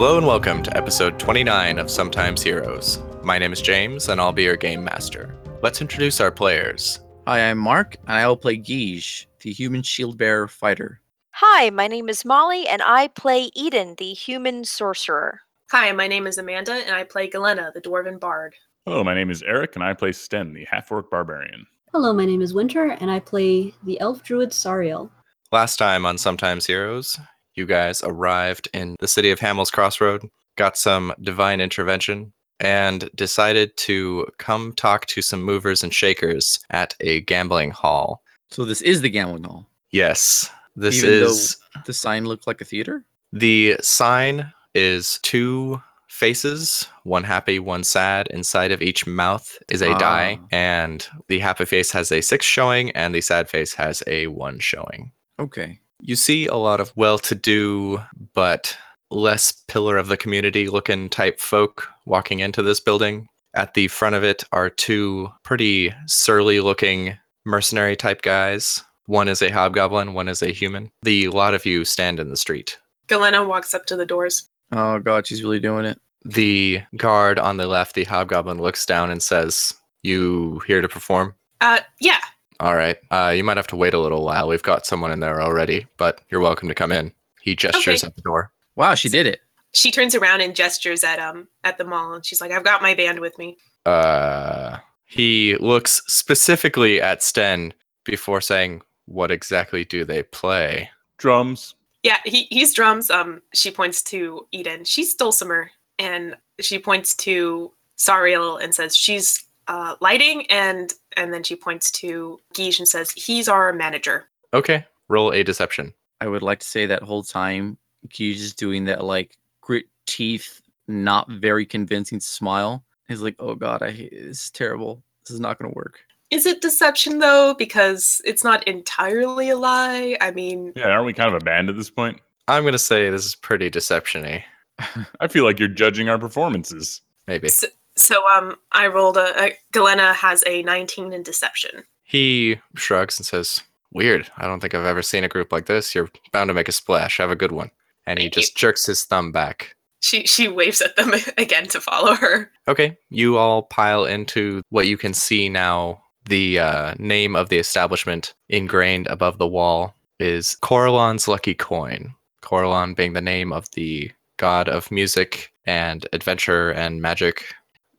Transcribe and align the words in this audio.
Hello 0.00 0.16
and 0.16 0.26
welcome 0.26 0.62
to 0.62 0.74
episode 0.74 1.18
29 1.18 1.78
of 1.78 1.90
Sometimes 1.90 2.42
Heroes. 2.42 3.00
My 3.22 3.36
name 3.36 3.52
is 3.52 3.60
James 3.60 4.08
and 4.08 4.18
I'll 4.18 4.32
be 4.32 4.44
your 4.44 4.56
game 4.56 4.82
master. 4.82 5.36
Let's 5.62 5.82
introduce 5.82 6.22
our 6.22 6.30
players. 6.30 7.00
Hi, 7.26 7.50
I'm 7.50 7.58
Mark, 7.58 7.96
and 8.06 8.16
I 8.16 8.26
will 8.26 8.38
play 8.38 8.56
Guige, 8.56 9.26
the 9.42 9.52
human 9.52 9.82
shield 9.82 10.16
bearer 10.16 10.48
fighter. 10.48 11.02
Hi, 11.32 11.68
my 11.68 11.86
name 11.86 12.08
is 12.08 12.24
Molly, 12.24 12.66
and 12.66 12.80
I 12.80 13.08
play 13.08 13.50
Eden, 13.54 13.94
the 13.98 14.14
human 14.14 14.64
sorcerer. 14.64 15.42
Hi, 15.70 15.92
my 15.92 16.08
name 16.08 16.26
is 16.26 16.38
Amanda, 16.38 16.72
and 16.72 16.94
I 16.94 17.04
play 17.04 17.28
Galena, 17.28 17.70
the 17.74 17.82
dwarven 17.82 18.18
bard. 18.18 18.54
Hello, 18.86 19.04
my 19.04 19.12
name 19.12 19.30
is 19.30 19.42
Eric, 19.42 19.74
and 19.74 19.84
I 19.84 19.92
play 19.92 20.12
Sten, 20.12 20.54
the 20.54 20.64
half-orc 20.64 21.10
barbarian. 21.10 21.66
Hello, 21.92 22.14
my 22.14 22.24
name 22.24 22.40
is 22.40 22.54
Winter, 22.54 22.86
and 22.86 23.10
I 23.10 23.20
play 23.20 23.74
the 23.84 24.00
elf 24.00 24.22
druid 24.22 24.52
Sariel. 24.52 25.10
Last 25.52 25.76
time 25.76 26.06
on 26.06 26.16
Sometimes 26.16 26.64
Heroes, 26.64 27.18
you 27.54 27.66
guys 27.66 28.02
arrived 28.02 28.68
in 28.72 28.96
the 29.00 29.08
city 29.08 29.30
of 29.30 29.40
Hamel's 29.40 29.70
Crossroad, 29.70 30.28
got 30.56 30.76
some 30.76 31.12
divine 31.22 31.60
intervention, 31.60 32.32
and 32.60 33.08
decided 33.14 33.76
to 33.78 34.26
come 34.38 34.72
talk 34.74 35.06
to 35.06 35.22
some 35.22 35.42
movers 35.42 35.82
and 35.82 35.92
shakers 35.94 36.60
at 36.70 36.94
a 37.00 37.22
gambling 37.22 37.70
hall. 37.70 38.22
So 38.50 38.64
this 38.64 38.82
is 38.82 39.00
the 39.00 39.08
gambling 39.10 39.44
hall. 39.44 39.66
Yes, 39.90 40.50
this 40.76 40.98
Even 40.98 41.10
though- 41.20 41.26
is 41.26 41.56
The 41.86 41.92
sign 41.92 42.24
looked 42.26 42.46
like 42.46 42.60
a 42.60 42.64
theater. 42.64 43.04
the 43.32 43.76
sign 43.80 44.52
is 44.74 45.18
two 45.22 45.80
faces, 46.08 46.86
one 47.04 47.24
happy, 47.24 47.58
one 47.58 47.82
sad. 47.84 48.26
Inside 48.28 48.72
of 48.72 48.82
each 48.82 49.06
mouth 49.06 49.56
is 49.70 49.80
a 49.80 49.96
die, 49.98 50.38
Ah. 50.42 50.46
and 50.50 51.08
the 51.28 51.38
happy 51.38 51.64
face 51.64 51.92
has 51.92 52.12
a 52.12 52.20
six 52.20 52.44
showing, 52.44 52.90
and 52.90 53.14
the 53.14 53.20
sad 53.20 53.48
face 53.48 53.72
has 53.74 54.02
a 54.06 54.26
one 54.26 54.58
showing. 54.58 55.12
Okay. 55.38 55.80
You 56.02 56.16
see 56.16 56.46
a 56.46 56.56
lot 56.56 56.80
of 56.80 56.92
well 56.96 57.18
to 57.20 57.34
do, 57.34 58.00
but 58.34 58.76
less 59.10 59.52
pillar 59.68 59.96
of 59.96 60.08
the 60.08 60.16
community 60.16 60.68
looking 60.68 61.08
type 61.08 61.40
folk 61.40 61.88
walking 62.06 62.40
into 62.40 62.62
this 62.62 62.80
building. 62.80 63.26
At 63.54 63.74
the 63.74 63.88
front 63.88 64.14
of 64.14 64.22
it 64.22 64.44
are 64.52 64.70
two 64.70 65.28
pretty 65.42 65.92
surly 66.06 66.60
looking 66.60 67.16
mercenary 67.44 67.96
type 67.96 68.22
guys. 68.22 68.84
One 69.06 69.28
is 69.28 69.42
a 69.42 69.50
hobgoblin, 69.50 70.14
one 70.14 70.28
is 70.28 70.42
a 70.42 70.52
human. 70.52 70.90
The 71.02 71.28
lot 71.28 71.54
of 71.54 71.66
you 71.66 71.84
stand 71.84 72.20
in 72.20 72.28
the 72.28 72.36
street. 72.36 72.78
Galena 73.08 73.42
walks 73.44 73.74
up 73.74 73.86
to 73.86 73.96
the 73.96 74.06
doors. 74.06 74.48
Oh 74.70 75.00
god, 75.00 75.26
she's 75.26 75.42
really 75.42 75.58
doing 75.58 75.84
it. 75.84 75.98
The 76.24 76.82
guard 76.96 77.38
on 77.38 77.56
the 77.56 77.66
left, 77.66 77.94
the 77.94 78.04
hobgoblin, 78.04 78.60
looks 78.60 78.86
down 78.86 79.10
and 79.10 79.22
says, 79.22 79.74
You 80.02 80.62
here 80.66 80.80
to 80.80 80.88
perform? 80.88 81.34
Uh, 81.60 81.80
yeah. 81.98 82.20
All 82.60 82.74
right. 82.76 82.98
Uh, 83.10 83.32
you 83.34 83.42
might 83.42 83.56
have 83.56 83.66
to 83.68 83.76
wait 83.76 83.94
a 83.94 83.98
little 83.98 84.24
while. 84.24 84.46
We've 84.46 84.62
got 84.62 84.84
someone 84.86 85.10
in 85.12 85.20
there 85.20 85.40
already, 85.42 85.86
but 85.96 86.20
you're 86.30 86.40
welcome 86.40 86.68
to 86.68 86.74
come 86.74 86.92
in. 86.92 87.12
He 87.40 87.56
gestures 87.56 88.04
Okay. 88.04 88.06
at 88.08 88.16
the 88.16 88.22
door. 88.22 88.52
Wow, 88.76 88.94
she 88.94 89.08
did 89.08 89.26
it. 89.26 89.40
She 89.72 89.90
turns 89.90 90.14
around 90.14 90.40
and 90.42 90.54
gestures 90.54 91.02
at 91.04 91.18
um 91.18 91.48
at 91.64 91.78
the 91.78 91.84
mall, 91.84 92.12
and 92.14 92.24
she's 92.24 92.40
like, 92.40 92.50
"I've 92.52 92.64
got 92.64 92.82
my 92.82 92.94
band 92.94 93.20
with 93.20 93.38
me." 93.38 93.56
Uh, 93.86 94.78
he 95.06 95.56
looks 95.56 96.02
specifically 96.06 97.00
at 97.00 97.22
Sten 97.22 97.72
before 98.04 98.40
saying, 98.40 98.82
What 99.06 99.30
exactly 99.30 99.84
do 99.84 100.04
they 100.04 100.22
play? 100.22 100.90
Drums. 101.18 101.74
Yeah, 102.02 102.18
he 102.24 102.44
he's 102.50 102.74
drums. 102.74 103.10
Um, 103.10 103.42
she 103.54 103.70
points 103.70 104.02
to 104.04 104.46
Eden. 104.52 104.84
She's 104.84 105.14
dulcimer, 105.14 105.70
and 105.98 106.36
she 106.60 106.78
points 106.78 107.14
to 107.16 107.72
Sariel 107.96 108.62
and 108.62 108.74
says 108.74 108.96
she's 108.96 109.44
uh, 109.70 109.94
lighting, 110.00 110.44
and 110.50 110.92
and 111.16 111.32
then 111.32 111.44
she 111.44 111.54
points 111.54 111.90
to 111.92 112.40
Guige 112.54 112.80
and 112.80 112.88
says 112.88 113.12
he's 113.12 113.48
our 113.48 113.72
manager. 113.72 114.28
Okay. 114.52 114.84
Roll 115.08 115.32
a 115.32 115.44
deception. 115.44 115.94
I 116.20 116.26
would 116.26 116.42
like 116.42 116.58
to 116.58 116.66
say 116.66 116.86
that 116.86 117.02
whole 117.04 117.22
time 117.22 117.78
Guige 118.08 118.36
is 118.36 118.52
doing 118.52 118.84
that 118.86 119.04
like 119.04 119.36
grit 119.60 119.86
teeth, 120.06 120.60
not 120.88 121.30
very 121.30 121.64
convincing 121.64 122.18
smile. 122.18 122.84
He's 123.08 123.22
like, 123.22 123.36
oh 123.38 123.54
god, 123.54 123.82
I 123.82 123.92
hate 123.92 124.10
this 124.10 124.44
is 124.44 124.50
terrible. 124.50 125.02
This 125.24 125.30
is 125.30 125.40
not 125.40 125.58
gonna 125.58 125.72
work. 125.74 126.00
Is 126.30 126.46
it 126.46 126.62
deception 126.62 127.20
though? 127.20 127.54
Because 127.54 128.20
it's 128.24 128.42
not 128.42 128.66
entirely 128.66 129.50
a 129.50 129.56
lie. 129.56 130.16
I 130.20 130.32
mean, 130.32 130.72
Yeah, 130.74 130.88
aren't 130.88 131.06
we 131.06 131.12
kind 131.12 131.32
of 131.32 131.40
a 131.40 131.44
band 131.44 131.68
at 131.68 131.76
this 131.76 131.90
point? 131.90 132.20
I'm 132.48 132.64
going 132.64 132.72
to 132.72 132.78
say 132.78 133.10
this 133.10 133.26
is 133.26 133.36
pretty 133.36 133.70
deceptiony. 133.70 134.42
I 135.20 135.28
feel 135.28 135.44
like 135.44 135.58
you're 135.60 135.68
judging 135.68 136.08
our 136.08 136.18
performances. 136.18 137.00
Maybe. 137.28 137.48
So, 137.48 137.68
so 138.00 138.22
um, 138.34 138.56
I 138.72 138.86
rolled 138.86 139.16
a, 139.16 139.44
a 139.44 139.56
Galena 139.72 140.12
has 140.12 140.42
a 140.46 140.62
19 140.62 141.12
in 141.12 141.22
deception. 141.22 141.84
He 142.04 142.58
shrugs 142.74 143.18
and 143.18 143.26
says, 143.26 143.62
Weird. 143.92 144.30
I 144.36 144.46
don't 144.46 144.60
think 144.60 144.74
I've 144.74 144.84
ever 144.84 145.02
seen 145.02 145.24
a 145.24 145.28
group 145.28 145.52
like 145.52 145.66
this. 145.66 145.94
You're 145.94 146.10
bound 146.32 146.48
to 146.48 146.54
make 146.54 146.68
a 146.68 146.72
splash. 146.72 147.18
Have 147.18 147.30
a 147.30 147.36
good 147.36 147.52
one. 147.52 147.70
And 148.06 148.18
he 148.18 148.30
just 148.30 148.56
jerks 148.56 148.86
his 148.86 149.04
thumb 149.04 149.32
back. 149.32 149.74
She 150.00 150.26
she 150.26 150.48
waves 150.48 150.80
at 150.80 150.96
them 150.96 151.12
again 151.38 151.66
to 151.68 151.80
follow 151.80 152.14
her. 152.14 152.50
Okay, 152.68 152.96
you 153.10 153.36
all 153.36 153.64
pile 153.64 154.04
into 154.04 154.62
what 154.70 154.86
you 154.86 154.96
can 154.96 155.12
see 155.12 155.48
now. 155.48 156.02
The 156.26 156.60
uh, 156.60 156.94
name 156.98 157.34
of 157.34 157.48
the 157.48 157.58
establishment 157.58 158.34
ingrained 158.48 159.08
above 159.08 159.38
the 159.38 159.48
wall 159.48 159.94
is 160.20 160.56
Coralon's 160.62 161.26
Lucky 161.26 161.54
Coin. 161.54 162.14
Coralon 162.42 162.94
being 162.94 163.14
the 163.14 163.20
name 163.20 163.52
of 163.52 163.70
the 163.72 164.12
god 164.36 164.68
of 164.68 164.90
music 164.90 165.52
and 165.66 166.06
adventure 166.12 166.70
and 166.70 167.02
magic. 167.02 167.44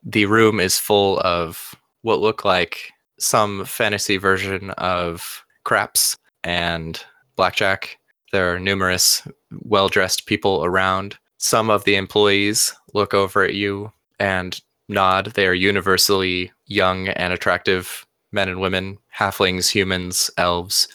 The 0.04 0.26
room 0.26 0.60
is 0.60 0.80
full 0.80 1.20
of 1.20 1.76
what 2.02 2.20
look 2.20 2.44
like 2.44 2.92
some 3.20 3.66
fantasy 3.66 4.18
version 4.18 4.72
of 4.72 5.44
craps 5.64 6.18
and 6.44 7.04
blackjack. 7.36 7.98
There 8.32 8.54
are 8.54 8.60
numerous 8.60 9.28
well 9.64 9.90
dressed 9.90 10.26
people 10.26 10.64
around. 10.66 11.18
Some 11.38 11.70
of 11.70 11.84
the 11.84 11.96
employees 11.96 12.74
look 12.94 13.14
over 13.14 13.44
at 13.44 13.54
you 13.54 13.92
and 14.20 14.60
nod. 14.90 15.28
They 15.34 15.48
are 15.48 15.54
universally 15.54 16.52
young 16.66 17.10
and 17.10 17.34
attractive 17.34 18.06
men 18.32 18.50
and 18.50 18.62
women, 18.62 18.98
halflings, 19.16 19.70
humans, 19.70 20.32
elves, 20.38 20.88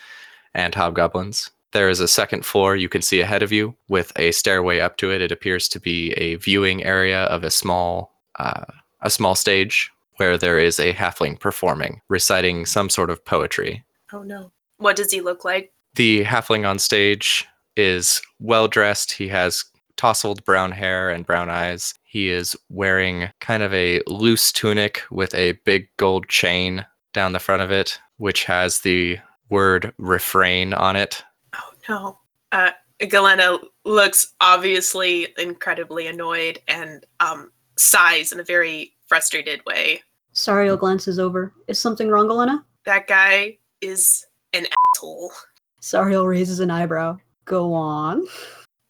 and 0.54 0.74
hobgoblins. 0.74 1.50
There 1.72 1.88
is 1.90 2.00
a 2.00 2.08
second 2.08 2.46
floor 2.46 2.76
you 2.76 2.88
can 2.88 3.02
see 3.02 3.20
ahead 3.20 3.42
of 3.42 3.52
you 3.52 3.74
with 3.88 4.12
a 4.16 4.32
stairway 4.32 4.80
up 4.80 4.96
to 4.98 5.12
it. 5.12 5.20
It 5.20 5.32
appears 5.32 5.68
to 5.68 5.80
be 5.80 6.12
a 6.12 6.36
viewing 6.36 6.82
area 6.84 7.24
of 7.24 7.44
a 7.44 7.50
small, 7.50 8.14
uh, 8.38 8.64
a 9.00 9.10
small 9.10 9.34
stage 9.34 9.90
where 10.16 10.38
there 10.38 10.58
is 10.58 10.78
a 10.80 10.94
halfling 10.94 11.38
performing, 11.38 12.00
reciting 12.08 12.66
some 12.66 12.88
sort 12.88 13.10
of 13.10 13.24
poetry. 13.24 13.84
Oh 14.12 14.22
no. 14.22 14.52
What 14.78 14.96
does 14.96 15.12
he 15.12 15.20
look 15.20 15.44
like? 15.44 15.72
The 15.94 16.24
halfling 16.24 16.68
on 16.68 16.78
stage 16.78 17.46
is 17.76 18.22
well 18.38 18.68
dressed. 18.68 19.12
He 19.12 19.28
has 19.28 19.64
tousled 19.96 20.44
brown 20.44 20.72
hair 20.72 21.10
and 21.10 21.26
brown 21.26 21.50
eyes. 21.50 21.94
He 22.04 22.30
is 22.30 22.56
wearing 22.68 23.30
kind 23.40 23.62
of 23.62 23.72
a 23.72 24.02
loose 24.06 24.52
tunic 24.52 25.02
with 25.10 25.34
a 25.34 25.52
big 25.64 25.88
gold 25.96 26.28
chain 26.28 26.84
down 27.12 27.32
the 27.32 27.38
front 27.38 27.62
of 27.62 27.70
it, 27.70 27.98
which 28.18 28.44
has 28.44 28.80
the 28.80 29.18
word 29.48 29.92
refrain 29.98 30.74
on 30.74 30.96
it. 30.96 31.22
Oh 31.54 31.70
no. 31.88 32.18
Uh, 32.52 32.70
Galena 33.08 33.58
looks 33.84 34.34
obviously 34.40 35.28
incredibly 35.38 36.06
annoyed 36.06 36.58
and 36.68 37.04
um 37.20 37.52
sighs 37.76 38.32
in 38.32 38.40
a 38.40 38.44
very 38.44 38.92
frustrated 39.06 39.64
way. 39.66 40.02
Sariel 40.34 40.78
glances 40.78 41.18
over. 41.18 41.52
Is 41.68 41.78
something 41.78 42.08
wrong, 42.08 42.26
Galena? 42.26 42.64
That 42.84 43.06
guy 43.06 43.58
is 43.80 44.26
an 44.52 44.66
asshole. 44.94 45.32
Sariel 45.80 46.28
raises 46.28 46.60
an 46.60 46.70
eyebrow. 46.70 47.18
Go 47.44 47.72
on. 47.72 48.26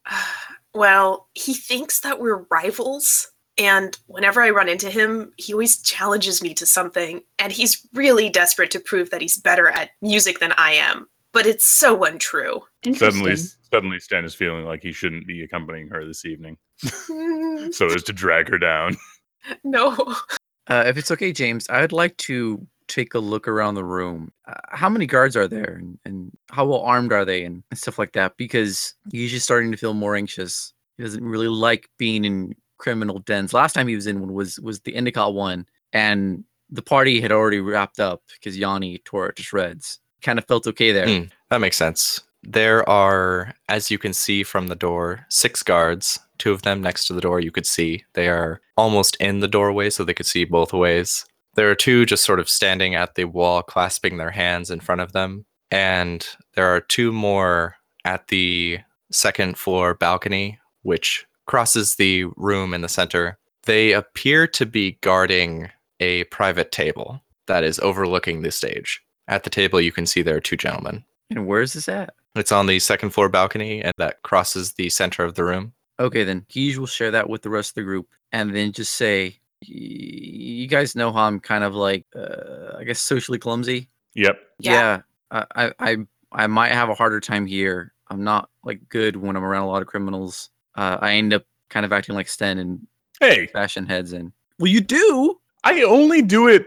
Well, 0.73 1.27
he 1.33 1.55
thinks 1.55 2.01
that 2.01 2.19
we're 2.19 2.45
rivals. 2.51 3.31
And 3.57 3.97
whenever 4.05 4.43
I 4.43 4.51
run 4.51 4.69
into 4.69 4.91
him, 4.91 5.33
he 5.37 5.51
always 5.51 5.81
challenges 5.81 6.43
me 6.43 6.53
to 6.53 6.67
something. 6.67 7.23
And 7.39 7.51
he's 7.51 7.87
really 7.93 8.29
desperate 8.29 8.69
to 8.71 8.79
prove 8.79 9.09
that 9.09 9.21
he's 9.21 9.37
better 9.37 9.69
at 9.69 9.89
music 10.03 10.37
than 10.37 10.53
I 10.55 10.73
am. 10.73 11.07
But 11.31 11.47
it's 11.47 11.65
so 11.65 12.03
untrue. 12.03 12.61
Suddenly, 12.83 13.31
Interesting. 13.31 13.56
Suddenly, 13.71 13.99
Sten 13.99 14.25
is 14.25 14.35
feeling 14.35 14.65
like 14.65 14.83
he 14.83 14.91
shouldn't 14.91 15.27
be 15.27 15.43
accompanying 15.43 15.89
her 15.89 16.05
this 16.05 16.25
evening, 16.25 16.57
so 16.77 17.85
as 17.87 18.03
to 18.03 18.13
drag 18.13 18.49
her 18.49 18.57
down. 18.57 18.95
no. 19.63 20.15
Uh, 20.67 20.83
if 20.85 20.97
it's 20.97 21.11
okay, 21.11 21.31
James, 21.31 21.67
I 21.69 21.81
would 21.81 21.91
like 21.91 22.15
to 22.17 22.65
take 22.87 23.13
a 23.13 23.19
look 23.19 23.47
around 23.47 23.75
the 23.75 23.83
room. 23.83 24.31
Uh, 24.47 24.53
how 24.69 24.89
many 24.89 25.05
guards 25.05 25.35
are 25.35 25.47
there, 25.47 25.75
and, 25.79 25.99
and 26.05 26.31
how 26.49 26.65
well 26.65 26.81
armed 26.81 27.11
are 27.11 27.25
they, 27.25 27.43
and, 27.43 27.63
and 27.71 27.79
stuff 27.79 27.99
like 27.99 28.13
that? 28.13 28.37
Because 28.37 28.93
he's 29.11 29.31
just 29.31 29.45
starting 29.45 29.71
to 29.71 29.77
feel 29.77 29.93
more 29.93 30.15
anxious. 30.15 30.73
He 30.97 31.03
doesn't 31.03 31.23
really 31.23 31.47
like 31.47 31.89
being 31.97 32.25
in 32.25 32.55
criminal 32.77 33.19
dens. 33.19 33.53
Last 33.53 33.73
time 33.73 33.87
he 33.87 33.95
was 33.95 34.07
in 34.07 34.19
one 34.19 34.33
was 34.33 34.59
was 34.59 34.81
the 34.81 34.95
Endicott 34.95 35.33
one, 35.33 35.65
and 35.93 36.43
the 36.69 36.81
party 36.81 37.21
had 37.21 37.31
already 37.31 37.59
wrapped 37.59 37.99
up 37.99 38.23
because 38.33 38.57
Yanni 38.57 38.99
tore 38.99 39.29
it 39.29 39.35
to 39.37 39.43
shreds. 39.43 39.99
Kind 40.21 40.39
of 40.39 40.45
felt 40.45 40.67
okay 40.67 40.91
there. 40.91 41.07
Hmm. 41.07 41.25
That 41.49 41.61
makes 41.61 41.77
sense. 41.77 42.21
There 42.43 42.87
are, 42.87 43.53
as 43.67 43.91
you 43.91 43.97
can 43.97 44.13
see 44.13 44.43
from 44.43 44.67
the 44.67 44.75
door, 44.75 45.25
six 45.29 45.63
guards. 45.63 46.19
Two 46.37 46.51
of 46.51 46.61
them 46.61 46.81
next 46.81 47.07
to 47.07 47.13
the 47.13 47.21
door 47.21 47.39
you 47.39 47.51
could 47.51 47.65
see. 47.65 48.05
They 48.13 48.29
are 48.29 48.61
almost 48.77 49.15
in 49.17 49.39
the 49.39 49.47
doorway 49.47 49.89
so 49.89 50.03
they 50.03 50.13
could 50.13 50.25
see 50.25 50.45
both 50.45 50.71
ways. 50.71 51.25
There 51.55 51.69
are 51.71 51.75
two 51.75 52.05
just 52.05 52.23
sort 52.23 52.39
of 52.39 52.49
standing 52.49 52.93
at 52.93 53.15
the 53.15 53.25
wall, 53.25 53.63
clasping 53.63 54.17
their 54.17 54.31
hands 54.31 54.69
in 54.69 54.79
front 54.79 55.01
of 55.01 55.13
them. 55.13 55.45
And 55.71 56.25
there 56.55 56.67
are 56.67 56.79
two 56.79 57.11
more 57.11 57.75
at 58.05 58.27
the 58.27 58.79
second 59.11 59.57
floor 59.57 59.95
balcony, 59.95 60.59
which 60.83 61.25
crosses 61.47 61.95
the 61.95 62.25
room 62.35 62.73
in 62.73 62.81
the 62.81 62.89
center. 62.89 63.39
They 63.63 63.93
appear 63.93 64.47
to 64.47 64.65
be 64.65 64.97
guarding 65.01 65.69
a 65.99 66.25
private 66.25 66.71
table 66.71 67.21
that 67.47 67.63
is 67.63 67.79
overlooking 67.79 68.41
the 68.41 68.51
stage. 68.51 69.01
At 69.27 69.43
the 69.43 69.49
table, 69.49 69.81
you 69.81 69.91
can 69.91 70.05
see 70.05 70.21
there 70.21 70.37
are 70.37 70.41
two 70.41 70.55
gentlemen. 70.55 71.03
And 71.29 71.47
where 71.47 71.61
is 71.61 71.73
this 71.73 71.89
at? 71.89 72.13
It's 72.37 72.51
on 72.51 72.65
the 72.67 72.79
second 72.79 73.11
floor 73.11 73.29
balcony, 73.29 73.81
and 73.81 73.93
that 73.97 74.21
crosses 74.23 74.73
the 74.73 74.89
center 74.89 75.23
of 75.23 75.35
the 75.35 75.43
room. 75.43 75.73
Okay, 75.99 76.23
then 76.23 76.45
Guige 76.49 76.77
will 76.77 76.85
share 76.87 77.11
that 77.11 77.29
with 77.29 77.41
the 77.41 77.49
rest 77.49 77.71
of 77.71 77.75
the 77.75 77.83
group, 77.83 78.07
and 78.31 78.55
then 78.55 78.71
just 78.71 78.93
say, 78.93 79.39
"Y- 79.67 79.67
"You 80.61 80.67
guys 80.67 80.95
know 80.95 81.11
how 81.11 81.23
I'm 81.23 81.39
kind 81.39 81.63
of 81.63 81.73
like, 81.75 82.05
uh, 82.15 82.75
I 82.77 82.83
guess, 82.83 82.99
socially 83.01 83.39
clumsy. 83.39 83.89
Yep. 84.15 84.39
Yeah. 84.59 85.01
I, 85.31 85.45
I, 85.55 85.71
I, 85.79 85.97
I 86.31 86.47
might 86.47 86.71
have 86.71 86.89
a 86.89 86.93
harder 86.93 87.19
time 87.19 87.45
here. 87.45 87.93
I'm 88.09 88.23
not 88.23 88.49
like 88.63 88.87
good 88.89 89.15
when 89.15 89.35
I'm 89.35 89.43
around 89.43 89.63
a 89.63 89.67
lot 89.67 89.81
of 89.81 89.87
criminals. 89.87 90.49
Uh, 90.75 90.97
I 91.01 91.13
end 91.13 91.33
up 91.33 91.43
kind 91.69 91.85
of 91.85 91.91
acting 91.91 92.15
like 92.15 92.27
Sten 92.27 92.57
and 92.59 92.87
Hey, 93.19 93.47
fashion 93.47 93.85
heads 93.87 94.13
in. 94.13 94.31
Well, 94.59 94.67
you 94.71 94.79
do, 94.81 95.39
I 95.63 95.81
only 95.81 96.21
do 96.21 96.47
it. 96.47 96.65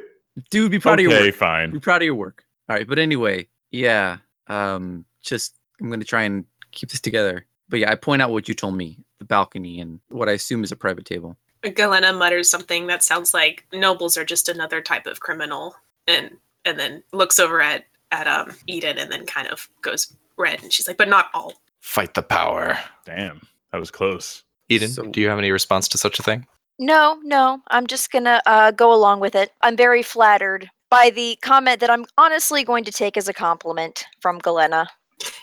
dude. 0.51 0.71
Be 0.73 0.79
proud 0.81 0.99
of 0.99 1.05
your 1.05 1.13
work. 1.13 1.21
Okay, 1.21 1.31
fine. 1.31 1.71
Be 1.71 1.79
proud 1.81 2.03
of 2.03 2.07
your 2.07 2.15
work. 2.17 2.45
All 2.69 2.75
right, 2.77 2.87
but 2.89 2.99
anyway, 2.99 3.47
yeah. 3.71 4.19
Um, 4.49 5.05
just 5.23 5.55
I'm 5.81 5.91
gonna 5.91 6.05
try 6.05 6.23
and 6.23 6.45
keep 6.73 6.91
this 6.91 7.01
together. 7.01 7.47
But 7.69 7.81
yeah, 7.81 7.91
I 7.91 7.95
point 7.95 8.21
out 8.23 8.31
what 8.31 8.49
you 8.49 8.55
told 8.55 8.77
me, 8.77 8.99
the 9.19 9.25
balcony 9.25 9.81
and 9.81 10.01
what 10.09 10.29
I 10.29 10.33
assume 10.33 10.65
is 10.65 10.73
a 10.73 10.77
private 10.77 11.05
table. 11.05 11.37
Galena 11.75 12.13
mutters 12.13 12.49
something 12.51 12.87
that 12.87 13.05
sounds 13.05 13.35
like 13.35 13.67
nobles 13.73 14.17
are 14.17 14.25
just 14.25 14.49
another 14.49 14.81
type 14.81 15.07
of 15.07 15.21
criminal, 15.21 15.75
and 16.07 16.37
and 16.65 16.79
then 16.79 17.03
looks 17.13 17.39
over 17.39 17.61
at 17.61 17.85
at 18.11 18.27
um 18.27 18.53
Eden, 18.67 18.99
and 18.99 19.11
then 19.11 19.27
kind 19.27 19.49
of 19.49 19.69
goes 19.83 20.15
red, 20.37 20.63
and 20.63 20.73
she's 20.73 20.89
like, 20.89 20.97
"But 20.97 21.09
not 21.09 21.29
all." 21.35 21.55
Fight 21.81 22.15
the 22.15 22.23
power. 22.23 22.79
Damn, 23.05 23.43
that 23.73 23.79
was 23.79 23.91
close. 23.91 24.43
Eden, 24.69 24.89
So- 24.91 25.05
do 25.05 25.21
you 25.21 25.29
have 25.29 25.39
any 25.39 25.51
response 25.51 25.89
to 25.89 25.99
such 25.99 26.19
a 26.19 26.23
thing? 26.23 26.47
No, 26.79 27.19
no, 27.23 27.61
I'm 27.69 27.87
just 27.87 28.11
gonna 28.11 28.41
uh, 28.47 28.71
go 28.71 28.93
along 28.93 29.21
with 29.21 29.35
it. 29.35 29.53
I'm 29.61 29.77
very 29.77 30.03
flattered 30.03 30.71
by 30.89 31.11
the 31.11 31.37
comment 31.43 31.81
that 31.81 31.91
I'm 31.91 32.07
honestly 32.17 32.65
going 32.65 32.85
to 32.85 32.91
take 32.93 33.17
as 33.17 33.29
a 33.29 33.35
compliment 33.35 34.07
from 34.21 34.39
Galena. 34.39 34.89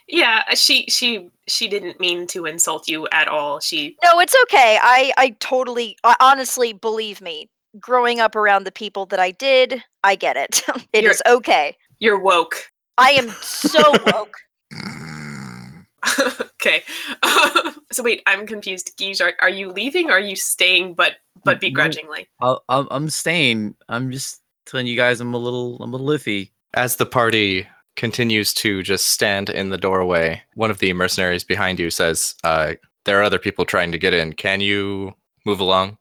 Yeah, 0.07 0.43
uh, 0.49 0.55
she 0.55 0.85
she 0.87 1.29
she 1.47 1.67
didn't 1.67 1.99
mean 1.99 2.27
to 2.27 2.45
insult 2.45 2.87
you 2.87 3.07
at 3.11 3.27
all. 3.27 3.59
She 3.59 3.97
No, 4.03 4.19
it's 4.19 4.35
okay. 4.43 4.79
I, 4.81 5.13
I 5.17 5.29
totally, 5.39 5.97
I 6.03 6.15
honestly 6.19 6.73
believe 6.73 7.21
me. 7.21 7.49
Growing 7.79 8.19
up 8.19 8.35
around 8.35 8.63
the 8.63 8.71
people 8.71 9.05
that 9.07 9.19
I 9.19 9.31
did, 9.31 9.83
I 10.03 10.15
get 10.15 10.35
it. 10.37 10.63
It 10.93 11.03
is 11.03 11.21
You're- 11.25 11.37
okay. 11.37 11.77
you're 11.99 12.19
woke. 12.19 12.55
I 12.97 13.11
am 13.11 13.29
so 13.41 13.81
woke. 14.13 14.37
Mm. 14.73 16.41
okay. 16.55 16.83
so 17.91 18.03
wait, 18.03 18.21
I'm 18.27 18.45
confused. 18.45 18.97
Guige, 18.97 19.21
are, 19.21 19.33
are 19.41 19.49
you 19.49 19.71
leaving 19.71 20.09
or 20.09 20.13
are 20.13 20.19
you 20.19 20.35
staying 20.35 20.93
but 20.93 21.13
but 21.43 21.55
mm, 21.55 21.57
mm. 21.57 21.61
begrudgingly? 21.61 22.27
I'll, 22.41 22.63
I'm, 22.69 22.87
I'm 22.91 23.09
staying. 23.09 23.75
I'm 23.89 24.11
just 24.11 24.41
telling 24.65 24.87
you 24.87 24.95
guys 24.95 25.21
I'm 25.21 25.33
a 25.33 25.37
little, 25.37 25.77
I'm 25.81 25.93
a 25.93 25.97
little 25.97 26.17
iffy. 26.17 26.51
As 26.73 26.97
the 26.97 27.05
party 27.05 27.67
continues 27.97 28.53
to 28.53 28.81
just 28.83 29.09
stand 29.09 29.49
in 29.49 29.69
the 29.69 29.77
doorway, 29.77 30.41
one 30.55 30.71
of 30.71 30.79
the 30.79 30.93
mercenaries 30.93 31.43
behind 31.43 31.79
you 31.79 31.89
says, 31.89 32.35
uh, 32.45 32.75
There 33.03 33.19
are 33.19 33.23
other 33.23 33.39
people 33.39 33.65
trying 33.65 33.91
to 33.91 33.97
get 33.97 34.13
in. 34.13 34.31
Can 34.33 34.61
you 34.61 35.13
move 35.45 35.59
along? 35.59 35.97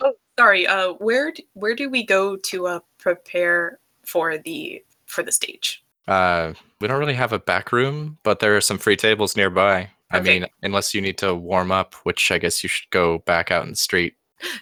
Oh, 0.00 0.12
sorry. 0.38 0.66
Uh 0.66 0.92
where 0.94 1.32
d- 1.32 1.46
where 1.54 1.74
do 1.74 1.88
we 1.88 2.04
go 2.04 2.36
to 2.36 2.66
uh 2.66 2.80
prepare 2.98 3.78
for 4.04 4.36
the 4.38 4.82
for 5.06 5.22
the 5.22 5.32
stage? 5.32 5.82
Uh, 6.08 6.52
we 6.80 6.86
don't 6.86 7.00
really 7.00 7.14
have 7.14 7.32
a 7.32 7.38
back 7.38 7.72
room, 7.72 8.16
but 8.22 8.38
there 8.38 8.56
are 8.56 8.60
some 8.60 8.78
free 8.78 8.96
tables 8.96 9.36
nearby. 9.36 9.90
I 10.12 10.18
Okay. 10.18 10.38
mean, 10.40 10.48
unless 10.62 10.94
you 10.94 11.00
need 11.00 11.18
to 11.18 11.34
warm 11.34 11.72
up, 11.72 11.94
which 12.04 12.30
I 12.30 12.38
guess 12.38 12.62
you 12.62 12.68
should 12.68 12.88
go 12.90 13.18
back 13.26 13.50
out 13.50 13.64
in 13.64 13.70
the 13.70 13.76
street. 13.76 14.14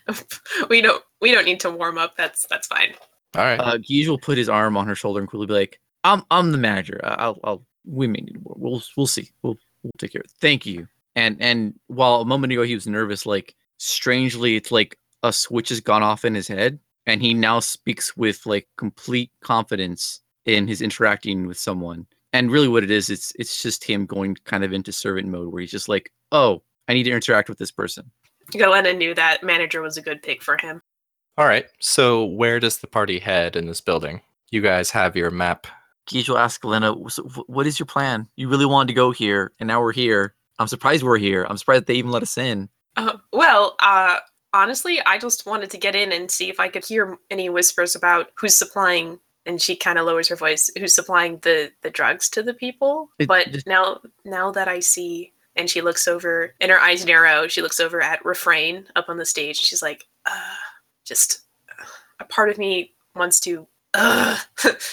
we 0.71 0.81
don't 0.81 1.03
we 1.21 1.33
don't 1.33 1.45
need 1.45 1.61
to 1.61 1.71
warm 1.71 1.99
up. 1.99 2.17
That's 2.17 2.47
that's 2.49 2.67
fine. 2.67 2.95
All 3.37 3.43
right. 3.45 3.61
Uh, 3.61 3.77
Guige 3.79 4.09
will 4.09 4.19
put 4.19 4.39
his 4.39 4.49
arm 4.49 4.77
on 4.77 4.87
her 4.87 4.95
shoulder 4.95 5.21
and 5.21 5.29
quickly 5.29 5.47
be 5.47 5.53
like, 5.55 5.81
"I'm, 6.05 6.23
I'm 6.31 6.53
the 6.53 6.59
manager. 6.59 7.01
I- 7.03 7.15
I'll, 7.15 7.41
I'll, 7.45 7.67
we 7.85 8.07
may 8.07 8.21
need 8.21 8.43
more. 8.45 8.55
We'll, 8.57 8.83
we'll 8.97 9.07
see. 9.07 9.31
We'll, 9.43 9.57
we'll 9.83 9.91
take 9.99 10.13
care 10.13 10.21
of 10.21 10.27
it. 10.27 10.33
Thank 10.41 10.67
you." 10.67 10.87
And, 11.17 11.37
and 11.41 11.75
while 11.87 12.21
a 12.21 12.25
moment 12.25 12.53
ago 12.53 12.63
he 12.63 12.75
was 12.75 12.87
nervous, 12.87 13.25
like 13.27 13.55
strangely, 13.79 14.57
it's 14.57 14.73
like 14.73 14.99
a 15.23 15.33
switch 15.33 15.69
has 15.69 15.81
gone 15.81 16.03
off 16.03 16.25
in 16.25 16.35
his 16.35 16.49
head, 16.49 16.79
and 17.07 17.23
he 17.23 17.35
now 17.35 17.61
speaks 17.61 18.17
with 18.17 18.45
like 18.47 18.69
complete 18.77 19.31
confidence 19.41 20.21
in 20.45 20.67
his 20.69 20.83
interacting 20.83 21.47
with 21.47 21.59
someone. 21.59 22.07
And 22.33 22.51
really, 22.51 22.69
what 22.69 22.83
it 22.83 22.91
is, 22.91 23.11
it's, 23.11 23.33
it's 23.39 23.63
just 23.63 23.85
him 23.85 24.07
going 24.07 24.37
kind 24.45 24.65
of 24.65 24.73
into 24.73 24.91
servant 24.93 25.29
mode, 25.29 25.53
where 25.53 25.61
he's 25.61 25.71
just 25.71 25.89
like, 25.89 26.13
"Oh, 26.33 26.63
I 26.89 26.95
need 26.95 27.05
to 27.05 27.13
interact 27.13 27.49
with 27.49 27.59
this 27.59 27.71
person." 27.71 28.11
Galena 28.51 28.93
knew 28.93 29.15
that 29.15 29.43
manager 29.43 29.81
was 29.81 29.97
a 29.97 30.03
good 30.03 30.23
pick 30.23 30.43
for 30.43 30.59
him. 30.61 30.83
All 31.39 31.47
right. 31.47 31.67
So, 31.81 32.25
where 32.25 32.61
does 32.61 32.79
the 32.79 32.87
party 32.87 33.19
head 33.19 33.57
in 33.57 33.67
this 33.67 33.81
building? 33.81 34.21
You 34.51 34.61
guys 34.61 34.91
have 34.91 35.17
your 35.17 35.31
map. 35.31 35.67
Guige 36.07 36.29
will 36.29 36.39
ask 36.39 36.61
Galena, 36.61 36.95
"So 37.09 37.23
wh- 37.25 37.49
what 37.49 37.67
is 37.67 37.79
your 37.79 37.87
plan? 37.87 38.29
You 38.37 38.49
really 38.49 38.67
wanted 38.67 38.89
to 38.89 38.95
go 38.95 39.11
here, 39.11 39.53
and 39.59 39.67
now 39.67 39.81
we're 39.81 39.93
here. 39.93 40.35
I'm 40.59 40.69
surprised 40.69 41.03
we're 41.03 41.19
here. 41.19 41.47
I'm 41.49 41.57
surprised 41.59 41.87
they 41.87 41.95
even 41.95 42.11
let 42.11 42.23
us 42.23 42.37
in. 42.39 42.69
Uh, 42.97 43.17
well, 43.33 43.75
uh, 43.81 44.19
honestly, 44.53 45.01
I 45.05 45.19
just 45.19 45.47
wanted 45.47 45.71
to 45.71 45.79
get 45.79 45.97
in 45.97 46.13
and 46.13 46.31
see 46.31 46.49
if 46.49 46.61
I 46.61 46.69
could 46.69 46.85
hear 46.85 47.19
any 47.31 47.49
whispers 47.49 47.97
about 47.97 48.31
who's 48.37 48.55
supplying. 48.57 49.19
And 49.47 49.61
she 49.61 49.77
kind 49.77 49.99
of 49.99 50.07
lowers 50.07 50.29
her 50.29 50.37
voice. 50.37 50.71
Who's 50.79 50.95
supplying 50.95 51.39
the 51.39 51.71
the 51.83 51.91
drugs 51.91 52.31
to 52.31 52.43
the 52.43 52.55
people? 52.55 53.11
It 53.19 53.29
but 53.29 53.51
just- 53.51 53.67
now, 53.67 54.01
now 54.25 54.51
that 54.53 54.69
I 54.69 54.81
see, 54.81 55.33
and 55.57 55.69
she 55.69 55.81
looks 55.83 56.09
over, 56.09 56.55
and 56.61 56.71
her 56.71 56.81
eyes 56.81 57.05
narrow. 57.05 57.47
She 57.49 57.61
looks 57.63 57.79
over 57.81 58.01
at 58.01 58.25
refrain 58.25 58.87
up 58.97 59.09
on 59.09 59.19
the 59.19 59.27
stage. 59.27 59.59
She's 59.59 59.83
like, 59.83 60.05
uh, 60.25 60.55
just 61.05 61.41
uh, 61.79 61.85
a 62.21 62.25
part 62.25 62.49
of 62.49 62.57
me 62.59 62.95
wants 63.15 63.39
to. 63.41 63.67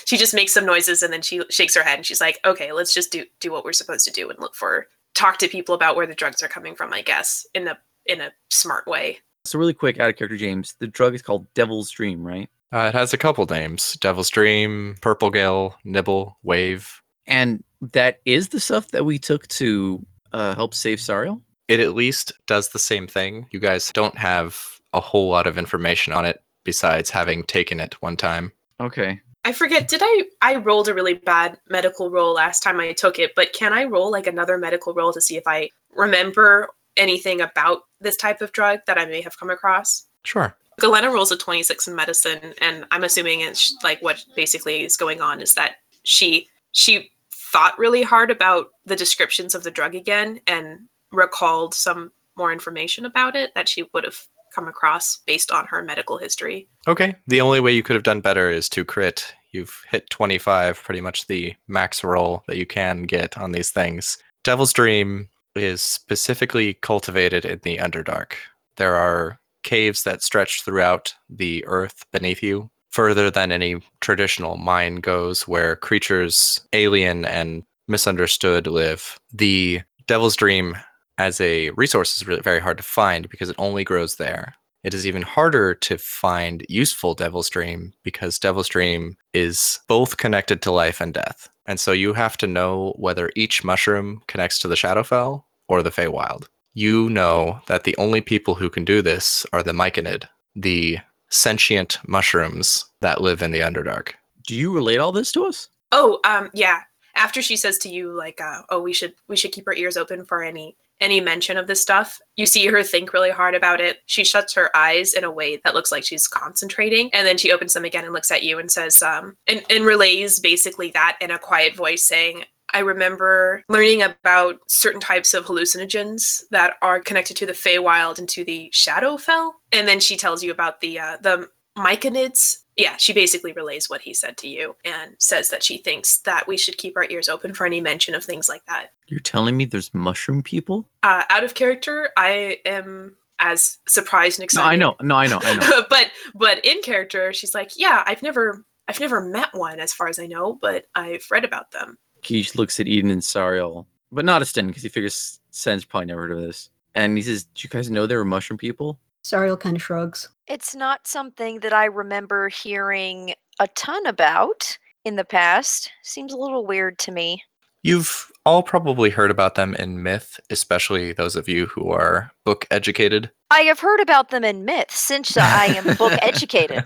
She 0.06 0.18
just 0.18 0.33
makes 0.33 0.53
some 0.53 0.65
noises 0.65 1.01
and 1.01 1.13
then 1.13 1.21
she 1.21 1.42
shakes 1.50 1.74
her 1.75 1.83
head 1.83 1.98
and 1.98 2.06
she's 2.06 2.19
like, 2.19 2.39
"Okay, 2.45 2.74
let's 2.74 2.94
just 2.94 3.12
do 3.12 3.25
do 3.39 3.51
what 3.51 3.63
we're 3.63 3.74
supposed 3.74 4.06
to 4.06 4.12
do 4.12 4.30
and 4.30 4.39
look 4.39 4.56
for 4.56 4.88
talk 5.13 5.38
to 5.38 5.48
people 5.48 5.74
about 5.74 5.95
where 5.95 6.06
the 6.06 6.15
drugs 6.15 6.44
are 6.44 6.48
coming 6.48 6.75
from. 6.75 6.94
I 6.94 7.01
guess 7.01 7.45
in 7.53 7.68
a 7.68 7.77
in 8.06 8.19
a 8.21 8.31
smart 8.50 8.88
way." 8.88 9.19
So 9.45 9.57
really 9.57 9.74
quick, 9.74 10.00
out 10.00 10.09
of 10.09 10.18
character, 10.18 10.38
James. 10.38 10.75
The 10.80 10.88
drug 10.88 11.15
is 11.15 11.21
called 11.21 11.51
Devil's 11.53 11.89
Dream, 11.89 12.25
right? 12.25 12.50
Uh, 12.74 12.89
it 12.89 12.94
has 12.94 13.13
a 13.13 13.18
couple 13.18 13.45
names 13.45 13.94
Devil's 14.02 14.30
Dream, 14.30 14.95
Purple 15.02 15.30
Gale, 15.30 15.75
Nibble, 15.83 16.37
Wave. 16.44 17.02
And 17.28 17.64
that 17.81 18.19
is 18.25 18.49
the 18.49 18.59
stuff 18.59 18.90
that 18.90 19.06
we 19.06 19.18
took 19.19 19.47
to 19.49 20.06
uh, 20.33 20.56
help 20.56 20.73
save 20.73 20.99
Sariel. 20.99 21.42
It 21.68 21.80
at 21.80 21.95
least 21.95 22.33
does 22.47 22.69
the 22.69 22.80
same 22.80 23.07
thing. 23.07 23.47
You 23.52 23.59
guys 23.59 23.92
don't 23.94 24.18
have 24.18 24.59
a 24.94 24.99
whole 24.99 25.30
lot 25.30 25.47
of 25.47 25.57
information 25.57 26.14
on 26.14 26.25
it 26.25 26.44
besides 26.64 27.09
having 27.09 27.44
taken 27.44 27.80
it 27.80 28.02
one 28.02 28.18
time. 28.18 28.52
Okay. 28.81 29.21
I 29.44 29.54
forget. 29.54 29.88
Did 29.88 30.02
I? 30.04 30.26
I 30.42 30.56
rolled 30.57 30.88
a 30.88 30.94
really 30.94 31.16
bad 31.16 31.57
medical 31.69 32.11
roll 32.11 32.33
last 32.33 32.61
time 32.61 32.80
I 32.80 32.94
took 32.94 33.18
it, 33.18 33.33
but 33.35 33.54
can 33.54 33.73
I 33.73 33.85
roll 33.85 34.11
like 34.11 34.28
another 34.28 34.57
medical 34.57 34.94
roll 34.94 35.14
to 35.14 35.21
see 35.21 35.38
if 35.38 35.44
I 35.47 35.69
remember 35.95 36.69
anything 36.97 37.42
about 37.42 37.83
this 38.00 38.18
type 38.18 38.42
of 38.42 38.52
drug 38.52 38.80
that 38.85 39.00
I 39.00 39.06
may 39.06 39.21
have 39.21 39.40
come 39.40 39.50
across? 39.50 40.06
Sure. 40.23 40.56
Galena 40.80 41.11
rolls 41.11 41.31
a 41.31 41.38
26 41.38 41.88
in 41.88 41.95
medicine, 41.95 42.54
and 42.59 42.85
I'm 42.92 43.04
assuming 43.04 43.42
it's 43.42 43.76
like 43.83 44.02
what 44.02 44.23
basically 44.35 44.83
is 44.83 44.97
going 44.97 45.21
on 45.21 45.42
is 45.42 45.54
that 45.56 45.76
she 46.04 46.47
she 46.71 47.11
thought 47.31 47.78
really 47.78 48.02
hard 48.04 48.31
about 48.31 48.69
the 48.85 48.95
descriptions 48.95 49.54
of 49.54 49.64
the 49.64 49.71
drug 49.71 49.95
again 49.95 50.40
and 50.47 50.80
recalled 51.11 51.73
some 51.73 52.11
more 52.38 52.52
information 52.52 53.06
about 53.06 53.35
it 53.35 53.54
that 53.56 53.68
she 53.68 53.85
would 53.94 54.06
have 54.06 54.18
come 54.53 54.67
across 54.67 55.19
based 55.25 55.51
on 55.51 55.65
her 55.67 55.81
medical 55.81 56.17
history. 56.17 56.67
Okay. 56.87 57.15
The 57.27 57.41
only 57.41 57.59
way 57.59 57.71
you 57.71 57.83
could 57.83 57.95
have 57.95 58.03
done 58.03 58.21
better 58.21 58.49
is 58.49 58.69
to 58.69 58.85
crit. 58.85 59.33
You've 59.51 59.83
hit 59.89 60.09
25, 60.09 60.81
pretty 60.81 61.01
much 61.01 61.27
the 61.27 61.55
max 61.67 62.03
roll 62.03 62.43
that 62.47 62.57
you 62.57 62.65
can 62.65 63.03
get 63.03 63.37
on 63.37 63.51
these 63.51 63.69
things. 63.69 64.17
Devil's 64.43 64.73
Dream 64.73 65.29
is 65.55 65.81
specifically 65.81 66.75
cultivated 66.75 67.45
in 67.45 67.59
the 67.63 67.77
Underdark. 67.77 68.33
There 68.77 68.95
are 68.95 69.39
caves 69.63 70.03
that 70.03 70.23
stretch 70.23 70.63
throughout 70.63 71.13
the 71.29 71.63
earth 71.67 72.05
beneath 72.11 72.41
you, 72.41 72.69
further 72.89 73.29
than 73.29 73.51
any 73.51 73.81
traditional 73.99 74.57
mine 74.57 74.95
goes, 74.95 75.47
where 75.47 75.75
creatures, 75.75 76.61
alien 76.73 77.25
and 77.25 77.63
misunderstood, 77.87 78.67
live. 78.67 79.19
The 79.33 79.81
Devil's 80.07 80.35
Dream 80.35 80.77
as 81.21 81.40
a 81.40 81.69
resource 81.71 82.16
is 82.16 82.28
really 82.28 82.42
very 82.42 82.59
hard 82.59 82.78
to 82.78 82.83
find 82.83 83.30
because 83.30 83.49
it 83.49 83.56
only 83.59 83.83
grows 83.83 84.16
there. 84.16 84.56
It 84.83 84.95
is 84.95 85.06
even 85.06 85.21
harder 85.21 85.75
to 85.75 85.97
find 85.99 86.66
useful 86.68 87.13
Devil's 87.13 87.47
Dream 87.47 87.94
because 88.04 88.40
Devil's 88.40 88.68
Dream 88.68 89.16
is 89.31 89.80
both 89.87 90.18
connected 90.18 90.63
to 90.63 90.71
life 90.71 90.99
and 90.99 91.13
death. 91.13 91.47
And 91.68 91.80
so 91.80 91.92
you 91.92 92.13
have 92.13 92.37
to 92.37 92.47
know 92.47 92.95
whether 92.97 93.31
each 93.35 93.63
mushroom 93.63 94.23
connects 94.28 94.57
to 94.59 94.68
the 94.68 94.75
Shadowfell 94.75 95.44
or 95.68 95.83
the 95.83 95.92
Feywild. 95.92 96.47
You 96.73 97.07
know 97.11 97.61
that 97.68 97.83
the 97.83 97.95
only 97.97 98.21
people 98.21 98.56
who 98.56 98.71
can 98.71 98.83
do 98.83 99.04
this 99.04 99.45
are 99.54 99.61
the 99.61 99.73
Myconid, 99.73 100.23
the 100.56 100.97
sentient 101.30 101.99
mushrooms 102.07 102.85
that 103.01 103.21
live 103.21 103.44
in 103.44 103.51
the 103.51 103.59
Underdark. 103.59 104.13
Do 104.47 104.56
you 104.56 104.73
relate 104.73 104.97
all 104.97 105.11
this 105.11 105.31
to 105.33 105.45
us? 105.45 105.69
Oh, 105.92 106.19
um, 106.23 106.49
yeah. 106.56 106.80
After 107.16 107.44
she 107.44 107.57
says 107.57 107.78
to 107.80 107.90
you, 107.90 108.11
like, 108.13 108.40
uh, 108.42 108.61
"Oh, 108.69 108.81
we 108.81 108.94
should 108.94 109.13
we 109.28 109.35
should 109.35 109.51
keep 109.51 109.68
our 109.68 109.75
ears 109.75 109.97
open 109.97 110.23
for 110.25 110.42
any 110.42 110.78
any 111.01 111.19
mention 111.19 111.57
of 111.57 111.67
this 111.67 111.81
stuff. 111.81 112.19
You 112.35 112.45
see 112.45 112.67
her 112.67 112.83
think 112.83 113.11
really 113.11 113.31
hard 113.31 113.55
about 113.55 113.81
it. 113.81 113.97
She 114.05 114.23
shuts 114.23 114.53
her 114.53 114.75
eyes 114.75 115.13
in 115.13 115.23
a 115.23 115.31
way 115.31 115.59
that 115.63 115.73
looks 115.73 115.91
like 115.91 116.05
she's 116.05 116.27
concentrating, 116.27 117.13
and 117.13 117.27
then 117.27 117.37
she 117.37 117.51
opens 117.51 117.73
them 117.73 117.85
again 117.85 118.05
and 118.05 118.13
looks 118.13 118.31
at 118.31 118.43
you 118.43 118.59
and 118.59 118.71
says, 118.71 119.01
um, 119.01 119.35
and, 119.47 119.63
and 119.69 119.83
relays 119.83 120.39
basically 120.39 120.91
that 120.91 121.17
in 121.19 121.31
a 121.31 121.39
quiet 121.39 121.75
voice, 121.75 122.03
saying, 122.03 122.45
I 122.73 122.79
remember 122.79 123.63
learning 123.67 124.01
about 124.01 124.59
certain 124.69 125.01
types 125.01 125.33
of 125.33 125.45
hallucinogens 125.45 126.43
that 126.51 126.75
are 126.81 127.01
connected 127.01 127.35
to 127.37 127.45
the 127.45 127.51
Feywild 127.51 128.17
and 128.17 128.29
to 128.29 128.45
the 128.45 128.71
Shadowfell. 128.73 129.51
And 129.73 129.87
then 129.87 129.99
she 129.99 130.15
tells 130.15 130.41
you 130.41 130.51
about 130.51 130.79
the 130.79 130.99
uh, 130.99 131.17
the 131.21 131.49
myconids. 131.77 132.57
Yeah, 132.78 132.95
she 132.97 133.13
basically 133.13 133.51
relays 133.51 133.90
what 133.90 134.01
he 134.01 134.13
said 134.13 134.37
to 134.37 134.47
you 134.47 134.75
and 134.85 135.16
says 135.19 135.49
that 135.49 135.63
she 135.63 135.78
thinks 135.78 136.19
that 136.19 136.47
we 136.47 136.57
should 136.57 136.78
keep 136.78 136.95
our 136.95 137.06
ears 137.09 137.28
open 137.28 137.54
for 137.54 137.66
any 137.66 137.81
mention 137.81 138.16
of 138.16 138.23
things 138.23 138.47
like 138.47 138.66
that. 138.66 138.94
You're 139.07 139.19
telling 139.19 139.57
me 139.57 139.66
there's 139.66 139.94
mushroom 139.94 140.42
people? 140.42 140.87
Uh, 141.04 141.23
out 141.30 141.44
of 141.44 141.54
character, 141.54 142.09
I 142.16 142.59
am 142.66 143.18
as 143.40 143.80
surprised 143.87 144.40
and 144.40 144.45
excited. 144.45 144.66
No. 144.66 144.71
I 144.71 144.75
know. 144.75 144.95
No, 145.01 145.16
I 145.16 145.28
know. 145.28 145.40
I 145.44 145.56
know. 145.56 145.83
but 145.90 146.11
but 146.33 146.63
in 146.63 146.81
character, 146.81 147.33
she's 147.33 147.54
like, 147.54 147.71
yeah, 147.75 148.04
I've 148.06 148.23
never 148.23 148.63
I've 148.87 148.99
never 148.99 149.21
met 149.21 149.49
one 149.54 149.80
as 149.80 149.94
far 149.94 150.07
as 150.07 150.19
I 150.19 150.28
know, 150.28 150.57
but 150.61 150.85
I've 150.95 151.25
read 151.30 151.44
about 151.44 151.71
them. 151.71 151.97
Keish 152.21 152.56
looks 152.56 152.80
at 152.80 152.87
Eden 152.87 153.11
and 153.11 153.21
Sariel, 153.21 153.85
but 154.11 154.25
not 154.25 154.45
Sten 154.45 154.68
because 154.68 154.83
he 154.83 154.90
figures 154.90 155.40
Sten's 155.49 155.85
probably 155.85 156.06
never 156.06 156.21
heard 156.21 156.31
of 156.31 156.42
this. 156.42 156.69
And 156.94 157.18
he 157.18 157.23
says, 157.23 157.45
"Do 157.45 157.61
you 157.63 157.69
guys 157.69 157.90
know 157.90 158.06
there 158.06 158.19
were 158.19 158.25
mushroom 158.25 158.57
people?" 158.57 158.99
Sariel 159.23 159.59
kind 159.59 159.75
of 159.75 159.83
shrugs. 159.83 160.30
It's 160.47 160.75
not 160.75 161.07
something 161.07 161.59
that 161.59 161.73
I 161.73 161.85
remember 161.85 162.49
hearing 162.49 163.33
a 163.59 163.68
ton 163.69 164.06
about 164.06 164.78
in 165.06 165.16
the 165.16 165.25
past. 165.25 165.92
Seems 166.04 166.33
a 166.33 166.37
little 166.37 166.66
weird 166.66 166.97
to 166.99 167.11
me. 167.11 167.44
You've 167.83 168.31
all 168.45 168.61
probably 168.61 169.09
heard 169.09 169.31
about 169.31 169.56
them 169.56 169.73
in 169.75 170.04
myth, 170.04 170.40
especially 170.49 171.13
those 171.13 171.35
of 171.35 171.49
you 171.49 171.66
who 171.68 171.90
are 171.90 172.31
book 172.45 172.68
educated. 172.69 173.31
I 173.49 173.61
have 173.61 173.80
heard 173.80 173.99
about 173.99 174.30
them 174.30 174.44
in 174.44 174.66
myth 174.66 174.92
since 174.92 175.35
I 175.35 175.66
am 175.66 175.95
book 175.97 176.13
educated. 176.21 176.83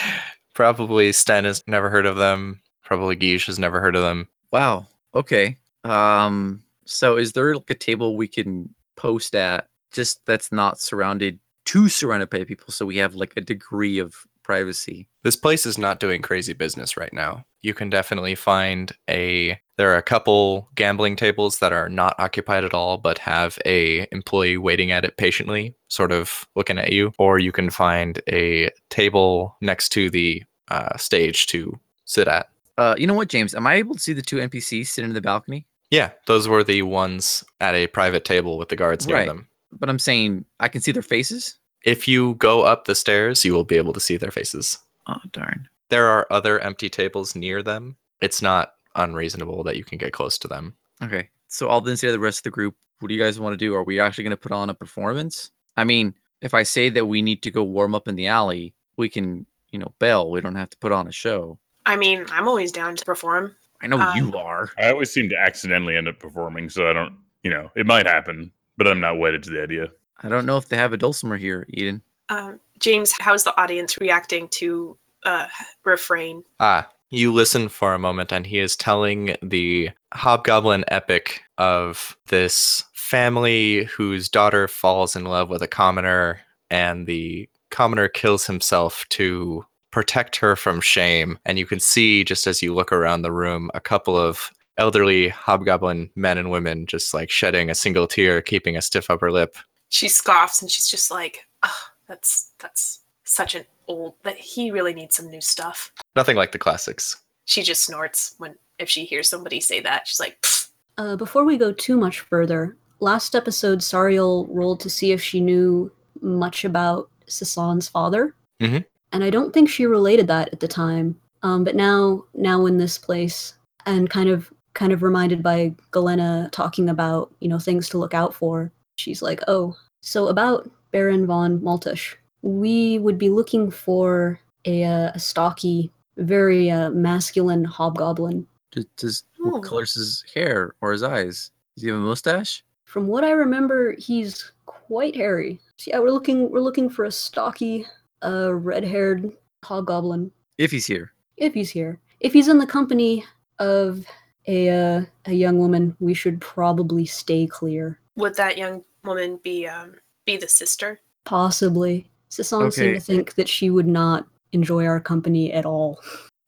probably 0.54 1.12
Sten 1.12 1.44
has 1.44 1.62
never 1.66 1.90
heard 1.90 2.06
of 2.06 2.16
them. 2.16 2.60
Probably 2.82 3.16
Guige 3.16 3.46
has 3.46 3.58
never 3.58 3.80
heard 3.80 3.96
of 3.96 4.02
them. 4.02 4.28
Wow. 4.50 4.86
Okay. 5.14 5.58
Um. 5.84 6.62
So, 6.84 7.16
is 7.16 7.32
there 7.32 7.54
like 7.54 7.70
a 7.70 7.74
table 7.74 8.16
we 8.16 8.26
can 8.26 8.74
post 8.96 9.34
at 9.34 9.68
just 9.92 10.24
that's 10.26 10.50
not 10.50 10.80
surrounded 10.80 11.38
too 11.70 11.88
surrounded 11.88 12.30
by 12.30 12.44
people, 12.44 12.72
so 12.72 12.84
we 12.86 12.96
have 12.98 13.14
like 13.14 13.32
a 13.36 13.40
degree 13.40 13.98
of 13.98 14.14
privacy? 14.42 15.06
This 15.22 15.36
place 15.36 15.64
is 15.66 15.78
not 15.78 16.00
doing 16.00 16.22
crazy 16.22 16.52
business 16.52 16.96
right 16.96 17.12
now. 17.12 17.44
You 17.62 17.74
can 17.74 17.90
definitely 17.90 18.34
find 18.34 18.90
a 19.08 19.58
there 19.76 19.92
are 19.92 19.96
a 19.96 20.02
couple 20.02 20.68
gambling 20.74 21.16
tables 21.16 21.58
that 21.60 21.72
are 21.72 21.88
not 21.88 22.14
occupied 22.18 22.64
at 22.64 22.74
all 22.74 22.98
but 22.98 23.18
have 23.18 23.58
a 23.64 24.06
employee 24.12 24.56
waiting 24.58 24.90
at 24.90 25.04
it 25.04 25.16
patiently, 25.16 25.74
sort 25.88 26.12
of 26.12 26.46
looking 26.56 26.78
at 26.78 26.92
you, 26.92 27.12
or 27.18 27.38
you 27.38 27.52
can 27.52 27.70
find 27.70 28.20
a 28.28 28.70
table 28.90 29.56
next 29.60 29.90
to 29.90 30.10
the 30.10 30.42
uh, 30.68 30.96
stage 30.96 31.46
to 31.46 31.78
sit 32.04 32.26
at. 32.28 32.48
Uh, 32.78 32.94
you 32.98 33.06
know 33.06 33.14
what, 33.14 33.28
James? 33.28 33.54
Am 33.54 33.66
I 33.66 33.74
able 33.74 33.94
to 33.94 34.00
see 34.00 34.12
the 34.14 34.22
two 34.22 34.36
NPCs 34.36 34.88
sitting 34.88 35.10
in 35.10 35.14
the 35.14 35.20
balcony? 35.20 35.66
Yeah, 35.90 36.10
those 36.26 36.48
were 36.48 36.64
the 36.64 36.82
ones 36.82 37.44
at 37.60 37.74
a 37.74 37.86
private 37.88 38.24
table 38.24 38.58
with 38.58 38.68
the 38.70 38.76
guards 38.76 39.06
near 39.06 39.16
Right. 39.16 39.28
them. 39.28 39.48
But 39.72 39.88
I'm 39.88 39.98
saying 40.00 40.44
I 40.58 40.68
can 40.68 40.80
see 40.80 40.92
their 40.92 41.02
faces. 41.02 41.58
If 41.84 42.06
you 42.06 42.34
go 42.34 42.62
up 42.62 42.84
the 42.84 42.94
stairs, 42.94 43.44
you 43.44 43.52
will 43.54 43.64
be 43.64 43.76
able 43.76 43.92
to 43.92 44.00
see 44.00 44.16
their 44.16 44.30
faces. 44.30 44.78
Oh 45.06 45.20
darn. 45.32 45.68
There 45.88 46.06
are 46.06 46.26
other 46.30 46.60
empty 46.60 46.88
tables 46.88 47.34
near 47.34 47.62
them. 47.62 47.96
It's 48.20 48.42
not 48.42 48.74
unreasonable 48.96 49.62
that 49.64 49.76
you 49.76 49.84
can 49.84 49.98
get 49.98 50.12
close 50.12 50.38
to 50.38 50.48
them. 50.48 50.74
Okay. 51.02 51.28
So 51.48 51.68
I'll 51.68 51.80
then 51.80 51.96
say 51.96 52.08
to 52.08 52.12
the 52.12 52.18
rest 52.18 52.40
of 52.40 52.42
the 52.44 52.50
group, 52.50 52.76
what 53.00 53.08
do 53.08 53.14
you 53.14 53.20
guys 53.22 53.40
want 53.40 53.54
to 53.54 53.56
do? 53.56 53.74
Are 53.74 53.82
we 53.82 53.98
actually 53.98 54.24
going 54.24 54.30
to 54.32 54.36
put 54.36 54.52
on 54.52 54.70
a 54.70 54.74
performance? 54.74 55.50
I 55.76 55.84
mean, 55.84 56.14
if 56.42 56.54
I 56.54 56.62
say 56.62 56.90
that 56.90 57.06
we 57.06 57.22
need 57.22 57.42
to 57.42 57.50
go 57.50 57.64
warm 57.64 57.94
up 57.94 58.06
in 58.08 58.14
the 58.14 58.26
alley, 58.26 58.74
we 58.96 59.08
can, 59.08 59.46
you 59.70 59.78
know, 59.78 59.92
bail. 59.98 60.30
We 60.30 60.40
don't 60.40 60.54
have 60.54 60.70
to 60.70 60.76
put 60.78 60.92
on 60.92 61.08
a 61.08 61.12
show. 61.12 61.58
I 61.86 61.96
mean, 61.96 62.26
I'm 62.30 62.46
always 62.46 62.70
down 62.70 62.94
to 62.96 63.04
perform. 63.04 63.56
I 63.82 63.86
know 63.86 63.98
Um, 63.98 64.16
you 64.16 64.36
are. 64.36 64.70
I 64.78 64.90
always 64.90 65.10
seem 65.10 65.28
to 65.30 65.38
accidentally 65.38 65.96
end 65.96 66.08
up 66.08 66.18
performing, 66.18 66.68
so 66.68 66.88
I 66.88 66.92
don't, 66.92 67.16
you 67.42 67.50
know, 67.50 67.70
it 67.74 67.86
might 67.86 68.06
happen, 68.06 68.52
but 68.76 68.86
I'm 68.86 69.00
not 69.00 69.18
wedded 69.18 69.42
to 69.44 69.50
the 69.50 69.62
idea. 69.62 69.88
I 70.22 70.28
don't 70.28 70.46
know 70.46 70.56
if 70.56 70.68
they 70.68 70.76
have 70.76 70.92
a 70.92 70.96
dulcimer 70.96 71.36
here, 71.36 71.66
Eden. 71.70 72.02
Um, 72.28 72.60
James, 72.78 73.12
how's 73.18 73.44
the 73.44 73.58
audience 73.60 73.98
reacting 73.98 74.48
to 74.48 74.96
uh, 75.24 75.46
refrain? 75.84 76.44
Ah, 76.60 76.88
you 77.10 77.32
listen 77.32 77.68
for 77.68 77.94
a 77.94 77.98
moment, 77.98 78.32
and 78.32 78.46
he 78.46 78.58
is 78.58 78.76
telling 78.76 79.36
the 79.42 79.90
hobgoblin 80.12 80.84
epic 80.88 81.42
of 81.58 82.16
this 82.28 82.84
family 82.92 83.84
whose 83.84 84.28
daughter 84.28 84.68
falls 84.68 85.16
in 85.16 85.24
love 85.24 85.50
with 85.50 85.62
a 85.62 85.68
commoner, 85.68 86.40
and 86.70 87.06
the 87.06 87.48
commoner 87.70 88.08
kills 88.08 88.46
himself 88.46 89.04
to 89.10 89.64
protect 89.90 90.36
her 90.36 90.54
from 90.54 90.80
shame. 90.80 91.38
And 91.44 91.58
you 91.58 91.66
can 91.66 91.80
see, 91.80 92.22
just 92.22 92.46
as 92.46 92.62
you 92.62 92.74
look 92.74 92.92
around 92.92 93.22
the 93.22 93.32
room, 93.32 93.70
a 93.74 93.80
couple 93.80 94.16
of 94.16 94.52
elderly 94.78 95.28
hobgoblin 95.28 96.10
men 96.14 96.38
and 96.38 96.50
women 96.50 96.86
just 96.86 97.12
like 97.12 97.30
shedding 97.30 97.68
a 97.68 97.74
single 97.74 98.06
tear, 98.06 98.40
keeping 98.40 98.76
a 98.76 98.82
stiff 98.82 99.10
upper 99.10 99.30
lip. 99.30 99.56
She 99.90 100.08
scoffs 100.08 100.62
and 100.62 100.70
she's 100.70 100.88
just 100.88 101.10
like, 101.10 101.46
oh, 101.62 101.82
that's 102.08 102.52
that's 102.58 103.00
such 103.24 103.54
an 103.54 103.64
old 103.86 104.14
that 104.24 104.36
he 104.36 104.70
really 104.70 104.94
needs 104.94 105.16
some 105.16 105.30
new 105.30 105.40
stuff. 105.40 105.92
Nothing 106.16 106.36
like 106.36 106.52
the 106.52 106.58
classics. 106.58 107.20
She 107.44 107.62
just 107.62 107.84
snorts 107.84 108.34
when 108.38 108.54
if 108.78 108.88
she 108.88 109.04
hears 109.04 109.28
somebody 109.28 109.60
say 109.60 109.80
that. 109.80 110.08
She's 110.08 110.20
like, 110.20 110.40
"Pfft." 110.40 110.68
Uh, 110.98 111.16
before 111.16 111.44
we 111.44 111.56
go 111.56 111.72
too 111.72 111.96
much 111.96 112.20
further, 112.20 112.76
last 113.00 113.34
episode 113.34 113.80
Sariel 113.80 114.46
rolled 114.48 114.80
to 114.80 114.90
see 114.90 115.12
if 115.12 115.22
she 115.22 115.40
knew 115.40 115.90
much 116.20 116.64
about 116.64 117.10
Sasan's 117.26 117.88
father, 117.88 118.34
Mhm. 118.60 118.84
and 119.12 119.24
I 119.24 119.30
don't 119.30 119.52
think 119.52 119.68
she 119.68 119.86
related 119.86 120.26
that 120.28 120.50
at 120.52 120.60
the 120.60 120.68
time. 120.68 121.18
Um, 121.42 121.64
but 121.64 121.74
now, 121.74 122.24
now 122.34 122.66
in 122.66 122.76
this 122.76 122.98
place, 122.98 123.54
and 123.86 124.10
kind 124.10 124.28
of, 124.28 124.52
kind 124.74 124.92
of 124.92 125.02
reminded 125.02 125.42
by 125.42 125.74
Galena 125.90 126.48
talking 126.52 126.88
about 126.90 127.32
you 127.40 127.48
know 127.48 127.58
things 127.58 127.88
to 127.90 127.98
look 127.98 128.12
out 128.14 128.34
for, 128.34 128.70
she's 129.00 129.22
like, 129.22 129.40
"Oh, 129.48 129.74
so 130.00 130.28
about 130.28 130.70
Baron 130.92 131.26
von 131.26 131.60
Maltush, 131.60 132.14
we 132.42 132.98
would 132.98 133.18
be 133.18 133.28
looking 133.30 133.70
for 133.70 134.38
a, 134.64 134.84
uh, 134.84 135.10
a 135.14 135.18
stocky, 135.18 135.90
very 136.16 136.70
uh, 136.70 136.90
masculine 136.90 137.64
hobgoblin 137.64 138.46
Does, 138.72 138.86
does 138.96 139.24
Oh. 139.42 139.50
what 139.50 139.62
color's 139.62 139.94
his 139.94 140.22
hair 140.34 140.74
or 140.82 140.92
his 140.92 141.02
eyes? 141.02 141.50
Does 141.74 141.82
he 141.82 141.88
have 141.88 141.96
a 141.98 142.00
mustache? 142.02 142.62
From 142.84 143.06
what 143.06 143.24
I 143.24 143.30
remember, 143.30 143.94
he's 143.98 144.52
quite 144.66 145.16
hairy. 145.16 145.58
So 145.78 145.90
yeah, 145.90 145.98
we're 146.00 146.10
looking 146.10 146.50
we're 146.50 146.60
looking 146.60 146.90
for 146.90 147.04
a 147.06 147.10
stocky, 147.10 147.86
uh, 148.22 148.52
red-haired 148.54 149.32
hobgoblin. 149.64 150.30
If 150.58 150.70
he's 150.72 150.86
here. 150.86 151.12
If 151.38 151.54
he's 151.54 151.70
here, 151.70 151.98
if 152.20 152.32
he's 152.34 152.48
in 152.48 152.58
the 152.58 152.66
company 152.66 153.24
of 153.58 154.04
a 154.46 154.68
uh, 154.68 155.04
a 155.26 155.32
young 155.32 155.58
woman, 155.58 155.96
we 156.00 156.12
should 156.14 156.40
probably 156.40 157.06
stay 157.06 157.46
clear. 157.46 157.98
would 158.16 158.34
that 158.36 158.58
young 158.58 158.84
woman 159.04 159.40
be 159.42 159.66
um 159.66 159.94
be 160.24 160.36
the 160.36 160.48
sister? 160.48 161.00
Possibly, 161.24 162.10
Sasan 162.30 162.72
seemed 162.72 162.94
to 162.94 163.00
think 163.00 163.34
that 163.34 163.48
she 163.48 163.70
would 163.70 163.86
not 163.86 164.26
enjoy 164.52 164.86
our 164.86 165.00
company 165.00 165.52
at 165.52 165.66
all. 165.66 166.00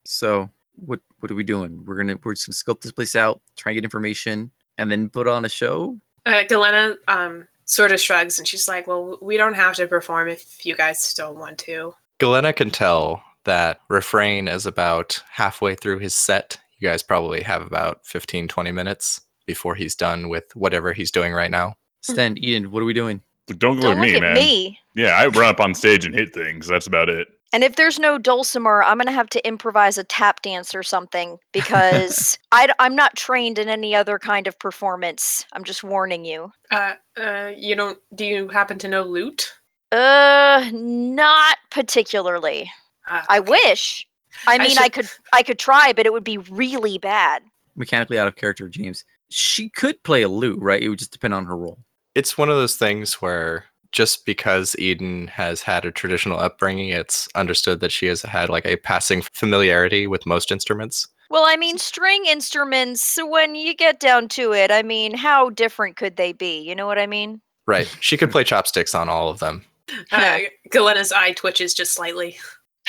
So 0.05 0.51
what 0.77 1.01
what 1.21 1.31
are 1.31 1.35
we 1.35 1.45
doing? 1.45 1.85
We're 1.85 1.97
gonna 1.97 2.19
we're 2.23 2.35
just 2.35 2.47
gonna 2.47 2.55
scope 2.55 2.81
this 2.83 2.93
place 2.93 3.17
out, 3.17 3.41
try 3.57 3.73
and 3.73 3.77
get 3.77 3.85
information, 3.85 4.51
and 4.79 4.91
then 4.91 5.09
put 5.09 5.29
on 5.29 5.45
a 5.45 5.49
show. 5.49 5.99
Uh, 6.27 6.45
Galena 6.45 6.97
um 7.09 7.49
sort 7.65 7.93
of 7.93 8.01
shrugs 8.01 8.39
and 8.39 8.47
she's 8.47 8.69
like, 8.69 8.87
well, 8.87 9.19
we 9.23 9.37
don't 9.37 9.55
have 9.55 9.75
to 9.77 9.87
perform 9.87 10.29
if 10.29 10.65
you 10.67 10.77
guys 10.77 11.15
don't 11.15 11.39
want 11.39 11.59
to. 11.59 11.95
Galena 12.19 12.53
can 12.53 12.71
tell 12.71 13.23
that 13.45 13.81
Refrain 13.89 14.47
is 14.47 14.67
about 14.67 15.21
halfway 15.31 15.75
through 15.75 15.99
his 15.99 16.15
set. 16.15 16.59
You 16.79 16.89
guys 16.89 17.03
probably 17.03 17.41
have 17.43 17.63
about 17.63 18.05
15, 18.05 18.49
20 18.49 18.73
minutes 18.73 19.21
before 19.47 19.75
he's 19.75 19.97
done 19.97 20.29
with 20.29 20.55
whatever 20.55 20.93
he's 20.93 21.11
doing 21.11 21.33
right 21.33 21.51
now. 21.51 21.75
Sten, 22.03 22.37
Eden, 22.39 22.71
what 22.71 22.83
are 22.83 22.87
we 22.87 22.93
doing? 22.93 23.21
Don't 23.47 23.77
look 23.77 23.83
Don't 23.83 23.99
at 23.99 24.01
me, 24.01 24.21
man. 24.21 24.35
me. 24.35 24.79
Yeah, 24.95 25.17
I 25.17 25.27
run 25.27 25.49
up 25.49 25.61
on 25.61 25.75
stage 25.75 26.05
and 26.05 26.15
hit 26.15 26.33
things. 26.33 26.67
That's 26.67 26.87
about 26.87 27.09
it. 27.09 27.29
And 27.53 27.63
if 27.63 27.77
there's 27.77 27.99
no 27.99 28.17
dulcimer, 28.17 28.83
I'm 28.83 28.97
gonna 28.99 29.13
have 29.13 29.29
to 29.31 29.47
improvise 29.47 29.99
a 29.99 30.05
tap 30.05 30.41
dance 30.41 30.75
or 30.75 30.83
something 30.83 31.39
because 31.53 32.39
I, 32.53 32.69
am 32.79 32.97
not 32.97 33.15
trained 33.17 33.59
in 33.59 33.69
any 33.69 33.95
other 33.95 34.19
kind 34.19 34.47
of 34.47 34.59
performance. 34.59 35.45
I'm 35.53 35.63
just 35.65 35.85
warning 35.85 36.25
you. 36.25 36.51
Uh, 36.71 36.95
uh, 37.21 37.53
you 37.55 37.77
don't? 37.77 37.99
Do 38.15 38.25
you 38.25 38.49
happen 38.49 38.79
to 38.79 38.89
know 38.89 39.03
lute? 39.03 39.53
Uh, 39.91 40.71
not 40.73 41.59
particularly. 41.71 42.71
Uh, 43.09 43.23
I 43.29 43.41
wish. 43.41 44.07
I 44.47 44.55
I 44.55 44.59
mean, 44.59 44.79
I 44.79 44.85
should- 44.85 44.93
could, 44.93 45.09
I 45.35 45.43
could 45.43 45.59
try, 45.59 45.93
but 45.93 46.07
it 46.07 46.13
would 46.13 46.25
be 46.25 46.39
really 46.39 46.97
bad. 46.97 47.43
Mechanically 47.77 48.19
out 48.19 48.29
of 48.29 48.37
character, 48.37 48.69
James. 48.69 49.05
She 49.29 49.69
could 49.69 50.03
play 50.05 50.23
a 50.23 50.29
lute, 50.29 50.59
right? 50.61 50.83
It 50.83 50.89
would 50.89 50.99
just 50.99 51.13
depend 51.13 51.35
on 51.35 51.45
her 51.47 51.57
role. 51.57 51.79
It's 52.15 52.37
one 52.37 52.49
of 52.49 52.57
those 52.57 52.77
things 52.77 53.15
where 53.15 53.65
just 53.93 54.25
because 54.25 54.75
Eden 54.79 55.29
has 55.29 55.63
had 55.63 55.85
a 55.85 55.93
traditional 55.93 56.39
upbringing, 56.39 56.89
it's 56.89 57.29
understood 57.35 57.81
that 57.81 57.93
she 57.93 58.07
has 58.07 58.23
had 58.23 58.49
like 58.49 58.67
a 58.67 58.77
passing 58.77 59.23
familiarity 59.33 60.07
with 60.07 60.27
most 60.27 60.51
instruments. 60.51 61.07
Well, 61.31 61.45
I 61.47 61.57
mean, 61.57 61.79
string 61.79 62.25
instruments, 62.27 63.19
when 63.23 63.55
you 63.55 63.75
get 63.75 64.01
down 64.01 64.29
to 64.29 64.53
it, 64.53 64.71
I 64.71 64.83
mean, 64.83 65.17
how 65.17 65.51
different 65.51 65.97
could 65.97 66.17
they 66.17 66.33
be? 66.33 66.61
You 66.61 66.75
know 66.75 66.87
what 66.87 66.99
I 66.99 67.07
mean? 67.07 67.41
Right. 67.67 67.87
She 68.01 68.17
could 68.17 68.31
play 68.31 68.45
chopsticks 68.45 68.95
on 68.95 69.09
all 69.09 69.29
of 69.29 69.39
them. 69.39 69.65
Uh, 70.11 70.41
Galena's 70.71 71.13
eye 71.13 71.33
twitches 71.33 71.75
just 71.75 71.95
slightly, 71.95 72.37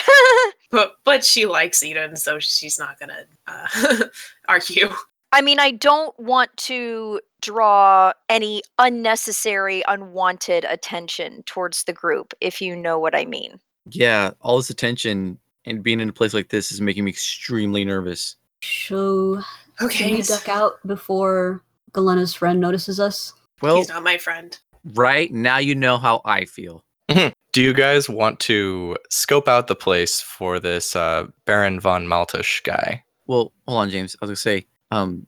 but 0.72 0.96
but 1.04 1.26
she 1.26 1.46
likes 1.46 1.84
Eden, 1.84 2.16
so 2.16 2.40
she's 2.40 2.80
not 2.80 3.00
gonna 3.00 3.26
uh, 3.48 4.06
argue. 4.48 4.90
I 5.34 5.42
mean, 5.42 5.60
I 5.60 5.72
don't 5.72 6.18
want 6.20 6.56
to 6.58 7.20
draw 7.42 8.14
any 8.30 8.62
unnecessary, 8.78 9.84
unwanted 9.88 10.64
attention 10.64 11.42
towards 11.48 11.84
the 11.86 11.92
group, 11.94 12.34
if 12.40 12.62
you 12.62 12.76
know 12.76 13.00
what 13.00 13.16
I 13.16 13.26
mean. 13.26 13.60
Yeah, 13.90 14.32
all 14.42 14.58
this 14.58 14.70
attention 14.70 15.40
and 15.66 15.82
being 15.84 16.00
in 16.00 16.10
a 16.10 16.14
place 16.14 16.34
like 16.36 16.50
this 16.50 16.72
is 16.72 16.82
making 16.82 17.06
me 17.06 17.10
extremely 17.12 17.84
nervous. 17.84 18.36
So 18.62 19.42
okay. 19.82 19.98
can 19.98 20.08
Okay, 20.08 20.16
we 20.18 20.22
duck 20.22 20.48
out 20.48 20.74
before 20.86 21.64
Galena's 21.94 22.34
friend 22.36 22.60
notices 22.60 23.00
us? 23.00 23.34
Well, 23.62 23.78
he's 23.78 23.90
not 23.90 24.04
my 24.04 24.18
friend. 24.20 24.58
right 24.94 25.32
now 25.32 25.58
you 25.58 25.74
know 25.74 25.98
how 25.98 26.22
I 26.26 26.46
feel. 26.46 26.84
Do 27.10 27.62
you 27.62 27.74
guys 27.74 28.10
want 28.10 28.40
to 28.42 28.98
scope 29.10 29.48
out 29.48 29.68
the 29.68 29.76
place 29.76 30.22
for 30.22 30.60
this 30.60 30.96
uh, 30.96 31.28
Baron 31.46 31.80
von 31.80 32.08
Maltisch 32.08 32.64
guy? 32.64 33.04
Well, 33.28 33.52
hold 33.68 33.82
on, 33.82 33.90
James. 33.90 34.16
I 34.22 34.26
was 34.26 34.30
gonna 34.30 34.36
say, 34.38 34.66
um, 34.94 35.28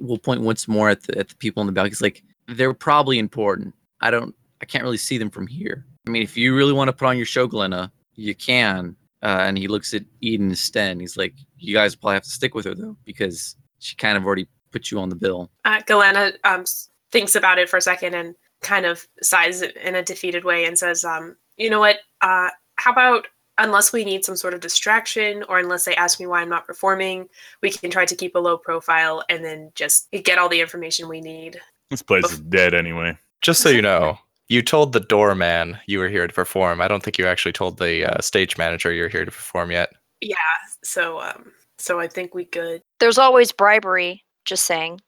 will 0.00 0.18
point 0.18 0.40
once 0.40 0.66
more 0.66 0.88
at 0.88 1.02
the 1.02 1.18
at 1.18 1.28
the 1.28 1.36
people 1.36 1.60
in 1.60 1.66
the 1.66 1.72
balcony. 1.72 1.90
He's 1.90 2.00
like, 2.00 2.22
they're 2.48 2.74
probably 2.74 3.18
important. 3.18 3.74
I 4.00 4.10
don't, 4.10 4.34
I 4.60 4.64
can't 4.64 4.84
really 4.84 4.96
see 4.96 5.18
them 5.18 5.30
from 5.30 5.46
here. 5.46 5.84
I 6.06 6.10
mean, 6.10 6.22
if 6.22 6.36
you 6.36 6.54
really 6.56 6.72
want 6.72 6.88
to 6.88 6.92
put 6.92 7.06
on 7.06 7.16
your 7.16 7.26
show, 7.26 7.46
Galena, 7.46 7.92
you 8.14 8.34
can. 8.34 8.96
Uh, 9.22 9.44
and 9.46 9.56
he 9.56 9.68
looks 9.68 9.94
at 9.94 10.04
Eden 10.20 10.54
Sten. 10.54 11.00
He's 11.00 11.16
like, 11.16 11.34
you 11.56 11.74
guys 11.74 11.94
probably 11.94 12.14
have 12.14 12.24
to 12.24 12.30
stick 12.30 12.54
with 12.54 12.66
her 12.66 12.74
though, 12.74 12.96
because 13.04 13.56
she 13.78 13.96
kind 13.96 14.16
of 14.16 14.26
already 14.26 14.46
put 14.70 14.90
you 14.90 14.98
on 14.98 15.08
the 15.08 15.16
bill. 15.16 15.50
Uh, 15.64 15.80
Galena 15.86 16.32
um, 16.44 16.64
thinks 17.10 17.34
about 17.34 17.58
it 17.58 17.68
for 17.68 17.76
a 17.78 17.82
second 17.82 18.14
and 18.14 18.34
kind 18.60 18.84
of 18.86 19.06
sighs 19.22 19.62
in 19.62 19.94
a 19.94 20.02
defeated 20.02 20.44
way 20.44 20.66
and 20.66 20.78
says, 20.78 21.04
um, 21.04 21.36
"You 21.56 21.70
know 21.70 21.80
what? 21.80 21.98
Uh, 22.20 22.50
how 22.76 22.92
about 22.92 23.26
unless 23.58 23.92
we 23.92 24.04
need 24.04 24.24
some 24.24 24.36
sort 24.36 24.54
of 24.54 24.60
distraction, 24.60 25.44
or 25.48 25.58
unless 25.58 25.84
they 25.84 25.94
ask 25.96 26.20
me 26.20 26.26
why 26.26 26.40
I'm 26.40 26.48
not 26.48 26.66
performing, 26.66 27.28
we 27.62 27.70
can 27.70 27.90
try 27.90 28.04
to 28.04 28.16
keep 28.16 28.34
a 28.34 28.38
low 28.38 28.56
profile 28.56 29.22
and 29.28 29.44
then 29.44 29.70
just 29.74 30.10
get 30.10 30.38
all 30.38 30.48
the 30.48 30.60
information 30.60 31.08
we 31.08 31.20
need." 31.20 31.60
This 31.90 32.02
place 32.02 32.30
is 32.30 32.40
dead 32.40 32.74
anyway. 32.74 33.16
Just 33.40 33.60
so 33.60 33.68
you 33.68 33.82
know, 33.82 34.18
you 34.48 34.62
told 34.62 34.92
the 34.92 35.00
doorman 35.00 35.78
you 35.86 35.98
were 35.98 36.08
here 36.08 36.26
to 36.26 36.32
perform. 36.32 36.80
I 36.80 36.88
don't 36.88 37.02
think 37.02 37.18
you 37.18 37.26
actually 37.26 37.52
told 37.52 37.78
the 37.78 38.10
uh, 38.10 38.20
stage 38.20 38.56
manager 38.58 38.92
you're 38.92 39.08
here 39.08 39.24
to 39.24 39.30
perform 39.30 39.70
yet. 39.70 39.92
Yeah. 40.20 40.36
So, 40.82 41.20
um, 41.20 41.52
so 41.78 42.00
I 42.00 42.08
think 42.08 42.34
we 42.34 42.44
could. 42.44 42.82
There's 43.00 43.18
always 43.18 43.52
bribery, 43.52 44.24
just 44.44 44.64
saying. 44.64 45.00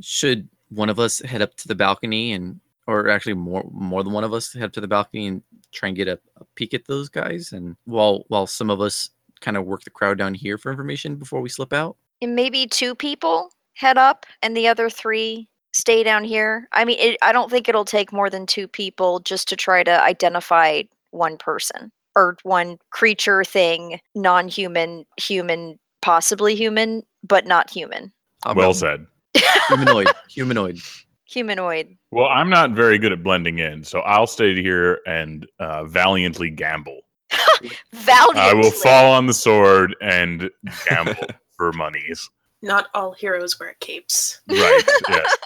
Should 0.00 0.48
one 0.70 0.88
of 0.88 0.98
us 0.98 1.20
head 1.20 1.42
up 1.42 1.54
to 1.56 1.68
the 1.68 1.74
balcony 1.74 2.32
and, 2.32 2.60
or 2.86 3.08
actually 3.08 3.34
more 3.34 3.68
more 3.72 4.02
than 4.02 4.12
one 4.12 4.24
of 4.24 4.32
us 4.32 4.52
head 4.52 4.64
up 4.64 4.72
to 4.72 4.80
the 4.80 4.88
balcony 4.88 5.26
and 5.26 5.42
try 5.72 5.88
and 5.88 5.96
get 5.96 6.08
a, 6.08 6.18
a 6.36 6.44
peek 6.54 6.74
at 6.74 6.86
those 6.86 7.08
guys, 7.08 7.52
and 7.52 7.76
while 7.84 8.24
while 8.28 8.46
some 8.46 8.70
of 8.70 8.80
us 8.80 9.10
kind 9.40 9.56
of 9.56 9.64
work 9.64 9.84
the 9.84 9.90
crowd 9.90 10.18
down 10.18 10.34
here 10.34 10.58
for 10.58 10.70
information 10.70 11.16
before 11.16 11.40
we 11.40 11.48
slip 11.48 11.72
out. 11.72 11.96
And 12.20 12.34
maybe 12.34 12.66
two 12.66 12.94
people 12.94 13.50
head 13.74 13.96
up 13.96 14.26
and 14.42 14.56
the 14.56 14.68
other 14.68 14.90
three 14.90 15.48
stay 15.72 16.02
down 16.02 16.24
here. 16.24 16.68
I 16.72 16.84
mean, 16.84 16.98
it, 17.00 17.16
I 17.22 17.32
don't 17.32 17.50
think 17.50 17.68
it'll 17.68 17.84
take 17.84 18.12
more 18.12 18.28
than 18.28 18.46
two 18.46 18.68
people 18.68 19.20
just 19.20 19.48
to 19.48 19.56
try 19.56 19.82
to 19.82 20.02
identify 20.02 20.82
one 21.10 21.38
person 21.38 21.90
or 22.16 22.36
one 22.42 22.78
creature, 22.90 23.44
thing, 23.44 24.00
non 24.14 24.48
human, 24.48 25.06
human, 25.18 25.78
possibly 26.02 26.54
human, 26.54 27.02
but 27.22 27.46
not 27.46 27.70
human. 27.70 28.12
How 28.44 28.54
well 28.54 28.70
about 28.70 28.76
said. 28.76 29.06
Humanoid, 29.68 30.08
humanoid. 30.28 30.80
Humanoid. 31.30 31.96
Well, 32.10 32.26
I'm 32.26 32.50
not 32.50 32.72
very 32.72 32.98
good 32.98 33.12
at 33.12 33.22
blending 33.22 33.60
in, 33.60 33.84
so 33.84 34.00
I'll 34.00 34.26
stay 34.26 34.60
here 34.60 35.00
and 35.06 35.46
uh, 35.60 35.84
valiantly 35.84 36.50
gamble. 36.50 37.00
Valiantly. 37.92 38.40
I 38.40 38.54
will 38.54 38.72
fall 38.72 39.12
on 39.12 39.26
the 39.26 39.34
sword 39.34 39.94
and 40.00 40.50
gamble 40.88 41.14
for 41.56 41.72
monies. 41.72 42.28
Not 42.62 42.88
all 42.94 43.12
heroes 43.12 43.58
wear 43.60 43.76
capes. 43.80 44.40
Right. 44.48 44.82
Yes. 45.08 45.36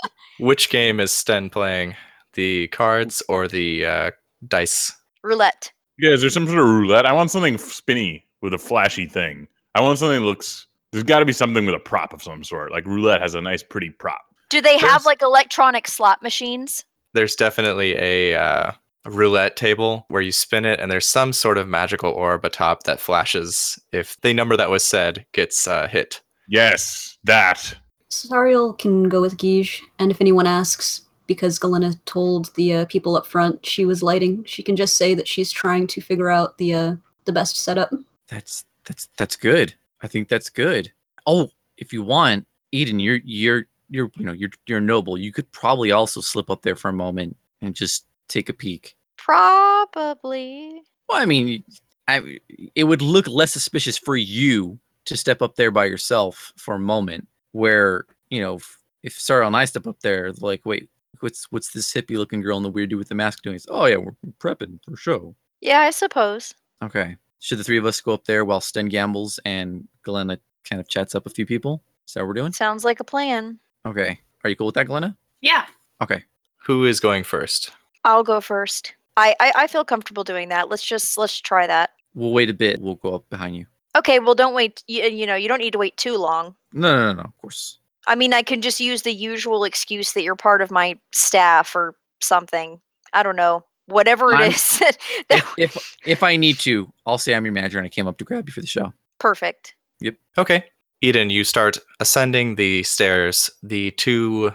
Which 0.40 0.70
game 0.70 0.98
is 0.98 1.12
Sten 1.12 1.48
playing? 1.50 1.94
The 2.32 2.68
cards 2.68 3.22
or 3.28 3.46
the 3.46 3.86
uh, 3.86 4.10
dice? 4.48 4.90
Roulette. 5.22 5.70
Yeah, 5.98 6.10
is 6.10 6.22
there 6.22 6.30
some 6.30 6.46
sort 6.46 6.58
of 6.58 6.66
roulette? 6.66 7.06
I 7.06 7.12
want 7.12 7.30
something 7.30 7.56
spinny 7.58 8.26
with 8.40 8.52
a 8.52 8.58
flashy 8.58 9.06
thing. 9.06 9.46
I 9.74 9.80
want 9.80 9.98
something 9.98 10.20
that 10.20 10.26
looks. 10.26 10.66
There's 10.90 11.04
got 11.04 11.20
to 11.20 11.24
be 11.24 11.32
something 11.32 11.66
with 11.66 11.74
a 11.74 11.78
prop 11.78 12.12
of 12.12 12.22
some 12.22 12.42
sort. 12.42 12.72
Like 12.72 12.86
roulette 12.86 13.20
has 13.20 13.34
a 13.34 13.40
nice, 13.40 13.62
pretty 13.62 13.90
prop. 13.90 14.22
Do 14.54 14.60
they 14.60 14.76
There's- 14.78 14.92
have 14.92 15.04
like 15.04 15.20
electronic 15.20 15.88
slot 15.88 16.22
machines? 16.22 16.84
There's 17.12 17.34
definitely 17.34 17.96
a 17.96 18.36
uh, 18.36 18.70
roulette 19.04 19.56
table 19.56 20.04
where 20.10 20.22
you 20.22 20.30
spin 20.30 20.64
it, 20.64 20.78
and 20.78 20.92
there's 20.92 21.08
some 21.08 21.32
sort 21.32 21.58
of 21.58 21.66
magical 21.66 22.12
orb 22.12 22.44
atop 22.44 22.84
that 22.84 23.00
flashes 23.00 23.76
if 23.90 24.16
the 24.20 24.32
number 24.32 24.56
that 24.56 24.70
was 24.70 24.84
said 24.84 25.26
gets 25.32 25.66
uh, 25.66 25.88
hit. 25.88 26.22
Yes, 26.48 27.18
that. 27.24 27.74
Sariel 28.12 28.78
can 28.78 29.08
go 29.08 29.20
with 29.20 29.38
Guige, 29.38 29.80
and 29.98 30.12
if 30.12 30.20
anyone 30.20 30.46
asks, 30.46 31.02
because 31.26 31.58
Galena 31.58 31.94
told 32.04 32.54
the 32.54 32.74
uh, 32.74 32.84
people 32.84 33.16
up 33.16 33.26
front 33.26 33.66
she 33.66 33.84
was 33.84 34.04
lighting, 34.04 34.44
she 34.44 34.62
can 34.62 34.76
just 34.76 34.96
say 34.96 35.14
that 35.14 35.26
she's 35.26 35.50
trying 35.50 35.88
to 35.88 36.00
figure 36.00 36.30
out 36.30 36.58
the 36.58 36.74
uh, 36.74 36.94
the 37.24 37.32
best 37.32 37.56
setup. 37.56 37.90
That's 38.28 38.64
that's 38.84 39.08
that's 39.16 39.34
good. 39.34 39.74
I 40.00 40.06
think 40.06 40.28
that's 40.28 40.48
good. 40.48 40.92
Oh, 41.26 41.50
if 41.76 41.92
you 41.92 42.04
want, 42.04 42.46
Eden, 42.70 43.00
you're 43.00 43.18
you're 43.24 43.66
you're 43.88 44.10
you 44.16 44.24
know 44.24 44.32
you're 44.32 44.50
you're 44.66 44.80
noble. 44.80 45.18
You 45.18 45.32
could 45.32 45.50
probably 45.52 45.92
also 45.92 46.20
slip 46.20 46.50
up 46.50 46.62
there 46.62 46.76
for 46.76 46.88
a 46.88 46.92
moment 46.92 47.36
and 47.60 47.74
just 47.74 48.06
take 48.28 48.48
a 48.48 48.52
peek. 48.52 48.96
Probably. 49.16 50.82
Well, 51.08 51.20
I 51.20 51.26
mean, 51.26 51.64
I 52.08 52.38
it 52.74 52.84
would 52.84 53.02
look 53.02 53.26
less 53.28 53.52
suspicious 53.52 53.98
for 53.98 54.16
you 54.16 54.78
to 55.06 55.16
step 55.16 55.42
up 55.42 55.56
there 55.56 55.70
by 55.70 55.84
yourself 55.84 56.52
for 56.56 56.74
a 56.74 56.80
moment, 56.80 57.28
where 57.52 58.06
you 58.30 58.40
know 58.40 58.56
if, 58.56 58.78
if 59.02 59.12
Sarah 59.14 59.46
and 59.46 59.56
I 59.56 59.64
step 59.64 59.86
up 59.86 60.00
there, 60.00 60.32
like, 60.40 60.62
wait, 60.64 60.88
what's 61.20 61.50
what's 61.50 61.70
this 61.72 61.92
hippie 61.92 62.16
looking 62.16 62.40
girl 62.40 62.56
and 62.56 62.64
the 62.64 62.70
weird 62.70 62.90
dude 62.90 62.98
with 62.98 63.08
the 63.08 63.14
mask 63.14 63.42
doing? 63.42 63.56
It's, 63.56 63.66
oh 63.70 63.86
yeah, 63.86 63.96
we're 63.96 64.14
prepping 64.38 64.78
for 64.84 64.96
show. 64.96 65.34
Yeah, 65.60 65.80
I 65.80 65.90
suppose. 65.90 66.54
Okay. 66.82 67.16
Should 67.40 67.58
the 67.58 67.64
three 67.64 67.78
of 67.78 67.86
us 67.86 68.00
go 68.00 68.12
up 68.12 68.24
there 68.24 68.44
while 68.44 68.60
Sten 68.60 68.88
gambles 68.88 69.38
and 69.44 69.86
Galena 70.02 70.38
kind 70.68 70.80
of 70.80 70.88
chats 70.88 71.14
up 71.14 71.26
a 71.26 71.30
few 71.30 71.46
people? 71.46 71.82
Is 72.06 72.14
that 72.14 72.20
what 72.20 72.28
we're 72.28 72.34
doing? 72.34 72.52
Sounds 72.52 72.84
like 72.84 73.00
a 73.00 73.04
plan. 73.04 73.58
Okay. 73.86 74.18
Are 74.42 74.50
you 74.50 74.56
cool 74.56 74.66
with 74.66 74.74
that, 74.76 74.86
Galena? 74.86 75.16
Yeah. 75.40 75.66
Okay. 76.02 76.22
Who 76.64 76.84
is 76.84 77.00
going 77.00 77.24
first? 77.24 77.70
I'll 78.04 78.22
go 78.24 78.40
first. 78.40 78.94
I, 79.16 79.34
I 79.40 79.52
I 79.54 79.66
feel 79.66 79.84
comfortable 79.84 80.24
doing 80.24 80.48
that. 80.48 80.68
Let's 80.68 80.84
just 80.84 81.16
let's 81.18 81.40
try 81.40 81.66
that. 81.66 81.90
We'll 82.14 82.32
wait 82.32 82.50
a 82.50 82.54
bit. 82.54 82.80
We'll 82.80 82.96
go 82.96 83.14
up 83.14 83.28
behind 83.30 83.56
you. 83.56 83.66
Okay, 83.96 84.18
well 84.18 84.34
don't 84.34 84.54
wait 84.54 84.82
you, 84.88 85.04
uh, 85.04 85.06
you 85.06 85.26
know, 85.26 85.34
you 85.36 85.48
don't 85.48 85.60
need 85.60 85.72
to 85.72 85.78
wait 85.78 85.96
too 85.96 86.16
long. 86.16 86.54
No, 86.72 86.94
no, 86.94 87.06
no, 87.12 87.12
no. 87.14 87.22
Of 87.22 87.36
course. 87.38 87.78
I 88.06 88.14
mean, 88.16 88.34
I 88.34 88.42
can 88.42 88.60
just 88.60 88.80
use 88.80 89.02
the 89.02 89.12
usual 89.12 89.64
excuse 89.64 90.12
that 90.12 90.22
you're 90.22 90.34
part 90.36 90.60
of 90.62 90.70
my 90.70 90.98
staff 91.12 91.74
or 91.76 91.94
something. 92.20 92.80
I 93.12 93.22
don't 93.22 93.36
know. 93.36 93.64
Whatever 93.86 94.32
it 94.32 94.36
I'm- 94.36 94.50
is. 94.50 94.78
that- 94.80 94.98
that- 95.28 95.44
If, 95.58 95.76
if 95.76 95.96
if 96.06 96.22
I 96.22 96.36
need 96.36 96.58
to, 96.60 96.90
I'll 97.06 97.18
say 97.18 97.34
I'm 97.34 97.44
your 97.44 97.52
manager 97.52 97.78
and 97.78 97.86
I 97.86 97.88
came 97.90 98.06
up 98.06 98.18
to 98.18 98.24
grab 98.24 98.48
you 98.48 98.52
for 98.52 98.60
the 98.60 98.66
show. 98.66 98.92
perfect. 99.18 99.74
Yep. 100.00 100.16
Okay. 100.38 100.64
Eden, 101.04 101.28
you 101.28 101.44
start 101.44 101.76
ascending 102.00 102.54
the 102.54 102.82
stairs. 102.82 103.50
The 103.62 103.90
two 103.90 104.52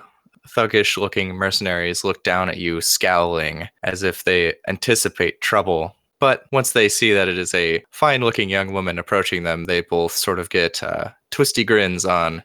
thuggish 0.47 0.97
looking 0.97 1.35
mercenaries 1.35 2.03
look 2.03 2.23
down 2.23 2.49
at 2.49 2.57
you, 2.57 2.81
scowling 2.81 3.69
as 3.83 4.01
if 4.01 4.23
they 4.23 4.55
anticipate 4.67 5.41
trouble. 5.41 5.95
But 6.19 6.45
once 6.51 6.71
they 6.71 6.89
see 6.89 7.13
that 7.13 7.27
it 7.27 7.37
is 7.37 7.53
a 7.53 7.83
fine 7.91 8.21
looking 8.21 8.49
young 8.49 8.73
woman 8.73 8.97
approaching 8.97 9.43
them, 9.43 9.65
they 9.65 9.81
both 9.81 10.13
sort 10.13 10.39
of 10.39 10.49
get 10.49 10.81
uh, 10.81 11.09
twisty 11.29 11.63
grins 11.63 12.03
on. 12.03 12.41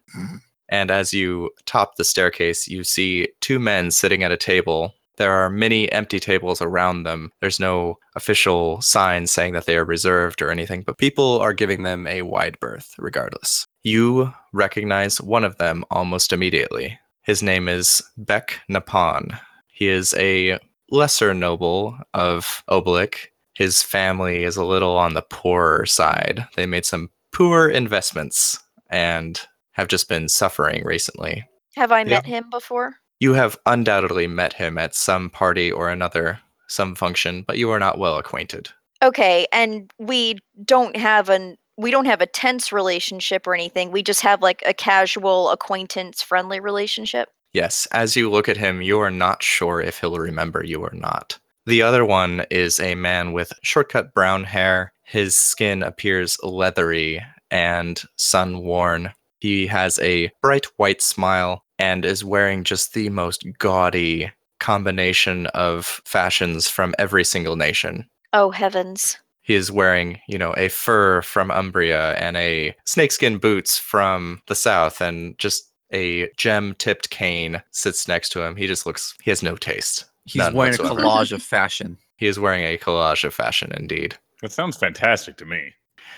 And 0.69 0.90
as 0.90 1.14
you 1.14 1.51
top 1.64 1.97
the 1.97 2.05
staircase, 2.05 2.69
you 2.69 2.85
see 2.85 3.29
two 3.40 3.59
men 3.59 3.90
sitting 3.90 4.23
at 4.23 4.33
a 4.33 4.37
table. 4.37 4.93
There 5.17 5.33
are 5.33 5.49
many 5.49 5.90
empty 5.93 6.21
tables 6.21 6.61
around 6.61 7.05
them. 7.05 7.33
There's 7.40 7.59
no 7.59 7.99
official 8.17 8.83
sign 8.83 9.27
saying 9.29 9.55
that 9.55 9.64
they 9.64 9.79
are 9.79 9.85
reserved 9.85 10.43
or 10.43 10.51
anything, 10.51 10.83
but 10.83 10.99
people 10.99 11.38
are 11.38 11.55
giving 11.55 11.85
them 11.85 12.07
a 12.07 12.21
wide 12.21 12.61
berth 12.61 12.95
regardless. 12.99 13.67
You 13.85 14.33
recognize 14.53 15.20
one 15.20 15.44
of 15.44 15.59
them 15.59 15.85
almost 15.90 16.33
immediately. 16.33 16.99
His 17.23 17.42
name 17.42 17.68
is 17.68 18.03
Beck 18.16 18.61
Napan. 18.70 19.38
He 19.68 19.88
is 19.88 20.14
a 20.14 20.59
lesser 20.90 21.35
noble 21.35 21.99
of 22.14 22.64
Obalik. 22.70 23.27
His 23.55 23.83
family 23.83 24.44
is 24.44 24.57
a 24.57 24.64
little 24.64 24.97
on 24.97 25.12
the 25.12 25.23
poorer 25.23 25.85
side. 25.85 26.47
They 26.57 26.64
made 26.64 26.87
some 26.87 27.11
poor 27.31 27.68
investments 27.68 28.59
and 28.88 29.38
have 29.73 29.88
just 29.88 30.09
been 30.09 30.29
suffering 30.31 30.83
recently. 30.85 31.44
Have 31.77 31.92
I 31.92 32.01
Yeah. 32.01 32.05
met 32.16 32.27
him 32.27 32.49
before? 32.51 32.94
You 33.20 33.35
have 33.35 33.59
undoubtedly 33.66 34.27
met 34.27 34.55
him 34.55 34.79
at 34.79 34.94
some 34.94 35.29
party 35.29 35.70
or 35.70 35.90
another, 35.90 36.40
some 36.68 36.94
function, 36.94 37.42
but 37.47 37.59
you 37.59 37.70
are 37.70 37.79
not 37.79 37.99
well 37.99 38.16
acquainted. 38.16 38.70
Okay, 39.03 39.47
and 39.53 39.92
we 39.99 40.38
don't 40.64 40.97
have 40.97 41.29
an 41.29 41.59
we 41.76 41.90
don't 41.90 42.04
have 42.06 42.20
a 42.20 42.26
tense 42.26 42.72
relationship 42.72 43.46
or 43.46 43.54
anything. 43.54 43.90
We 43.90 44.02
just 44.02 44.20
have 44.20 44.42
like 44.42 44.62
a 44.66 44.74
casual 44.74 45.50
acquaintance 45.50 46.22
friendly 46.22 46.60
relationship. 46.60 47.30
Yes, 47.52 47.87
as 47.92 48.16
you 48.16 48.30
look 48.30 48.48
at 48.48 48.56
him, 48.56 48.82
you 48.82 48.98
are 49.00 49.10
not 49.10 49.42
sure 49.42 49.80
if 49.80 50.00
he'll 50.00 50.18
remember 50.18 50.64
you 50.64 50.80
or 50.80 50.92
not. 50.92 51.38
The 51.66 51.82
other 51.82 52.04
one 52.04 52.44
is 52.50 52.78
a 52.80 52.94
man 52.94 53.32
with 53.32 53.52
shortcut 53.62 54.12
brown 54.12 54.44
hair. 54.44 54.92
His 55.04 55.37
skin 55.37 55.82
appears 55.82 56.37
leathery 56.42 57.22
and 57.50 58.02
sun 58.16 58.58
worn. 58.58 59.12
He 59.40 59.66
has 59.68 59.98
a 60.00 60.30
bright 60.42 60.66
white 60.76 61.00
smile 61.00 61.64
and 61.78 62.04
is 62.04 62.24
wearing 62.24 62.64
just 62.64 62.94
the 62.94 63.08
most 63.08 63.44
gaudy 63.58 64.30
combination 64.58 65.46
of 65.48 66.00
fashions 66.04 66.68
from 66.68 66.94
every 66.98 67.24
single 67.24 67.56
nation. 67.56 68.08
Oh 68.32 68.50
heavens. 68.50 69.18
He 69.44 69.54
is 69.54 69.70
wearing, 69.70 70.18
you 70.26 70.38
know, 70.38 70.52
a 70.57 70.68
fur 70.68 71.22
from 71.22 71.50
Umbria 71.50 72.14
and 72.16 72.37
a 72.37 72.74
snakeskin 72.87 73.38
boots 73.38 73.78
from 73.78 74.42
the 74.48 74.54
south 74.54 75.00
and 75.00 75.38
just 75.38 75.70
a 75.92 76.28
gem 76.37 76.74
tipped 76.78 77.11
cane 77.11 77.62
sits 77.70 78.09
next 78.09 78.30
to 78.30 78.42
him. 78.42 78.57
He 78.57 78.66
just 78.66 78.87
looks 78.87 79.14
he 79.22 79.30
has 79.30 79.42
no 79.42 79.54
taste. 79.57 80.07
He's 80.24 80.37
None 80.37 80.54
wearing 80.54 80.72
whatsoever. 80.72 81.00
a 81.00 81.02
collage 81.04 81.33
of 81.33 81.42
fashion. 81.57 81.98
He 82.16 82.26
is 82.26 82.40
wearing 82.40 82.64
a 82.64 82.78
collage 82.78 83.22
of 83.24 83.35
fashion 83.35 83.70
indeed. 83.76 84.16
That 84.40 84.50
sounds 84.50 84.76
fantastic 84.76 85.37
to 85.37 85.44
me. 85.44 85.74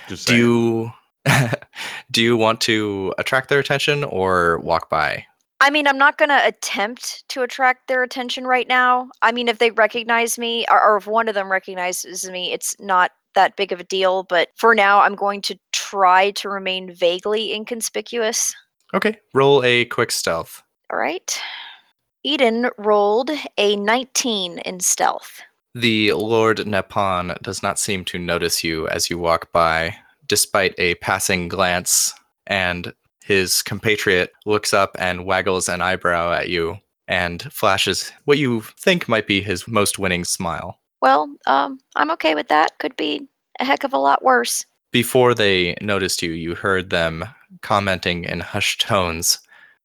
Just 0.08 0.26
Do 0.28 0.32
saying. 0.32 0.40
you 0.40 0.92
do 2.12 2.22
you 2.22 2.36
want 2.36 2.60
to 2.62 3.12
attract 3.18 3.48
their 3.48 3.58
attention 3.58 4.04
or 4.04 4.58
walk 4.60 4.88
by? 4.88 5.26
I 5.60 5.70
mean, 5.70 5.86
I'm 5.86 5.98
not 5.98 6.18
going 6.18 6.28
to 6.28 6.46
attempt 6.46 7.26
to 7.30 7.42
attract 7.42 7.88
their 7.88 8.02
attention 8.02 8.46
right 8.46 8.68
now. 8.68 9.08
I 9.22 9.32
mean, 9.32 9.48
if 9.48 9.58
they 9.58 9.70
recognize 9.70 10.38
me, 10.38 10.66
or, 10.70 10.80
or 10.80 10.96
if 10.98 11.06
one 11.06 11.28
of 11.28 11.34
them 11.34 11.50
recognizes 11.50 12.28
me, 12.28 12.52
it's 12.52 12.76
not 12.78 13.12
that 13.34 13.56
big 13.56 13.72
of 13.72 13.80
a 13.80 13.84
deal. 13.84 14.24
But 14.24 14.48
for 14.56 14.74
now, 14.74 15.00
I'm 15.00 15.14
going 15.14 15.40
to 15.42 15.58
try 15.72 16.32
to 16.32 16.48
remain 16.48 16.92
vaguely 16.92 17.54
inconspicuous. 17.54 18.54
Okay, 18.92 19.18
roll 19.34 19.64
a 19.64 19.86
quick 19.86 20.10
stealth. 20.10 20.62
All 20.92 20.98
right. 20.98 21.40
Eden 22.22 22.70
rolled 22.76 23.30
a 23.56 23.76
19 23.76 24.58
in 24.58 24.80
stealth. 24.80 25.40
The 25.74 26.12
Lord 26.12 26.58
Nepon 26.58 27.40
does 27.42 27.62
not 27.62 27.78
seem 27.78 28.04
to 28.06 28.18
notice 28.18 28.64
you 28.64 28.88
as 28.88 29.10
you 29.10 29.18
walk 29.18 29.52
by, 29.52 29.96
despite 30.26 30.74
a 30.78 30.94
passing 30.96 31.48
glance, 31.48 32.12
and 32.46 32.92
his 33.26 33.60
compatriot 33.60 34.30
looks 34.44 34.72
up 34.72 34.96
and 35.00 35.26
waggles 35.26 35.68
an 35.68 35.82
eyebrow 35.82 36.32
at 36.32 36.48
you 36.48 36.78
and 37.08 37.42
flashes 37.52 38.12
what 38.24 38.38
you 38.38 38.60
think 38.78 39.08
might 39.08 39.26
be 39.26 39.40
his 39.40 39.66
most 39.66 39.98
winning 39.98 40.24
smile. 40.24 40.78
Well, 41.02 41.28
um, 41.46 41.80
I'm 41.96 42.12
okay 42.12 42.36
with 42.36 42.46
that. 42.48 42.78
Could 42.78 42.96
be 42.96 43.26
a 43.58 43.64
heck 43.64 43.82
of 43.82 43.92
a 43.92 43.98
lot 43.98 44.22
worse. 44.22 44.64
Before 44.92 45.34
they 45.34 45.76
noticed 45.80 46.22
you, 46.22 46.30
you 46.30 46.54
heard 46.54 46.90
them 46.90 47.24
commenting 47.62 48.22
in 48.22 48.38
hushed 48.38 48.82
tones 48.82 49.40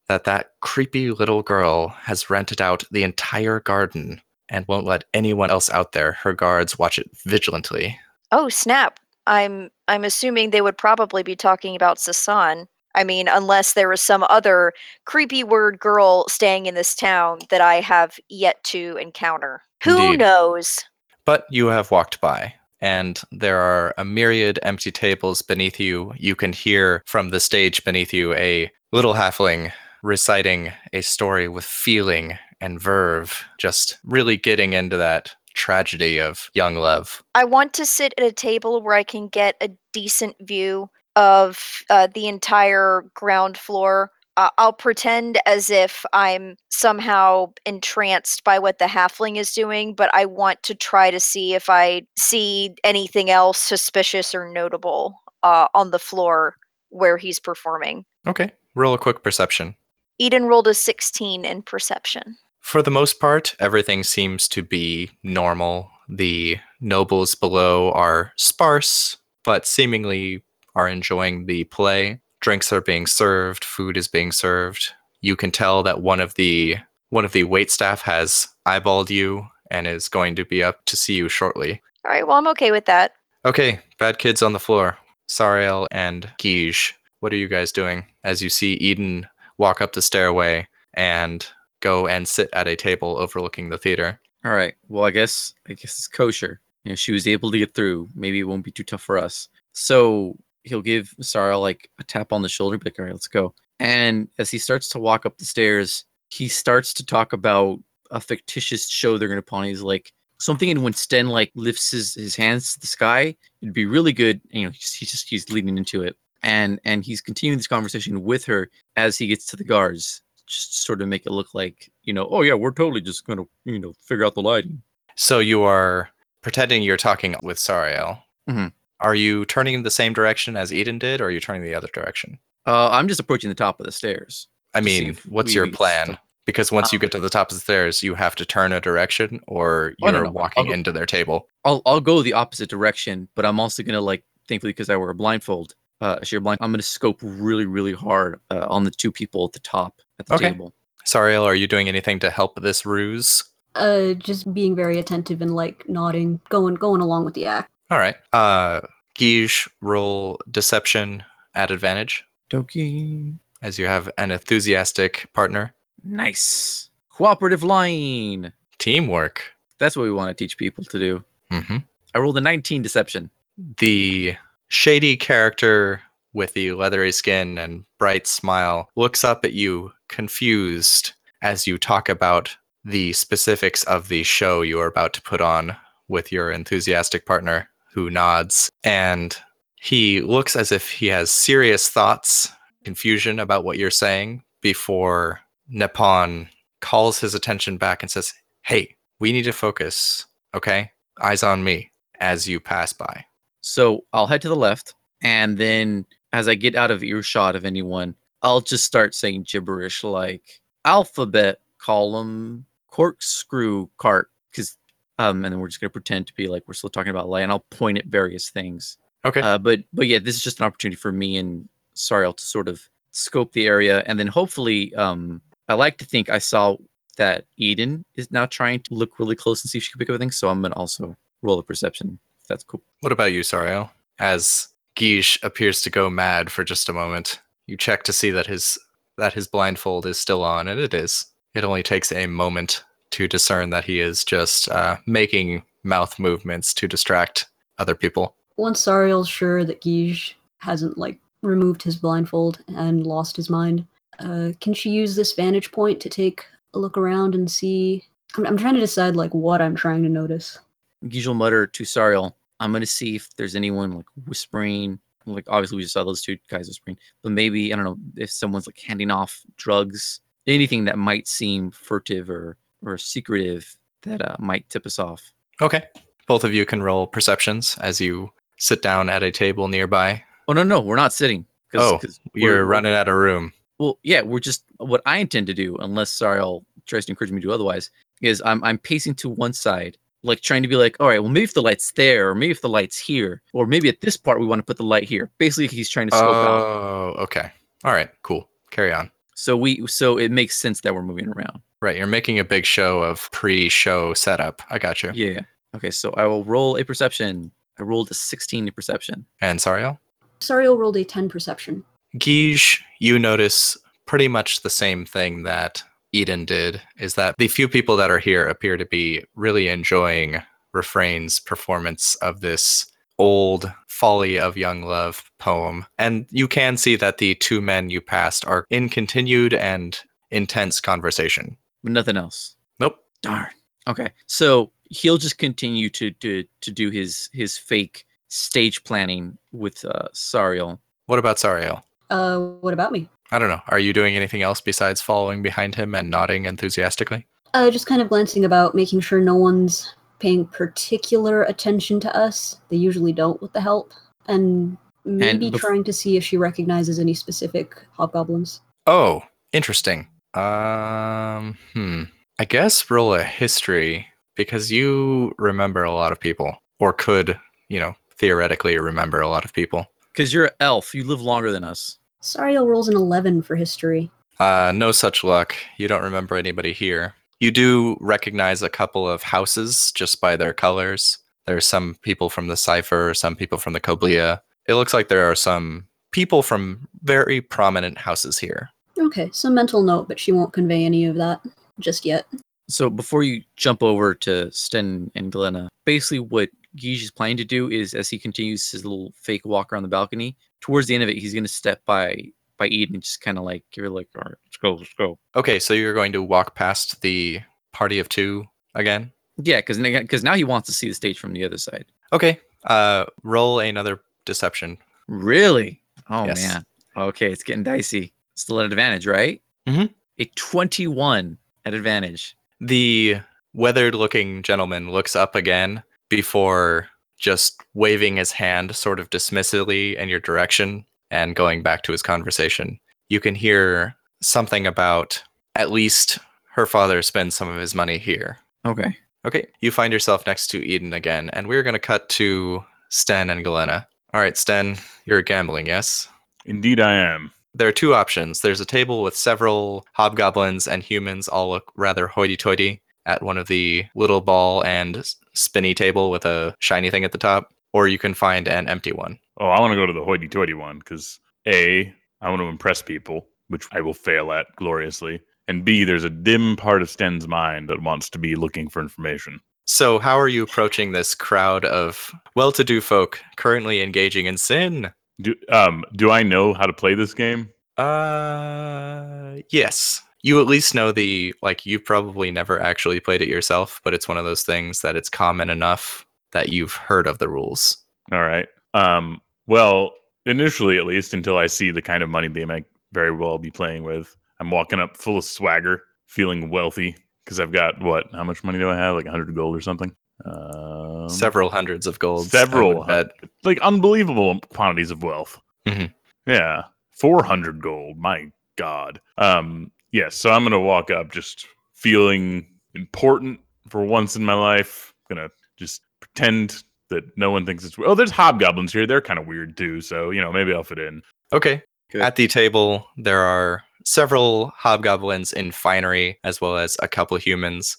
that 0.08 0.25
that 0.25 0.51
creepy 0.62 1.10
little 1.10 1.41
girl 1.41 1.88
has 1.88 2.30
rented 2.30 2.62
out 2.62 2.84
the 2.91 3.01
entire 3.01 3.60
garden 3.60 4.21
and 4.49 4.67
won't 4.67 4.86
let 4.86 5.06
anyone 5.15 5.49
else 5.49 5.67
out 5.71 5.93
there. 5.93 6.12
Her 6.12 6.34
guards 6.34 6.77
watch 6.77 6.99
it 6.99 7.10
vigilantly. 7.25 7.99
Oh 8.32 8.49
snap! 8.49 8.99
I'm 9.25 9.71
I'm 9.88 10.04
assuming 10.04 10.51
they 10.51 10.62
would 10.62 10.77
probably 10.77 11.23
be 11.23 11.36
talking 11.36 11.75
about 11.75 11.97
Sasan. 11.97 12.67
I 12.95 13.04
mean, 13.04 13.27
unless 13.27 13.73
there 13.73 13.91
is 13.91 14.01
some 14.01 14.25
other 14.30 14.73
creepy 15.06 15.43
word 15.43 15.80
girl 15.80 16.27
staying 16.27 16.65
in 16.65 16.75
this 16.75 16.95
town 16.95 17.39
that 17.49 17.62
I 17.62 17.75
have 17.82 18.19
yet 18.30 18.63
to 18.65 18.97
encounter. 18.99 19.63
Who 19.84 19.97
Indeed. 19.97 20.19
knows? 20.19 20.84
But 21.25 21.45
you 21.49 21.67
have 21.67 21.91
walked 21.91 22.19
by, 22.21 22.56
and 22.80 23.21
there 23.32 23.60
are 23.60 23.93
a 23.97 24.06
myriad 24.06 24.60
empty 24.63 24.91
tables 24.91 25.41
beneath 25.41 25.80
you. 25.80 26.13
You 26.17 26.36
can 26.36 26.54
hear 26.54 27.04
from 27.06 27.30
the 27.30 27.39
stage 27.39 27.84
beneath 27.84 28.13
you 28.13 28.34
a 28.34 28.71
little 28.91 29.13
halfling 29.13 29.71
reciting 30.04 30.71
a 30.93 31.01
story 31.01 31.47
with 31.47 31.63
feeling 31.63 32.38
and 32.60 32.80
verve, 32.80 33.45
just 33.58 33.99
really 34.04 34.38
getting 34.38 34.73
into 34.73 34.97
that 34.97 35.36
tragedy 35.54 36.19
of 36.19 36.49
young 36.54 36.75
love. 36.75 37.23
I 37.36 37.43
want 37.43 37.73
to 37.73 37.86
sit 37.86 38.13
at 38.17 38.23
a 38.23 38.32
table 38.32 38.82
where 38.82 38.95
I 38.95 39.04
can 39.04 39.27
get 39.27 39.56
a 39.62 39.69
decent 39.93 40.36
view 40.41 40.89
of 41.15 41.84
uh, 41.89 42.08
the 42.13 42.28
entire 42.28 43.06
ground 43.13 43.58
floor. 43.58 44.12
Uh, 44.38 44.50
I'll 44.58 44.74
pretend 44.74 45.39
as 45.45 45.69
if 45.69 46.06
I'm 46.13 46.56
somehow 46.69 47.52
entranced 47.65 48.43
by 48.43 48.60
what 48.60 48.80
the 48.80 48.86
halfling 48.86 49.38
is 49.38 49.54
doing, 49.54 49.93
but 49.93 50.10
I 50.13 50.26
want 50.26 50.63
to 50.63 50.76
try 50.76 51.12
to 51.12 51.19
see 51.19 51.54
if 51.54 51.69
I 51.69 52.04
see 52.17 52.76
anything 52.84 53.30
else 53.30 53.60
suspicious 53.60 54.34
or 54.34 54.47
notable 54.47 55.15
uh, 55.43 55.67
on 55.74 55.91
the 55.91 56.00
floor 56.00 56.56
where 56.89 57.17
he's 57.17 57.39
performing. 57.39 58.06
Okay, 58.26 58.52
roll 58.76 58.93
a 58.93 58.97
quick 58.97 59.24
perception. 59.24 59.76
Eden 60.17 60.45
rolled 60.45 60.67
a 60.67 60.74
16 60.74 61.43
in 61.43 61.62
perception. 61.63 62.38
For 62.60 62.82
the 62.82 62.91
most 62.91 63.19
part, 63.19 63.56
everything 63.60 64.04
seems 64.04 64.47
to 64.50 64.62
be 64.62 65.12
normal. 65.24 65.89
The 66.08 66.58
nobles 66.80 67.34
below 67.36 67.91
are 67.91 68.32
sparse, 68.36 69.17
but 69.43 69.65
seemingly 69.65 70.43
are 70.75 70.88
enjoying 70.88 71.45
the 71.45 71.63
play. 71.65 72.19
Drinks 72.39 72.73
are 72.73 72.81
being 72.81 73.05
served, 73.05 73.63
food 73.63 73.97
is 73.97 74.07
being 74.07 74.31
served. 74.31 74.91
You 75.21 75.36
can 75.36 75.51
tell 75.51 75.84
that 75.84 76.01
one 76.01 76.19
of 76.19 76.34
the 76.36 76.77
one 77.10 77.25
of 77.25 77.34
the 77.34 77.43
wait 77.43 77.69
staff 77.69 78.01
has 78.01 78.47
eyeballed 78.65 79.10
you 79.10 79.47
and 79.69 79.86
is 79.86 80.10
going 80.10 80.36
to 80.36 80.45
be 80.45 80.63
up 80.63 80.84
to 80.86 80.95
see 80.95 81.15
you 81.15 81.29
shortly. 81.29 81.81
All 82.05 82.12
right, 82.12 82.25
well, 82.25 82.38
I'm 82.38 82.47
okay 82.47 82.71
with 82.71 82.86
that. 82.86 83.13
Okay, 83.45 83.79
bad 83.99 84.17
kids 84.17 84.41
on 84.41 84.53
the 84.53 84.60
floor. 84.60 84.97
Sariel 85.27 85.88
and 85.91 86.31
Guige, 86.39 86.93
what 87.19 87.31
are 87.31 87.38
you 87.38 87.47
guys 87.47 87.71
doing 87.71 88.05
as 88.23 88.41
you 88.41 88.49
see 88.49 88.73
Eden 88.73 89.27
walk 89.57 89.81
up 89.81 89.93
the 89.93 90.01
stairway 90.01 90.67
and 90.93 91.47
go 91.79 92.07
and 92.07 92.27
sit 92.27 92.49
at 92.53 92.67
a 92.67 92.75
table 92.75 93.17
overlooking 93.17 93.69
the 93.69 93.77
theater? 93.77 94.19
All 94.43 94.51
right. 94.51 94.73
Well, 94.88 95.05
I 95.05 95.12
guess 95.12 95.53
I 95.67 95.73
guess 95.73 95.97
it's 95.97 96.07
kosher. 96.07 96.60
You 96.84 96.89
know, 96.89 96.95
she 96.95 97.12
was 97.12 97.27
able 97.27 97.51
to 97.51 97.60
get 97.60 97.75
through. 97.75 98.10
Maybe 98.15 98.39
it 98.39 98.43
won't 98.43 98.65
be 98.65 98.71
too 98.71 98.84
tough 98.84 99.03
for 99.03 99.17
us. 99.17 99.47
So 99.73 100.36
he'll 100.63 100.82
give 100.82 101.13
Sarah 101.21 101.58
like 101.58 101.89
a 102.00 102.04
tap 102.04 102.32
on 102.34 102.41
the 102.41 102.50
shoulder, 102.50 102.78
be 102.78 102.89
like, 102.89 103.00
all 103.00 103.06
right, 103.06 103.13
let's 103.13 103.28
go. 103.28 103.54
And 103.80 104.28
as 104.38 104.50
he 104.52 104.58
starts 104.58 104.89
to 104.89 105.00
walk 105.00 105.26
up 105.26 105.38
the 105.38 105.45
stairs, 105.45 106.06
he 106.30 106.47
starts 106.47 106.93
to 106.95 107.06
talk 107.06 107.34
about 107.34 107.80
a 108.12 108.19
fictitious 108.19 108.89
show 108.89 109.17
they're 109.17 109.28
gonna 109.28 109.41
put 109.41 109.58
on. 109.58 109.63
He's 109.65 109.82
like, 109.82 110.12
so 110.39 110.52
I'm 110.52 110.58
thinking 110.58 110.82
when 110.84 110.93
Sten 110.93 111.28
like 111.30 111.52
lifts 111.56 111.91
his, 111.91 112.15
his 112.15 112.36
hands 112.36 112.74
to 112.74 112.80
the 112.80 112.88
sky, 112.88 113.36
it'd 113.62 113.74
be 113.74 113.86
really 113.86 114.13
good. 114.13 114.41
You 114.50 114.65
know, 114.65 114.71
he's, 114.71 114.93
he's 114.93 115.12
just 115.12 115.30
he's 115.30 115.50
leading 115.50 115.78
into 115.78 116.04
it. 116.04 116.15
And 116.43 116.80
and 116.84 117.06
he's 117.06 117.21
continuing 117.21 117.58
this 117.60 117.67
conversation 117.67 118.24
with 118.24 118.45
her 118.45 118.69
as 118.95 119.17
he 119.17 119.28
gets 119.28 119.45
to 119.47 119.56
the 119.56 119.63
guards, 119.63 120.21
just 120.47 120.84
sort 120.84 121.02
of 121.02 121.08
make 121.08 121.26
it 121.26 121.32
look 121.32 121.54
like, 121.54 121.91
you 122.04 122.13
know, 122.13 122.28
oh 122.32 122.41
yeah, 122.41 122.56
we're 122.56 122.71
totally 122.71 123.02
just 123.02 123.26
gonna, 123.28 123.43
you 123.65 123.80
know, 123.80 123.93
figure 124.02 124.26
out 124.26 124.34
the 124.34 124.41
lighting. 124.41 124.82
So 125.15 125.39
you 125.39 125.62
are 125.63 126.10
pretending 126.41 126.82
you're 126.82 126.97
talking 126.97 127.36
with 127.43 127.58
Sariel. 127.58 128.21
Mhm. 128.50 128.74
Are 129.02 129.16
you 129.16 129.46
turning 129.46 129.74
in 129.74 129.84
the 129.84 129.92
same 129.92 130.14
direction 130.14 130.56
as 130.56 130.72
Eden 130.72 131.00
did, 131.00 131.22
or 131.22 131.26
are 131.26 131.32
you 131.32 131.40
turning 131.40 131.64
the 131.64 131.74
other 131.76 131.90
direction? 131.94 132.38
Uh, 132.68 132.90
I'm 132.92 133.08
just 133.08 133.20
approaching 133.20 133.50
the 133.50 133.56
top 133.56 133.80
of 133.80 133.86
the 133.86 133.92
stairs. 133.92 134.48
I 134.74 134.82
mean, 134.82 135.18
what's 135.28 135.54
your 135.54 135.68
plan? 135.70 136.06
still- 136.06 136.18
Because 136.46 136.72
once 136.72 136.92
you 136.92 136.98
Um, 136.98 137.02
get 137.02 137.12
to 137.14 137.20
the 137.20 137.30
top 137.30 137.52
of 137.52 137.58
the 137.58 137.62
stairs, 137.62 138.02
you 138.02 138.16
have 138.16 138.36
to 138.36 138.46
turn 138.46 138.72
a 138.74 138.80
direction, 138.82 139.40
or 139.48 139.94
Oh, 140.02 140.06
you're 140.08 140.12
no, 140.14 140.22
no, 140.22 140.28
I'll 140.28 140.34
walking 140.34 140.68
go- 140.68 140.74
into 140.74 140.92
their 140.92 141.06
table. 141.06 141.48
I'll 141.66 141.82
I'll 141.86 142.00
go 142.02 142.22
the 142.22 142.34
opposite 142.34 142.70
direction, 142.70 143.28
but 143.36 143.46
I'm 143.46 143.60
also 143.60 143.84
gonna 143.84 144.02
like, 144.02 144.24
thankfully, 144.48 144.72
because 144.72 144.90
I 144.90 144.96
wear 144.96 145.12
a 145.12 145.16
blindfold, 145.16 145.76
uh, 146.02 146.18
a 146.22 146.26
sheer 146.26 146.40
blind, 146.40 146.58
I'm 146.62 146.72
gonna 146.72 146.82
scope 146.84 147.20
really, 147.22 147.66
really 147.66 147.94
hard 147.94 148.40
uh, 148.50 148.66
on 148.70 148.84
the 148.86 148.92
two 148.92 149.12
people 149.12 149.46
at 149.46 149.54
the 149.54 149.60
top 149.60 150.02
at 150.20 150.26
the 150.26 150.34
Okay. 150.36 150.50
table. 150.52 150.74
Sariel, 151.06 151.44
are 151.44 151.56
you 151.56 151.68
doing 151.68 151.88
anything 151.88 152.20
to 152.20 152.30
help 152.30 152.60
this 152.62 152.86
ruse? 152.86 153.44
Uh, 153.76 154.14
just 154.14 154.52
being 154.54 154.76
very 154.76 154.98
attentive 155.00 155.42
and 155.42 155.56
like 155.56 155.88
nodding, 155.88 156.42
going 156.50 156.74
going 156.76 157.02
along 157.02 157.24
with 157.26 157.34
the 157.36 157.46
act. 157.46 157.70
All 157.91 157.97
right. 157.99 158.15
Uh, 158.32 158.82
Guige, 159.15 159.67
roll 159.82 160.39
deception 160.49 161.23
at 161.54 161.69
advantage 161.71 162.23
Doki. 162.49 163.36
as 163.62 163.77
you 163.77 163.86
have 163.86 164.10
an 164.17 164.32
enthusiastic 164.32 165.27
partner. 165.34 165.73
Nice. 166.04 166.89
Cooperative 167.10 167.63
line. 167.63 168.54
Teamwork. 168.80 169.43
That's 169.77 169.95
what 169.97 170.04
we 170.04 170.12
want 170.12 170.30
to 170.36 170.41
teach 170.43 170.58
people 170.58 170.84
to 170.86 170.97
do. 170.99 171.23
hmm 171.51 171.77
I 172.15 172.19
rolled 172.19 172.38
a 172.38 172.41
19 172.41 172.82
deception. 172.82 173.30
The 173.77 174.36
shady 174.69 175.15
character 175.17 176.01
with 176.34 176.54
the 176.54 176.71
leathery 176.71 177.12
skin 177.12 177.58
and 177.58 177.84
bright 177.97 178.25
smile 178.25 178.89
looks 178.95 179.23
up 179.23 179.43
at 179.45 179.54
you, 179.54 179.91
confused, 180.08 181.12
as 181.41 181.67
you 181.67 181.77
talk 181.77 182.08
about 182.10 182.56
the 182.86 183.13
specifics 183.13 183.84
of 183.84 184.08
the 184.08 184.23
show 184.23 184.62
you 184.62 184.80
are 184.80 184.88
about 184.88 185.13
to 185.13 185.21
put 185.21 185.41
on 185.41 185.75
with 186.08 186.32
your 186.32 186.51
enthusiastic 186.51 187.25
partner, 187.25 187.69
who 187.93 188.10
nods. 188.10 188.71
And 188.84 189.36
he 189.75 190.21
looks 190.21 190.56
as 190.56 190.71
if 190.71 190.89
he 190.89 191.08
has 191.08 191.32
serious 191.32 191.89
thoughts, 191.89 192.51
confusion 192.84 193.39
about 193.39 193.63
what 193.63 193.77
you're 193.77 193.91
saying, 193.91 194.43
before 194.62 195.39
Nepon 195.73 196.49
calls 196.82 197.19
his 197.19 197.36
attention 197.36 197.77
back 197.77 198.04
and 198.04 198.12
says, 198.12 198.34
Hey, 198.63 198.95
we 199.19 199.32
need 199.32 199.43
to 199.43 199.54
focus, 199.54 200.25
okay? 200.54 200.91
Eyes 201.21 201.43
on 201.43 201.63
me 201.63 201.91
as 202.19 202.47
you 202.47 202.60
pass 202.60 202.93
by. 202.93 203.25
So 203.62 204.06
I'll 204.13 204.27
head 204.27 204.41
to 204.41 204.49
the 204.49 204.56
left 204.56 204.95
and 205.21 205.58
then 205.58 206.06
as 206.34 206.47
I 206.47 206.56
get 206.56 206.75
out 206.75 206.91
of 206.91 207.04
earshot 207.04 207.56
of 207.56 207.65
anyone, 207.65 208.15
I'll 208.41 208.62
just 208.62 208.86
start 208.86 209.13
saying 209.13 209.45
gibberish 209.47 210.04
like 210.04 210.62
alphabet 210.84 211.60
column 211.77 212.65
corkscrew 212.89 213.89
cart 213.97 214.30
because 214.51 214.77
um 215.21 215.45
and 215.45 215.53
then 215.53 215.60
we're 215.60 215.67
just 215.67 215.81
gonna 215.81 215.89
pretend 215.89 216.27
to 216.27 216.34
be 216.34 216.47
like 216.47 216.63
we're 216.67 216.73
still 216.73 216.89
talking 216.89 217.10
about 217.10 217.29
light 217.29 217.41
and 217.41 217.51
I'll 217.51 217.65
point 217.69 217.97
at 217.97 218.05
various 218.05 218.49
things. 218.49 218.97
Okay. 219.25 219.41
Uh, 219.41 219.57
but 219.57 219.81
but 219.93 220.07
yeah, 220.07 220.19
this 220.19 220.36
is 220.36 220.41
just 220.41 220.60
an 220.60 220.65
opportunity 220.65 220.95
for 220.95 221.12
me 221.12 221.38
and 221.38 221.67
Sariel 221.95 222.36
to 222.36 222.43
sort 222.43 222.67
of 222.67 222.89
scope 223.12 223.53
the 223.53 223.67
area, 223.67 224.03
and 224.05 224.19
then 224.19 224.27
hopefully, 224.27 224.93
um, 224.95 225.41
I 225.67 225.75
like 225.75 225.97
to 225.99 226.05
think 226.05 226.29
I 226.29 226.39
saw 226.39 226.77
that 227.17 227.45
Eden 227.57 228.05
is 228.15 228.31
now 228.31 228.45
trying 228.45 228.79
to 228.81 228.93
look 228.93 229.19
really 229.19 229.36
close 229.36 229.63
and 229.63 229.69
see 229.69 229.77
if 229.77 229.84
she 229.84 229.91
can 229.91 229.99
pick 229.99 230.10
up 230.10 230.19
things. 230.19 230.38
So 230.38 230.49
I'm 230.49 230.62
gonna 230.62 230.75
also 230.75 231.15
roll 231.41 231.60
a 231.60 231.63
perception. 231.63 232.19
If 232.41 232.47
that's 232.47 232.63
cool. 232.63 232.81
What 233.01 233.12
about 233.12 233.34
you, 233.34 233.41
Sariel? 233.41 233.89
As 234.19 234.69
Guige 234.95 235.41
appears 235.43 235.81
to 235.84 235.89
go 235.89 236.10
mad 236.10 236.51
for 236.51 236.63
just 236.63 236.89
a 236.89 236.93
moment, 236.93 237.39
you 237.67 237.77
check 237.77 238.03
to 238.03 238.13
see 238.13 238.31
that 238.31 238.47
his 238.47 238.77
that 239.17 239.34
his 239.34 239.47
blindfold 239.47 240.05
is 240.05 240.19
still 240.19 240.43
on, 240.43 240.67
and 240.67 240.79
it 240.79 240.93
is. 240.93 241.25
It 241.53 241.63
only 241.63 241.84
takes 241.84 242.12
a 242.12 242.27
moment 242.27 242.84
to 243.12 243.28
discern 243.28 243.69
that 243.69 243.86
he 243.86 244.00
is 244.00 244.24
just 244.24 244.69
uh, 244.69 244.97
making 245.06 245.63
mouth 245.84 246.17
movements 246.19 246.74
to 246.76 246.88
distract 246.88 247.47
other 247.78 247.95
people. 247.95 248.36
Once 248.58 248.86
Sariel's 248.86 249.30
sure 249.30 249.63
that 249.63 249.82
Guige 249.82 250.34
hasn't 250.58 250.97
like 250.97 251.19
removed 251.41 251.82
his 251.82 251.95
blindfold 251.95 252.60
and 252.67 253.06
lost 253.06 253.36
his 253.36 253.50
mind, 253.50 253.86
uh, 254.19 254.52
can 254.60 254.74
she 254.74 254.89
use 254.89 255.15
this 255.15 255.34
vantage 255.34 255.71
point 255.71 256.00
to 256.02 256.10
take 256.10 256.45
a 256.74 256.80
look 256.80 256.97
around 256.97 257.36
and 257.36 257.50
see? 257.50 258.04
I'm, 258.36 258.45
I'm 258.45 258.58
trying 258.58 258.76
to 258.76 258.80
decide 258.80 259.15
like 259.15 259.34
what 259.34 259.62
I'm 259.62 259.76
trying 259.76 260.04
to 260.04 260.10
notice. 260.10 260.60
Guige 261.06 261.28
will 261.28 261.34
mutter 261.34 261.65
to 261.65 261.84
Sariel, 261.84 262.34
"I'm 262.60 262.71
gonna 262.71 262.86
see 262.86 263.15
if 263.15 263.36
there's 263.36 263.56
anyone 263.56 263.91
like 263.91 264.06
whispering." 264.28 265.00
Like 265.26 265.45
obviously 265.47 265.78
we 265.78 265.84
just 265.84 265.93
saw 265.93 266.04
those 266.04 266.21
two 266.21 266.38
guys 266.50 266.67
whispering, 266.67 266.97
but 267.24 267.32
maybe 267.32 267.71
I 267.71 267.76
don't 267.76 267.86
know 267.86 267.97
if 268.17 268.32
someone's 268.32 268.67
like 268.67 268.80
handing 268.80 269.12
off 269.12 269.41
drugs, 269.56 270.21
anything 270.47 270.86
that 270.86 270.97
might 270.97 271.28
seem 271.28 271.71
furtive 271.71 272.30
or 272.30 272.58
or 272.84 272.98
secretive 272.98 273.76
that 274.04 274.22
uh, 274.22 274.36
might 274.39 274.70
tip 274.70 274.86
us 274.86 275.00
off. 275.00 275.32
Okay. 275.62 275.84
Both 276.28 276.44
of 276.44 276.54
you 276.54 276.65
can 276.65 276.82
roll 276.82 277.08
perceptions 277.08 277.78
as 277.82 278.00
you 278.02 278.32
sit 278.58 278.82
down 278.82 279.10
at 279.10 279.24
a 279.24 279.32
table 279.32 279.67
nearby. 279.67 280.24
Oh 280.48 280.54
no, 280.54 280.63
no, 280.63 280.80
we're 280.80 280.96
not 280.96 281.13
sitting. 281.13 281.46
Oh, 281.74 281.98
'cause 282.00 282.20
You're 282.34 282.54
we're- 282.56 282.63
running 282.65 282.94
out 282.94 283.08
of 283.08 283.15
room. 283.15 283.54
Well, 283.80 283.98
yeah, 284.04 284.22
we're 284.22 284.39
just 284.39 284.63
what 284.78 285.02
I 285.06 285.17
intend 285.17 285.48
to 285.48 285.54
do, 285.56 285.76
unless 285.78 286.12
Sariel 286.12 286.63
tries 286.86 287.06
to 287.06 287.12
encourage 287.12 287.32
me 287.32 287.41
to 287.41 287.48
do 287.48 287.54
otherwise, 287.54 287.89
is 288.22 288.41
I'm 288.46 288.63
I'm 288.63 288.78
pacing 288.78 289.15
to 289.15 289.30
one 289.30 289.54
side, 289.54 289.98
like 290.22 290.41
trying 290.41 290.62
to 290.62 290.67
be 290.67 290.76
like, 290.76 290.98
all 291.00 291.08
right, 291.08 291.20
well 291.20 291.32
maybe 291.32 291.46
if 291.46 291.54
the 291.56 291.63
light's 291.63 291.91
there, 291.94 292.30
or 292.30 292.36
maybe 292.36 292.52
if 292.52 292.62
the 292.62 292.70
light's 292.70 293.00
here, 293.00 293.41
or 293.54 293.65
maybe 293.65 293.89
at 293.89 294.02
this 294.02 294.17
part 294.17 294.39
we 294.39 294.46
want 294.46 294.60
to 294.60 294.63
put 294.63 294.78
the 294.78 294.84
light 294.84 295.06
here. 295.10 295.32
Basically, 295.39 295.67
he's 295.67 295.89
trying 295.89 296.10
to 296.10 296.15
scope 296.15 296.36
out. 296.36 296.48
Oh, 296.62 297.15
okay. 297.24 297.52
All 297.84 297.94
right, 297.94 298.10
cool. 298.22 298.48
Carry 298.70 298.94
on. 298.94 299.10
So 299.41 299.58
we 299.58 299.88
so 299.88 300.19
it 300.19 300.30
makes 300.30 300.56
sense 300.56 300.82
that 300.82 300.93
we're 300.93 301.01
moving 301.01 301.27
around. 301.27 301.62
Right, 301.82 301.97
you're 301.97 302.06
making 302.06 302.38
a 302.38 302.43
big 302.43 302.63
show 302.63 303.01
of 303.01 303.27
pre-show 303.32 304.13
setup. 304.13 304.62
I 304.69 304.77
got 304.77 305.01
you. 305.01 305.12
Yeah. 305.15 305.39
Okay, 305.75 305.89
so 305.89 306.12
I 306.12 306.27
will 306.27 306.43
roll 306.43 306.77
a 306.77 306.86
perception. 306.86 307.51
I 307.80 307.82
rolled 307.82 308.12
a 308.12 308.13
16 308.13 308.71
perception. 308.71 309.25
And 309.41 309.58
Sariel? 309.58 309.97
Sariel 310.41 310.77
rolled 310.77 310.95
a 310.95 311.04
10 311.04 311.27
perception. 311.27 311.84
Guige, 312.17 312.82
you 312.99 313.17
notice 313.17 313.75
pretty 314.06 314.27
much 314.27 314.62
the 314.62 314.69
same 314.69 315.08
thing 315.08 315.41
that 315.41 315.82
Eden 316.12 316.45
did, 316.45 316.80
is 316.99 317.15
that 317.15 317.36
the 317.39 317.47
few 317.47 317.67
people 317.67 317.97
that 317.97 318.12
are 318.12 318.19
here 318.19 318.45
appear 318.47 318.77
to 318.77 318.86
be 318.86 319.23
really 319.34 319.69
enjoying 319.69 320.39
Refrain's 320.71 321.39
performance 321.39 322.13
of 322.17 322.41
this 322.41 322.86
old 323.17 323.73
Folly 324.02 324.40
of 324.40 324.58
Young 324.58 324.82
Love 324.82 325.32
poem. 325.38 325.86
And 326.00 326.26
you 326.32 326.48
can 326.48 326.76
see 326.76 326.96
that 326.96 327.20
the 327.20 327.36
two 327.36 327.62
men 327.62 327.92
you 327.92 328.02
passed 328.02 328.44
are 328.48 328.66
in 328.72 328.90
continued 328.90 329.54
and 329.54 330.00
intense 330.32 330.82
conversation. 330.82 331.56
But 331.84 331.92
nothing 331.92 332.18
else. 332.18 332.56
Nope. 332.80 332.98
Darn. 333.22 333.52
Okay. 333.88 334.10
So 334.26 334.72
he'll 334.90 335.20
just 335.20 335.38
continue 335.38 335.88
to 335.92 336.10
to 336.10 336.44
to 336.62 336.72
do 336.72 336.90
his 336.90 337.30
his 337.32 337.60
fake 337.60 338.08
stage 338.28 338.84
planning 338.86 339.38
with 339.52 339.86
uh 339.86 340.08
Sariel. 340.16 340.80
What 341.06 341.20
about 341.20 341.38
Sariel? 341.38 341.84
Uh, 342.10 342.40
what 342.40 342.74
about 342.74 342.92
me? 342.92 343.08
I 343.32 343.38
don't 343.38 343.50
know. 343.50 343.62
Are 343.68 343.78
you 343.78 343.94
doing 343.94 344.16
anything 344.16 344.42
else 344.42 344.62
besides 344.62 345.00
following 345.00 345.44
behind 345.44 345.76
him 345.76 345.94
and 345.94 346.10
nodding 346.10 346.46
enthusiastically? 346.46 347.28
Uh, 347.54 347.70
just 347.70 347.86
kind 347.86 348.02
of 348.02 348.10
glancing 348.10 348.46
about, 348.46 348.74
making 348.74 349.02
sure 349.02 349.22
no 349.22 349.36
one's 349.36 349.94
paying 350.21 350.45
particular 350.45 351.43
attention 351.43 351.99
to 351.99 352.15
us. 352.15 352.62
They 352.69 352.77
usually 352.77 353.12
don't 353.12 353.41
with 353.41 353.51
the 353.53 353.62
help. 353.62 353.93
And 354.27 354.77
maybe 355.03 355.49
bef- 355.49 355.60
trying 355.60 355.84
to 355.86 355.93
see 355.93 356.15
if 356.15 356.23
she 356.23 356.38
recognizes 356.38 356.99
any 356.99 357.13
specific 357.13 357.75
hobgoblins. 357.93 358.62
Oh, 358.88 359.23
interesting. 359.51 360.07
Um, 360.36 361.57
hmm. 361.73 362.03
I 362.39 362.45
guess 362.45 362.89
roll 362.89 363.13
a 363.13 363.23
history 363.23 364.07
because 364.36 364.71
you 364.71 365.34
remember 365.38 365.84
a 365.84 365.93
lot 365.93 366.12
of 366.12 366.19
people, 366.19 366.55
or 366.79 366.93
could, 366.93 367.38
you 367.69 367.79
know, 367.79 367.95
theoretically 368.17 368.77
remember 368.77 369.19
a 369.19 369.27
lot 369.27 369.43
of 369.43 369.53
people. 369.53 369.88
Because 370.13 370.34
you're 370.34 370.45
an 370.45 370.51
elf, 370.60 370.93
you 370.93 371.03
live 371.03 371.21
longer 371.21 371.51
than 371.51 371.63
us. 371.63 371.97
Sariel 372.21 372.67
rolls 372.67 372.88
an 372.88 372.95
11 372.95 373.41
for 373.41 373.55
history. 373.55 374.12
Uh, 374.39 374.71
no 374.73 374.91
such 374.91 375.23
luck. 375.23 375.55
You 375.77 375.88
don't 375.88 376.03
remember 376.03 376.36
anybody 376.36 376.73
here. 376.73 377.15
You 377.41 377.49
do 377.49 377.97
recognize 377.99 378.62
a 378.62 378.69
couple 378.69 379.10
of 379.10 379.23
houses 379.23 379.91
just 379.93 380.21
by 380.21 380.36
their 380.36 380.54
colors. 380.54 381.17
There's 381.47 381.65
some 381.65 381.95
people 382.04 382.30
from 382.30 382.49
the 382.49 382.56
Cipher, 382.56 383.15
some 383.15 383.36
people 383.36 383.58
from 383.58 383.73
the 383.73 383.82
Koblia. 383.82 384.41
It 384.67 384.75
looks 384.75 384.93
like 384.93 385.08
there 385.08 385.30
are 385.30 385.34
some 385.34 385.88
people 386.12 386.43
from 386.43 386.88
very 387.01 387.41
prominent 387.41 387.97
houses 387.97 388.38
here. 388.38 388.69
Okay, 388.99 389.27
so 389.34 389.49
mental 389.49 389.82
note, 389.82 390.08
but 390.08 390.19
she 390.19 390.32
won't 390.32 390.54
convey 390.54 390.86
any 390.86 391.06
of 391.06 391.15
that 391.15 391.41
just 391.80 392.06
yet. 392.06 392.27
So 392.69 392.91
before 392.91 393.23
you 393.23 393.41
jump 393.56 393.82
over 393.82 394.13
to 394.13 394.51
Sten 394.51 395.10
and 395.15 395.32
Galena, 395.32 395.67
basically 395.84 396.19
what 396.19 396.49
Guige 396.77 397.01
is 397.01 397.10
planning 397.10 397.38
to 397.38 397.43
do 397.43 397.71
is 397.71 397.95
as 397.95 398.08
he 398.08 398.19
continues 398.19 398.69
his 398.69 398.86
little 398.86 399.13
fake 399.15 399.47
walk 399.47 399.73
around 399.73 399.82
the 399.82 399.89
balcony, 399.89 400.38
towards 400.60 400.86
the 400.86 400.93
end 400.93 401.01
of 401.01 401.10
it, 401.10 401.17
he's 401.17 401.34
gonna 401.34 401.47
step 401.47 401.82
by 401.88 402.23
by 402.62 402.67
Eden 402.67 402.95
and 402.95 403.04
just 403.04 403.21
kind 403.21 403.39
of 403.39 403.43
like 403.43 403.63
give 403.71 403.84
her 403.84 403.89
like, 403.89 404.08
all 404.15 404.21
right, 404.24 404.36
let's 404.45 404.58
go, 404.58 404.74
let's 404.76 404.93
go. 404.93 405.17
Okay, 405.36 405.58
so 405.60 405.74
you're 405.74 405.95
going 405.95 406.12
to 406.12 406.21
walk 406.21 406.54
past 406.54 407.02
the 407.02 407.39
party 407.74 407.97
of 407.97 408.08
two 408.08 408.45
again? 408.76 409.12
Yeah, 409.38 409.58
because 409.58 409.80
because 409.80 410.24
now 410.24 410.36
he 410.36 410.43
wants 410.43 410.67
to 410.67 410.74
see 410.74 410.88
the 410.88 410.93
stage 410.93 411.17
from 411.17 411.34
the 411.34 411.43
other 411.43 411.58
side. 411.58 411.86
Okay. 412.13 412.39
Uh, 412.65 413.06
roll 413.24 413.60
another 413.60 414.02
deception. 414.26 414.78
Really? 415.08 415.82
Oh 416.10 416.26
Yes. 416.26 416.43
man. 416.43 416.63
Okay, 416.95 417.32
it's 417.32 417.41
getting 417.43 417.63
dicey. 417.63 418.13
Still 418.36 418.60
at 418.60 418.65
advantage, 418.67 419.08
right? 419.08 419.41
Mhm. 419.67 419.91
A 420.19 420.26
twenty-one 420.36 421.38
at 421.65 421.74
advantage. 421.74 422.36
The 422.60 423.17
weathered 423.54 423.95
looking 423.95 424.43
gentleman 424.43 424.91
looks 424.91 425.15
up 425.15 425.34
again 425.36 425.82
before 426.10 426.89
just 427.17 427.62
waving 427.74 428.17
his 428.17 428.32
hand 428.32 428.76
sort 428.76 429.00
of 429.00 429.10
dismissively 429.10 429.95
in 429.95 430.10
your 430.10 430.19
direction 430.19 430.86
and 431.12 431.36
going 431.36 431.62
back 431.62 431.84
to 431.84 431.91
his 431.91 432.02
conversation. 432.02 432.80
You 433.10 433.19
can 433.19 433.36
hear 433.36 433.95
something 434.21 434.65
about 434.65 435.21
at 435.56 435.71
least 435.71 436.17
her 436.54 436.65
father 436.65 437.02
spends 437.02 437.36
some 437.36 437.50
of 437.50 437.60
his 437.60 437.76
money 437.76 437.97
here. 437.97 438.39
Okay. 438.65 438.97
Okay, 439.24 439.45
you 439.60 439.69
find 439.69 439.93
yourself 439.93 440.26
next 440.26 440.47
to 440.47 440.65
Eden 440.65 440.93
again, 440.93 441.30
and 441.34 441.45
we're 441.45 441.62
going 441.62 441.74
to 441.76 441.80
cut 441.80 442.10
to 442.10 442.63
Sten 442.89 443.30
and 443.30 443.43
Galena. 443.43 443.88
All 444.13 444.21
right, 444.21 444.36
Sten, 444.36 444.78
you're 445.06 445.21
gambling, 445.21 445.67
yes? 445.67 446.08
Indeed, 446.45 446.80
I 446.80 446.93
am. 446.93 447.32
There 447.54 447.67
are 447.67 447.74
two 447.74 447.93
options. 447.93 448.41
There's 448.41 448.62
a 448.62 448.65
table 448.65 449.04
with 449.04 449.15
several 449.15 449.86
hobgoblins 449.93 450.67
and 450.67 450.82
humans 450.82 451.28
all 451.28 451.50
look 451.50 451.71
rather 451.76 452.08
hoity-toity 452.08 452.82
at 453.06 453.21
one 453.21 453.38
of 453.38 453.47
the 453.47 453.86
little 453.93 454.21
ball 454.21 454.63
and 454.63 455.08
spinny 455.34 455.76
table 455.76 456.10
with 456.10 456.26
a 456.26 456.56
shiny 456.60 456.89
thing 456.89 457.04
at 457.04 457.12
the 457.12 457.17
top, 457.17 457.54
or 457.74 457.88
you 457.88 458.00
can 458.00 458.13
find 458.13 458.47
an 458.47 458.67
empty 458.67 458.91
one. 458.91 459.19
Oh, 459.41 459.47
I 459.47 459.60
want 459.60 459.71
to 459.71 459.75
go 459.75 459.88
to 459.88 459.93
the 459.93 460.04
hoity-toity 460.04 460.54
one 460.54 460.77
because 460.77 461.19
a, 461.47 461.91
I 462.21 462.30
want 462.30 462.41
to 462.41 462.47
impress 462.47 462.84
people, 462.84 463.27
which 463.47 463.65
I 463.71 463.82
will 463.82 463.95
fail 463.95 464.32
at 464.32 464.45
gloriously, 464.56 465.19
and 465.47 465.65
b, 465.65 465.84
there's 465.84 466.04
a 466.04 466.12
dim 466.12 466.56
part 466.56 466.84
of 466.84 466.91
Sten's 466.91 467.27
mind 467.27 467.67
that 467.67 467.82
wants 467.82 468.08
to 468.12 468.19
be 468.19 468.36
looking 468.36 468.69
for 468.69 468.82
information. 468.82 469.39
So, 469.65 469.97
how 469.97 470.19
are 470.19 470.27
you 470.27 470.43
approaching 470.43 470.91
this 470.91 471.15
crowd 471.15 471.65
of 471.65 472.13
well-to-do 472.36 472.82
folk 472.82 473.19
currently 473.38 473.82
engaging 473.82 474.27
in 474.27 474.38
sin? 474.38 474.91
Do 475.21 475.34
um 475.49 475.86
do 475.95 476.12
I 476.12 476.21
know 476.21 476.54
how 476.54 476.67
to 476.67 476.73
play 476.73 476.93
this 476.93 477.15
game? 477.15 477.49
Uh, 477.77 479.38
yes. 479.49 480.04
You 480.23 480.39
at 480.39 480.45
least 480.45 480.75
know 480.75 480.91
the 480.91 481.34
like. 481.41 481.65
You've 481.65 481.84
probably 481.86 482.30
never 482.30 482.60
actually 482.60 482.99
played 482.99 483.23
it 483.23 483.27
yourself, 483.27 483.82
but 483.84 483.95
it's 483.95 484.08
one 484.08 484.17
of 484.17 484.25
those 484.25 484.43
things 484.43 484.82
that 484.82 484.95
it's 484.95 485.10
common 485.10 485.49
enough 485.49 486.06
that 486.32 486.49
you've 486.49 486.73
heard 486.73 487.08
of 487.08 487.17
the 487.17 487.27
rules. 487.27 487.77
All 488.12 488.21
right. 488.21 488.47
Um. 488.75 489.19
Well, 489.52 489.92
initially, 490.26 490.78
at 490.78 490.86
least, 490.86 491.14
until 491.14 491.38
I 491.38 491.48
see 491.48 491.72
the 491.72 491.82
kind 491.82 492.02
of 492.04 492.10
money 492.10 492.30
they 492.30 492.46
might 492.46 492.64
very 492.94 493.12
well 493.12 493.38
be 493.38 493.52
playing 493.52 493.84
with, 493.84 494.16
I'm 494.40 494.50
walking 494.50 494.80
up 494.80 494.96
full 494.96 495.18
of 495.18 495.26
swagger, 495.26 495.84
feeling 496.06 496.50
wealthy 496.50 496.96
because 497.26 497.38
I've 497.42 497.52
got 497.52 497.82
what? 497.84 498.06
How 498.14 498.24
much 498.24 498.46
money 498.46 498.60
do 498.60 498.70
I 498.70 498.78
have? 498.78 498.96
Like 498.96 499.04
100 499.04 499.36
gold 499.36 499.54
or 499.54 499.60
something. 499.60 499.94
Um, 500.24 501.10
Several 501.10 501.50
hundreds 501.50 501.86
of 501.86 502.00
gold. 502.00 502.28
Several 502.28 502.84
hundred- 502.84 503.12
like 503.44 503.60
unbelievable 503.60 504.40
quantities 504.54 504.90
of 504.90 505.04
wealth. 505.04 505.38
Mhm. 505.68 505.94
Yeah, 506.26 506.64
four 506.98 507.22
hundred 507.22 507.62
gold. 507.62 507.98
My 507.98 508.32
God. 508.56 509.02
Um, 509.18 509.70
yes. 509.92 510.16
so 510.16 510.32
I'm 510.32 510.44
gonna 510.44 510.62
walk 510.62 510.92
up, 510.92 511.12
just 511.12 511.46
feeling 511.74 512.48
important 512.74 513.42
for 513.68 513.84
once 513.84 514.16
in 514.16 514.24
my 514.24 514.34
life. 514.36 514.94
I'm 515.10 515.18
gonna 515.18 515.30
just 515.58 515.82
pretend 516.00 516.64
that 516.91 517.04
no 517.17 517.32
one 517.32 517.45
thinks 517.45 517.65
it's. 517.65 517.75
Oh, 517.80 517.95
there's 517.95 518.12
hobgoblins 518.12 518.71
here. 518.71 518.86
They're 518.86 519.01
kind 519.01 519.19
of 519.19 519.27
weird 519.27 519.58
too. 519.58 519.82
So 519.82 520.12
you 520.12 520.21
know, 520.21 520.32
maybe 520.32 520.54
I'll 520.54 520.63
fit 520.63 520.80
in. 520.80 521.01
Okay. 521.34 521.63
Good. 521.91 522.01
At 522.01 522.15
the 522.15 522.27
table, 522.27 522.86
there 522.95 523.19
are 523.19 523.63
several 523.84 524.54
hobgoblins 524.56 525.34
in 525.34 525.51
finery, 525.51 526.19
as 526.23 526.39
well 526.39 526.58
as 526.58 526.77
a 526.82 526.88
couple 526.88 527.17
humans 527.17 527.77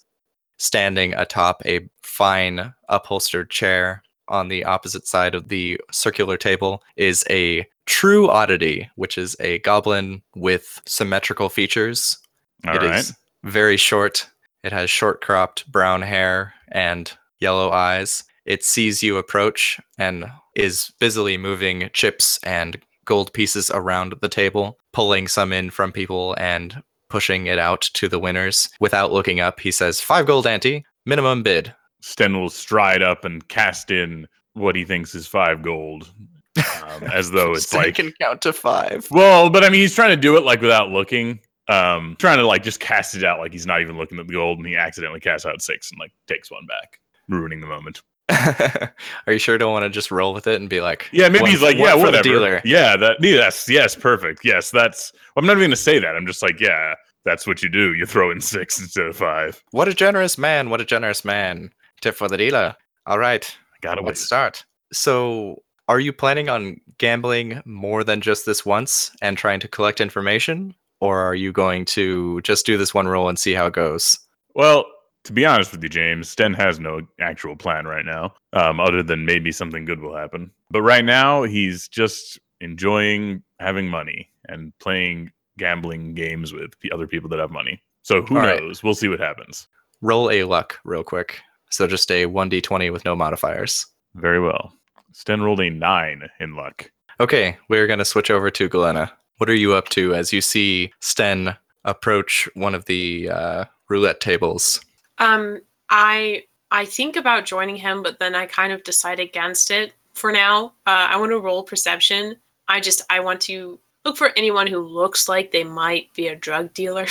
standing 0.57 1.13
atop 1.13 1.61
a 1.65 1.89
fine 2.03 2.73
upholstered 2.89 3.49
chair. 3.49 4.03
On 4.29 4.47
the 4.47 4.63
opposite 4.63 5.05
side 5.05 5.35
of 5.35 5.49
the 5.49 5.79
circular 5.91 6.37
table 6.37 6.81
is 6.95 7.25
a 7.29 7.67
true 7.85 8.29
oddity, 8.29 8.89
which 8.95 9.17
is 9.17 9.35
a 9.41 9.59
goblin 9.59 10.21
with 10.33 10.81
symmetrical 10.85 11.49
features. 11.49 12.17
All 12.65 12.75
It 12.75 12.81
right. 12.81 12.99
is 12.99 13.13
very 13.43 13.75
short. 13.75 14.25
It 14.63 14.71
has 14.71 14.89
short 14.89 15.19
cropped 15.19 15.69
brown 15.69 16.01
hair 16.03 16.53
and 16.71 17.11
yellow 17.41 17.71
eyes. 17.71 18.23
It 18.45 18.63
sees 18.63 19.03
you 19.03 19.17
approach 19.17 19.79
and 19.97 20.25
is 20.55 20.91
busily 20.99 21.37
moving 21.37 21.89
chips 21.93 22.39
and 22.43 22.77
gold 23.05 23.33
pieces 23.33 23.71
around 23.71 24.15
the 24.21 24.29
table, 24.29 24.77
pulling 24.91 25.27
some 25.27 25.51
in 25.53 25.69
from 25.69 25.91
people 25.91 26.35
and 26.37 26.83
pushing 27.09 27.47
it 27.47 27.59
out 27.59 27.81
to 27.93 28.09
the 28.09 28.19
winners. 28.19 28.69
Without 28.79 29.11
looking 29.11 29.39
up, 29.39 29.59
he 29.59 29.71
says, 29.71 30.01
Five 30.01 30.25
gold 30.25 30.47
ante, 30.47 30.85
minimum 31.05 31.43
bid. 31.43 31.73
Sten 32.01 32.37
will 32.37 32.49
stride 32.49 33.01
up 33.01 33.23
and 33.23 33.47
cast 33.47 33.91
in 33.91 34.27
what 34.53 34.75
he 34.75 34.83
thinks 34.83 35.15
is 35.15 35.27
five 35.27 35.61
gold, 35.61 36.11
um, 36.57 37.03
as 37.13 37.31
though 37.31 37.53
it's 37.53 37.69
So 37.69 37.77
like 37.77 37.95
can 37.95 38.11
count 38.19 38.41
to 38.41 38.53
five. 38.53 39.07
Well, 39.09 39.49
but 39.49 39.63
I 39.63 39.69
mean, 39.69 39.81
he's 39.81 39.95
trying 39.95 40.09
to 40.09 40.17
do 40.17 40.35
it 40.37 40.43
like 40.43 40.61
without 40.61 40.89
looking. 40.89 41.39
Um, 41.69 42.17
trying 42.19 42.39
to 42.39 42.45
like 42.45 42.61
just 42.61 42.81
cast 42.81 43.15
it 43.15 43.23
out 43.23 43.39
like 43.39 43.53
he's 43.53 43.65
not 43.65 43.79
even 43.79 43.97
looking 43.97 44.19
at 44.19 44.27
the 44.27 44.33
gold, 44.33 44.57
and 44.57 44.67
he 44.67 44.75
accidentally 44.75 45.21
casts 45.21 45.45
out 45.45 45.61
six 45.61 45.91
and 45.91 45.99
like 45.99 46.11
takes 46.27 46.51
one 46.51 46.65
back, 46.65 46.99
ruining 47.29 47.61
the 47.61 47.67
moment. 47.67 48.01
Are 49.27 49.33
you 49.33 49.37
sure 49.39 49.55
you 49.55 49.59
don't 49.59 49.73
want 49.73 49.83
to 49.83 49.89
just 49.89 50.11
roll 50.11 50.33
with 50.33 50.47
it 50.47 50.59
and 50.59 50.69
be 50.69 50.81
like, 50.81 51.09
Yeah, 51.11 51.27
maybe 51.29 51.41
one 51.41 51.51
he's 51.51 51.61
like, 51.61 51.77
yeah, 51.77 51.93
whatever. 51.93 52.23
dealer. 52.23 52.61
Yeah, 52.63 52.95
that 52.97 53.17
yes, 53.21 53.67
yes, 53.69 53.95
perfect. 53.95 54.41
Yes, 54.45 54.71
that's. 54.71 55.11
I'm 55.35 55.45
not 55.45 55.53
even 55.57 55.63
gonna 55.69 55.75
say 55.75 55.99
that. 55.99 56.15
I'm 56.15 56.25
just 56.25 56.41
like, 56.41 56.59
yeah, 56.59 56.95
that's 57.25 57.45
what 57.45 57.61
you 57.63 57.69
do. 57.69 57.93
You 57.93 58.05
throw 58.05 58.31
in 58.31 58.39
six 58.41 58.79
instead 58.79 59.05
of 59.05 59.17
five. 59.17 59.61
What 59.71 59.87
a 59.87 59.93
generous 59.93 60.37
man! 60.37 60.69
What 60.69 60.81
a 60.81 60.85
generous 60.85 61.25
man! 61.25 61.71
Tip 62.01 62.15
for 62.15 62.27
the 62.27 62.37
dealer. 62.37 62.75
All 63.05 63.19
right, 63.19 63.55
Gotta 63.81 64.01
wait. 64.01 64.07
let's 64.07 64.21
start. 64.21 64.63
So, 64.93 65.61
are 65.89 65.99
you 65.99 66.13
planning 66.13 66.47
on 66.49 66.79
gambling 66.99 67.61
more 67.65 68.03
than 68.03 68.21
just 68.21 68.45
this 68.45 68.65
once 68.65 69.11
and 69.21 69.37
trying 69.37 69.59
to 69.59 69.67
collect 69.67 69.99
information, 69.99 70.73
or 71.01 71.19
are 71.19 71.35
you 71.35 71.51
going 71.51 71.83
to 71.85 72.39
just 72.41 72.65
do 72.65 72.77
this 72.77 72.93
one 72.93 73.07
roll 73.07 73.27
and 73.27 73.37
see 73.37 73.53
how 73.53 73.65
it 73.67 73.73
goes? 73.73 74.17
Well, 74.55 74.85
to 75.23 75.33
be 75.33 75.45
honest 75.45 75.71
with 75.71 75.83
you, 75.83 75.89
James, 75.89 76.29
Sten 76.29 76.53
has 76.53 76.79
no 76.79 77.01
actual 77.19 77.55
plan 77.55 77.85
right 77.85 78.05
now, 78.05 78.33
um, 78.53 78.79
other 78.79 79.03
than 79.03 79.25
maybe 79.25 79.51
something 79.51 79.85
good 79.85 80.01
will 80.01 80.15
happen. 80.15 80.51
But 80.69 80.81
right 80.81 81.05
now, 81.05 81.43
he's 81.43 81.87
just 81.87 82.39
enjoying 82.61 83.43
having 83.59 83.87
money 83.87 84.29
and 84.47 84.77
playing 84.79 85.31
gambling 85.57 86.13
games 86.13 86.53
with 86.53 86.71
the 86.81 86.91
other 86.91 87.07
people 87.07 87.29
that 87.29 87.39
have 87.39 87.51
money. 87.51 87.81
So 88.01 88.21
who 88.21 88.37
All 88.37 88.43
right. 88.43 88.61
knows? 88.61 88.83
We'll 88.83 88.95
see 88.95 89.07
what 89.07 89.19
happens. 89.19 89.67
Roll 90.01 90.29
a 90.29 90.43
luck 90.43 90.79
real 90.83 91.03
quick. 91.03 91.39
So 91.69 91.87
just 91.87 92.11
a 92.11 92.25
one 92.25 92.49
d 92.49 92.61
twenty 92.61 92.89
with 92.89 93.05
no 93.05 93.15
modifiers. 93.15 93.85
Very 94.15 94.39
well. 94.39 94.73
Sten 95.13 95.41
rolled 95.41 95.61
a 95.61 95.69
nine 95.69 96.29
in 96.39 96.55
luck. 96.55 96.91
Okay, 97.19 97.57
we're 97.69 97.87
gonna 97.87 98.05
switch 98.05 98.29
over 98.29 98.49
to 98.51 98.67
Galena. 98.67 99.11
What 99.37 99.49
are 99.49 99.55
you 99.55 99.73
up 99.73 99.89
to 99.89 100.13
as 100.13 100.33
you 100.33 100.41
see 100.41 100.91
Sten 100.99 101.55
approach 101.85 102.49
one 102.55 102.75
of 102.75 102.85
the 102.85 103.29
uh, 103.29 103.65
roulette 103.89 104.19
tables? 104.19 104.81
Um, 105.23 105.61
I 105.89 106.43
I 106.71 106.85
think 106.85 107.15
about 107.15 107.45
joining 107.45 107.75
him, 107.75 108.03
but 108.03 108.19
then 108.19 108.35
I 108.35 108.45
kind 108.45 108.73
of 108.73 108.83
decide 108.83 109.19
against 109.19 109.71
it 109.71 109.93
for 110.13 110.31
now. 110.31 110.73
Uh, 110.85 111.07
I 111.09 111.17
want 111.17 111.31
to 111.31 111.39
roll 111.39 111.63
perception. 111.63 112.35
I 112.67 112.79
just 112.79 113.01
I 113.09 113.19
want 113.19 113.41
to 113.41 113.79
look 114.05 114.17
for 114.17 114.31
anyone 114.35 114.67
who 114.67 114.79
looks 114.79 115.29
like 115.29 115.51
they 115.51 115.63
might 115.63 116.13
be 116.13 116.27
a 116.27 116.35
drug 116.35 116.73
dealer, 116.73 117.07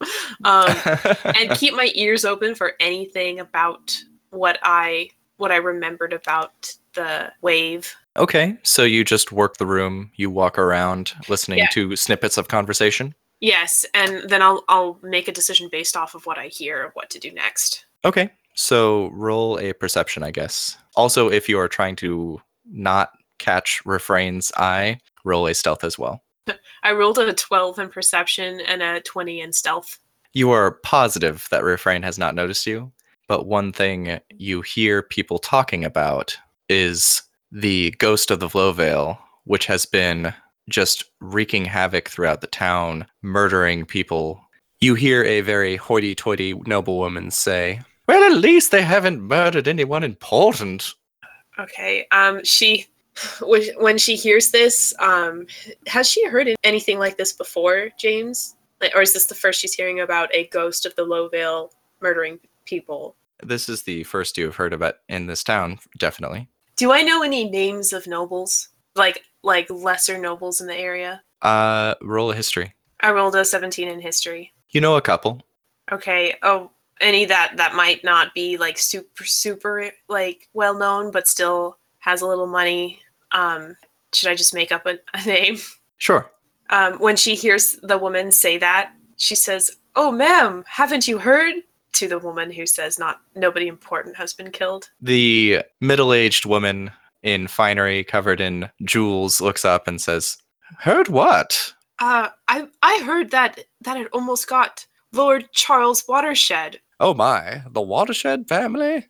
um, 0.44 0.74
and 1.24 1.50
keep 1.58 1.74
my 1.74 1.90
ears 1.94 2.24
open 2.24 2.54
for 2.54 2.74
anything 2.80 3.40
about 3.40 3.96
what 4.30 4.58
I 4.62 5.10
what 5.38 5.52
I 5.52 5.56
remembered 5.56 6.12
about 6.12 6.74
the 6.94 7.32
wave. 7.42 7.94
Okay, 8.16 8.56
so 8.62 8.82
you 8.82 9.04
just 9.04 9.30
work 9.32 9.58
the 9.58 9.66
room, 9.66 10.10
you 10.16 10.30
walk 10.30 10.58
around 10.58 11.12
listening 11.28 11.58
Yeah. 11.58 11.68
to 11.72 11.94
snippets 11.96 12.38
of 12.38 12.48
conversation. 12.48 13.14
Yes, 13.40 13.84
and 13.92 14.28
then 14.28 14.42
I'll 14.42 14.64
I'll 14.68 14.98
make 15.02 15.28
a 15.28 15.32
decision 15.32 15.68
based 15.70 15.96
off 15.96 16.14
of 16.14 16.26
what 16.26 16.38
I 16.38 16.46
hear 16.46 16.84
of 16.84 16.92
what 16.94 17.10
to 17.10 17.18
do 17.18 17.30
next. 17.32 17.86
Okay, 18.04 18.30
so 18.54 19.08
roll 19.12 19.58
a 19.58 19.72
perception, 19.72 20.22
I 20.22 20.30
guess. 20.30 20.76
Also, 20.94 21.30
if 21.30 21.48
you 21.48 21.58
are 21.58 21.68
trying 21.68 21.96
to 21.96 22.40
not 22.64 23.10
catch 23.38 23.82
Refrain's 23.84 24.50
eye, 24.56 24.98
roll 25.24 25.46
a 25.46 25.54
stealth 25.54 25.84
as 25.84 25.98
well. 25.98 26.22
I 26.82 26.92
rolled 26.92 27.18
a 27.18 27.32
12 27.32 27.78
in 27.78 27.88
perception 27.88 28.60
and 28.60 28.82
a 28.82 29.00
20 29.00 29.40
in 29.40 29.52
stealth. 29.52 29.98
You 30.32 30.50
are 30.50 30.72
positive 30.82 31.48
that 31.50 31.64
Refrain 31.64 32.02
has 32.02 32.18
not 32.18 32.34
noticed 32.34 32.66
you, 32.66 32.92
but 33.28 33.46
one 33.46 33.72
thing 33.72 34.20
you 34.30 34.62
hear 34.62 35.02
people 35.02 35.38
talking 35.38 35.84
about 35.84 36.36
is 36.68 37.22
the 37.52 37.92
ghost 37.98 38.30
of 38.30 38.40
the 38.40 38.48
Vlovale, 38.48 39.18
which 39.44 39.66
has 39.66 39.86
been 39.86 40.32
just 40.68 41.04
wreaking 41.20 41.64
havoc 41.64 42.08
throughout 42.08 42.40
the 42.40 42.46
town, 42.46 43.06
murdering 43.22 43.84
people. 43.84 44.40
You 44.80 44.94
hear 44.94 45.24
a 45.24 45.40
very 45.40 45.76
hoity 45.76 46.14
toity 46.14 46.54
noblewoman 46.66 47.30
say, 47.30 47.80
Well, 48.08 48.30
at 48.30 48.38
least 48.38 48.70
they 48.70 48.82
haven't 48.82 49.22
murdered 49.22 49.68
anyone 49.68 50.04
important. 50.04 50.94
Okay. 51.58 52.06
Um, 52.10 52.44
she, 52.44 52.86
when 53.40 53.62
when 53.78 53.98
she 53.98 54.16
hears 54.16 54.50
this, 54.50 54.92
um, 54.98 55.46
has 55.86 56.08
she 56.08 56.26
heard 56.26 56.54
anything 56.64 56.98
like 56.98 57.16
this 57.16 57.32
before, 57.32 57.88
James? 57.98 58.56
Or 58.94 59.00
is 59.00 59.14
this 59.14 59.26
the 59.26 59.34
first 59.34 59.60
she's 59.60 59.72
hearing 59.72 60.00
about 60.00 60.34
a 60.34 60.48
ghost 60.48 60.84
of 60.84 60.94
the 60.96 61.04
Low 61.04 61.28
Vale 61.28 61.72
murdering 62.02 62.38
people? 62.66 63.16
This 63.42 63.68
is 63.68 63.82
the 63.82 64.04
first 64.04 64.36
you 64.36 64.44
have 64.44 64.56
heard 64.56 64.74
about 64.74 64.96
in 65.08 65.26
this 65.26 65.42
town, 65.42 65.78
definitely. 65.98 66.48
Do 66.76 66.92
I 66.92 67.02
know 67.02 67.22
any 67.22 67.48
names 67.48 67.92
of 67.94 68.06
nobles, 68.06 68.68
like 68.94 69.22
like 69.42 69.68
lesser 69.70 70.18
nobles 70.18 70.60
in 70.60 70.66
the 70.66 70.76
area? 70.76 71.22
Uh, 71.42 71.94
roll 72.02 72.30
a 72.30 72.34
history. 72.34 72.74
I 73.00 73.12
rolled 73.12 73.36
a 73.36 73.44
17 73.44 73.88
in 73.88 74.00
history. 74.00 74.52
You 74.70 74.80
know 74.80 74.96
a 74.96 75.02
couple. 75.02 75.42
Okay. 75.92 76.34
Oh, 76.42 76.70
any 77.00 77.24
that 77.26 77.52
that 77.56 77.74
might 77.74 78.02
not 78.04 78.34
be 78.34 78.56
like 78.56 78.78
super 78.78 79.24
super 79.24 79.90
like 80.08 80.48
well 80.54 80.74
known, 80.74 81.10
but 81.10 81.28
still 81.28 81.78
has 81.98 82.22
a 82.22 82.26
little 82.26 82.46
money. 82.46 83.00
Um, 83.32 83.76
should 84.12 84.30
I 84.30 84.34
just 84.34 84.54
make 84.54 84.72
up 84.72 84.86
a, 84.86 84.98
a 85.14 85.24
name? 85.26 85.58
Sure. 85.98 86.30
Um, 86.70 86.94
when 86.94 87.16
she 87.16 87.34
hears 87.34 87.78
the 87.82 87.98
woman 87.98 88.32
say 88.32 88.58
that, 88.58 88.92
she 89.16 89.34
says, 89.34 89.70
"Oh, 89.94 90.10
ma'am, 90.10 90.64
haven't 90.66 91.06
you 91.06 91.18
heard?" 91.18 91.54
To 91.92 92.08
the 92.08 92.18
woman 92.18 92.50
who 92.50 92.66
says, 92.66 92.98
"Not 92.98 93.20
nobody 93.34 93.68
important 93.68 94.16
has 94.16 94.34
been 94.34 94.50
killed." 94.50 94.90
The 95.00 95.62
middle 95.80 96.12
aged 96.12 96.44
woman 96.44 96.90
in 97.26 97.48
finery 97.48 98.04
covered 98.04 98.40
in 98.40 98.70
jewels 98.84 99.40
looks 99.40 99.64
up 99.64 99.88
and 99.88 100.00
says, 100.00 100.38
Heard 100.78 101.08
what? 101.08 101.74
Uh, 101.98 102.28
I 102.48 102.68
I 102.82 103.02
heard 103.04 103.30
that 103.32 103.64
that 103.82 103.96
it 103.96 104.08
almost 104.12 104.48
got 104.48 104.86
Lord 105.12 105.48
Charles 105.52 106.04
Watershed. 106.08 106.80
Oh 107.00 107.14
my, 107.14 107.62
the 107.70 107.82
Watershed 107.82 108.48
family? 108.48 109.06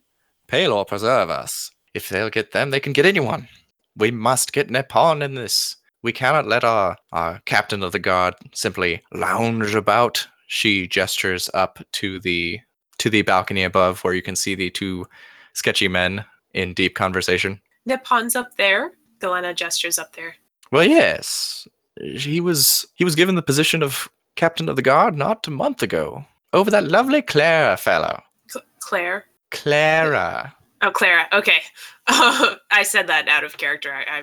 Pelor 0.49 0.87
preserve 0.87 1.31
us. 1.31 1.71
If 1.95 2.09
they'll 2.09 2.31
get 2.31 2.53
them, 2.53 2.71
they 2.71 2.81
can 2.81 2.93
get 2.93 3.07
anyone. 3.07 3.49
We 3.97 4.11
must 4.11 4.53
get 4.53 4.71
Nippon 4.71 5.23
in 5.23 5.35
this. 5.35 5.77
We 6.03 6.13
cannot 6.13 6.47
let 6.47 6.63
our, 6.63 6.97
our 7.13 7.41
captain 7.47 7.83
of 7.83 7.93
the 7.93 7.99
guard 7.99 8.35
simply 8.55 9.03
lounge 9.13 9.75
about. 9.75 10.27
She 10.47 10.87
gestures 10.87 11.51
up 11.53 11.81
to 11.93 12.21
the 12.21 12.61
to 12.99 13.11
the 13.11 13.23
balcony 13.23 13.65
above 13.65 14.03
where 14.05 14.15
you 14.15 14.23
can 14.23 14.37
see 14.37 14.55
the 14.55 14.71
two 14.71 15.07
sketchy 15.53 15.89
men 15.89 16.25
in 16.55 16.73
deep 16.73 16.95
conversation. 16.95 17.61
Nippon's 17.89 18.37
up 18.37 18.57
there. 18.57 18.93
Galena 19.21 19.55
gestures 19.55 19.99
up 19.99 20.15
there. 20.15 20.37
Well, 20.73 20.85
yes. 20.85 21.67
He 22.01 22.41
was 22.41 22.87
he 22.95 23.05
was 23.05 23.15
given 23.15 23.35
the 23.35 23.43
position 23.43 23.83
of 23.83 24.09
captain 24.35 24.69
of 24.69 24.77
the 24.77 24.83
guard 24.83 25.17
not 25.17 25.47
a 25.47 25.51
month 25.51 25.83
ago. 25.83 26.25
Over 26.53 26.71
that 26.71 26.89
lovely 26.89 27.23
Clara 27.23 27.77
fellow. 27.77 28.23
Cl- 28.49 28.65
Claire. 28.81 29.25
Clara. 29.51 30.55
Oh, 30.83 30.91
Clara. 30.91 31.27
Okay. 31.33 31.59
I 32.09 32.83
said 32.83 33.07
that 33.07 33.29
out 33.29 33.45
of 33.45 33.57
character. 33.57 33.93
I, 33.95 34.19
I 34.19 34.23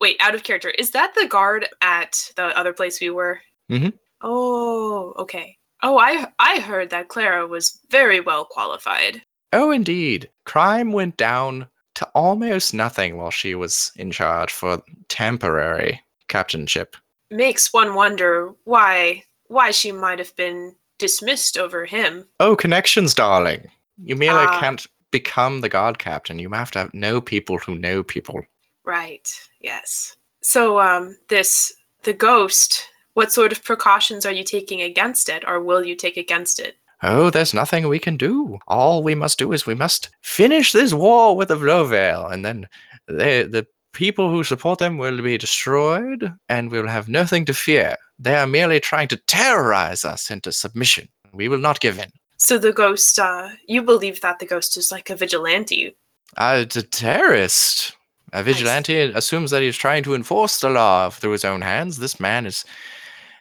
wait, 0.00 0.16
out 0.20 0.34
of 0.34 0.44
character. 0.44 0.70
Is 0.70 0.90
that 0.92 1.14
the 1.14 1.26
guard 1.26 1.66
at 1.82 2.30
the 2.36 2.46
other 2.56 2.72
place 2.72 3.00
we 3.00 3.10
were? 3.10 3.40
Mm 3.70 3.78
Mhm. 3.82 3.92
Oh, 4.20 5.14
okay. 5.18 5.56
Oh, 5.82 5.98
I 5.98 6.26
I 6.38 6.60
heard 6.60 6.90
that 6.90 7.08
Clara 7.08 7.46
was 7.46 7.80
very 7.90 8.20
well 8.20 8.44
qualified. 8.44 9.22
Oh, 9.52 9.70
indeed. 9.70 10.28
Crime 10.44 10.92
went 10.92 11.16
down 11.16 11.68
to 11.98 12.06
almost 12.14 12.72
nothing 12.72 13.16
while 13.16 13.30
she 13.32 13.56
was 13.56 13.90
in 13.96 14.12
charge 14.12 14.52
for 14.52 14.80
temporary 15.08 16.00
captainship. 16.28 16.96
Makes 17.30 17.72
one 17.72 17.94
wonder 17.94 18.52
why 18.64 19.24
why 19.48 19.72
she 19.72 19.90
might 19.90 20.18
have 20.20 20.34
been 20.36 20.76
dismissed 20.98 21.58
over 21.58 21.84
him. 21.86 22.28
Oh, 22.38 22.54
connections, 22.54 23.14
darling. 23.14 23.68
You 24.04 24.14
merely 24.14 24.44
Ah. 24.46 24.60
can't 24.60 24.86
become 25.10 25.60
the 25.60 25.68
guard 25.68 25.98
captain. 25.98 26.38
You 26.38 26.50
have 26.50 26.70
to 26.72 26.78
have, 26.80 26.94
know 26.94 27.20
people 27.20 27.58
who 27.58 27.74
know 27.76 28.04
people. 28.04 28.42
Right. 28.84 29.28
Yes. 29.60 30.16
So 30.40 30.78
um 30.80 31.16
this 31.28 31.72
the 32.04 32.12
ghost, 32.12 32.88
what 33.14 33.32
sort 33.32 33.50
of 33.50 33.64
precautions 33.64 34.24
are 34.24 34.32
you 34.32 34.44
taking 34.44 34.82
against 34.82 35.28
it 35.28 35.42
or 35.48 35.60
will 35.60 35.84
you 35.84 35.96
take 35.96 36.16
against 36.16 36.60
it? 36.60 36.76
Oh, 37.02 37.30
there's 37.30 37.54
nothing 37.54 37.88
we 37.88 37.98
can 37.98 38.16
do. 38.16 38.58
All 38.66 39.02
we 39.02 39.14
must 39.14 39.38
do 39.38 39.52
is 39.52 39.66
we 39.66 39.74
must 39.74 40.10
finish 40.22 40.72
this 40.72 40.92
war 40.92 41.36
with 41.36 41.48
the 41.48 41.56
Vlovale, 41.56 42.32
and 42.32 42.44
then 42.44 42.68
they, 43.06 43.44
the 43.44 43.66
people 43.92 44.30
who 44.30 44.42
support 44.44 44.78
them 44.78 44.98
will 44.98 45.22
be 45.22 45.38
destroyed, 45.38 46.32
and 46.48 46.70
we'll 46.70 46.88
have 46.88 47.08
nothing 47.08 47.44
to 47.44 47.54
fear. 47.54 47.96
They 48.18 48.34
are 48.34 48.46
merely 48.46 48.80
trying 48.80 49.08
to 49.08 49.16
terrorize 49.16 50.04
us 50.04 50.30
into 50.30 50.52
submission. 50.52 51.08
We 51.32 51.48
will 51.48 51.58
not 51.58 51.80
give 51.80 51.98
in. 51.98 52.10
So 52.36 52.56
the 52.58 52.72
ghost 52.72 53.18
uh 53.18 53.50
you 53.66 53.82
believe 53.82 54.20
that 54.20 54.38
the 54.38 54.46
ghost 54.46 54.76
is 54.76 54.92
like 54.92 55.10
a 55.10 55.16
vigilante. 55.16 55.96
Uh, 56.36 56.60
it's 56.62 56.76
a 56.76 56.82
terrorist. 56.82 57.96
A 58.32 58.42
vigilante 58.42 58.94
assumes 58.94 59.50
that 59.50 59.62
he's 59.62 59.76
trying 59.76 60.02
to 60.04 60.14
enforce 60.14 60.60
the 60.60 60.68
law 60.68 61.10
through 61.10 61.32
his 61.32 61.44
own 61.44 61.62
hands. 61.62 61.98
This 61.98 62.20
man 62.20 62.46
is 62.46 62.64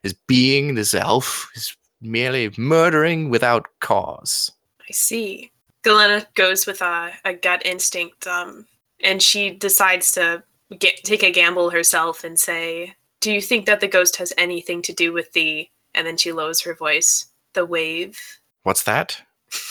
is 0.03 0.13
being 0.27 0.75
this 0.75 0.93
elf 0.93 1.49
is 1.55 1.75
merely 2.07 2.51
murdering 2.57 3.29
without 3.29 3.67
cause. 3.79 4.51
I 4.81 4.91
see. 4.91 5.51
Galena 5.83 6.25
goes 6.33 6.65
with 6.65 6.81
a, 6.81 7.11
a 7.23 7.33
gut 7.33 7.65
instinct, 7.65 8.25
um, 8.27 8.65
and 9.01 9.21
she 9.21 9.51
decides 9.51 10.11
to 10.13 10.43
get, 10.79 11.03
take 11.03 11.23
a 11.23 11.31
gamble 11.31 11.69
herself 11.69 12.23
and 12.23 12.37
say, 12.37 12.95
Do 13.21 13.31
you 13.31 13.41
think 13.41 13.65
that 13.65 13.79
the 13.79 13.87
ghost 13.87 14.17
has 14.17 14.33
anything 14.37 14.81
to 14.83 14.93
do 14.93 15.13
with 15.13 15.31
the. 15.33 15.69
And 15.95 16.05
then 16.05 16.17
she 16.17 16.31
lowers 16.31 16.61
her 16.61 16.75
voice, 16.75 17.27
the 17.53 17.65
wave? 17.65 18.19
What's 18.63 18.83
that? 18.83 19.21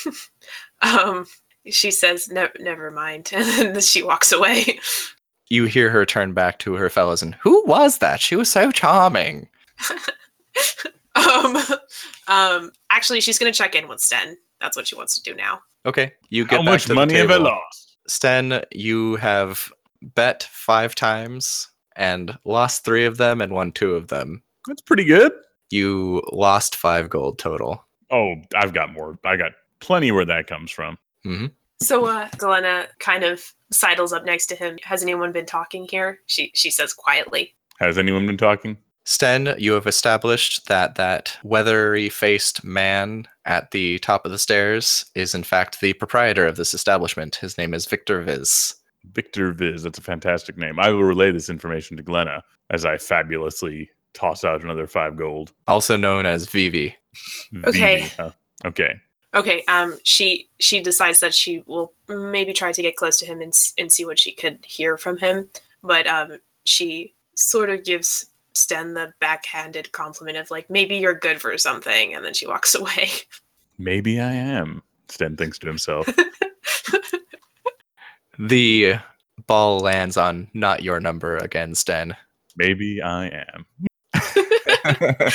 Um, 0.82 1.26
she 1.66 1.90
says, 1.90 2.28
ne- 2.28 2.48
Never 2.60 2.90
mind. 2.90 3.30
And 3.34 3.74
then 3.74 3.80
she 3.80 4.02
walks 4.02 4.32
away. 4.32 4.78
You 5.48 5.64
hear 5.64 5.90
her 5.90 6.04
turn 6.04 6.32
back 6.32 6.58
to 6.60 6.74
her 6.74 6.90
fellows 6.90 7.22
and 7.22 7.34
who 7.36 7.64
was 7.66 7.98
that? 7.98 8.20
She 8.20 8.36
was 8.36 8.50
so 8.50 8.70
charming. 8.70 9.48
um, 11.16 11.56
um, 12.28 12.72
actually, 12.90 13.20
she's 13.20 13.38
going 13.38 13.52
to 13.52 13.56
check 13.56 13.74
in 13.74 13.88
with 13.88 14.00
Sten. 14.00 14.36
That's 14.60 14.76
what 14.76 14.86
she 14.86 14.94
wants 14.94 15.14
to 15.20 15.22
do 15.22 15.36
now. 15.36 15.60
Okay, 15.84 16.12
you 16.30 16.44
get 16.44 16.58
How 16.58 16.64
back 16.64 16.72
much 16.72 16.82
to 16.82 16.88
the 16.88 16.94
money 16.94 17.14
have 17.14 17.30
I 17.30 17.34
table. 17.34 17.44
lost? 17.50 17.96
Sten, 18.08 18.62
you 18.72 19.16
have 19.16 19.72
bet 20.14 20.48
five 20.50 20.94
times 20.94 21.68
and 21.96 22.36
lost 22.44 22.84
three 22.84 23.04
of 23.04 23.16
them 23.16 23.40
and 23.40 23.52
won 23.52 23.72
two 23.72 23.94
of 23.94 24.08
them. 24.08 24.42
That's 24.66 24.82
pretty 24.82 25.04
good. 25.04 25.32
You 25.70 26.22
lost 26.32 26.76
five 26.76 27.08
gold 27.08 27.38
total. 27.38 27.84
Oh, 28.10 28.34
I've 28.54 28.72
got 28.72 28.92
more. 28.92 29.18
I 29.24 29.36
got 29.36 29.52
plenty 29.80 30.12
where 30.12 30.24
that 30.24 30.46
comes 30.46 30.70
from. 30.70 30.98
So 31.80 32.06
uh 32.06 32.28
Galena 32.38 32.86
kind 33.00 33.24
of 33.24 33.42
sidles 33.72 34.12
up 34.12 34.24
next 34.24 34.46
to 34.46 34.54
him. 34.54 34.78
Has 34.82 35.02
anyone 35.02 35.32
been 35.32 35.46
talking 35.46 35.86
here? 35.90 36.20
She 36.26 36.50
she 36.54 36.70
says 36.70 36.92
quietly. 36.92 37.54
Has 37.80 37.98
anyone 37.98 38.26
been 38.26 38.36
talking? 38.38 38.76
Sten, 39.08 39.54
you 39.56 39.72
have 39.72 39.86
established 39.86 40.66
that 40.66 40.96
that 40.96 41.38
weathery 41.44 42.08
faced 42.08 42.64
man 42.64 43.28
at 43.44 43.70
the 43.70 44.00
top 44.00 44.26
of 44.26 44.32
the 44.32 44.38
stairs 44.38 45.06
is 45.14 45.32
in 45.32 45.44
fact 45.44 45.80
the 45.80 45.92
proprietor 45.92 46.44
of 46.44 46.56
this 46.56 46.74
establishment. 46.74 47.36
His 47.36 47.56
name 47.56 47.72
is 47.72 47.86
Victor 47.86 48.20
Viz. 48.22 48.74
Victor 49.12 49.52
Viz. 49.52 49.84
That's 49.84 50.00
a 50.00 50.02
fantastic 50.02 50.58
name. 50.58 50.80
I 50.80 50.90
will 50.90 51.04
relay 51.04 51.30
this 51.30 51.48
information 51.48 51.96
to 51.96 52.02
Galena 52.02 52.42
as 52.70 52.84
I 52.84 52.98
fabulously 52.98 53.88
toss 54.12 54.42
out 54.42 54.64
another 54.64 54.88
five 54.88 55.16
gold. 55.16 55.52
also 55.68 55.96
known 55.96 56.26
as 56.26 56.46
Vivi. 56.46 56.96
Okay. 57.64 58.00
Vivi, 58.00 58.12
huh? 58.16 58.30
Okay. 58.64 58.92
Okay, 59.34 59.62
um 59.68 59.96
she 60.02 60.48
she 60.58 60.80
decides 60.80 61.20
that 61.20 61.32
she 61.34 61.62
will 61.66 61.92
maybe 62.08 62.52
try 62.52 62.72
to 62.72 62.82
get 62.82 62.96
close 62.96 63.18
to 63.18 63.26
him 63.26 63.40
and 63.40 63.52
and 63.78 63.92
see 63.92 64.04
what 64.04 64.18
she 64.18 64.32
could 64.32 64.64
hear 64.64 64.98
from 64.98 65.18
him, 65.18 65.48
but 65.80 66.08
um 66.08 66.38
she 66.64 67.14
sort 67.36 67.70
of 67.70 67.84
gives 67.84 68.26
Sten 68.56 68.94
the 68.94 69.12
backhanded 69.20 69.92
compliment 69.92 70.36
of 70.38 70.50
like 70.50 70.68
maybe 70.70 70.96
you're 70.96 71.14
good 71.14 71.40
for 71.40 71.56
something 71.58 72.14
and 72.14 72.24
then 72.24 72.34
she 72.34 72.46
walks 72.46 72.74
away. 72.76 73.08
Maybe 73.78 74.20
I 74.20 74.32
am. 74.32 74.82
Sten 75.08 75.36
thinks 75.36 75.58
to 75.60 75.66
himself. 75.66 76.08
The 78.38 78.96
ball 79.46 79.80
lands 79.80 80.16
on 80.18 80.48
not 80.52 80.82
your 80.82 81.00
number 81.00 81.38
again, 81.38 81.74
Sten. 81.74 82.14
Maybe 82.56 83.00
I 83.00 83.28
am. 83.28 83.66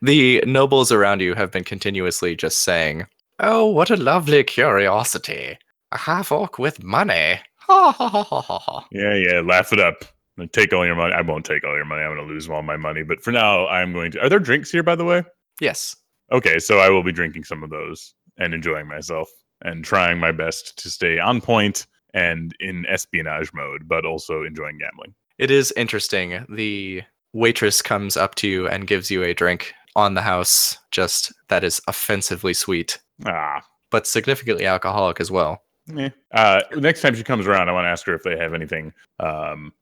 the 0.00 0.42
nobles 0.46 0.92
around 0.92 1.20
you 1.20 1.34
have 1.34 1.50
been 1.50 1.64
continuously 1.64 2.36
just 2.36 2.60
saying, 2.60 3.06
Oh, 3.40 3.66
what 3.66 3.90
a 3.90 3.96
lovely 3.96 4.44
curiosity. 4.44 5.58
A 5.90 5.98
half 5.98 6.30
orc 6.30 6.58
with 6.58 6.84
money. 6.84 7.40
Ha 7.56 7.92
ha 7.92 8.08
ha 8.08 8.22
ha 8.22 8.40
ha 8.40 8.58
ha. 8.58 8.86
Yeah, 8.92 9.14
yeah. 9.14 9.40
Laugh 9.40 9.72
it 9.72 9.80
up. 9.80 10.04
I'm 10.36 10.42
gonna 10.42 10.48
take 10.48 10.72
all 10.72 10.86
your 10.86 10.94
money. 10.96 11.12
I 11.14 11.20
won't 11.20 11.44
take 11.44 11.64
all 11.64 11.76
your 11.76 11.84
money. 11.84 12.02
I'm 12.02 12.14
going 12.16 12.26
to 12.26 12.32
lose 12.32 12.48
all 12.48 12.62
my 12.62 12.76
money. 12.76 13.02
But 13.02 13.22
for 13.22 13.32
now, 13.32 13.66
I'm 13.68 13.92
going 13.92 14.12
to. 14.12 14.20
Are 14.20 14.28
there 14.28 14.38
drinks 14.38 14.70
here, 14.70 14.82
by 14.82 14.94
the 14.94 15.04
way? 15.04 15.22
Yes. 15.60 15.94
Okay, 16.32 16.58
so 16.58 16.78
I 16.78 16.88
will 16.88 17.02
be 17.02 17.12
drinking 17.12 17.44
some 17.44 17.62
of 17.62 17.68
those 17.70 18.14
and 18.38 18.54
enjoying 18.54 18.86
myself 18.88 19.28
and 19.62 19.84
trying 19.84 20.18
my 20.18 20.32
best 20.32 20.78
to 20.82 20.90
stay 20.90 21.18
on 21.18 21.40
point 21.42 21.86
and 22.14 22.54
in 22.60 22.86
espionage 22.86 23.52
mode, 23.52 23.86
but 23.86 24.06
also 24.06 24.42
enjoying 24.42 24.78
gambling. 24.78 25.14
It 25.38 25.50
is 25.50 25.72
interesting. 25.76 26.46
The 26.48 27.02
waitress 27.34 27.82
comes 27.82 28.16
up 28.16 28.34
to 28.36 28.48
you 28.48 28.66
and 28.68 28.86
gives 28.86 29.10
you 29.10 29.22
a 29.22 29.34
drink 29.34 29.74
on 29.96 30.14
the 30.14 30.22
house, 30.22 30.78
just 30.90 31.32
that 31.48 31.62
is 31.64 31.80
offensively 31.86 32.54
sweet, 32.54 32.98
Ah, 33.26 33.60
but 33.90 34.06
significantly 34.06 34.64
alcoholic 34.66 35.20
as 35.20 35.30
well. 35.30 35.62
eh. 35.98 36.08
Uh, 36.32 36.62
next 36.76 37.02
time 37.02 37.14
she 37.14 37.22
comes 37.22 37.46
around, 37.46 37.68
I 37.68 37.72
want 37.72 37.84
to 37.84 37.90
ask 37.90 38.06
her 38.06 38.14
if 38.14 38.22
they 38.22 38.38
have 38.38 38.54
anything 38.54 38.92
um, 39.20 39.72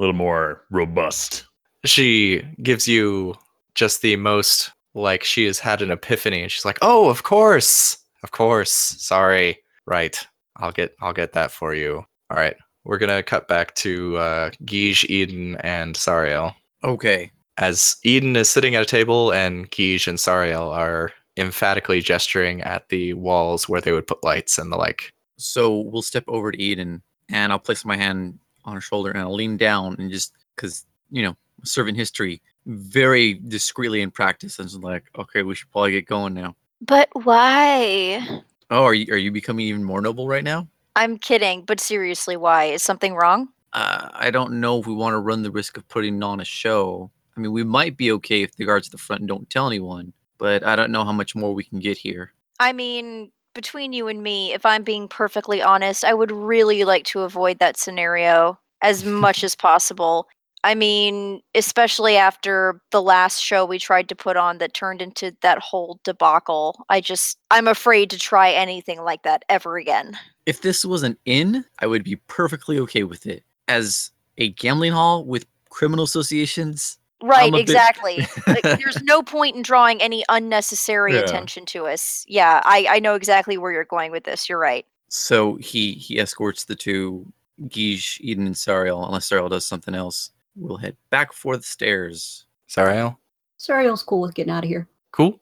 a 0.00 0.02
little 0.02 0.14
more 0.14 0.64
robust. 0.70 1.46
She 1.84 2.42
gives 2.62 2.88
you 2.88 3.34
just 3.74 4.00
the 4.00 4.16
most 4.16 4.72
like 4.94 5.22
she 5.22 5.44
has 5.44 5.58
had 5.58 5.82
an 5.82 5.90
epiphany 5.90 6.42
and 6.42 6.50
she's 6.50 6.64
like, 6.64 6.78
"Oh, 6.82 7.10
of 7.10 7.22
course. 7.22 7.98
Of 8.22 8.30
course. 8.32 8.72
Sorry. 8.72 9.58
Right. 9.86 10.18
I'll 10.56 10.72
get 10.72 10.94
I'll 11.00 11.12
get 11.12 11.32
that 11.34 11.50
for 11.50 11.74
you." 11.74 12.04
All 12.30 12.36
right. 12.36 12.56
We're 12.84 12.98
going 12.98 13.14
to 13.14 13.22
cut 13.22 13.46
back 13.46 13.74
to 13.76 14.16
uh 14.16 14.50
Guige, 14.64 15.04
Eden 15.10 15.56
and 15.56 15.94
Sariel. 15.94 16.54
Okay. 16.82 17.30
As 17.58 17.96
Eden 18.02 18.36
is 18.36 18.48
sitting 18.50 18.74
at 18.74 18.82
a 18.82 18.86
table 18.86 19.32
and 19.32 19.70
Guige 19.70 20.08
and 20.08 20.18
Sariel 20.18 20.74
are 20.74 21.12
emphatically 21.36 22.00
gesturing 22.00 22.62
at 22.62 22.88
the 22.88 23.12
walls 23.14 23.68
where 23.68 23.82
they 23.82 23.92
would 23.92 24.06
put 24.06 24.24
lights 24.24 24.56
and 24.56 24.72
the 24.72 24.76
like. 24.76 25.12
So 25.36 25.78
we'll 25.78 26.02
step 26.02 26.24
over 26.26 26.52
to 26.52 26.60
Eden 26.60 27.02
and 27.28 27.52
I'll 27.52 27.58
place 27.58 27.84
my 27.84 27.96
hand 27.96 28.38
on 28.64 28.74
her 28.74 28.80
shoulder 28.80 29.10
and 29.10 29.20
I'll 29.20 29.34
lean 29.34 29.56
down 29.56 29.96
and 29.98 30.10
just 30.10 30.32
because, 30.54 30.86
you 31.10 31.22
know, 31.22 31.36
serving 31.64 31.94
history, 31.94 32.40
very 32.66 33.34
discreetly 33.34 34.02
in 34.02 34.10
practice. 34.10 34.58
And 34.58 34.68
just 34.68 34.82
like, 34.82 35.04
okay, 35.18 35.42
we 35.42 35.54
should 35.54 35.70
probably 35.70 35.92
get 35.92 36.06
going 36.06 36.34
now. 36.34 36.56
But 36.80 37.08
why? 37.12 38.42
Oh, 38.70 38.84
are 38.84 38.94
you, 38.94 39.12
are 39.12 39.18
you 39.18 39.30
becoming 39.30 39.66
even 39.66 39.84
more 39.84 40.00
noble 40.00 40.28
right 40.28 40.44
now? 40.44 40.68
I'm 40.96 41.18
kidding, 41.18 41.62
but 41.64 41.80
seriously, 41.80 42.36
why? 42.36 42.64
Is 42.64 42.82
something 42.82 43.14
wrong? 43.14 43.48
Uh, 43.72 44.08
I 44.12 44.30
don't 44.30 44.60
know 44.60 44.80
if 44.80 44.86
we 44.86 44.94
want 44.94 45.14
to 45.14 45.18
run 45.18 45.42
the 45.42 45.50
risk 45.50 45.76
of 45.76 45.88
putting 45.88 46.22
on 46.22 46.40
a 46.40 46.44
show. 46.44 47.10
I 47.36 47.40
mean, 47.40 47.52
we 47.52 47.64
might 47.64 47.96
be 47.96 48.12
okay 48.12 48.42
if 48.42 48.56
the 48.56 48.64
guards 48.64 48.88
at 48.88 48.92
the 48.92 48.98
front 48.98 49.26
don't 49.26 49.48
tell 49.48 49.66
anyone, 49.66 50.12
but 50.38 50.64
I 50.64 50.74
don't 50.74 50.90
know 50.90 51.04
how 51.04 51.12
much 51.12 51.34
more 51.34 51.54
we 51.54 51.64
can 51.64 51.78
get 51.78 51.96
here. 51.96 52.32
I 52.58 52.72
mean, 52.72 53.30
between 53.54 53.92
you 53.92 54.08
and 54.08 54.22
me, 54.22 54.52
if 54.52 54.64
I'm 54.64 54.82
being 54.82 55.08
perfectly 55.08 55.62
honest, 55.62 56.04
I 56.04 56.14
would 56.14 56.32
really 56.32 56.84
like 56.84 57.04
to 57.06 57.20
avoid 57.20 57.58
that 57.58 57.78
scenario 57.78 58.58
as 58.82 59.04
much 59.04 59.44
as 59.44 59.54
possible. 59.56 60.28
I 60.62 60.74
mean, 60.74 61.40
especially 61.54 62.16
after 62.16 62.80
the 62.90 63.00
last 63.00 63.40
show 63.40 63.64
we 63.64 63.78
tried 63.78 64.08
to 64.10 64.16
put 64.16 64.36
on 64.36 64.58
that 64.58 64.74
turned 64.74 65.00
into 65.00 65.34
that 65.40 65.58
whole 65.58 65.98
debacle. 66.04 66.84
I 66.90 67.00
just, 67.00 67.38
I'm 67.50 67.66
afraid 67.66 68.10
to 68.10 68.18
try 68.18 68.50
anything 68.50 69.00
like 69.02 69.22
that 69.22 69.44
ever 69.48 69.78
again. 69.78 70.18
If 70.44 70.60
this 70.60 70.84
was 70.84 71.02
an 71.02 71.16
inn, 71.24 71.64
I 71.78 71.86
would 71.86 72.04
be 72.04 72.16
perfectly 72.16 72.78
okay 72.80 73.04
with 73.04 73.26
it. 73.26 73.42
As 73.68 74.10
a 74.36 74.50
gambling 74.50 74.92
hall 74.92 75.24
with 75.24 75.46
criminal 75.70 76.04
associations, 76.04 76.98
Right, 77.22 77.48
a 77.48 77.52
bit- 77.52 77.60
exactly. 77.60 78.26
like, 78.46 78.62
there's 78.62 79.02
no 79.02 79.22
point 79.22 79.56
in 79.56 79.62
drawing 79.62 80.00
any 80.00 80.24
unnecessary 80.28 81.14
Yeah. 81.14 81.20
attention 81.20 81.66
to 81.66 81.86
us. 81.86 82.24
Yeah, 82.28 82.60
I, 82.64 82.86
I 82.88 82.98
know 83.00 83.14
exactly 83.14 83.58
where 83.58 83.72
you're 83.72 83.84
going 83.84 84.10
with 84.10 84.24
this. 84.24 84.48
You're 84.48 84.58
right. 84.58 84.86
so 85.08 85.56
he 85.56 85.92
he 85.94 86.18
escorts 86.20 86.64
the 86.64 86.76
two 86.76 87.30
Guige, 87.64 88.18
Eden, 88.20 88.46
and 88.46 88.54
Sariel. 88.54 89.04
Unless 89.06 89.28
Sariel 89.28 89.50
does 89.50 89.66
something 89.66 89.94
else, 89.94 90.30
we'll 90.56 90.78
head 90.78 90.96
back 91.10 91.32
for 91.32 91.56
the 91.56 91.62
stairs. 91.62 92.46
Sariel? 92.68 93.16
Sariel's 93.58 94.02
cool 94.02 94.22
with 94.22 94.34
getting 94.34 94.52
out 94.52 94.64
of 94.64 94.68
here. 94.70 94.88
Cool. 95.12 95.38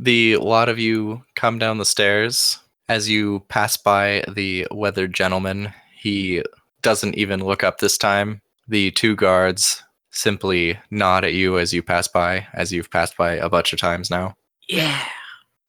The 0.00 0.36
lot 0.38 0.68
of 0.68 0.78
you 0.78 1.22
come 1.36 1.58
down 1.60 1.78
the 1.78 1.84
stairs 1.86 2.58
As 2.88 3.08
you 3.08 3.40
pass 3.48 3.76
by 3.78 4.24
the 4.28 4.66
weathered 4.72 5.14
gentleman, 5.14 5.72
he 5.96 6.42
doesn't 6.82 7.14
even 7.14 7.44
look 7.44 7.62
up 7.64 7.78
this 7.78 7.96
time. 7.96 8.42
The 8.68 8.90
two 8.90 9.14
guards 9.16 9.83
simply 10.14 10.78
nod 10.90 11.24
at 11.24 11.34
you 11.34 11.58
as 11.58 11.74
you 11.74 11.82
pass 11.82 12.08
by, 12.08 12.46
as 12.54 12.72
you've 12.72 12.90
passed 12.90 13.16
by 13.16 13.32
a 13.32 13.48
bunch 13.48 13.72
of 13.72 13.78
times 13.78 14.10
now. 14.10 14.34
Yeah. 14.68 15.04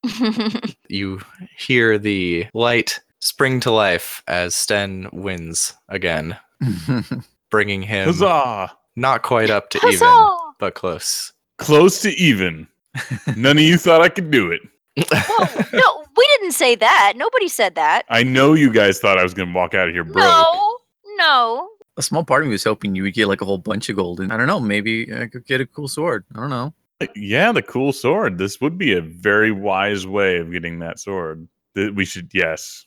You 0.88 1.20
hear 1.58 1.98
the 1.98 2.46
light 2.54 3.00
spring 3.20 3.58
to 3.60 3.72
life 3.72 4.22
as 4.28 4.54
Sten 4.54 5.08
wins 5.12 5.74
again, 5.88 6.36
bringing 7.50 7.82
him 7.82 8.06
Huzzah! 8.06 8.70
not 8.94 9.22
quite 9.22 9.50
up 9.50 9.68
to 9.70 9.84
even, 9.88 10.08
but 10.60 10.76
close. 10.76 11.32
Close 11.58 12.00
to 12.02 12.10
even. 12.10 12.68
None 13.36 13.58
of 13.58 13.64
you 13.64 13.76
thought 13.76 14.00
I 14.00 14.08
could 14.08 14.30
do 14.30 14.52
it. 14.52 14.60
Whoa, 15.10 15.64
no, 15.76 16.04
we 16.16 16.26
didn't 16.38 16.52
say 16.52 16.76
that. 16.76 17.14
Nobody 17.16 17.48
said 17.48 17.74
that. 17.74 18.04
I 18.08 18.22
know 18.22 18.54
you 18.54 18.72
guys 18.72 19.00
thought 19.00 19.18
I 19.18 19.24
was 19.24 19.34
gonna 19.34 19.52
walk 19.52 19.74
out 19.74 19.88
of 19.88 19.94
here 19.94 20.04
broke. 20.04 20.18
No, 20.18 20.78
no. 21.16 21.68
A 21.96 22.02
small 22.02 22.24
part 22.24 22.42
of 22.42 22.48
me 22.48 22.52
was 22.52 22.64
hoping 22.64 22.94
you 22.94 23.02
would 23.04 23.14
get 23.14 23.26
like 23.28 23.40
a 23.40 23.44
whole 23.44 23.58
bunch 23.58 23.88
of 23.88 23.96
gold. 23.96 24.20
And 24.20 24.32
I 24.32 24.36
don't 24.36 24.46
know, 24.46 24.60
maybe 24.60 25.12
I 25.14 25.26
could 25.26 25.46
get 25.46 25.60
a 25.60 25.66
cool 25.66 25.88
sword. 25.88 26.24
I 26.34 26.40
don't 26.40 26.50
know. 26.50 26.74
Uh, 27.00 27.06
yeah, 27.14 27.52
the 27.52 27.62
cool 27.62 27.92
sword. 27.92 28.38
This 28.38 28.60
would 28.60 28.76
be 28.78 28.92
a 28.94 29.00
very 29.00 29.50
wise 29.52 30.06
way 30.06 30.38
of 30.38 30.50
getting 30.52 30.78
that 30.80 30.98
sword. 30.98 31.46
Th- 31.74 31.92
We 31.94 32.04
should, 32.04 32.30
yes. 32.34 32.86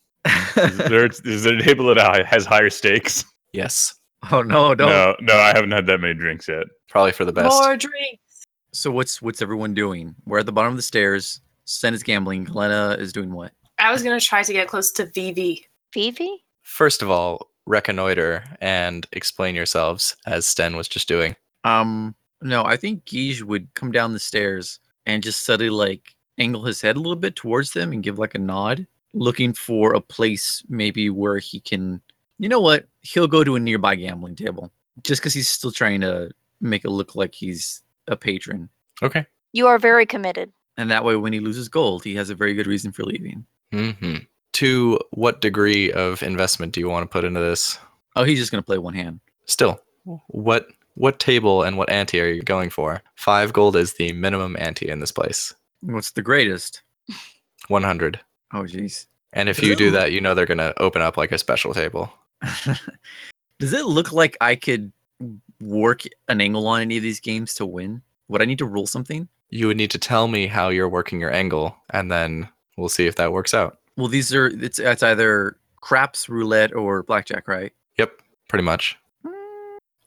Is 0.57 0.77
there, 0.77 1.05
is 1.05 1.43
there 1.43 1.55
a 1.57 1.61
table 1.61 1.93
that 1.93 2.25
has 2.27 2.45
higher 2.45 2.69
stakes? 2.69 3.23
Yes, 3.53 3.95
oh 4.31 4.41
no, 4.43 4.75
don't. 4.75 4.89
No, 4.89 5.15
no, 5.21 5.33
I 5.35 5.47
haven't 5.55 5.71
had 5.71 5.87
that 5.87 5.99
many 5.99 6.13
drinks 6.13 6.47
yet. 6.47 6.65
probably 6.89 7.11
for 7.13 7.23
the 7.25 7.31
best. 7.33 7.49
More 7.51 7.77
drinks. 7.77 8.45
So 8.73 8.91
what's 8.91 9.21
what's 9.21 9.41
everyone 9.41 9.73
doing? 9.73 10.13
We're 10.25 10.39
at 10.39 10.45
the 10.45 10.51
bottom 10.51 10.71
of 10.71 10.75
the 10.77 10.83
stairs. 10.83 11.41
Sten 11.65 11.93
is 11.95 12.03
gambling. 12.03 12.43
Galena 12.43 12.95
is 12.99 13.11
doing 13.13 13.31
what? 13.31 13.53
I 13.79 13.91
was 13.91 14.03
gonna 14.03 14.19
try 14.19 14.43
to 14.43 14.53
get 14.53 14.67
close 14.67 14.91
to 14.93 15.05
Vivi. 15.07 15.65
Vivi? 15.93 16.43
First 16.63 17.01
of 17.01 17.09
all, 17.09 17.49
reconnoiter 17.69 18.43
and 18.59 19.07
explain 19.13 19.55
yourselves, 19.55 20.17
as 20.25 20.45
Sten 20.45 20.75
was 20.75 20.89
just 20.89 21.07
doing. 21.07 21.35
Um, 21.63 22.15
no, 22.41 22.65
I 22.65 22.75
think 22.75 23.05
Guige 23.05 23.43
would 23.43 23.73
come 23.75 23.91
down 23.91 24.11
the 24.11 24.19
stairs 24.19 24.79
and 25.05 25.23
just 25.23 25.43
suddenly 25.43 25.69
like 25.69 26.15
angle 26.37 26.63
his 26.63 26.81
head 26.81 26.97
a 26.97 26.99
little 26.99 27.15
bit 27.15 27.35
towards 27.35 27.71
them 27.71 27.93
and 27.93 28.03
give 28.03 28.19
like 28.19 28.35
a 28.35 28.39
nod, 28.39 28.87
looking 29.13 29.53
for 29.53 29.93
a 29.93 30.01
place 30.01 30.63
maybe 30.67 31.09
where 31.09 31.37
he 31.37 31.59
can. 31.59 32.01
You 32.39 32.49
know 32.49 32.59
what? 32.59 32.87
He'll 33.01 33.27
go 33.27 33.43
to 33.43 33.55
a 33.55 33.59
nearby 33.59 33.95
gambling 33.95 34.35
table 34.35 34.71
just 35.03 35.21
because 35.21 35.33
he's 35.33 35.49
still 35.49 35.71
trying 35.71 36.01
to 36.01 36.31
make 36.59 36.83
it 36.85 36.89
look 36.89 37.15
like 37.15 37.35
he's 37.35 37.83
a 38.07 38.15
patron. 38.15 38.69
Okay. 39.03 39.25
You 39.53 39.67
are 39.67 39.79
very 39.79 40.05
committed. 40.05 40.51
And 40.77 40.89
that 40.91 41.03
way, 41.03 41.15
when 41.17 41.33
he 41.33 41.39
loses 41.39 41.67
gold, 41.67 42.03
he 42.03 42.15
has 42.15 42.29
a 42.29 42.35
very 42.35 42.53
good 42.53 42.67
reason 42.67 42.91
for 42.91 43.03
leaving. 43.03 43.45
hmm 43.71 44.17
To 44.59 44.99
what 45.11 45.39
degree 45.39 45.89
of 45.93 46.21
investment 46.21 46.73
do 46.73 46.81
you 46.81 46.89
want 46.89 47.03
to 47.03 47.07
put 47.07 47.23
into 47.23 47.39
this? 47.39 47.79
Oh, 48.17 48.25
he's 48.25 48.39
just 48.39 48.51
gonna 48.51 48.61
play 48.61 48.77
one 48.77 48.93
hand. 48.93 49.21
Still, 49.45 49.81
what 50.27 50.67
what 50.95 51.17
table 51.17 51.63
and 51.63 51.77
what 51.77 51.89
ante 51.89 52.19
are 52.19 52.27
you 52.27 52.41
going 52.41 52.69
for? 52.69 53.01
Five 53.15 53.53
gold 53.53 53.77
is 53.77 53.93
the 53.93 54.11
minimum 54.11 54.57
ante 54.59 54.89
in 54.89 54.99
this 54.99 55.13
place. 55.13 55.55
What's 55.79 56.11
the 56.11 56.21
greatest? 56.21 56.81
One 57.69 57.83
hundred. 57.83 58.19
Oh, 58.53 58.63
jeez. 58.63 59.05
And 59.31 59.47
if 59.47 59.63
you 59.63 59.77
do 59.77 59.87
Ooh. 59.87 59.91
that, 59.91 60.11
you 60.11 60.19
know 60.19 60.35
they're 60.35 60.45
gonna 60.45 60.73
open 60.75 61.01
up 61.01 61.15
like 61.15 61.31
a 61.31 61.37
special 61.37 61.73
table. 61.73 62.11
Does 63.59 63.71
it 63.71 63.85
look 63.85 64.11
like 64.11 64.35
I 64.41 64.57
could 64.57 64.91
work 65.61 66.01
an 66.27 66.41
angle 66.41 66.67
on 66.67 66.81
any 66.81 66.97
of 66.97 67.03
these 67.03 67.21
games 67.21 67.53
to 67.53 67.65
win? 67.65 68.01
Would 68.27 68.41
I 68.41 68.45
need 68.45 68.59
to 68.59 68.65
roll 68.65 68.87
something? 68.87 69.29
You 69.51 69.67
would 69.67 69.77
need 69.77 69.91
to 69.91 69.97
tell 69.97 70.27
me 70.27 70.47
how 70.47 70.67
you're 70.67 70.89
working 70.89 71.21
your 71.21 71.33
angle, 71.33 71.77
and 71.91 72.11
then 72.11 72.49
we'll 72.75 72.89
see 72.89 73.07
if 73.07 73.15
that 73.15 73.31
works 73.31 73.53
out. 73.53 73.77
Well, 73.99 74.07
these 74.07 74.33
are 74.33 74.47
it's 74.47 74.79
it's 74.79 75.03
either 75.03 75.57
craps, 75.81 76.29
roulette, 76.29 76.73
or 76.73 77.03
blackjack, 77.03 77.49
right? 77.49 77.73
Yep, 77.97 78.21
pretty 78.47 78.63
much. 78.63 78.97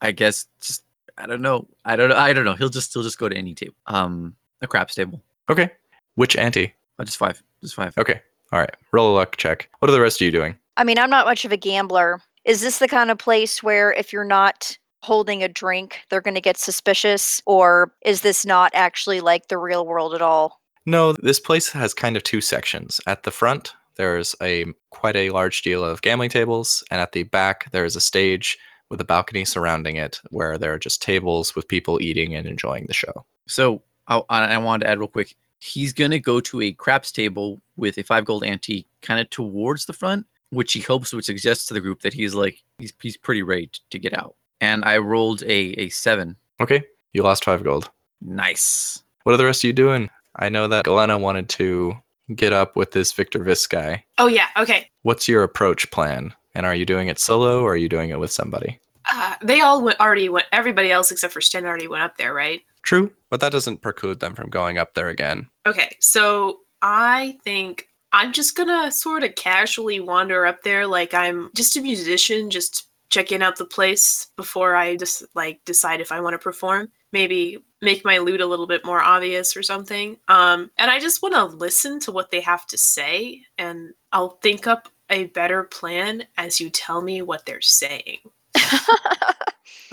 I 0.00 0.12
guess 0.12 0.46
just 0.62 0.84
I 1.18 1.26
don't 1.26 1.42
know. 1.42 1.68
I 1.84 1.94
don't 1.94 2.08
know. 2.08 2.16
I 2.16 2.32
don't 2.32 2.46
know. 2.46 2.54
He'll 2.54 2.70
just 2.70 2.94
he'll 2.94 3.02
just 3.02 3.18
go 3.18 3.28
to 3.28 3.36
any 3.36 3.54
table. 3.54 3.74
Um, 3.86 4.34
a 4.62 4.66
craps 4.66 4.94
table. 4.94 5.22
Okay. 5.50 5.70
Which 6.14 6.36
ante? 6.36 6.72
Oh, 6.98 7.04
just 7.04 7.18
five. 7.18 7.42
Just 7.60 7.74
five. 7.74 7.96
Okay. 7.98 8.22
All 8.50 8.60
right. 8.60 8.74
Roll 8.92 9.12
a 9.12 9.14
luck 9.14 9.36
check. 9.36 9.68
What 9.78 9.90
are 9.90 9.92
the 9.92 10.00
rest 10.00 10.22
of 10.22 10.24
you 10.24 10.30
doing? 10.30 10.56
I 10.78 10.84
mean, 10.84 10.98
I'm 10.98 11.10
not 11.10 11.26
much 11.26 11.44
of 11.44 11.52
a 11.52 11.58
gambler. 11.58 12.22
Is 12.46 12.62
this 12.62 12.78
the 12.78 12.88
kind 12.88 13.10
of 13.10 13.18
place 13.18 13.62
where 13.62 13.92
if 13.92 14.10
you're 14.10 14.24
not 14.24 14.76
holding 15.02 15.42
a 15.42 15.48
drink, 15.48 16.00
they're 16.08 16.22
going 16.22 16.34
to 16.34 16.40
get 16.40 16.56
suspicious? 16.56 17.42
Or 17.44 17.92
is 18.06 18.22
this 18.22 18.46
not 18.46 18.72
actually 18.74 19.20
like 19.20 19.48
the 19.48 19.58
real 19.58 19.86
world 19.86 20.14
at 20.14 20.22
all? 20.22 20.62
No, 20.86 21.12
this 21.12 21.38
place 21.38 21.70
has 21.70 21.94
kind 21.94 22.16
of 22.16 22.22
two 22.22 22.40
sections. 22.40 23.00
At 23.06 23.22
the 23.22 23.30
front, 23.30 23.74
there's 23.96 24.34
a 24.42 24.66
quite 24.90 25.16
a 25.16 25.30
large 25.30 25.62
deal 25.62 25.84
of 25.84 26.02
gambling 26.02 26.30
tables, 26.30 26.84
and 26.90 27.00
at 27.00 27.12
the 27.12 27.24
back, 27.24 27.70
there 27.72 27.84
is 27.84 27.96
a 27.96 28.00
stage 28.00 28.58
with 28.88 29.00
a 29.00 29.04
balcony 29.04 29.44
surrounding 29.44 29.96
it, 29.96 30.20
where 30.30 30.58
there 30.58 30.72
are 30.72 30.78
just 30.78 31.00
tables 31.00 31.54
with 31.54 31.68
people 31.68 32.00
eating 32.02 32.34
and 32.34 32.46
enjoying 32.46 32.86
the 32.86 32.94
show. 32.94 33.24
So 33.46 33.82
I, 34.06 34.22
I 34.28 34.58
wanted 34.58 34.84
to 34.84 34.90
add 34.90 34.98
real 34.98 35.08
quick. 35.08 35.34
He's 35.60 35.92
gonna 35.92 36.18
go 36.18 36.40
to 36.40 36.60
a 36.60 36.72
craps 36.72 37.12
table 37.12 37.60
with 37.76 37.96
a 37.98 38.02
five 38.02 38.24
gold 38.24 38.44
ante, 38.44 38.86
kind 39.00 39.20
of 39.20 39.30
towards 39.30 39.86
the 39.86 39.92
front, 39.92 40.26
which 40.50 40.72
he 40.72 40.80
hopes 40.80 41.12
would 41.12 41.24
suggest 41.24 41.68
to 41.68 41.74
the 41.74 41.80
group 41.80 42.02
that 42.02 42.12
he's 42.12 42.34
like 42.34 42.62
he's 42.78 42.92
he's 43.00 43.16
pretty 43.16 43.42
ready 43.42 43.70
to 43.90 43.98
get 43.98 44.16
out. 44.16 44.34
And 44.60 44.84
I 44.84 44.98
rolled 44.98 45.42
a 45.44 45.72
a 45.78 45.88
seven. 45.88 46.36
Okay, 46.60 46.84
you 47.12 47.22
lost 47.22 47.44
five 47.44 47.62
gold. 47.64 47.90
Nice. 48.20 49.02
What 49.24 49.32
are 49.32 49.38
the 49.38 49.44
rest 49.44 49.62
of 49.62 49.68
you 49.68 49.72
doing? 49.72 50.10
I 50.36 50.48
know 50.48 50.66
that 50.68 50.84
Galena 50.84 51.18
wanted 51.18 51.48
to 51.50 51.96
get 52.34 52.52
up 52.52 52.76
with 52.76 52.92
this 52.92 53.12
Victor 53.12 53.42
Vis 53.42 53.66
guy. 53.66 54.04
Oh 54.18 54.26
yeah, 54.26 54.48
okay. 54.56 54.88
What's 55.02 55.28
your 55.28 55.42
approach 55.42 55.90
plan? 55.90 56.34
And 56.54 56.66
are 56.66 56.74
you 56.74 56.84
doing 56.84 57.08
it 57.08 57.18
solo 57.18 57.62
or 57.62 57.72
are 57.72 57.76
you 57.76 57.88
doing 57.88 58.10
it 58.10 58.18
with 58.20 58.30
somebody? 58.30 58.78
Uh, 59.10 59.34
they 59.42 59.60
all 59.60 59.82
went, 59.82 59.98
already 60.00 60.28
went. 60.28 60.46
Everybody 60.52 60.92
else 60.92 61.10
except 61.10 61.32
for 61.32 61.40
Sten 61.40 61.66
already 61.66 61.88
went 61.88 62.02
up 62.02 62.16
there, 62.16 62.34
right? 62.34 62.60
True, 62.82 63.12
but 63.30 63.40
that 63.40 63.52
doesn't 63.52 63.82
preclude 63.82 64.20
them 64.20 64.34
from 64.34 64.50
going 64.50 64.78
up 64.78 64.94
there 64.94 65.08
again. 65.08 65.48
Okay, 65.66 65.96
so 66.00 66.60
I 66.82 67.38
think 67.44 67.88
I'm 68.12 68.32
just 68.32 68.56
gonna 68.56 68.90
sort 68.92 69.24
of 69.24 69.34
casually 69.34 70.00
wander 70.00 70.46
up 70.46 70.62
there 70.62 70.86
like 70.86 71.14
I'm 71.14 71.50
just 71.54 71.76
a 71.76 71.80
musician, 71.80 72.50
just 72.50 72.88
checking 73.10 73.42
out 73.42 73.56
the 73.56 73.64
place 73.64 74.28
before 74.36 74.74
I 74.74 74.96
just 74.96 75.22
like 75.34 75.60
decide 75.64 76.00
if 76.00 76.10
I 76.10 76.20
want 76.20 76.34
to 76.34 76.38
perform. 76.38 76.90
Maybe 77.12 77.62
make 77.80 78.04
my 78.04 78.18
loot 78.18 78.40
a 78.40 78.46
little 78.46 78.66
bit 78.66 78.84
more 78.84 79.00
obvious 79.02 79.56
or 79.56 79.62
something. 79.62 80.16
Um, 80.28 80.70
and 80.78 80.90
I 80.90 80.98
just 81.00 81.20
want 81.22 81.34
to 81.34 81.44
listen 81.44 81.98
to 82.00 82.12
what 82.12 82.30
they 82.30 82.40
have 82.40 82.66
to 82.68 82.78
say, 82.78 83.42
and 83.58 83.92
I'll 84.12 84.38
think 84.42 84.66
up 84.66 84.88
a 85.10 85.24
better 85.26 85.64
plan 85.64 86.24
as 86.38 86.60
you 86.60 86.70
tell 86.70 87.02
me 87.02 87.20
what 87.22 87.44
they're 87.46 87.60
saying. 87.60 88.18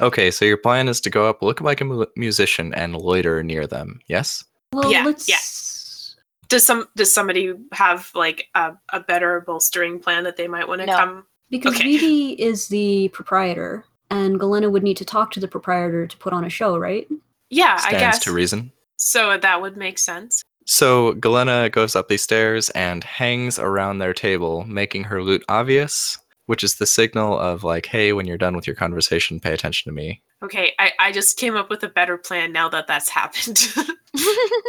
Okay, 0.01 0.31
so 0.31 0.45
your 0.45 0.55
plan 0.55 0.87
is 0.87 1.01
to 1.01 1.09
go 1.09 1.27
up, 1.27 1.41
look 1.41 1.59
like 1.59 1.81
a 1.81 1.83
mu- 1.85 2.05
musician, 2.15 2.73
and 2.73 2.95
loiter 2.95 3.43
near 3.43 3.67
them. 3.67 3.99
Yes. 4.07 4.45
Well, 4.71 4.89
Yeah, 4.89 5.03
let's. 5.03 5.27
yeah. 5.27 5.35
Does 6.47 6.63
some 6.63 6.87
does 6.95 7.11
somebody 7.11 7.53
have 7.73 8.09
like 8.15 8.47
a, 8.55 8.71
a 8.93 9.01
better 9.01 9.41
bolstering 9.41 9.99
plan 9.99 10.23
that 10.23 10.37
they 10.37 10.47
might 10.47 10.69
want 10.69 10.79
to 10.79 10.87
No. 10.87 10.95
come? 10.97 11.25
Because 11.49 11.75
Okay. 11.75 11.83
Vivi 11.97 12.31
is 12.41 12.69
the 12.69 13.09
proprietor, 13.09 13.83
and 14.09 14.39
Galena 14.39 14.69
would 14.69 14.83
need 14.83 14.97
to 14.97 15.05
talk 15.05 15.31
to 15.31 15.39
the 15.39 15.47
proprietor 15.47 16.07
to 16.07 16.17
put 16.17 16.33
on 16.33 16.43
a 16.45 16.49
show, 16.49 16.77
right? 16.77 17.07
Yeah, 17.49 17.75
I 17.79 17.89
Stands 17.89 17.99
guess. 17.99 18.19
to 18.25 18.31
reason. 18.33 18.71
So 18.97 19.37
that 19.37 19.61
would 19.61 19.77
make 19.77 19.97
sense. 19.97 20.41
So 20.65 21.13
Galena 21.15 21.69
goes 21.69 21.95
up 21.95 22.09
these 22.09 22.21
stairs 22.21 22.69
and 22.71 23.03
hangs 23.03 23.57
around 23.57 23.97
their 23.99 24.13
table, 24.13 24.65
making 24.65 25.05
her 25.05 25.23
loot 25.23 25.43
obvious, 25.49 26.17
which 26.45 26.63
is 26.63 26.75
the 26.75 26.85
signal 26.85 27.39
of 27.39 27.63
like, 27.63 27.87
hey, 27.87 28.13
when 28.13 28.27
you're 28.27 28.37
done 28.37 28.55
with 28.55 28.67
your 28.67 28.75
conversation, 28.75 29.39
pay 29.39 29.53
attention 29.53 29.89
to 29.89 29.95
me. 29.95 30.21
Okay, 30.43 30.73
I, 30.77 30.91
I 30.99 31.11
just 31.11 31.37
came 31.37 31.55
up 31.55 31.69
with 31.69 31.83
a 31.83 31.89
better 31.89 32.17
plan 32.17 32.51
now 32.51 32.69
that 32.69 32.87
that's 32.87 33.09
happened. 33.09 33.67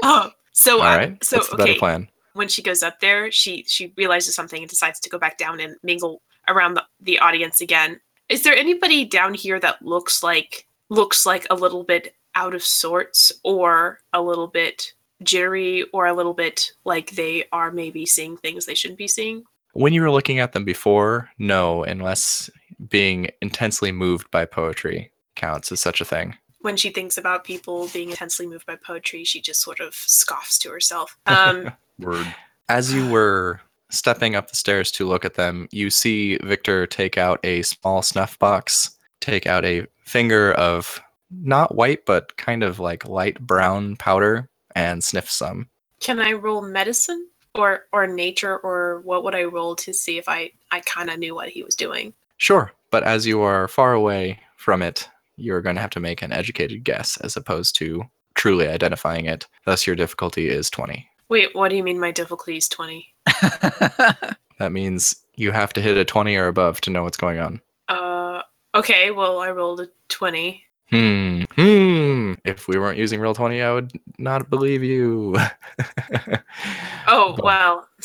um, 0.03 0.33
so 0.53 0.81
All 0.81 0.87
uh, 0.87 0.97
right. 0.97 1.25
so 1.25 1.37
What's 1.39 1.51
the 1.51 1.57
better 1.57 1.71
okay, 1.73 1.79
plan? 1.79 2.09
when 2.33 2.49
she 2.49 2.63
goes 2.63 2.83
up 2.83 3.01
there, 3.01 3.31
she 3.31 3.65
she 3.67 3.93
realizes 3.97 4.35
something 4.35 4.63
and 4.63 4.71
decides 4.71 5.01
to 5.01 5.11
go 5.11 5.19
back 5.19 5.37
down 5.39 5.61
and 5.61 5.77
mingle 5.83 6.23
around 6.49 6.75
the, 6.75 6.85
the 7.01 7.19
audience 7.19 7.61
again. 7.61 8.01
Is 8.31 8.43
there 8.45 8.55
anybody 8.55 9.05
down 9.05 9.35
here 9.35 9.59
that 9.59 9.83
looks 9.83 10.23
like 10.23 10.67
looks 10.89 11.27
like 11.27 11.49
a 11.51 11.57
little 11.57 11.83
bit 11.83 12.15
out 12.37 12.55
of 12.55 12.63
sorts 12.63 13.33
or 13.43 13.99
a 14.13 14.23
little 14.23 14.47
bit 14.47 14.93
jittery 15.25 15.83
or 15.93 16.07
a 16.07 16.15
little 16.15 16.33
bit 16.33 16.73
like 16.85 17.11
they 17.11 17.45
are 17.51 17.73
maybe 17.73 18.07
seeing 18.07 18.37
things 18.37 18.67
they 18.67 18.75
shouldn't 18.75 18.99
be 18.99 19.09
seeing? 19.09 19.43
When 19.73 19.93
you 19.93 20.01
were 20.01 20.13
looking 20.13 20.39
at 20.39 20.53
them 20.53 20.65
before, 20.65 21.29
no, 21.39 21.83
unless 21.83 22.49
being 22.89 23.31
intensely 23.43 23.91
moved 23.91 24.31
by 24.31 24.45
poetry 24.45 25.11
counts 25.35 25.73
as 25.73 25.81
such 25.81 26.01
a 26.01 26.05
thing. 26.05 26.37
When 26.61 26.77
she 26.77 26.91
thinks 26.91 27.19
about 27.19 27.43
people 27.43 27.89
being 27.89 28.11
intensely 28.11 28.47
moved 28.47 28.67
by 28.67 28.77
poetry, 28.77 29.25
she 29.25 29.41
just 29.41 29.61
sort 29.61 29.81
of 29.81 29.95
scoffs 29.95 30.57
to 30.59 30.71
herself. 30.71 31.19
Um, 31.27 31.73
Word. 31.99 32.33
As 32.69 32.93
you 32.95 33.09
were 33.09 33.61
stepping 33.91 34.35
up 34.35 34.51
the 34.51 34.57
stairs 34.57 34.91
to 34.93 35.07
look 35.07 35.25
at 35.25 35.35
them, 35.35 35.69
you 35.71 35.91
see 35.91 36.39
Victor 36.43 36.87
take 36.87 37.19
out 37.19 37.41
a 37.45 37.63
small 37.63 38.03
snuff 38.03 38.39
box, 38.39 38.97
take 39.21 39.47
out 39.47 39.65
a 39.65 39.87
finger 40.05 40.53
of 40.53 41.01
not 41.31 41.75
white, 41.75 42.07
but 42.07 42.37
kind 42.37 42.63
of 42.63 42.79
like 42.81 43.07
light 43.07 43.41
brown 43.41 43.97
powder, 43.97 44.49
and 44.75 45.05
sniff 45.05 45.29
some. 45.29 45.69
can 46.01 46.19
I 46.19 46.33
roll 46.33 46.63
medicine? 46.63 47.27
or 47.55 47.87
or 47.93 48.07
nature 48.07 48.59
or 48.59 49.01
what 49.01 49.25
would 49.25 49.35
I 49.35 49.45
roll 49.45 49.77
to 49.77 49.93
see 49.93 50.19
if 50.19 50.29
I 50.29 50.53
I 50.71 50.81
kind 50.81 51.11
of 51.11 51.19
knew 51.19 51.35
what 51.35 51.49
he 51.49 51.63
was 51.63 51.75
doing? 51.75 52.13
Sure, 52.37 52.73
but 52.91 53.03
as 53.03 53.27
you 53.27 53.43
are 53.43 53.69
far 53.69 53.93
away 53.93 54.41
from 54.57 54.83
it, 54.83 55.09
you're 55.37 55.61
going 55.61 55.77
to 55.77 55.83
have 55.83 55.91
to 55.91 56.01
make 56.01 56.23
an 56.23 56.33
educated 56.33 56.85
guess 56.85 57.17
as 57.19 57.37
opposed 57.37 57.77
to 57.77 58.05
truly 58.35 58.67
identifying 58.67 59.27
it. 59.27 59.47
Thus, 59.65 59.87
your 59.87 59.97
difficulty 59.97 60.49
is 60.49 60.71
20. 60.71 61.07
Wait, 61.29 61.55
what 61.55 61.69
do 61.69 61.77
you 61.77 61.85
mean 61.85 62.01
my 62.01 62.11
difficulty 62.11 62.57
is 62.57 62.69
20? 62.69 63.10
That 64.59 64.73
means 64.73 65.17
you 65.37 65.53
have 65.53 65.73
to 65.73 65.81
hit 65.81 65.97
a 65.97 66.05
20 66.05 66.37
or 66.37 66.47
above 66.47 66.83
to 66.83 66.91
know 66.91 67.03
what's 67.03 67.17
going 67.17 67.39
on. 67.39 67.61
Uh 67.89 68.43
okay, 68.75 69.11
well 69.11 69.39
I 69.41 69.51
rolled 69.51 69.81
a 69.81 69.89
20. 70.09 70.63
Hmm. 70.91 71.45
Hmm. 71.55 72.35
If 72.45 72.69
we 72.69 72.79
weren't 72.79 72.99
using 72.99 73.21
real 73.21 73.33
20, 73.35 73.63
I 73.63 73.73
would 73.73 73.93
not 74.19 74.51
believe 74.51 74.83
you. 74.83 75.37
Oh, 77.07 77.33
But- 77.37 77.45
well. 77.45 77.89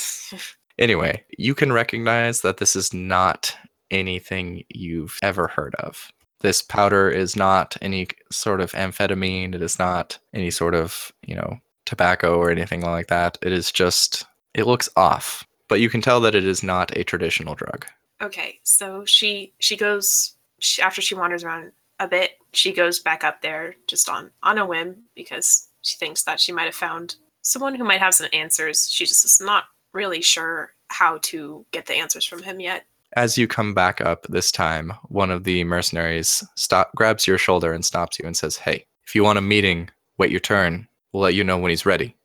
Anyway, 0.78 1.24
you 1.38 1.56
can 1.56 1.72
recognize 1.72 2.42
that 2.42 2.58
this 2.58 2.76
is 2.76 2.94
not 2.94 3.56
anything 3.92 4.62
you've 4.68 5.18
ever 5.24 5.48
heard 5.48 5.74
of. 5.76 6.12
This 6.42 6.62
powder 6.62 7.10
is 7.10 7.38
not 7.38 7.78
any 7.82 8.08
sort 8.30 8.60
of 8.60 8.74
amphetamine. 8.74 9.56
It 9.56 9.62
is 9.62 9.80
not 9.80 10.20
any 10.34 10.52
sort 10.52 10.76
of, 10.76 11.14
you 11.26 11.34
know, 11.34 11.60
tobacco 11.86 12.38
or 12.38 12.52
anything 12.52 12.82
like 12.82 13.08
that. 13.08 13.38
It 13.42 13.54
is 13.54 13.72
just, 13.72 14.26
it 14.56 14.66
looks 14.66 14.90
off, 14.96 15.46
but 15.68 15.80
you 15.80 15.90
can 15.90 16.02
tell 16.02 16.20
that 16.22 16.36
it 16.36 16.46
is 16.46 16.64
not 16.64 16.96
a 16.98 17.04
traditional 17.04 17.56
drug. 17.56 17.86
Okay, 18.22 18.60
so 18.64 19.06
she 19.06 19.54
she 19.60 19.76
goes 19.76 20.36
she, 20.60 20.82
after 20.82 21.02
she 21.02 21.16
wanders 21.16 21.44
around 21.44 21.72
a 22.00 22.08
bit. 22.08 22.32
She 22.54 22.74
goes 22.74 23.00
back 23.00 23.24
up 23.24 23.42
there 23.42 23.76
just 23.88 24.10
on 24.10 24.32
on 24.42 24.58
a 24.58 24.66
whim 24.66 25.04
because 25.16 25.68
she 25.82 25.98
thinks 25.98 26.24
that 26.24 26.40
she 26.40 26.52
might 26.52 26.66
have 26.66 26.76
found 26.76 27.16
someone 27.42 27.76
who 27.76 27.84
might 27.84 28.00
have 28.00 28.16
some 28.16 28.30
answers. 28.34 28.90
She 28.90 29.06
just 29.06 29.26
is 29.26 29.42
not 29.42 29.66
really 29.94 30.22
sure 30.22 30.72
how 30.90 31.20
to 31.24 31.66
get 31.72 31.86
the 31.86 31.96
answers 31.96 32.26
from 32.26 32.42
him 32.42 32.60
yet. 32.60 32.86
As 33.16 33.38
you 33.38 33.48
come 33.48 33.74
back 33.74 34.02
up 34.02 34.26
this 34.28 34.52
time, 34.52 34.92
one 35.08 35.32
of 35.32 35.46
the 35.46 35.64
mercenaries 35.64 36.44
stop, 36.56 36.92
grabs 36.96 37.28
your 37.28 37.38
shoulder 37.38 37.72
and 37.72 37.86
stops 37.86 38.20
you 38.20 38.26
and 38.26 38.36
says, 38.36 38.58
Hey, 38.58 38.86
if 39.06 39.16
you 39.16 39.24
want 39.24 39.38
a 39.38 39.42
meeting, 39.42 39.90
wait 40.18 40.32
your 40.32 40.40
turn. 40.40 40.88
We'll 41.12 41.24
let 41.24 41.34
you 41.34 41.44
know 41.44 41.58
when 41.58 41.70
he's 41.70 41.86
ready. 41.86 42.16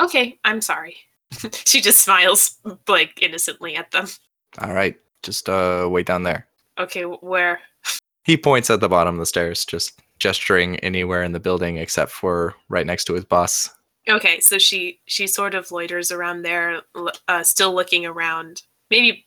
Okay, 0.00 0.38
I'm 0.44 0.60
sorry. 0.60 0.96
she 1.66 1.80
just 1.80 2.00
smiles 2.00 2.58
like 2.88 3.20
innocently 3.22 3.76
at 3.76 3.90
them. 3.90 4.06
All 4.60 4.72
right, 4.72 4.96
just 5.22 5.48
uh, 5.48 5.88
wait 5.90 6.06
down 6.06 6.22
there. 6.22 6.46
Okay, 6.78 7.02
where? 7.02 7.60
He 8.24 8.36
points 8.36 8.70
at 8.70 8.80
the 8.80 8.88
bottom 8.88 9.14
of 9.16 9.20
the 9.20 9.26
stairs, 9.26 9.64
just 9.64 10.00
gesturing 10.18 10.76
anywhere 10.80 11.22
in 11.22 11.32
the 11.32 11.40
building 11.40 11.76
except 11.76 12.10
for 12.10 12.54
right 12.68 12.86
next 12.86 13.04
to 13.04 13.14
his 13.14 13.24
bus. 13.24 13.70
Okay, 14.08 14.40
so 14.40 14.58
she 14.58 15.00
she 15.06 15.26
sort 15.26 15.54
of 15.54 15.68
loiters 15.68 16.14
around 16.14 16.42
there, 16.42 16.82
uh, 17.28 17.42
still 17.42 17.74
looking 17.74 18.06
around. 18.06 18.62
Maybe, 18.90 19.26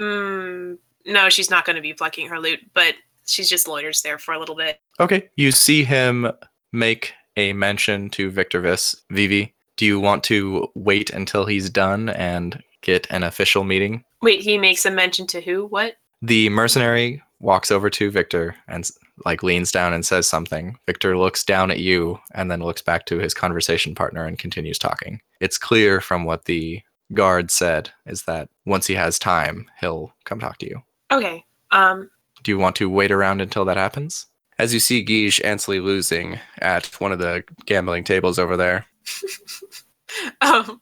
mm, 0.00 0.78
no, 1.04 1.28
she's 1.28 1.50
not 1.50 1.64
going 1.64 1.76
to 1.76 1.82
be 1.82 1.92
plucking 1.92 2.28
her 2.28 2.40
loot, 2.40 2.60
but 2.72 2.94
she 3.26 3.44
just 3.44 3.66
loiters 3.66 4.02
there 4.02 4.18
for 4.18 4.32
a 4.32 4.38
little 4.38 4.56
bit. 4.56 4.80
Okay. 4.98 5.28
You 5.36 5.52
see 5.52 5.84
him 5.84 6.30
make 6.72 7.12
a 7.36 7.52
mention 7.52 8.10
to 8.10 8.30
Victor 8.30 8.60
Vis. 8.60 8.96
Vivi, 9.10 9.54
do 9.78 9.86
you 9.86 9.98
want 9.98 10.22
to 10.24 10.68
wait 10.74 11.08
until 11.08 11.46
he's 11.46 11.70
done 11.70 12.10
and 12.10 12.62
get 12.82 13.06
an 13.10 13.22
official 13.22 13.64
meeting? 13.64 14.04
Wait, 14.20 14.40
he 14.40 14.58
makes 14.58 14.84
a 14.84 14.90
mention 14.90 15.26
to 15.28 15.40
who? 15.40 15.66
What? 15.66 15.96
The 16.20 16.50
mercenary 16.50 17.22
walks 17.40 17.70
over 17.70 17.88
to 17.88 18.10
Victor 18.10 18.56
and 18.66 18.90
like 19.24 19.44
leans 19.44 19.70
down 19.70 19.92
and 19.92 20.04
says 20.04 20.28
something. 20.28 20.76
Victor 20.86 21.16
looks 21.16 21.44
down 21.44 21.70
at 21.70 21.78
you 21.78 22.18
and 22.34 22.50
then 22.50 22.60
looks 22.60 22.82
back 22.82 23.06
to 23.06 23.18
his 23.18 23.32
conversation 23.34 23.94
partner 23.94 24.24
and 24.24 24.38
continues 24.38 24.78
talking. 24.78 25.20
It's 25.40 25.58
clear 25.58 26.00
from 26.00 26.24
what 26.24 26.46
the 26.46 26.82
guard 27.14 27.50
said 27.50 27.90
is 28.04 28.24
that 28.24 28.48
once 28.66 28.86
he 28.86 28.94
has 28.94 29.18
time, 29.18 29.70
he'll 29.80 30.12
come 30.24 30.40
talk 30.40 30.58
to 30.58 30.68
you. 30.68 30.82
Okay. 31.12 31.44
Um. 31.70 32.10
Do 32.42 32.50
you 32.50 32.58
want 32.58 32.76
to 32.76 32.90
wait 32.90 33.12
around 33.12 33.40
until 33.40 33.64
that 33.64 33.76
happens? 33.76 34.26
As 34.58 34.74
you 34.74 34.80
see 34.80 35.04
Guige 35.04 35.40
Ansley 35.44 35.78
losing 35.78 36.38
at 36.58 36.86
one 37.00 37.12
of 37.12 37.20
the 37.20 37.44
gambling 37.66 38.02
tables 38.02 38.38
over 38.40 38.56
there. 38.56 38.86
um. 40.40 40.80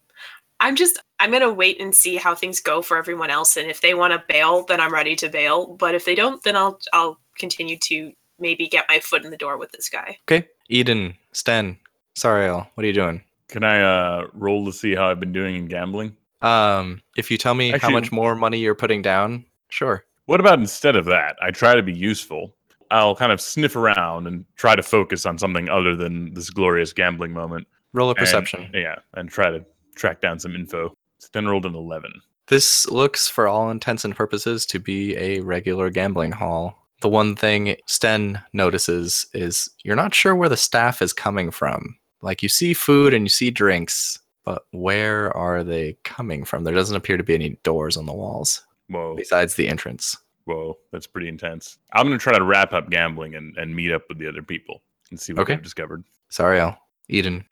I'm 0.58 0.74
just. 0.74 0.98
I'm 1.20 1.30
gonna 1.30 1.52
wait 1.52 1.82
and 1.82 1.94
see 1.94 2.16
how 2.16 2.34
things 2.34 2.60
go 2.60 2.80
for 2.80 2.96
everyone 2.96 3.28
else, 3.28 3.58
and 3.58 3.68
if 3.70 3.82
they 3.82 3.92
want 3.92 4.14
to 4.14 4.24
bail, 4.26 4.64
then 4.64 4.80
I'm 4.80 4.92
ready 4.92 5.14
to 5.16 5.28
bail. 5.28 5.66
But 5.66 5.94
if 5.94 6.06
they 6.06 6.14
don't, 6.14 6.42
then 6.44 6.56
I'll 6.56 6.78
I'll 6.94 7.20
continue 7.38 7.76
to 7.76 8.12
maybe 8.38 8.68
get 8.68 8.86
my 8.88 8.98
foot 9.00 9.24
in 9.24 9.30
the 9.30 9.36
door 9.36 9.56
with 9.58 9.72
this 9.72 9.88
guy. 9.88 10.18
Okay. 10.30 10.48
Eden, 10.68 11.14
Sten, 11.32 11.78
Sariel, 12.16 12.66
what 12.74 12.84
are 12.84 12.86
you 12.86 12.92
doing? 12.92 13.22
Can 13.48 13.62
I 13.62 13.80
uh, 13.80 14.26
roll 14.32 14.64
to 14.66 14.72
see 14.72 14.94
how 14.94 15.10
I've 15.10 15.20
been 15.20 15.32
doing 15.32 15.54
in 15.56 15.66
gambling? 15.66 16.16
Um, 16.42 17.02
if 17.16 17.30
you 17.30 17.38
tell 17.38 17.54
me 17.54 17.70
how 17.78 17.90
much 17.90 18.10
more 18.10 18.34
money 18.34 18.58
you're 18.58 18.74
putting 18.74 19.02
down, 19.02 19.44
sure. 19.68 20.04
What 20.26 20.40
about 20.40 20.58
instead 20.58 20.96
of 20.96 21.04
that? 21.06 21.36
I 21.40 21.50
try 21.50 21.74
to 21.74 21.82
be 21.82 21.94
useful. 21.94 22.54
I'll 22.90 23.16
kind 23.16 23.32
of 23.32 23.40
sniff 23.40 23.76
around 23.76 24.26
and 24.26 24.44
try 24.56 24.76
to 24.76 24.82
focus 24.82 25.26
on 25.26 25.38
something 25.38 25.68
other 25.68 25.94
than 25.96 26.34
this 26.34 26.50
glorious 26.50 26.92
gambling 26.92 27.32
moment. 27.32 27.66
Roll 27.92 28.08
a 28.08 28.10
and- 28.10 28.18
perception. 28.18 28.70
yeah, 28.74 28.96
and 29.14 29.28
try 29.30 29.50
to 29.50 29.64
track 29.94 30.20
down 30.20 30.38
some 30.38 30.54
info. 30.54 30.96
Then 31.32 31.46
rolled 31.48 31.66
an 31.66 31.74
11. 31.74 32.12
This 32.48 32.86
looks, 32.88 33.28
for 33.28 33.48
all 33.48 33.70
intents 33.70 34.04
and 34.04 34.14
purposes, 34.14 34.64
to 34.66 34.78
be 34.78 35.16
a 35.16 35.40
regular 35.40 35.90
gambling 35.90 36.32
hall. 36.32 36.86
The 37.00 37.08
one 37.08 37.34
thing 37.34 37.76
Sten 37.86 38.40
notices 38.52 39.26
is 39.34 39.68
you're 39.82 39.96
not 39.96 40.14
sure 40.14 40.34
where 40.34 40.48
the 40.48 40.56
staff 40.56 41.02
is 41.02 41.12
coming 41.12 41.50
from. 41.50 41.96
Like 42.22 42.42
you 42.42 42.48
see 42.48 42.72
food 42.74 43.12
and 43.12 43.24
you 43.24 43.28
see 43.28 43.50
drinks, 43.50 44.18
but 44.44 44.64
where 44.70 45.36
are 45.36 45.64
they 45.64 45.96
coming 46.04 46.44
from? 46.44 46.64
There 46.64 46.74
doesn't 46.74 46.96
appear 46.96 47.16
to 47.16 47.24
be 47.24 47.34
any 47.34 47.58
doors 47.64 47.96
on 47.96 48.06
the 48.06 48.14
walls 48.14 48.64
Whoa, 48.88 49.14
besides 49.16 49.54
the 49.56 49.68
entrance. 49.68 50.16
whoa, 50.44 50.78
that's 50.92 51.06
pretty 51.06 51.28
intense. 51.28 51.78
I'm 51.92 52.06
going 52.06 52.18
to 52.18 52.22
try 52.22 52.38
to 52.38 52.44
wrap 52.44 52.72
up 52.72 52.88
gambling 52.88 53.34
and, 53.34 53.56
and 53.58 53.74
meet 53.74 53.90
up 53.92 54.02
with 54.08 54.18
the 54.18 54.28
other 54.28 54.42
people 54.42 54.80
and 55.10 55.18
see 55.20 55.32
what 55.32 55.42
Okay. 55.42 55.54
they've 55.54 55.62
discovered. 55.62 56.04
Sariel, 56.30 56.76
Eden, 57.08 57.44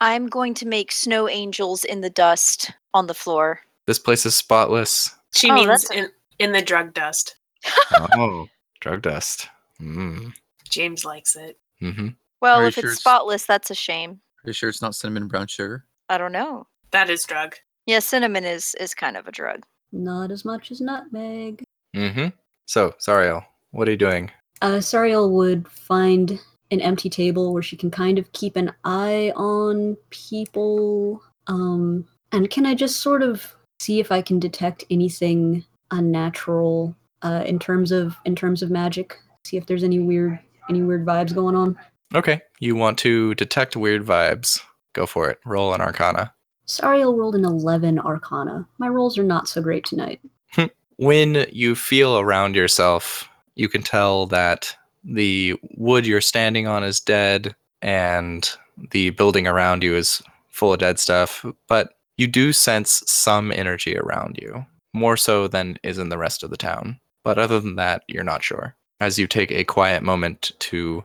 I'm 0.00 0.26
going 0.26 0.54
to 0.54 0.66
make 0.66 0.92
snow 0.92 1.28
angels 1.28 1.84
in 1.84 2.00
the 2.00 2.10
dust 2.10 2.70
on 2.94 3.06
the 3.06 3.14
floor. 3.14 3.60
this 3.86 3.98
place 3.98 4.26
is 4.26 4.34
spotless. 4.36 5.14
She 5.34 5.50
Oh, 5.50 5.54
means 5.54 5.90
a- 5.90 5.94
in 5.94 6.10
in 6.38 6.52
the 6.52 6.62
drug 6.62 6.92
dust. 6.94 7.36
oh, 8.14 8.46
drug 8.80 9.02
dust. 9.02 9.48
Mm. 9.80 10.32
James 10.68 11.04
likes 11.04 11.36
it. 11.36 11.58
hmm 11.80 12.08
Well, 12.40 12.64
if 12.66 12.74
sure 12.74 12.84
it's 12.84 12.92
it's- 12.92 12.98
spotless, 13.00 13.46
that's 13.46 13.70
a 13.70 13.74
shame. 13.74 14.20
Are 14.44 14.50
you 14.50 14.52
sure 14.52 14.68
it's 14.68 14.82
not 14.82 14.94
cinnamon 14.94 15.28
brown 15.28 15.46
sugar? 15.46 15.84
I 16.08 16.18
don't 16.18 16.32
know. 16.32 16.66
That 16.92 17.10
is 17.10 17.24
drug. 17.24 17.56
Yeah, 17.86 17.98
cinnamon 18.00 18.44
is 18.44 18.74
is 18.80 18.94
kind 18.94 19.16
of 19.16 19.26
a 19.26 19.32
drug. 19.32 19.64
Not 19.92 20.30
as 20.30 20.44
much 20.44 20.70
as 20.70 20.80
nutmeg. 20.80 21.62
Mm-hmm. 21.94 22.28
So, 22.66 22.94
Sariel, 23.00 23.44
what 23.70 23.88
are 23.88 23.92
you 23.92 23.96
doing? 23.96 24.30
Uh, 24.62 24.78
Sariel 24.80 25.30
would 25.30 25.68
find 25.68 26.40
an 26.70 26.80
empty 26.80 27.08
table 27.08 27.52
where 27.52 27.62
she 27.62 27.76
can 27.76 27.90
kind 27.90 28.18
of 28.18 28.30
keep 28.32 28.56
an 28.56 28.72
eye 28.84 29.32
on 29.36 29.96
people. 30.10 31.22
Um, 31.46 32.06
and 32.32 32.50
can 32.50 32.66
I 32.66 32.74
just 32.74 33.00
sort 33.00 33.22
of 33.22 33.54
see 33.78 34.00
if 34.00 34.10
I 34.10 34.22
can 34.22 34.38
detect 34.38 34.84
anything 34.90 35.64
unnatural 35.90 36.94
uh, 37.22 37.44
in 37.46 37.58
terms 37.58 37.92
of 37.92 38.16
in 38.24 38.34
terms 38.34 38.62
of 38.62 38.70
magic? 38.70 39.18
See 39.44 39.56
if 39.56 39.66
there's 39.66 39.84
any 39.84 40.00
weird 40.00 40.38
any 40.68 40.82
weird 40.82 41.06
vibes 41.06 41.34
going 41.34 41.54
on. 41.54 41.78
Okay, 42.14 42.40
you 42.60 42.74
want 42.76 42.98
to 42.98 43.34
detect 43.34 43.76
weird 43.76 44.04
vibes. 44.04 44.60
Go 44.92 45.06
for 45.06 45.28
it. 45.28 45.38
Roll 45.44 45.74
an 45.74 45.80
arcana. 45.80 46.32
Sorry, 46.66 47.00
I 47.00 47.04
rolled 47.04 47.36
an 47.36 47.44
11 47.44 48.00
Arcana. 48.00 48.66
My 48.78 48.88
rolls 48.88 49.16
are 49.18 49.22
not 49.22 49.48
so 49.48 49.62
great 49.62 49.84
tonight. 49.84 50.20
When 50.98 51.46
you 51.52 51.74
feel 51.74 52.18
around 52.18 52.56
yourself, 52.56 53.28
you 53.54 53.68
can 53.68 53.82
tell 53.82 54.24
that 54.28 54.74
the 55.06 55.54
wood 55.76 56.06
you're 56.06 56.20
standing 56.20 56.66
on 56.66 56.84
is 56.84 57.00
dead 57.00 57.54
and 57.80 58.50
the 58.90 59.10
building 59.10 59.46
around 59.46 59.82
you 59.82 59.94
is 59.94 60.22
full 60.50 60.72
of 60.72 60.80
dead 60.80 60.98
stuff, 60.98 61.44
but 61.68 61.94
you 62.16 62.26
do 62.26 62.52
sense 62.52 63.02
some 63.06 63.52
energy 63.52 63.96
around 63.96 64.38
you, 64.40 64.66
more 64.92 65.16
so 65.16 65.46
than 65.48 65.78
is 65.82 65.98
in 65.98 66.08
the 66.08 66.18
rest 66.18 66.42
of 66.42 66.50
the 66.50 66.56
town. 66.56 66.98
But 67.22 67.38
other 67.38 67.60
than 67.60 67.76
that, 67.76 68.02
you're 68.08 68.24
not 68.24 68.42
sure. 68.42 68.74
As 69.00 69.18
you 69.18 69.26
take 69.26 69.50
a 69.52 69.64
quiet 69.64 70.02
moment 70.02 70.52
to 70.60 71.04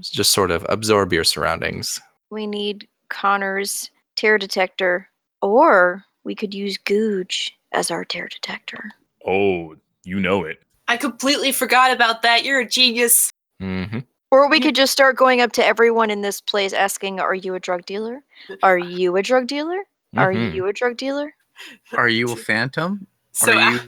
just 0.00 0.32
sort 0.32 0.50
of 0.50 0.66
absorb 0.68 1.12
your 1.12 1.24
surroundings. 1.24 2.00
We 2.30 2.46
need 2.46 2.88
Connor's 3.08 3.90
tear 4.16 4.38
detector, 4.38 5.08
or 5.40 6.04
we 6.24 6.34
could 6.34 6.54
use 6.54 6.78
Googe 6.78 7.50
as 7.72 7.90
our 7.90 8.04
tear 8.04 8.28
detector. 8.28 8.90
Oh, 9.26 9.76
you 10.04 10.20
know 10.20 10.44
it. 10.44 10.62
I 10.88 10.96
completely 10.96 11.52
forgot 11.52 11.92
about 11.92 12.22
that. 12.22 12.44
You're 12.44 12.60
a 12.60 12.68
genius. 12.68 13.30
hmm 13.60 13.98
Or 14.30 14.48
we 14.48 14.60
could 14.60 14.74
just 14.74 14.92
start 14.92 15.16
going 15.16 15.40
up 15.40 15.52
to 15.52 15.64
everyone 15.64 16.10
in 16.10 16.22
this 16.22 16.40
place 16.40 16.72
asking, 16.72 17.20
Are 17.20 17.34
you 17.34 17.54
a 17.54 17.60
drug 17.60 17.86
dealer? 17.86 18.22
Are 18.62 18.78
you 18.78 19.16
a 19.16 19.22
drug 19.22 19.46
dealer? 19.46 19.80
Are 20.16 20.32
Mhm. 20.32 20.52
you 20.54 20.66
a 20.66 20.72
drug 20.72 20.96
dealer? 20.96 21.34
Are 21.96 22.08
you 22.08 22.30
a 22.32 22.36
phantom? 22.36 23.06
So 23.32 23.52
are 23.52 23.70
you 23.70 23.80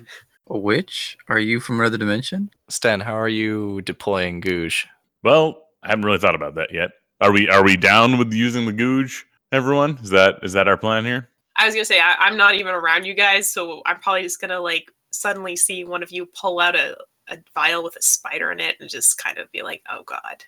a 0.48 0.58
witch? 0.58 1.16
Are 1.28 1.38
you 1.38 1.60
from 1.60 1.80
another 1.80 1.98
dimension? 1.98 2.50
Sten, 2.68 3.00
how 3.00 3.14
are 3.18 3.28
you 3.28 3.82
deploying 3.82 4.40
Googe? 4.40 4.86
Well, 5.22 5.66
I 5.82 5.88
haven't 5.88 6.04
really 6.04 6.18
thought 6.18 6.34
about 6.34 6.54
that 6.54 6.72
yet. 6.72 6.92
Are 7.20 7.32
we 7.32 7.48
are 7.48 7.62
we 7.64 7.76
down 7.76 8.18
with 8.18 8.32
using 8.32 8.66
the 8.66 8.72
googe, 8.72 9.24
everyone? 9.52 9.98
Is 10.02 10.10
that 10.10 10.36
is 10.42 10.52
that 10.54 10.68
our 10.68 10.76
plan 10.76 11.04
here? 11.04 11.28
I 11.56 11.66
was 11.66 11.74
gonna 11.74 11.84
say 11.84 12.00
I, 12.00 12.14
I'm 12.18 12.36
not 12.36 12.54
even 12.54 12.74
around 12.74 13.04
you 13.04 13.14
guys, 13.14 13.50
so 13.50 13.82
I'm 13.86 14.00
probably 14.00 14.22
just 14.22 14.40
gonna 14.40 14.60
like 14.60 14.90
suddenly 15.14 15.56
see 15.56 15.84
one 15.84 16.02
of 16.02 16.10
you 16.12 16.26
pull 16.26 16.60
out 16.60 16.74
a, 16.76 16.96
a 17.28 17.38
vial 17.54 17.82
with 17.82 17.96
a 17.96 18.02
spider 18.02 18.50
in 18.52 18.60
it 18.60 18.76
and 18.80 18.90
just 18.90 19.16
kind 19.18 19.38
of 19.38 19.50
be 19.52 19.62
like, 19.62 19.82
"Oh 19.90 20.02
God." 20.04 20.44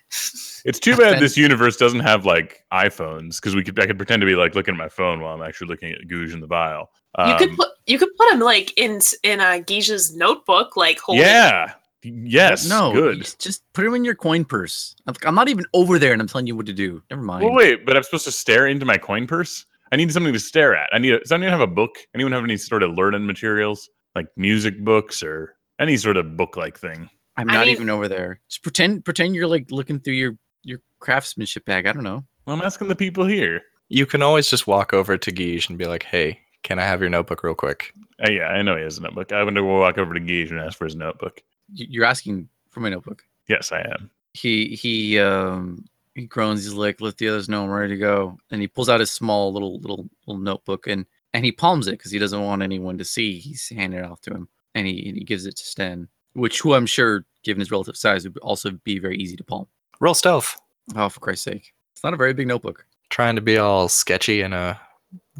It's 0.65 0.79
too 0.79 0.95
bad 0.97 1.19
this 1.19 1.37
universe 1.37 1.77
doesn't 1.77 2.01
have 2.01 2.25
like 2.25 2.63
iPhones 2.73 3.37
because 3.41 3.55
we 3.55 3.63
could 3.63 3.79
I 3.79 3.85
could 3.87 3.97
pretend 3.97 4.21
to 4.21 4.25
be 4.27 4.35
like 4.35 4.53
looking 4.55 4.73
at 4.75 4.77
my 4.77 4.89
phone 4.89 5.21
while 5.21 5.33
I'm 5.33 5.41
actually 5.41 5.67
looking 5.67 5.91
at 5.91 6.01
Googe 6.07 6.33
in 6.33 6.39
the 6.41 6.47
vial. 6.47 6.91
you 7.25 7.35
could 7.37 7.49
Um, 7.51 7.55
put 7.57 7.69
you 7.87 7.97
could 7.97 8.09
put 8.17 8.31
him 8.33 8.39
like 8.41 8.77
in 8.77 8.99
in 9.23 9.39
uh, 9.39 9.59
Guige's 9.65 10.15
notebook, 10.15 10.75
like 10.75 10.99
holding. 10.99 11.23
yeah, 11.23 11.73
yes, 12.03 12.67
no, 12.67 12.91
good. 12.93 13.19
just- 13.19 13.39
Just 13.39 13.73
put 13.73 13.85
him 13.85 13.93
in 13.95 14.03
your 14.05 14.15
coin 14.15 14.43
purse. 14.45 14.95
I'm, 15.07 15.15
I'm 15.25 15.35
not 15.35 15.49
even 15.49 15.65
over 15.73 15.97
there, 15.97 16.13
and 16.13 16.21
I'm 16.21 16.27
telling 16.27 16.47
you 16.47 16.55
what 16.55 16.65
to 16.67 16.73
do. 16.73 17.01
Never 17.09 17.21
mind. 17.23 17.43
Well, 17.45 17.53
wait, 17.55 17.85
but 17.85 17.95
I'm 17.97 18.03
supposed 18.03 18.25
to 18.25 18.31
stare 18.31 18.67
into 18.67 18.85
my 18.85 18.97
coin 18.97 19.25
purse. 19.25 19.65
I 19.91 19.95
need 19.95 20.11
something 20.11 20.33
to 20.33 20.39
stare 20.39 20.75
at. 20.75 20.89
I 20.93 20.97
need. 20.99 21.13
A, 21.13 21.19
does 21.19 21.31
anyone 21.31 21.51
have 21.53 21.61
a 21.61 21.67
book? 21.67 21.95
Anyone 22.13 22.33
have 22.33 22.43
any 22.43 22.57
sort 22.57 22.83
of 22.83 22.91
learning 22.95 23.25
materials, 23.25 23.89
like 24.17 24.27
music 24.37 24.83
books 24.83 25.23
or 25.23 25.55
any 25.79 25.95
sort 25.97 26.17
of 26.17 26.35
book-like 26.37 26.77
thing? 26.77 27.09
I'm 27.37 27.49
I 27.49 27.53
not 27.53 27.65
mean- 27.67 27.75
even 27.75 27.89
over 27.89 28.07
there. 28.07 28.39
Just 28.49 28.63
pretend, 28.63 29.05
pretend 29.05 29.35
you're 29.35 29.47
like 29.47 29.71
looking 29.71 29.99
through 29.99 30.15
your 30.15 30.37
your 30.63 30.79
craftsmanship 30.99 31.65
bag. 31.65 31.85
I 31.87 31.93
don't 31.93 32.03
know. 32.03 32.25
Well, 32.45 32.55
I'm 32.55 32.61
asking 32.63 32.87
the 32.89 32.95
people 32.95 33.25
here. 33.25 33.61
You 33.89 34.05
can 34.05 34.21
always 34.21 34.49
just 34.49 34.67
walk 34.67 34.91
over 34.93 35.17
to 35.17 35.31
Guige 35.31 35.69
and 35.69 35.77
be 35.77 35.85
like, 35.85 36.03
"Hey, 36.03 36.39
can 36.63 36.79
I 36.79 36.83
have 36.83 36.99
your 36.99 37.09
notebook 37.09 37.43
real 37.43 37.55
quick?" 37.55 37.93
Uh, 38.25 38.31
yeah, 38.31 38.47
I 38.47 38.61
know 38.63 38.75
he 38.75 38.83
has 38.83 38.97
a 38.97 39.01
notebook. 39.01 39.31
I 39.31 39.43
wonder 39.43 39.63
we'll 39.63 39.79
walk 39.79 39.97
over 39.97 40.13
to 40.13 40.19
Guige 40.19 40.49
and 40.51 40.59
ask 40.59 40.77
for 40.77 40.85
his 40.85 40.95
notebook. 40.95 41.41
You- 41.73 41.87
You're 41.89 42.05
asking 42.05 42.49
for 42.69 42.79
my 42.81 42.89
notebook. 42.89 43.23
Yes, 43.47 43.71
I 43.71 43.81
am. 43.81 44.09
He 44.33 44.75
he 44.75 45.19
um 45.19 45.85
he 46.15 46.25
groans. 46.25 46.63
He's 46.65 46.73
like, 46.73 46.99
"Let 46.99 47.17
the 47.17 47.29
others 47.29 47.47
know 47.47 47.63
I'm 47.63 47.69
ready 47.69 47.93
to 47.93 47.99
go." 47.99 48.37
And 48.51 48.59
he 48.61 48.67
pulls 48.67 48.89
out 48.89 48.99
his 48.99 49.11
small 49.11 49.53
little 49.53 49.79
little 49.79 50.09
little 50.25 50.41
notebook 50.41 50.87
and 50.87 51.05
and 51.33 51.43
he 51.45 51.51
palms 51.51 51.87
it 51.87 51.91
because 51.91 52.11
he 52.11 52.19
doesn't 52.19 52.41
want 52.43 52.61
anyone 52.61 52.97
to 52.97 53.05
see. 53.05 53.39
He's 53.39 53.69
handing 53.69 53.99
it 53.99 54.05
off 54.05 54.21
to 54.21 54.31
him, 54.31 54.47
and 54.75 54.87
he 54.87 55.07
and 55.09 55.17
he 55.17 55.23
gives 55.23 55.45
it 55.45 55.57
to 55.57 55.63
Sten, 55.65 56.07
which 56.33 56.61
who 56.61 56.73
I'm 56.73 56.85
sure, 56.85 57.25
given 57.43 57.59
his 57.59 57.71
relative 57.71 57.97
size, 57.97 58.23
would 58.23 58.37
also 58.39 58.71
be 58.83 58.99
very 58.99 59.17
easy 59.17 59.35
to 59.35 59.43
palm. 59.43 59.67
Roll 59.99 60.13
stealth. 60.13 60.57
Oh, 60.95 61.09
for 61.09 61.19
Christ's 61.19 61.43
sake! 61.45 61.73
It's 61.93 62.03
not 62.03 62.13
a 62.13 62.17
very 62.17 62.33
big 62.33 62.47
notebook. 62.47 62.85
Trying 63.09 63.35
to 63.35 63.41
be 63.41 63.57
all 63.57 63.87
sketchy 63.87 64.41
in 64.41 64.53
a 64.53 64.57
uh, 64.57 64.75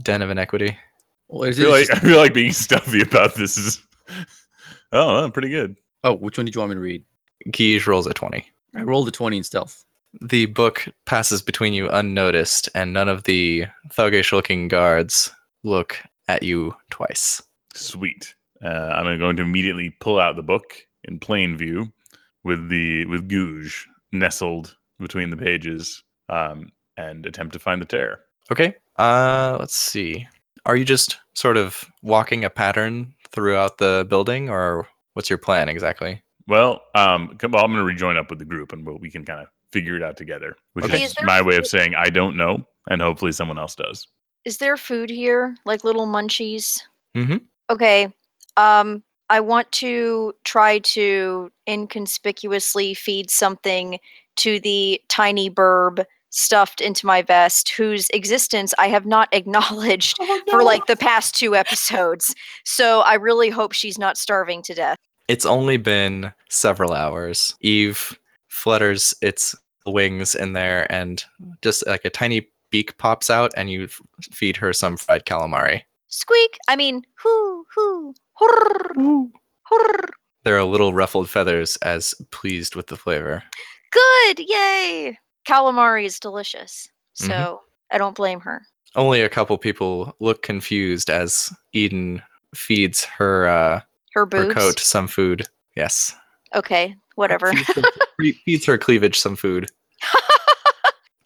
den 0.01 0.21
of 0.21 0.29
inequity. 0.29 0.77
Well, 1.29 1.49
I 1.49 1.51
feel, 1.51 1.69
like, 1.71 1.87
just- 1.87 2.03
I 2.03 2.07
feel 2.07 2.17
like 2.17 2.33
being 2.33 2.51
stuffy 2.53 3.01
about 3.01 3.35
this 3.35 3.57
is. 3.57 3.81
Oh, 4.93 5.17
I'm 5.17 5.33
pretty 5.33 5.49
good. 5.49 5.75
oh, 6.05 6.13
which 6.13 6.37
one 6.37 6.45
did 6.45 6.55
you 6.55 6.61
want 6.61 6.69
me 6.69 6.75
to 6.75 6.79
read? 6.81 7.03
Guige 7.49 7.85
rolls 7.87 8.07
a 8.07 8.13
twenty. 8.13 8.45
I 8.73 8.83
rolled 8.83 9.07
a 9.09 9.11
twenty 9.11 9.35
in 9.37 9.43
stealth. 9.43 9.83
The 10.21 10.45
book 10.45 10.87
passes 11.05 11.41
between 11.41 11.73
you 11.73 11.89
unnoticed, 11.89 12.69
and 12.73 12.93
none 12.93 13.09
of 13.09 13.23
the 13.23 13.65
thuggish-looking 13.89 14.69
guards 14.69 15.29
look 15.63 15.97
at 16.27 16.43
you 16.43 16.75
twice. 16.89 17.41
Sweet. 17.73 18.35
Uh, 18.63 18.67
I'm 18.67 19.19
going 19.19 19.35
to 19.37 19.43
immediately 19.43 19.91
pull 19.99 20.19
out 20.19 20.35
the 20.35 20.43
book 20.43 20.73
in 21.03 21.19
plain 21.19 21.57
view, 21.57 21.91
with 22.43 22.69
the 22.69 23.05
with 23.05 23.27
Gouge 23.29 23.85
nestled 24.11 24.75
between 24.99 25.29
the 25.29 25.37
pages, 25.37 26.03
um, 26.29 26.69
and 26.97 27.25
attempt 27.25 27.53
to 27.53 27.59
find 27.59 27.81
the 27.81 27.85
tear. 27.85 28.21
Okay. 28.51 28.75
Uh, 28.97 29.57
let's 29.59 29.75
see. 29.75 30.27
Are 30.65 30.75
you 30.75 30.85
just 30.85 31.17
sort 31.33 31.55
of 31.57 31.85
walking 32.01 32.43
a 32.43 32.49
pattern 32.49 33.13
throughout 33.31 33.77
the 33.77 34.07
building, 34.09 34.49
or 34.49 34.87
what's 35.13 35.29
your 35.29 35.37
plan 35.37 35.69
exactly? 35.69 36.21
Well, 36.47 36.81
um, 36.95 37.35
come, 37.37 37.51
well, 37.51 37.63
I'm 37.63 37.71
going 37.71 37.79
to 37.81 37.85
rejoin 37.85 38.17
up 38.17 38.29
with 38.29 38.39
the 38.39 38.45
group, 38.45 38.73
and 38.73 38.85
we'll, 38.85 38.97
we 38.97 39.11
can 39.11 39.23
kind 39.23 39.41
of 39.41 39.47
figure 39.71 39.95
it 39.95 40.01
out 40.03 40.17
together. 40.17 40.55
Which 40.73 40.85
Okay. 40.85 41.03
is 41.03 41.11
Is 41.11 41.17
my 41.23 41.41
way 41.41 41.57
of 41.57 41.67
saying 41.67 41.93
I 41.95 42.09
don't 42.09 42.35
know, 42.37 42.65
and 42.89 43.01
hopefully 43.01 43.33
someone 43.33 43.59
else 43.59 43.75
does. 43.75 44.07
Is 44.47 44.59
there 44.59 44.77
food 44.77 45.09
here, 45.09 45.57
like 45.65 45.83
little 45.83 46.07
munchies? 46.07 46.81
Mhm. 47.13 47.41
Okay. 47.69 48.13
Um, 48.55 49.03
I 49.29 49.41
want 49.41 49.69
to 49.73 50.33
try 50.45 50.79
to 50.95 51.51
inconspicuously 51.67 52.93
feed 52.93 53.29
something 53.29 53.99
to 54.37 54.61
the 54.61 55.01
tiny 55.09 55.49
burb 55.49 56.05
stuffed 56.29 56.79
into 56.79 57.05
my 57.05 57.21
vest, 57.23 57.71
whose 57.71 58.07
existence 58.11 58.73
I 58.77 58.87
have 58.87 59.05
not 59.05 59.27
acknowledged 59.33 60.17
for 60.49 60.63
like 60.63 60.85
the 60.85 60.95
past 60.95 61.35
two 61.35 61.53
episodes. 61.53 62.33
So 62.63 63.01
I 63.01 63.15
really 63.15 63.49
hope 63.49 63.73
she's 63.73 63.97
not 63.99 64.17
starving 64.17 64.61
to 64.61 64.73
death. 64.73 64.97
It's 65.27 65.45
only 65.45 65.75
been 65.75 66.31
several 66.49 66.93
hours. 66.93 67.53
Eve 67.59 68.17
flutters 68.47 69.13
its 69.21 69.55
wings 69.85 70.35
in 70.35 70.53
there, 70.53 70.89
and 70.89 71.25
just 71.61 71.85
like 71.85 72.05
a 72.05 72.09
tiny 72.09 72.47
beak 72.69 72.97
pops 72.97 73.29
out, 73.29 73.51
and 73.57 73.69
you 73.71 73.85
f- 73.85 74.01
feed 74.31 74.57
her 74.57 74.73
some 74.73 74.97
fried 74.97 75.25
calamari. 75.25 75.83
Squeak! 76.09 76.57
I 76.67 76.75
mean, 76.75 77.03
hoo, 77.15 77.65
hoo, 77.75 78.13
horrr, 78.33 79.27
horrr. 79.63 80.09
There 80.43 80.57
are 80.57 80.63
little 80.63 80.93
ruffled 80.93 81.29
feathers 81.29 81.75
as 81.77 82.13
pleased 82.31 82.75
with 82.75 82.87
the 82.87 82.95
flavor. 82.97 83.43
Good! 83.91 84.39
Yay! 84.39 85.17
Calamari 85.47 86.05
is 86.05 86.19
delicious. 86.19 86.89
So 87.13 87.27
Mhm. 87.27 87.57
I 87.91 87.97
don't 87.97 88.15
blame 88.15 88.39
her. 88.41 88.65
Only 88.95 89.21
a 89.21 89.29
couple 89.29 89.57
people 89.57 90.15
look 90.19 90.43
confused 90.43 91.09
as 91.09 91.53
Eden 91.73 92.21
feeds 92.55 93.03
her 93.03 93.47
uh, 93.47 93.81
Her 94.13 94.27
her 94.31 94.53
coat 94.53 94.79
some 94.79 95.07
food. 95.07 95.45
Yes, 95.75 96.15
Okay, 96.55 96.95
whatever. 97.15 97.51
feeds 97.53 97.67
her, 97.75 97.83
feeds 98.45 98.65
her 98.65 98.77
cleavage 98.77 99.19
some 99.19 99.35
food. 99.35 99.69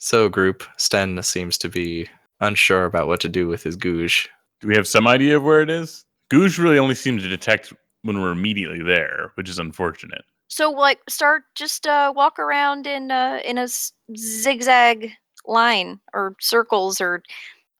So, 0.03 0.29
group 0.29 0.63
Sten 0.77 1.21
seems 1.21 1.59
to 1.59 1.69
be 1.69 2.09
unsure 2.39 2.85
about 2.85 3.05
what 3.05 3.19
to 3.21 3.29
do 3.29 3.47
with 3.47 3.61
his 3.61 3.77
googe. 3.77 4.27
Do 4.59 4.67
we 4.67 4.75
have 4.75 4.87
some 4.87 5.05
idea 5.07 5.37
of 5.37 5.43
where 5.43 5.61
it 5.61 5.69
is? 5.69 6.05
Gouge 6.31 6.57
really 6.57 6.79
only 6.79 6.95
seems 6.95 7.21
to 7.21 7.29
detect 7.29 7.71
when 8.01 8.19
we're 8.19 8.31
immediately 8.31 8.81
there, 8.81 9.31
which 9.35 9.47
is 9.47 9.59
unfortunate. 9.59 10.23
So 10.47 10.71
like 10.71 10.99
start 11.07 11.43
just 11.53 11.85
uh 11.85 12.11
walk 12.15 12.39
around 12.39 12.87
in 12.87 13.11
uh 13.11 13.41
in 13.45 13.59
a 13.59 13.63
s- 13.63 13.93
zigzag 14.17 15.11
line 15.45 15.99
or 16.15 16.35
circles 16.41 16.99
or 16.99 17.21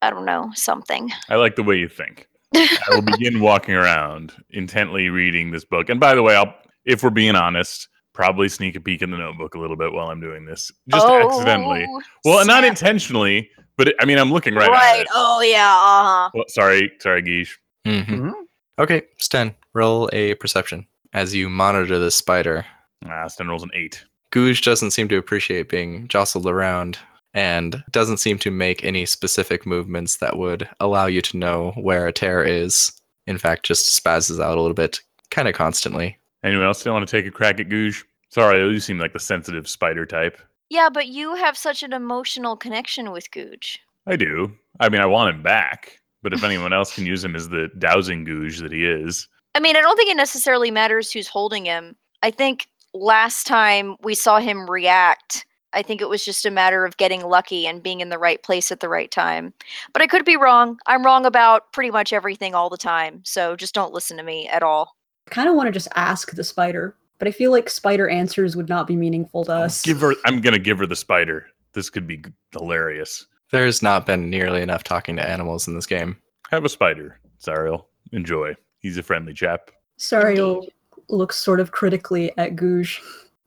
I 0.03 0.11
don't 0.11 0.25
know, 0.25 0.51
something. 0.53 1.09
I 1.27 1.37
like 1.37 1.55
the 1.55 1.63
way 1.63 1.77
you 1.77 1.89
think. 1.89 2.27
I 2.53 2.69
will 2.89 3.01
begin 3.17 3.39
walking 3.39 3.73
around, 3.73 4.31
intently 4.51 5.09
reading 5.09 5.49
this 5.49 5.65
book. 5.65 5.89
And 5.89 5.99
by 5.99 6.13
the 6.13 6.21
way, 6.21 6.35
I'll, 6.35 6.53
if 6.85 7.01
we're 7.01 7.09
being 7.09 7.35
honest, 7.35 7.87
probably 8.13 8.49
sneak 8.49 8.75
a 8.75 8.79
peek 8.81 9.01
in 9.01 9.11
the 9.11 9.17
notebook 9.17 9.55
a 9.55 9.59
little 9.59 9.75
bit 9.77 9.91
while 9.93 10.07
I'm 10.07 10.19
doing 10.21 10.45
this, 10.45 10.71
just 10.89 11.05
accidentally. 11.07 11.85
Oh, 11.89 12.01
Well, 12.25 12.45
not 12.45 12.63
intentionally, 12.63 13.49
but 13.77 13.89
it, 13.89 13.95
I 13.99 14.05
mean, 14.05 14.17
I'm 14.17 14.31
looking 14.31 14.53
right, 14.55 14.69
Right. 14.69 14.95
at 14.95 15.01
it. 15.01 15.07
Oh 15.13 15.41
yeah, 15.41 15.73
uh-huh. 15.73 16.29
Well, 16.33 16.45
sorry, 16.47 16.91
sorry, 16.99 17.23
Guige. 17.23 17.49
Mm-hmm. 17.87 18.13
Mhm. 18.29 18.33
Okay, 18.79 19.03
Sten, 19.17 19.55
roll 19.73 20.09
a 20.13 20.35
perception 20.35 20.85
as 21.13 21.33
you 21.35 21.49
monitor 21.49 21.99
the 21.99 22.11
spider. 22.11 22.65
Ah, 23.07 23.27
Sten 23.27 23.47
rolls 23.47 23.63
an 23.63 23.71
eight. 23.73 24.03
Googe 24.31 24.63
doesn't 24.63 24.91
seem 24.91 25.07
to 25.09 25.17
appreciate 25.17 25.67
being 25.69 26.07
jostled 26.07 26.47
around 26.47 26.97
and 27.33 27.83
doesn't 27.91 28.17
seem 28.17 28.37
to 28.39 28.51
make 28.51 28.83
any 28.83 29.05
specific 29.05 29.65
movements 29.65 30.17
that 30.17 30.37
would 30.37 30.67
allow 30.79 31.05
you 31.05 31.21
to 31.21 31.37
know 31.37 31.71
where 31.75 32.07
a 32.07 32.13
tear 32.13 32.43
is. 32.43 32.91
In 33.27 33.37
fact, 33.37 33.65
just 33.65 34.01
spazzes 34.03 34.41
out 34.41 34.57
a 34.57 34.61
little 34.61 34.73
bit, 34.75 35.01
kind 35.31 35.47
of 35.47 35.53
constantly. 35.53 36.17
Anyone 36.43 36.65
else 36.65 36.79
still 36.79 36.93
want 36.93 37.07
to 37.07 37.11
take 37.11 37.25
a 37.25 37.31
crack 37.31 37.59
at 37.59 37.69
Gouge? 37.69 38.03
Sorry, 38.29 38.59
you 38.59 38.79
seem 38.79 38.97
like 38.97 39.13
the 39.13 39.19
sensitive 39.19 39.67
spider 39.67 40.05
type. 40.05 40.39
Yeah, 40.69 40.89
but 40.91 41.07
you 41.07 41.35
have 41.35 41.57
such 41.57 41.83
an 41.83 41.93
emotional 41.93 42.55
connection 42.55 43.11
with 43.11 43.29
Googe. 43.31 43.77
I 44.07 44.15
do. 44.15 44.53
I 44.79 44.89
mean, 44.89 45.01
I 45.01 45.05
want 45.05 45.35
him 45.35 45.43
back, 45.43 45.99
but 46.23 46.33
if 46.33 46.43
anyone 46.43 46.73
else 46.73 46.95
can 46.95 47.05
use 47.05 47.23
him 47.23 47.35
as 47.35 47.49
the 47.49 47.69
dowsing 47.77 48.23
Gouge 48.23 48.59
that 48.59 48.71
he 48.71 48.85
is, 48.85 49.27
I 49.53 49.59
mean, 49.59 49.75
I 49.75 49.81
don't 49.81 49.97
think 49.97 50.09
it 50.09 50.17
necessarily 50.17 50.71
matters 50.71 51.11
who's 51.11 51.27
holding 51.27 51.65
him. 51.65 51.95
I 52.23 52.31
think 52.31 52.67
last 52.93 53.45
time 53.47 53.97
we 54.01 54.15
saw 54.15 54.39
him 54.39 54.69
react, 54.69 55.45
I 55.73 55.81
think 55.81 56.01
it 56.01 56.09
was 56.09 56.23
just 56.23 56.45
a 56.45 56.51
matter 56.51 56.85
of 56.85 56.97
getting 56.97 57.25
lucky 57.25 57.67
and 57.67 57.83
being 57.83 57.99
in 57.99 58.09
the 58.09 58.17
right 58.17 58.41
place 58.41 58.71
at 58.71 58.79
the 58.79 58.89
right 58.89 59.11
time. 59.11 59.53
But 59.93 60.01
I 60.01 60.07
could 60.07 60.25
be 60.25 60.37
wrong. 60.37 60.79
I'm 60.85 61.05
wrong 61.05 61.25
about 61.25 61.73
pretty 61.73 61.91
much 61.91 62.13
everything 62.13 62.55
all 62.55 62.69
the 62.69 62.77
time. 62.77 63.21
So 63.25 63.55
just 63.55 63.73
don't 63.73 63.93
listen 63.93 64.17
to 64.17 64.23
me 64.23 64.47
at 64.47 64.63
all. 64.63 64.95
I 65.27 65.31
kind 65.31 65.49
of 65.49 65.55
want 65.55 65.67
to 65.67 65.71
just 65.71 65.87
ask 65.95 66.31
the 66.31 66.43
spider, 66.43 66.95
but 67.19 67.27
I 67.27 67.31
feel 67.31 67.51
like 67.51 67.69
spider 67.69 68.09
answers 68.09 68.55
would 68.55 68.69
not 68.69 68.87
be 68.87 68.95
meaningful 68.95 69.45
to 69.45 69.53
us. 69.53 69.81
give 69.81 70.01
her. 70.01 70.15
I'm 70.25 70.41
gonna 70.41 70.59
give 70.59 70.79
her 70.79 70.87
the 70.87 70.95
spider. 70.95 71.47
This 71.73 71.89
could 71.89 72.07
be 72.07 72.17
g- 72.17 72.31
hilarious. 72.51 73.27
There's 73.51 73.81
not 73.81 74.05
been 74.05 74.29
nearly 74.29 74.61
enough 74.61 74.83
talking 74.83 75.15
to 75.17 75.29
animals 75.29 75.67
in 75.67 75.75
this 75.75 75.85
game. 75.85 76.17
Have 76.49 76.65
a 76.65 76.69
spider, 76.69 77.19
Sariel. 77.39 77.85
Enjoy. 78.11 78.55
He's 78.79 78.97
a 78.97 79.03
friendly 79.03 79.33
chap. 79.33 79.71
Sariel 79.99 80.67
looks 81.09 81.37
sort 81.37 81.59
of 81.59 81.71
critically 81.71 82.35
at 82.37 82.55
Googe, 82.55 82.99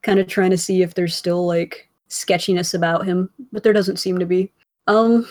kind 0.02 0.20
of 0.20 0.26
trying 0.26 0.50
to 0.50 0.58
see 0.58 0.82
if 0.82 0.94
there's 0.94 1.14
still 1.14 1.46
like 1.46 1.88
sketchiness 2.08 2.74
about 2.74 3.04
him, 3.04 3.28
but 3.52 3.62
there 3.62 3.72
doesn't 3.72 3.96
seem 3.98 4.18
to 4.18 4.26
be. 4.26 4.52
Um, 4.86 5.26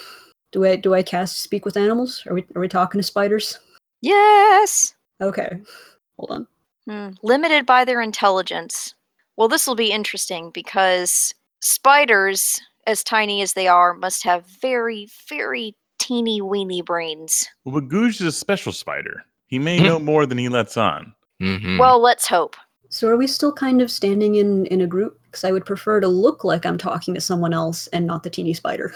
do 0.51 0.65
I 0.65 0.75
do 0.75 0.93
I 0.93 1.01
cast 1.03 1.41
speak 1.41 1.65
with 1.65 1.77
animals? 1.77 2.23
Are 2.27 2.33
we 2.33 2.45
are 2.55 2.61
we 2.61 2.67
talking 2.67 2.99
to 2.99 3.03
spiders? 3.03 3.59
Yes. 4.01 4.93
Okay, 5.21 5.61
hold 6.17 6.31
on. 6.31 6.47
Hmm, 6.87 7.13
Limited 7.23 7.65
by 7.65 7.85
their 7.85 8.01
intelligence. 8.01 8.93
Well, 9.37 9.47
this 9.47 9.65
will 9.67 9.75
be 9.75 9.91
interesting 9.91 10.51
because 10.51 11.33
spiders, 11.61 12.59
as 12.87 13.03
tiny 13.03 13.41
as 13.41 13.53
they 13.53 13.67
are, 13.67 13.93
must 13.93 14.23
have 14.23 14.45
very, 14.45 15.07
very 15.29 15.75
teeny 15.99 16.41
weeny 16.41 16.81
brains. 16.81 17.47
Well, 17.65 17.79
but 17.79 17.89
Googe 17.89 18.15
is 18.15 18.21
a 18.21 18.31
special 18.31 18.73
spider. 18.73 19.23
He 19.47 19.59
may 19.59 19.79
Hmm. 19.79 19.85
know 19.85 19.99
more 19.99 20.25
than 20.25 20.37
he 20.37 20.49
lets 20.49 20.77
on. 20.77 21.13
hmm 21.39 21.77
Well, 21.79 21.99
let's 22.01 22.27
hope. 22.27 22.55
So 22.89 23.07
are 23.07 23.17
we 23.17 23.25
still 23.27 23.51
kind 23.51 23.81
of 23.81 23.89
standing 23.89 24.35
in 24.35 24.65
in 24.67 24.81
a 24.81 24.87
group? 24.87 25.19
Because 25.25 25.43
I 25.43 25.51
would 25.51 25.65
prefer 25.65 25.99
to 25.99 26.07
look 26.07 26.43
like 26.43 26.63
I'm 26.65 26.77
talking 26.77 27.13
to 27.15 27.21
someone 27.21 27.53
else 27.53 27.87
and 27.87 28.05
not 28.05 28.21
the 28.23 28.29
teeny 28.29 28.53
spider. 28.53 28.93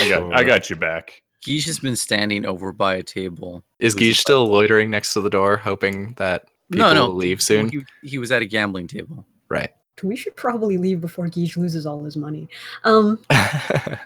I 0.00 0.08
got, 0.08 0.32
I 0.32 0.42
got 0.44 0.70
you 0.70 0.76
back. 0.76 1.20
Guige 1.44 1.64
has 1.66 1.78
been 1.78 1.96
standing 1.96 2.44
over 2.46 2.72
by 2.72 2.94
a 2.96 3.02
table. 3.02 3.62
Is 3.78 3.94
He 3.94 4.08
was- 4.08 4.16
Guige 4.16 4.20
still 4.20 4.46
loitering 4.48 4.90
next 4.90 5.12
to 5.14 5.20
the 5.20 5.30
door, 5.30 5.56
hoping 5.56 6.14
that 6.14 6.46
people 6.70 6.86
no, 6.88 6.94
no, 6.94 7.06
will 7.08 7.14
leave 7.16 7.40
soon? 7.42 7.68
He, 7.68 7.80
he 8.02 8.18
was 8.18 8.30
at 8.32 8.42
a 8.42 8.46
gambling 8.46 8.86
table. 8.86 9.26
Right. 9.48 9.70
We 10.02 10.16
should 10.16 10.34
probably 10.36 10.78
leave 10.78 11.00
before 11.00 11.26
Guige 11.28 11.56
loses 11.56 11.84
all 11.86 12.02
his 12.04 12.16
money. 12.16 12.48
Um. 12.84 13.18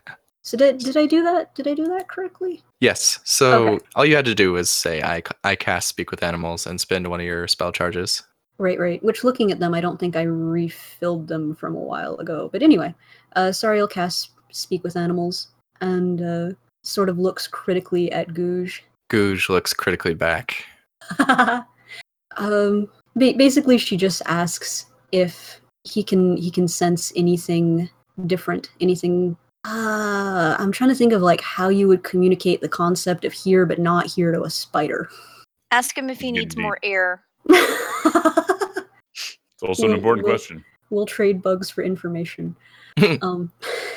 So 0.46 0.58
did 0.58 0.76
did 0.80 0.94
I 0.98 1.06
do 1.06 1.22
that? 1.22 1.54
Did 1.54 1.66
I 1.66 1.72
do 1.72 1.86
that 1.86 2.06
correctly? 2.08 2.62
yes. 2.80 3.18
So 3.24 3.68
Okay. 3.68 3.84
all 3.96 4.04
you 4.04 4.14
had 4.14 4.26
to 4.26 4.34
do 4.34 4.52
was 4.52 4.68
say, 4.68 5.00
I, 5.00 5.22
I 5.42 5.56
cast 5.56 5.88
Speak 5.88 6.10
with 6.10 6.22
Animals 6.22 6.66
and 6.66 6.78
spend 6.78 7.06
one 7.06 7.18
of 7.20 7.24
your 7.24 7.48
spell 7.48 7.72
charges. 7.72 8.22
Right, 8.58 8.78
right. 8.78 9.02
Which 9.02 9.24
looking 9.24 9.50
at 9.50 9.58
them, 9.58 9.72
I 9.72 9.80
don't 9.80 9.98
think 9.98 10.16
I 10.16 10.24
refilled 10.24 11.28
them 11.28 11.54
from 11.54 11.74
a 11.74 11.80
while 11.80 12.16
ago. 12.16 12.50
But 12.52 12.62
anyway, 12.62 12.94
uh, 13.36 13.52
Sariel 13.52 13.88
casts 13.88 14.32
Speak 14.52 14.84
with 14.84 14.96
Animals 14.98 15.48
and 15.80 16.20
uh, 16.20 16.50
sort 16.84 17.08
of 17.08 17.18
looks 17.18 17.46
critically 17.46 18.10
at 18.12 18.28
Googe. 18.28 18.80
Googe 19.10 19.48
looks 19.48 19.72
critically 19.72 20.14
back. 20.14 20.64
um, 22.38 22.88
ba- 23.16 23.34
basically, 23.36 23.78
she 23.78 23.96
just 23.96 24.22
asks 24.26 24.86
if 25.12 25.60
he 25.84 26.02
can 26.02 26.36
he 26.36 26.50
can 26.50 26.68
sense 26.68 27.12
anything 27.16 27.88
different, 28.26 28.70
anything. 28.80 29.36
Uh, 29.66 30.56
I'm 30.58 30.72
trying 30.72 30.90
to 30.90 30.96
think 30.96 31.12
of 31.12 31.22
like 31.22 31.40
how 31.40 31.68
you 31.68 31.88
would 31.88 32.04
communicate 32.04 32.60
the 32.60 32.68
concept 32.68 33.24
of 33.24 33.32
here, 33.32 33.64
but 33.66 33.78
not 33.78 34.06
here 34.06 34.32
to 34.32 34.42
a 34.42 34.50
spider. 34.50 35.08
Ask 35.70 35.96
him 35.96 36.10
if 36.10 36.20
he 36.20 36.32
needs 36.32 36.54
deed. 36.54 36.62
more 36.62 36.78
air. 36.82 37.22
It's 37.48 39.62
also 39.62 39.84
an 39.84 39.90
Well, 39.90 39.96
important 39.98 40.24
well, 40.26 40.32
question. 40.32 40.64
we'll 40.90 41.06
trade 41.06 41.42
bugs 41.42 41.70
for 41.70 41.82
information. 41.82 42.54
um, 43.22 43.50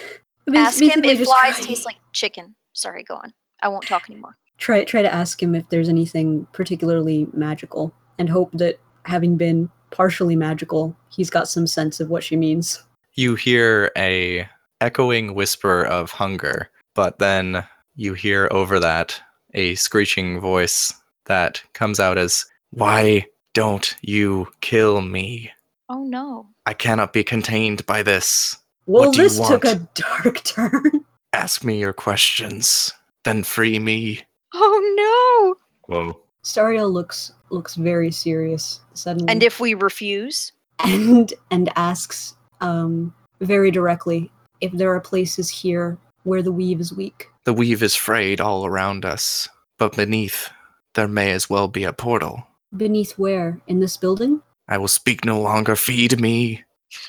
Ask 0.55 0.81
him 0.81 1.03
if 1.03 1.23
flies 1.25 1.57
try- 1.57 1.65
taste 1.65 1.85
like 1.85 1.97
chicken. 2.13 2.55
Sorry, 2.77 3.03
go 3.03 3.15
on. 3.15 3.33
I 3.63 3.69
won't 3.69 3.87
talk 3.87 4.07
anymore. 4.07 4.37
try 4.59 4.83
try 4.83 5.01
to 5.01 5.11
ask 5.13 5.41
him 5.41 5.55
if 5.55 5.67
there's 5.69 5.89
anything 5.89 6.45
particularly 6.53 7.27
magical 7.33 7.91
and 8.19 8.29
hope 8.29 8.51
that 8.53 8.79
having 9.03 9.35
been 9.35 9.69
partially 9.89 10.35
magical 10.35 10.95
he's 11.09 11.29
got 11.29 11.47
some 11.47 11.65
sense 11.65 11.99
of 11.99 12.09
what 12.09 12.23
she 12.23 12.35
means 12.35 12.83
You 13.15 13.33
hear 13.35 13.91
a 13.97 14.47
echoing 14.79 15.33
whisper 15.33 15.83
of 15.85 16.11
hunger, 16.11 16.69
but 16.93 17.17
then 17.17 17.63
you 17.95 18.13
hear 18.13 18.47
over 18.51 18.79
that 18.79 19.19
a 19.55 19.73
screeching 19.75 20.39
voice 20.39 20.93
that 21.25 21.63
comes 21.73 21.99
out 21.99 22.17
as, 22.19 22.45
Why 22.69 23.25
don't 23.53 23.95
you 24.01 24.49
kill 24.61 25.01
me? 25.01 25.51
Oh 25.89 26.03
no. 26.03 26.47
I 26.67 26.73
cannot 26.73 27.11
be 27.11 27.23
contained 27.23 27.85
by 27.87 28.03
this. 28.03 28.55
well 28.85 29.07
What 29.07 29.15
do 29.15 29.23
you 29.23 29.29
this 29.29 29.47
took 29.47 29.65
a 29.65 29.75
dark 29.95 30.43
turn 30.43 31.05
Ask 31.33 31.63
me 31.63 31.79
your 31.79 31.93
questions, 31.93 32.91
then 33.23 33.43
free 33.43 33.79
me. 33.79 34.21
Oh 34.53 35.55
no! 35.87 35.93
Whoa. 35.93 36.19
Sariel 36.43 36.91
looks 36.91 37.33
looks 37.49 37.75
very 37.75 38.11
serious 38.11 38.79
suddenly. 38.93 39.31
And 39.31 39.43
if 39.43 39.59
we 39.59 39.73
refuse, 39.73 40.53
and 40.79 41.33
and 41.51 41.69
asks 41.75 42.35
um 42.61 43.13
very 43.41 43.69
directly 43.71 44.31
if 44.61 44.71
there 44.71 44.93
are 44.93 45.01
places 45.01 45.49
here 45.49 45.97
where 46.23 46.41
the 46.41 46.51
weave 46.51 46.79
is 46.79 46.91
weak 46.93 47.29
The 47.45 47.53
weave 47.53 47.83
is 47.83 47.95
frayed 47.95 48.41
all 48.41 48.65
around 48.65 49.05
us, 49.05 49.47
but 49.77 49.95
beneath 49.95 50.49
there 50.95 51.07
may 51.07 51.31
as 51.31 51.49
well 51.49 51.67
be 51.67 51.83
a 51.83 51.93
portal. 51.93 52.47
beneath 52.75 53.11
where 53.19 53.61
in 53.67 53.79
this 53.79 53.97
building 53.97 54.41
I 54.67 54.77
will 54.77 54.87
speak 54.87 55.23
no 55.23 55.39
longer, 55.39 55.75
feed 55.75 56.19
me. 56.19 56.63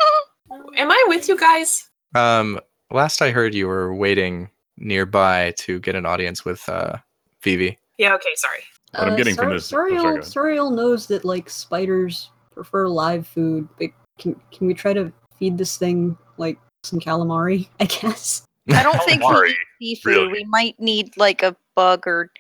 Am 0.77 0.91
I 0.91 1.05
with 1.09 1.29
you 1.29 1.37
guys? 1.37 1.89
Um, 2.15 2.61
last 2.91 3.23
I 3.23 3.31
heard, 3.31 3.55
you 3.55 3.67
were 3.67 3.95
waiting 3.95 4.51
nearby 4.77 5.53
to 5.59 5.81
get 5.81 5.95
an 5.95 6.07
audience 6.07 6.45
with 6.45 6.67
uh, 6.69 6.97
Vivi. 7.43 7.79
Yeah, 7.99 8.15
okay, 8.15 8.31
sorry. 8.37 8.61
What 8.95 9.09
I'm 9.09 9.17
getting 9.17 9.35
from 9.35 9.51
this- 9.51 9.73
oh, 9.73 9.77
sorry, 9.77 9.93
Sariel, 9.93 10.57
go 10.57 10.65
ahead. 10.69 10.77
Knows 10.77 11.07
that 11.09 11.25
like 11.25 11.51
spiders 11.51 12.31
prefer 12.55 12.89
live 12.89 13.27
food, 13.27 13.69
but 13.79 13.91
can 14.19 14.35
can 14.51 14.67
we 14.67 14.75
try 14.75 14.93
to 14.93 15.13
feed 15.39 15.59
this 15.59 15.77
thing 15.77 16.17
like 16.39 16.59
some 16.85 16.99
calamari? 17.01 17.69
I 17.81 17.85
guess. 17.85 18.43
I 18.71 18.83
don't 18.83 19.03
think 19.05 19.23
we 19.23 19.57
need 19.81 19.97
seafood. 19.97 20.15
really? 20.17 20.29
We 20.33 20.45
might 20.45 20.79
need 20.81 21.17
like 21.17 21.43
a 21.43 21.57
bug 21.75 22.07
or 22.07 22.31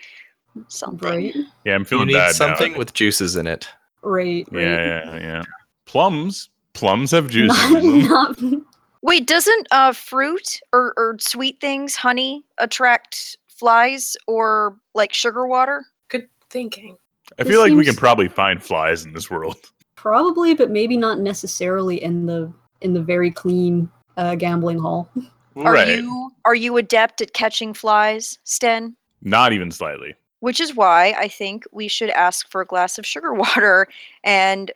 something. 0.68 1.08
Right, 1.08 1.34
Yeah, 1.64 1.74
I'm 1.74 1.84
feeling 1.84 2.08
You 2.08 2.16
need 2.16 2.20
bad 2.20 2.34
something 2.34 2.72
now. 2.72 2.78
with 2.78 2.92
juices 2.94 3.36
in 3.36 3.46
it. 3.46 3.68
right, 4.02 4.46
right. 4.50 4.62
Yeah, 4.62 4.84
yeah, 5.04 5.16
yeah. 5.18 5.42
Plums. 5.86 6.50
Plums 6.74 7.10
have 7.12 7.28
juice 7.30 7.48
Not, 7.48 7.82
in 7.82 7.98
them. 8.00 8.08
not- 8.08 8.62
Wait, 9.08 9.26
doesn't 9.26 9.66
uh 9.70 9.94
fruit 9.94 10.60
or, 10.74 10.92
or 10.98 11.16
sweet 11.18 11.58
things, 11.62 11.96
honey, 11.96 12.44
attract 12.58 13.38
flies 13.48 14.18
or 14.26 14.76
like 14.94 15.14
sugar 15.14 15.46
water? 15.46 15.86
Good 16.08 16.28
thinking. 16.50 16.98
I 17.38 17.44
This 17.44 17.50
feel 17.50 17.62
like 17.62 17.72
we 17.72 17.86
can 17.86 17.96
probably 17.96 18.28
find 18.28 18.62
flies 18.62 19.06
in 19.06 19.14
this 19.14 19.30
world. 19.30 19.56
probably, 19.96 20.54
but 20.54 20.70
maybe 20.70 20.98
not 20.98 21.20
necessarily 21.20 22.02
in 22.02 22.26
the 22.26 22.52
in 22.82 22.92
the 22.92 23.00
very 23.00 23.30
clean 23.30 23.90
uh, 24.18 24.34
gambling 24.34 24.78
hall. 24.78 25.10
Are 25.56 25.72
right. 25.72 25.88
you 25.88 26.30
are 26.44 26.54
you 26.54 26.76
adept 26.76 27.22
at 27.22 27.32
catching 27.32 27.72
flies, 27.72 28.38
Sten? 28.44 28.94
Not 29.22 29.54
even 29.54 29.70
slightly. 29.70 30.16
Which 30.40 30.60
is 30.60 30.76
why 30.76 31.14
I 31.18 31.28
think 31.28 31.64
we 31.72 31.88
should 31.88 32.10
ask 32.10 32.48
for 32.50 32.60
a 32.60 32.66
glass 32.66 32.98
of 32.98 33.06
sugar 33.06 33.32
water 33.44 33.88
and 34.22 34.70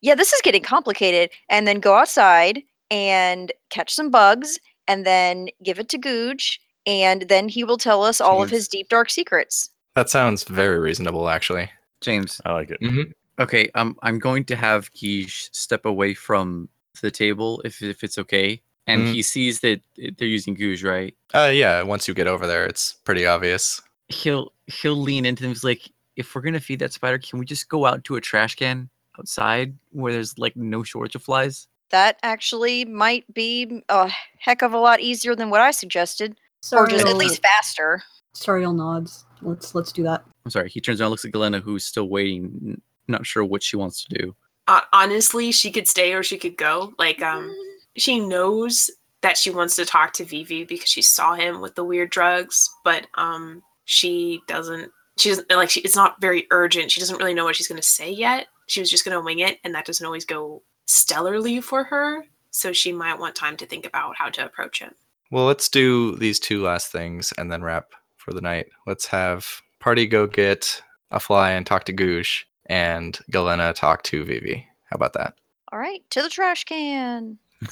yeah, 0.00 0.14
this 0.14 0.32
is 0.32 0.40
getting 0.42 0.62
complicated. 0.62 1.30
And 1.48 1.66
then 1.66 1.80
go 1.80 1.94
outside 1.96 2.62
and 2.90 3.52
catch 3.70 3.94
some 3.94 4.10
bugs 4.10 4.58
and 4.88 5.04
then 5.06 5.48
give 5.62 5.78
it 5.78 5.88
to 5.90 5.98
Googe 5.98 6.58
and 6.86 7.22
then 7.28 7.48
he 7.48 7.64
will 7.64 7.78
tell 7.78 8.02
us 8.02 8.20
all 8.20 8.42
of 8.42 8.50
his 8.50 8.68
deep 8.68 8.88
dark 8.90 9.08
secrets. 9.10 9.70
That 9.94 10.10
sounds 10.10 10.44
very 10.44 10.78
reasonable, 10.78 11.28
actually. 11.28 11.70
James, 12.02 12.40
I 12.44 12.52
like 12.52 12.70
it. 12.70 12.80
Mm-hmm. 12.82 13.10
okay, 13.40 13.70
um, 13.74 13.96
I'm 14.02 14.18
going 14.18 14.44
to 14.46 14.56
have 14.56 14.92
Guige 14.92 15.48
step 15.54 15.86
away 15.86 16.14
from 16.14 16.68
the 17.00 17.10
table 17.10 17.60
if 17.64 17.82
if 17.82 18.04
it's 18.04 18.18
okay. 18.18 18.60
And 18.86 19.06
Mhm. 19.06 19.12
he 19.14 19.22
sees 19.22 19.60
that 19.60 19.80
they're 19.96 20.28
using 20.28 20.54
Googe, 20.54 20.84
right? 20.84 21.14
Uh, 21.32 21.50
yeah. 21.52 21.80
Once 21.82 22.06
you 22.06 22.12
get 22.14 22.26
over 22.26 22.46
there, 22.46 22.66
it's 22.66 22.92
pretty 23.04 23.24
obvious. 23.26 23.80
He'll 24.08 24.52
he'll 24.66 24.94
lean 25.00 25.24
into 25.24 25.42
them. 25.42 25.50
He's 25.52 25.64
like, 25.64 25.90
if 26.16 26.34
we're 26.34 26.42
gonna 26.42 26.60
feed 26.60 26.80
that 26.80 26.92
spider, 26.92 27.18
can 27.18 27.38
we 27.38 27.46
just 27.46 27.68
go 27.70 27.86
out 27.86 28.04
to 28.04 28.16
a 28.16 28.20
trash 28.20 28.56
can 28.56 28.90
outside 29.18 29.74
where 29.90 30.12
there's 30.12 30.38
like 30.38 30.54
no 30.54 30.82
shortage 30.82 31.14
of 31.14 31.22
flies? 31.22 31.66
That 31.94 32.18
actually 32.24 32.84
might 32.84 33.32
be 33.32 33.84
a 33.88 34.10
heck 34.40 34.62
of 34.62 34.72
a 34.72 34.78
lot 34.80 34.98
easier 34.98 35.36
than 35.36 35.48
what 35.48 35.60
I 35.60 35.70
suggested 35.70 36.36
or 36.72 36.88
just 36.88 37.06
at 37.06 37.16
least 37.16 37.40
faster. 37.40 38.02
Sariel 38.34 38.74
nods. 38.74 39.26
Let's 39.42 39.76
let's 39.76 39.92
do 39.92 40.02
that. 40.02 40.24
I'm 40.44 40.50
sorry. 40.50 40.68
He 40.68 40.80
turns 40.80 41.00
around, 41.00 41.10
looks 41.10 41.24
at 41.24 41.30
Galena, 41.30 41.60
who's 41.60 41.86
still 41.86 42.08
waiting, 42.08 42.82
not 43.06 43.24
sure 43.24 43.44
what 43.44 43.62
she 43.62 43.76
wants 43.76 44.02
to 44.02 44.18
do. 44.18 44.34
Uh, 44.66 44.80
honestly, 44.92 45.52
she 45.52 45.70
could 45.70 45.86
stay 45.86 46.14
or 46.14 46.24
she 46.24 46.36
could 46.36 46.56
go. 46.56 46.92
Like, 46.98 47.22
um, 47.22 47.54
she 47.96 48.18
knows 48.18 48.90
that 49.22 49.38
she 49.38 49.50
wants 49.50 49.76
to 49.76 49.84
talk 49.84 50.14
to 50.14 50.24
Vivi 50.24 50.64
because 50.64 50.88
she 50.88 51.00
saw 51.00 51.34
him 51.34 51.60
with 51.60 51.76
the 51.76 51.84
weird 51.84 52.10
drugs, 52.10 52.68
but 52.82 53.06
um, 53.14 53.62
she 53.84 54.40
doesn't. 54.48 54.90
She 55.16 55.28
doesn't 55.28 55.48
like. 55.48 55.70
She, 55.70 55.78
it's 55.82 55.94
not 55.94 56.20
very 56.20 56.48
urgent. 56.50 56.90
She 56.90 56.98
doesn't 56.98 57.18
really 57.18 57.34
know 57.34 57.44
what 57.44 57.54
she's 57.54 57.68
going 57.68 57.80
to 57.80 57.86
say 57.86 58.10
yet. 58.10 58.48
She 58.66 58.80
was 58.80 58.90
just 58.90 59.04
going 59.04 59.16
to 59.16 59.24
wing 59.24 59.38
it, 59.38 59.60
and 59.62 59.72
that 59.76 59.86
doesn't 59.86 60.04
always 60.04 60.24
go 60.24 60.64
stellarly 60.86 61.62
for 61.62 61.84
her. 61.84 62.24
So 62.50 62.72
she 62.72 62.92
might 62.92 63.18
want 63.18 63.34
time 63.34 63.56
to 63.58 63.66
think 63.66 63.86
about 63.86 64.16
how 64.16 64.30
to 64.30 64.44
approach 64.44 64.80
it. 64.80 64.94
Well, 65.30 65.46
let's 65.46 65.68
do 65.68 66.16
these 66.16 66.38
two 66.38 66.62
last 66.62 66.92
things 66.92 67.32
and 67.36 67.50
then 67.50 67.62
wrap 67.62 67.92
for 68.16 68.32
the 68.32 68.40
night. 68.40 68.66
Let's 68.86 69.06
have 69.06 69.62
Party 69.80 70.06
go 70.06 70.26
get 70.26 70.80
a 71.10 71.20
fly 71.20 71.50
and 71.50 71.66
talk 71.66 71.84
to 71.84 71.92
Goosh, 71.92 72.44
and 72.66 73.18
Galena 73.30 73.72
talk 73.72 74.02
to 74.04 74.24
Vivi. 74.24 74.66
How 74.84 74.94
about 74.94 75.12
that? 75.14 75.34
All 75.72 75.78
right, 75.78 76.02
to 76.10 76.22
the 76.22 76.28
trash 76.28 76.64
can. 76.64 77.38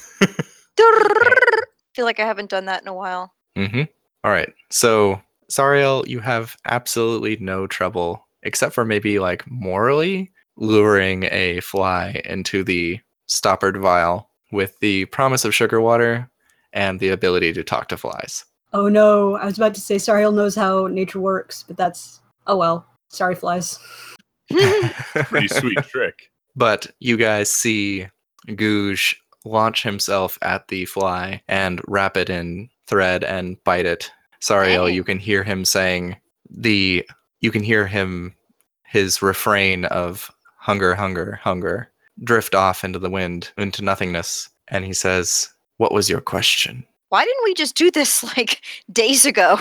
Feel 1.94 2.04
like 2.04 2.20
I 2.20 2.26
haven't 2.26 2.50
done 2.50 2.66
that 2.66 2.82
in 2.82 2.88
a 2.88 2.94
while. 2.94 3.32
Mm-hmm. 3.56 3.82
All 4.24 4.30
right. 4.30 4.52
So, 4.70 5.20
Sariel, 5.50 6.06
you 6.06 6.20
have 6.20 6.56
absolutely 6.66 7.36
no 7.40 7.66
trouble, 7.66 8.26
except 8.42 8.74
for 8.74 8.84
maybe 8.84 9.18
like 9.18 9.48
morally, 9.50 10.30
luring 10.56 11.24
a 11.24 11.60
fly 11.60 12.20
into 12.24 12.62
the 12.62 13.00
stoppered 13.26 13.76
vial 13.76 14.28
with 14.50 14.78
the 14.80 15.06
promise 15.06 15.44
of 15.44 15.54
sugar 15.54 15.80
water 15.80 16.30
and 16.72 17.00
the 17.00 17.08
ability 17.08 17.52
to 17.52 17.62
talk 17.62 17.88
to 17.88 17.96
flies. 17.96 18.44
Oh 18.72 18.88
no, 18.88 19.36
I 19.36 19.44
was 19.46 19.58
about 19.58 19.74
to 19.74 19.80
say 19.80 19.96
Sariel 19.96 20.34
knows 20.34 20.54
how 20.54 20.86
nature 20.86 21.20
works, 21.20 21.62
but 21.62 21.76
that's 21.76 22.20
oh 22.46 22.56
well. 22.56 22.86
Sorry, 23.08 23.34
flies. 23.34 23.78
Pretty 24.50 25.48
sweet 25.48 25.78
trick. 25.84 26.30
But 26.56 26.86
you 26.98 27.16
guys 27.16 27.50
see 27.50 28.06
Googe 28.48 29.14
launch 29.44 29.82
himself 29.82 30.38
at 30.42 30.68
the 30.68 30.84
fly 30.86 31.42
and 31.48 31.80
wrap 31.88 32.16
it 32.16 32.30
in 32.30 32.68
thread 32.86 33.24
and 33.24 33.62
bite 33.64 33.86
it, 33.86 34.10
Sariel, 34.40 34.86
Dang. 34.86 34.94
you 34.94 35.04
can 35.04 35.18
hear 35.18 35.42
him 35.42 35.64
saying 35.64 36.16
the 36.50 37.06
you 37.40 37.50
can 37.50 37.62
hear 37.62 37.86
him 37.86 38.34
his 38.84 39.22
refrain 39.22 39.84
of 39.86 40.30
hunger, 40.62 40.94
hunger, 40.94 41.40
hunger 41.42 41.90
drift 42.24 42.54
off 42.54 42.84
into 42.84 42.98
the 42.98 43.10
wind, 43.10 43.50
into 43.58 43.82
nothingness, 43.82 44.48
and 44.68 44.84
he 44.84 44.92
says, 44.92 45.48
"What 45.78 45.92
was 45.92 46.08
your 46.08 46.20
question?" 46.20 46.86
Why 47.08 47.24
didn't 47.24 47.44
we 47.44 47.54
just 47.54 47.74
do 47.74 47.90
this 47.90 48.22
like 48.36 48.60
days 48.90 49.26
ago? 49.26 49.58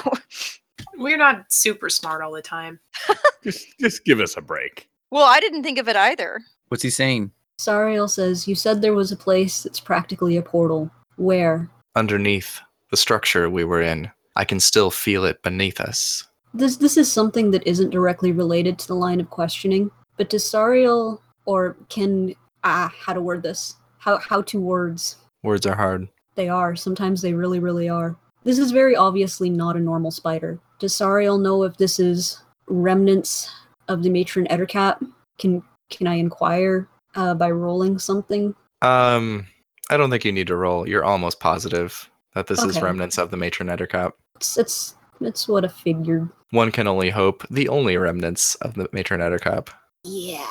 We're 0.98 1.18
not 1.18 1.52
super 1.52 1.90
smart 1.90 2.22
all 2.22 2.32
the 2.32 2.42
time. 2.42 2.80
Just 3.44 3.66
just 3.80 4.06
give 4.06 4.20
us 4.20 4.38
a 4.38 4.42
break. 4.42 4.88
well, 5.10 5.26
I 5.26 5.40
didn't 5.40 5.64
think 5.64 5.80
of 5.80 5.88
it 5.90 5.96
either. 5.96 6.42
What's 6.70 6.84
he 6.84 6.92
saying? 6.92 7.32
Sariel 7.60 8.08
says, 8.10 8.48
You 8.48 8.54
said 8.56 8.82
there 8.82 8.94
was 8.94 9.12
a 9.12 9.18
place 9.18 9.64
that's 9.64 9.80
practically 9.80 10.38
a 10.38 10.42
portal. 10.44 10.92
Where? 11.18 11.70
Underneath 11.96 12.60
the 12.92 12.98
structure 12.98 13.50
we 13.50 13.64
were 13.64 13.82
in, 13.82 14.12
I 14.36 14.46
can 14.46 14.60
still 14.60 14.92
feel 14.92 15.26
it 15.26 15.42
beneath 15.42 15.80
us. 15.82 16.24
This 16.54 16.78
this 16.78 16.98
is 16.98 17.12
something 17.12 17.50
that 17.52 17.66
isn't 17.66 17.90
directly 17.90 18.32
related 18.32 18.78
to 18.80 18.88
the 18.88 18.96
line 18.96 19.20
of 19.20 19.30
questioning, 19.32 19.90
but 20.18 20.30
does 20.30 20.44
Sariel 20.44 21.20
or 21.46 21.76
can 21.90 22.36
ah 22.64 22.94
how 22.98 23.14
to 23.14 23.22
word 23.22 23.44
this? 23.44 23.76
How 23.98 24.18
how 24.18 24.42
to 24.44 24.60
words. 24.60 25.18
Words 25.44 25.66
are 25.66 25.76
hard. 25.76 26.08
They 26.36 26.50
are. 26.50 26.76
Sometimes 26.76 27.22
they 27.22 27.34
really, 27.34 27.60
really 27.60 27.90
are. 27.90 28.16
This 28.44 28.58
is 28.58 28.72
very 28.72 28.96
obviously 28.96 29.50
not 29.50 29.76
a 29.76 29.80
normal 29.80 30.12
spider. 30.12 30.60
Does 30.80 30.94
Sariel 30.94 31.42
know 31.42 31.64
if 31.64 31.78
this 31.78 32.00
is 32.00 32.42
remnants 32.68 33.52
of 33.88 34.04
the 34.04 34.10
matron 34.10 34.48
Ettercap? 34.48 35.06
Can 35.38 35.64
can 35.90 36.08
I 36.08 36.16
inquire 36.16 36.88
uh, 37.16 37.34
by 37.36 37.52
rolling 37.52 38.00
something? 38.00 38.56
Um, 38.82 39.46
I 39.90 39.98
don't 39.98 40.10
think 40.10 40.26
you 40.26 40.32
need 40.32 40.48
to 40.48 40.56
roll. 40.56 40.88
You're 40.88 41.04
almost 41.04 41.40
positive 41.40 42.10
that 42.34 42.48
this 42.48 42.64
is 42.64 42.82
remnants 42.82 43.18
of 43.18 43.30
the 43.30 43.38
matron 43.38 43.70
Ettercap. 43.70 44.14
It's 44.36 44.58
it's 44.58 44.96
it's 45.20 45.48
what 45.48 45.66
I 45.66 45.68
figured. 45.68 46.30
One 46.52 46.72
can 46.72 46.88
only 46.88 47.10
hope 47.10 47.46
the 47.50 47.70
only 47.70 47.98
remnants 47.98 48.56
of 48.56 48.74
the 48.74 48.90
matron 48.92 49.20
Ettercap. 49.20 49.70
Yeah. 50.04 50.48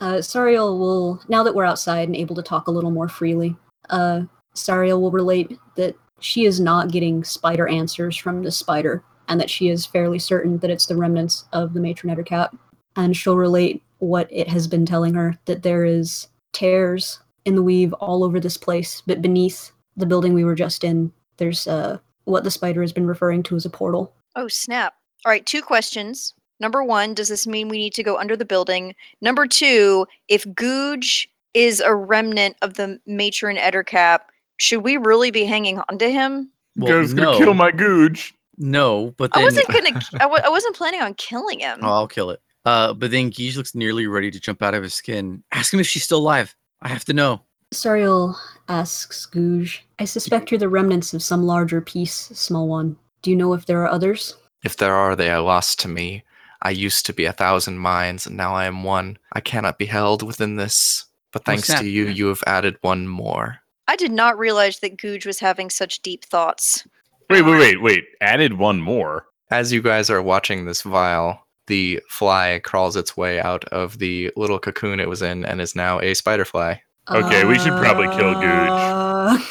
Uh, 0.00 0.18
Sariel 0.18 0.78
will, 0.78 1.22
now 1.28 1.42
that 1.42 1.54
we're 1.54 1.64
outside 1.64 2.08
and 2.08 2.16
able 2.16 2.34
to 2.34 2.42
talk 2.42 2.66
a 2.66 2.70
little 2.70 2.90
more 2.90 3.08
freely, 3.08 3.56
uh, 3.90 4.22
Sariel 4.54 5.00
will 5.00 5.10
relate 5.10 5.58
that 5.76 5.94
she 6.20 6.44
is 6.44 6.60
not 6.60 6.90
getting 6.90 7.24
spider 7.24 7.68
answers 7.68 8.16
from 8.16 8.42
the 8.42 8.50
spider, 8.50 9.04
and 9.28 9.40
that 9.40 9.50
she 9.50 9.68
is 9.68 9.86
fairly 9.86 10.18
certain 10.18 10.58
that 10.58 10.70
it's 10.70 10.86
the 10.86 10.96
remnants 10.96 11.44
of 11.52 11.74
the 11.74 11.80
matron 11.80 12.14
Ettercap. 12.14 12.56
And 12.96 13.16
she'll 13.16 13.36
relate 13.36 13.82
what 13.98 14.28
it 14.30 14.48
has 14.48 14.66
been 14.66 14.84
telling 14.84 15.14
her 15.14 15.38
that 15.46 15.62
there 15.62 15.84
is 15.84 16.28
tears 16.52 17.20
in 17.44 17.54
the 17.54 17.62
weave 17.62 17.92
all 17.94 18.24
over 18.24 18.38
this 18.38 18.56
place, 18.56 19.02
but 19.06 19.22
beneath 19.22 19.72
the 19.96 20.06
building 20.06 20.34
we 20.34 20.44
were 20.44 20.54
just 20.54 20.84
in, 20.84 21.12
there's 21.38 21.66
uh, 21.66 21.98
what 22.24 22.44
the 22.44 22.50
spider 22.50 22.82
has 22.82 22.92
been 22.92 23.06
referring 23.06 23.42
to 23.44 23.56
as 23.56 23.64
a 23.64 23.70
portal. 23.70 24.14
Oh, 24.36 24.48
snap. 24.48 24.94
All 25.24 25.30
right, 25.30 25.44
two 25.46 25.62
questions. 25.62 26.34
Number 26.62 26.84
one, 26.84 27.12
does 27.12 27.28
this 27.28 27.44
mean 27.44 27.68
we 27.68 27.76
need 27.76 27.92
to 27.94 28.04
go 28.04 28.16
under 28.16 28.36
the 28.36 28.44
building? 28.44 28.94
Number 29.20 29.48
two, 29.48 30.06
if 30.28 30.44
Googe 30.44 31.26
is 31.54 31.80
a 31.80 31.92
remnant 31.92 32.56
of 32.62 32.74
the 32.74 33.00
matron 33.04 33.56
Ettercap, 33.56 34.20
should 34.58 34.84
we 34.84 34.96
really 34.96 35.32
be 35.32 35.44
hanging 35.44 35.80
on 35.88 35.98
to 35.98 36.08
him? 36.08 36.48
Well, 36.76 36.88
Goes 36.92 37.14
gonna 37.14 37.32
no, 37.32 37.38
kill 37.38 37.54
my 37.54 37.72
googe. 37.72 38.32
no, 38.58 39.12
but 39.18 39.32
then 39.34 39.42
I 39.42 39.44
wasn't 39.44 39.66
gonna. 39.68 40.00
I 40.14 40.18
w- 40.18 40.42
I 40.44 40.48
wasn't 40.48 40.76
planning 40.76 41.00
on 41.02 41.14
killing 41.14 41.58
him. 41.58 41.80
Oh, 41.82 41.88
I'll 41.88 42.06
kill 42.08 42.30
it. 42.30 42.40
Uh, 42.64 42.92
but 42.94 43.10
then 43.10 43.32
Guige 43.32 43.56
looks 43.56 43.74
nearly 43.74 44.06
ready 44.06 44.30
to 44.30 44.38
jump 44.38 44.62
out 44.62 44.72
of 44.72 44.84
his 44.84 44.94
skin. 44.94 45.42
Ask 45.50 45.74
him 45.74 45.80
if 45.80 45.88
she's 45.88 46.04
still 46.04 46.18
alive. 46.20 46.54
I 46.80 46.88
have 46.88 47.04
to 47.06 47.12
know. 47.12 47.40
Sariel 47.74 48.36
asks 48.68 49.26
Googe, 49.26 49.80
I 49.98 50.04
suspect 50.04 50.50
you're 50.52 50.58
the 50.60 50.68
remnants 50.68 51.12
of 51.12 51.22
some 51.24 51.42
larger 51.42 51.80
piece, 51.80 52.14
small 52.14 52.68
one. 52.68 52.96
Do 53.22 53.30
you 53.30 53.36
know 53.36 53.52
if 53.52 53.66
there 53.66 53.82
are 53.82 53.88
others? 53.90 54.36
If 54.62 54.76
there 54.76 54.94
are, 54.94 55.16
they 55.16 55.30
are 55.30 55.40
lost 55.40 55.80
to 55.80 55.88
me. 55.88 56.22
I 56.62 56.70
used 56.70 57.06
to 57.06 57.12
be 57.12 57.24
a 57.24 57.32
thousand 57.32 57.78
minds, 57.78 58.26
and 58.26 58.36
now 58.36 58.54
I 58.54 58.66
am 58.66 58.84
one. 58.84 59.18
I 59.32 59.40
cannot 59.40 59.78
be 59.78 59.86
held 59.86 60.22
within 60.22 60.56
this. 60.56 61.04
But 61.32 61.44
thanks 61.44 61.66
to 61.66 61.86
you, 61.86 62.06
you 62.06 62.26
have 62.26 62.44
added 62.46 62.76
one 62.82 63.08
more. 63.08 63.58
I 63.88 63.96
did 63.96 64.12
not 64.12 64.38
realize 64.38 64.78
that 64.78 64.96
Googe 64.96 65.26
was 65.26 65.40
having 65.40 65.70
such 65.70 66.02
deep 66.02 66.24
thoughts. 66.24 66.86
Wait, 67.30 67.42
wait, 67.42 67.58
wait, 67.58 67.82
wait. 67.82 68.04
Added 68.20 68.58
one 68.58 68.80
more. 68.80 69.26
As 69.50 69.72
you 69.72 69.82
guys 69.82 70.08
are 70.08 70.22
watching 70.22 70.64
this 70.64 70.82
vial, 70.82 71.46
the 71.66 72.00
fly 72.08 72.60
crawls 72.62 72.96
its 72.96 73.16
way 73.16 73.40
out 73.40 73.64
of 73.66 73.98
the 73.98 74.30
little 74.36 74.58
cocoon 74.58 75.00
it 75.00 75.08
was 75.08 75.22
in 75.22 75.44
and 75.44 75.60
is 75.60 75.74
now 75.74 76.00
a 76.00 76.14
spider 76.14 76.44
fly. 76.44 76.80
Okay, 77.10 77.44
we 77.44 77.58
should 77.58 77.72
probably 77.72 78.08
kill 78.08 78.34
Googe. 78.34 79.38
Uh, 79.38 79.44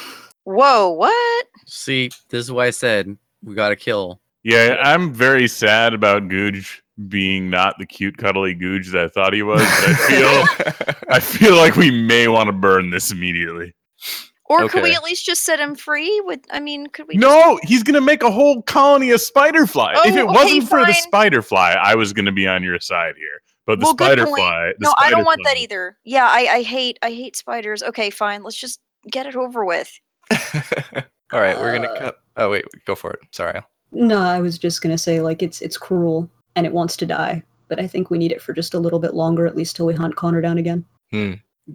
Whoa, 0.43 0.89
what? 0.91 1.47
See, 1.67 2.09
this 2.29 2.45
is 2.45 2.51
why 2.51 2.67
I 2.67 2.71
said 2.71 3.17
we 3.43 3.53
gotta 3.53 3.75
kill. 3.75 4.21
Yeah, 4.43 4.77
I'm 4.81 5.13
very 5.13 5.47
sad 5.47 5.93
about 5.93 6.29
Googe 6.29 6.80
being 7.07 7.49
not 7.49 7.75
the 7.79 7.85
cute, 7.85 8.17
cuddly 8.17 8.55
Googe 8.55 8.91
that 8.91 9.05
I 9.05 9.07
thought 9.07 9.33
he 9.33 9.43
was. 9.43 9.61
But 9.61 9.89
I 9.89 9.93
feel, 10.95 11.05
I 11.09 11.19
feel 11.19 11.55
like 11.55 11.75
we 11.75 11.89
may 11.91 12.27
want 12.27 12.47
to 12.47 12.53
burn 12.53 12.89
this 12.89 13.11
immediately. 13.11 13.73
Or 14.45 14.67
could 14.67 14.83
we 14.83 14.93
at 14.93 15.01
least 15.03 15.25
just 15.25 15.43
set 15.43 15.61
him 15.61 15.75
free? 15.75 16.21
With 16.25 16.41
I 16.51 16.59
mean, 16.59 16.87
could 16.87 17.07
we? 17.07 17.13
just- 17.15 17.21
No, 17.21 17.57
he's 17.63 17.83
gonna 17.83 18.01
make 18.01 18.21
a 18.21 18.29
whole 18.29 18.61
colony 18.63 19.11
of 19.11 19.21
spider 19.21 19.65
fly. 19.65 19.93
if 19.93 19.99
Oh, 19.99 20.03
it 20.07 20.11
okay, 20.11 20.23
wasn't 20.23 20.69
for 20.69 20.79
the 20.79 20.85
fine. 20.87 20.93
spider 21.03 21.41
fly, 21.41 21.71
I 21.71 21.95
was 21.95 22.11
gonna 22.11 22.33
be 22.33 22.45
on 22.47 22.61
your 22.61 22.77
side 22.81 23.13
here. 23.17 23.41
But 23.65 23.79
the 23.79 23.85
Well, 23.85 23.93
good 23.93 24.19
spider 24.19 24.25
fly, 24.27 24.73
the 24.77 24.85
no, 24.87 24.93
I 24.97 25.09
don't 25.09 25.19
spider 25.19 25.23
want 25.25 25.41
that 25.45 25.57
either. 25.57 25.97
Yeah, 26.03 26.27
I, 26.29 26.47
I 26.55 26.61
hate 26.63 26.99
I 27.01 27.11
hate 27.11 27.37
spiders. 27.37 27.81
Okay, 27.81 28.09
fine. 28.09 28.43
Let's 28.43 28.57
just 28.57 28.81
get 29.09 29.25
it 29.25 29.37
over 29.37 29.63
with. 29.63 29.89
All 31.33 31.39
right, 31.39 31.57
we're 31.57 31.73
gonna 31.73 31.97
cut. 31.97 32.17
Oh 32.35 32.49
wait, 32.49 32.65
go 32.85 32.95
for 32.95 33.11
it. 33.11 33.19
Sorry. 33.31 33.61
no, 33.93 34.19
I 34.19 34.41
was 34.41 34.57
just 34.57 34.81
gonna 34.81 34.97
say 34.97 35.21
like 35.21 35.41
it's 35.41 35.61
it's 35.61 35.77
cruel 35.77 36.29
and 36.55 36.65
it 36.65 36.73
wants 36.73 36.97
to 36.97 37.05
die, 37.05 37.43
but 37.67 37.79
I 37.79 37.87
think 37.87 38.09
we 38.09 38.17
need 38.17 38.31
it 38.31 38.41
for 38.41 38.53
just 38.53 38.73
a 38.73 38.79
little 38.79 38.99
bit 38.99 39.13
longer, 39.13 39.45
at 39.47 39.55
least 39.55 39.75
till 39.75 39.85
we 39.85 39.93
hunt 39.93 40.15
Connor 40.15 40.41
down 40.41 40.57
again. 40.57 40.85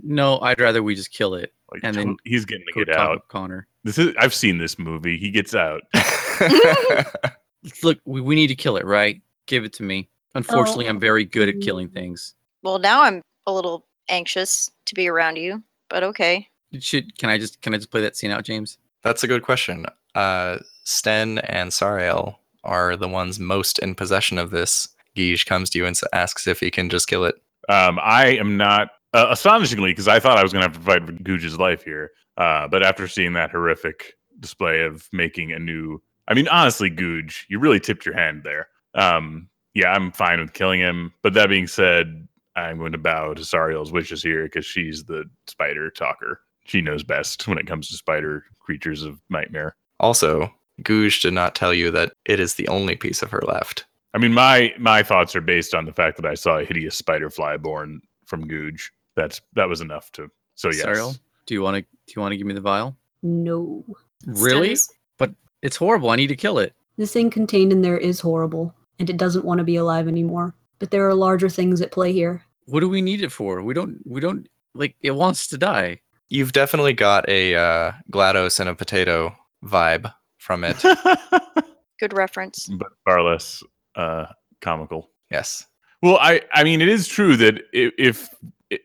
No, 0.02 0.38
I'd 0.40 0.60
rather 0.60 0.82
we 0.82 0.94
just 0.94 1.10
kill 1.12 1.34
it. 1.34 1.52
Like, 1.72 1.82
And 1.84 1.96
then 1.96 2.16
he's 2.24 2.44
getting 2.44 2.66
to 2.72 2.84
get 2.84 2.94
out. 2.96 3.10
with 3.16 3.28
Connor. 3.28 3.66
This 3.84 3.98
is 3.98 4.14
I've 4.18 4.34
seen 4.34 4.58
this 4.58 4.78
movie. 4.78 5.16
He 5.18 5.30
gets 5.30 5.54
out. 5.54 5.82
Look, 7.82 7.98
we, 8.04 8.20
we 8.20 8.34
need 8.34 8.48
to 8.48 8.54
kill 8.54 8.76
it, 8.76 8.84
right? 8.84 9.20
Give 9.46 9.64
it 9.64 9.72
to 9.74 9.82
me. 9.82 10.08
Unfortunately, 10.34 10.86
Oh. 10.86 10.90
I'm 10.90 11.00
very 11.00 11.24
good 11.24 11.48
at 11.48 11.60
killing 11.60 11.88
things. 11.88 12.34
Well, 12.62 12.78
now 12.78 13.02
I'm 13.02 13.22
a 13.46 13.52
little 13.52 13.86
anxious 14.08 14.70
to 14.86 14.94
be 14.94 15.08
around 15.08 15.36
you, 15.36 15.62
but 15.88 16.02
okay. 16.02 16.48
Should 16.78 17.16
can 17.18 17.30
I 17.30 17.38
just 17.38 17.60
can 17.62 17.74
I 17.74 17.78
just 17.78 17.90
play 17.90 18.02
that 18.02 18.16
scene 18.16 18.30
out, 18.30 18.44
James? 18.44 18.78
That's 19.02 19.22
a 19.24 19.28
good 19.28 19.42
question. 19.42 19.86
Uh, 20.14 20.58
Sten 20.84 21.38
and 21.38 21.70
Sariel 21.70 22.36
are 22.66 22.96
the 22.96 23.08
ones 23.08 23.38
most 23.38 23.78
in 23.78 23.94
possession 23.94 24.38
of 24.38 24.50
this. 24.50 24.88
Guige 25.16 25.46
comes 25.46 25.70
to 25.70 25.78
you 25.78 25.86
and 25.86 25.98
asks 26.12 26.46
if 26.46 26.60
he 26.60 26.70
can 26.70 26.90
just 26.90 27.08
kill 27.08 27.24
it. 27.24 27.36
Um, 27.68 27.98
I 28.02 28.26
am 28.36 28.56
not 28.56 28.90
uh, 29.14 29.28
astonishingly 29.30 29.92
because 29.92 30.08
I 30.08 30.20
thought 30.20 30.38
I 30.38 30.42
was 30.42 30.52
going 30.52 30.62
to 30.62 30.68
have 30.68 30.78
to 30.78 30.84
fight 30.84 31.06
for 31.06 31.12
Googe's 31.12 31.58
life 31.58 31.82
here. 31.82 32.12
Uh, 32.36 32.68
but 32.68 32.82
after 32.82 33.08
seeing 33.08 33.32
that 33.32 33.50
horrific 33.50 34.14
display 34.40 34.82
of 34.82 35.08
making 35.12 35.52
a 35.52 35.58
new, 35.58 36.02
I 36.28 36.34
mean, 36.34 36.48
honestly, 36.48 36.90
Googe, 36.90 37.44
you 37.48 37.58
really 37.58 37.80
tipped 37.80 38.04
your 38.04 38.14
hand 38.14 38.42
there. 38.44 38.68
Um, 38.94 39.48
yeah, 39.74 39.92
I'm 39.92 40.12
fine 40.12 40.40
with 40.40 40.52
killing 40.52 40.80
him. 40.80 41.12
But 41.22 41.34
that 41.34 41.48
being 41.48 41.66
said, 41.66 42.28
I'm 42.56 42.78
going 42.78 42.92
to 42.92 42.98
bow 42.98 43.34
to 43.34 43.44
Sariel's 43.44 43.92
wishes 43.92 44.22
here 44.22 44.44
because 44.44 44.64
she's 44.64 45.04
the 45.04 45.24
spider 45.46 45.90
talker. 45.90 46.40
She 46.64 46.80
knows 46.80 47.02
best 47.02 47.46
when 47.46 47.58
it 47.58 47.66
comes 47.66 47.88
to 47.88 47.96
spider 47.96 48.44
creatures 48.60 49.02
of 49.02 49.20
nightmare. 49.30 49.76
Also, 50.00 50.52
Guige 50.82 51.22
did 51.22 51.32
not 51.32 51.54
tell 51.54 51.72
you 51.72 51.90
that 51.90 52.12
it 52.24 52.40
is 52.40 52.54
the 52.54 52.68
only 52.68 52.96
piece 52.96 53.22
of 53.22 53.30
her 53.30 53.42
left. 53.46 53.86
I 54.14 54.18
mean, 54.18 54.32
my 54.32 54.72
my 54.78 55.02
thoughts 55.02 55.36
are 55.36 55.40
based 55.40 55.74
on 55.74 55.84
the 55.84 55.92
fact 55.92 56.16
that 56.16 56.26
I 56.26 56.34
saw 56.34 56.58
a 56.58 56.64
hideous 56.64 56.96
spider 56.96 57.30
fly 57.30 57.56
born 57.56 58.00
from 58.26 58.48
Googe. 58.48 58.90
That's 59.14 59.40
that 59.54 59.68
was 59.68 59.80
enough 59.80 60.10
to. 60.12 60.30
So 60.54 60.68
yes, 60.68 60.84
Sariel, 60.84 61.18
do 61.46 61.54
you 61.54 61.62
want 61.62 61.76
to 61.76 61.82
do 61.82 62.12
you 62.14 62.22
want 62.22 62.32
to 62.32 62.36
give 62.36 62.46
me 62.46 62.54
the 62.54 62.60
vial? 62.60 62.96
No. 63.22 63.84
Really? 64.26 64.76
But 65.18 65.32
It's 65.62 65.76
horrible. 65.76 66.10
I 66.10 66.16
need 66.16 66.28
to 66.28 66.36
kill 66.36 66.58
it. 66.58 66.74
The 66.96 67.06
thing 67.06 67.30
contained 67.30 67.72
in 67.72 67.82
there 67.82 67.98
is 67.98 68.20
horrible, 68.20 68.74
and 68.98 69.10
it 69.10 69.16
doesn't 69.16 69.44
want 69.44 69.58
to 69.58 69.64
be 69.64 69.76
alive 69.76 70.08
anymore. 70.08 70.54
But 70.78 70.90
there 70.90 71.06
are 71.08 71.14
larger 71.14 71.48
things 71.48 71.80
at 71.80 71.92
play 71.92 72.12
here. 72.12 72.42
What 72.66 72.80
do 72.80 72.88
we 72.88 73.02
need 73.02 73.22
it 73.22 73.32
for? 73.32 73.62
We 73.62 73.74
don't 73.74 73.98
we 74.06 74.20
don't 74.20 74.48
like 74.74 74.96
it 75.02 75.12
wants 75.12 75.46
to 75.48 75.58
die. 75.58 76.00
You've 76.28 76.52
definitely 76.52 76.92
got 76.92 77.28
a 77.28 77.54
uh, 77.54 77.92
GLaDOS 78.10 78.60
and 78.60 78.68
a 78.68 78.74
potato 78.74 79.36
vibe 79.64 80.12
from 80.46 80.62
it. 80.64 80.76
Good 82.00 82.12
reference. 82.12 82.66
but 82.68 82.88
far 83.04 83.22
less 83.22 83.62
uh, 83.96 84.26
comical. 84.60 85.10
yes. 85.30 85.66
Well, 86.02 86.18
I 86.20 86.42
I 86.54 86.62
mean, 86.62 86.80
it 86.80 86.88
is 86.88 87.08
true 87.08 87.36
that 87.38 87.54
i- 87.74 87.90
if 87.98 88.28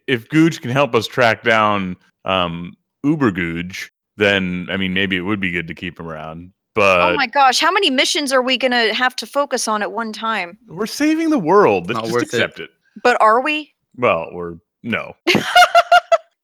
if 0.07 0.27
Googe 0.29 0.61
can 0.61 0.71
help 0.71 0.95
us 0.95 1.07
track 1.07 1.43
down 1.43 1.97
um, 2.25 2.73
Uber 3.03 3.31
Googe, 3.31 3.89
then 4.17 4.67
I 4.71 4.77
mean, 4.77 4.93
maybe 4.93 5.17
it 5.17 5.21
would 5.21 5.39
be 5.41 5.51
good 5.51 5.67
to 5.67 5.73
keep 5.75 5.99
him 5.99 6.07
around. 6.07 6.51
But 6.73 7.11
oh 7.11 7.15
my 7.15 7.27
gosh, 7.27 7.59
how 7.59 7.71
many 7.71 7.89
missions 7.89 8.31
are 8.31 8.41
we 8.41 8.57
gonna 8.57 8.93
have 8.93 9.15
to 9.17 9.27
focus 9.27 9.67
on 9.67 9.81
at 9.83 9.91
one 9.91 10.13
time? 10.13 10.57
we're 10.67 10.85
saving 10.87 11.29
the 11.29 11.39
world. 11.39 11.89
Not 11.89 12.03
just 12.03 12.13
worth 12.13 12.23
it. 12.23 12.27
accept 12.27 12.59
it. 12.61 12.69
But 13.03 13.21
are 13.21 13.41
we? 13.41 13.73
Well, 13.97 14.29
we're 14.31 14.55
no. 14.83 15.13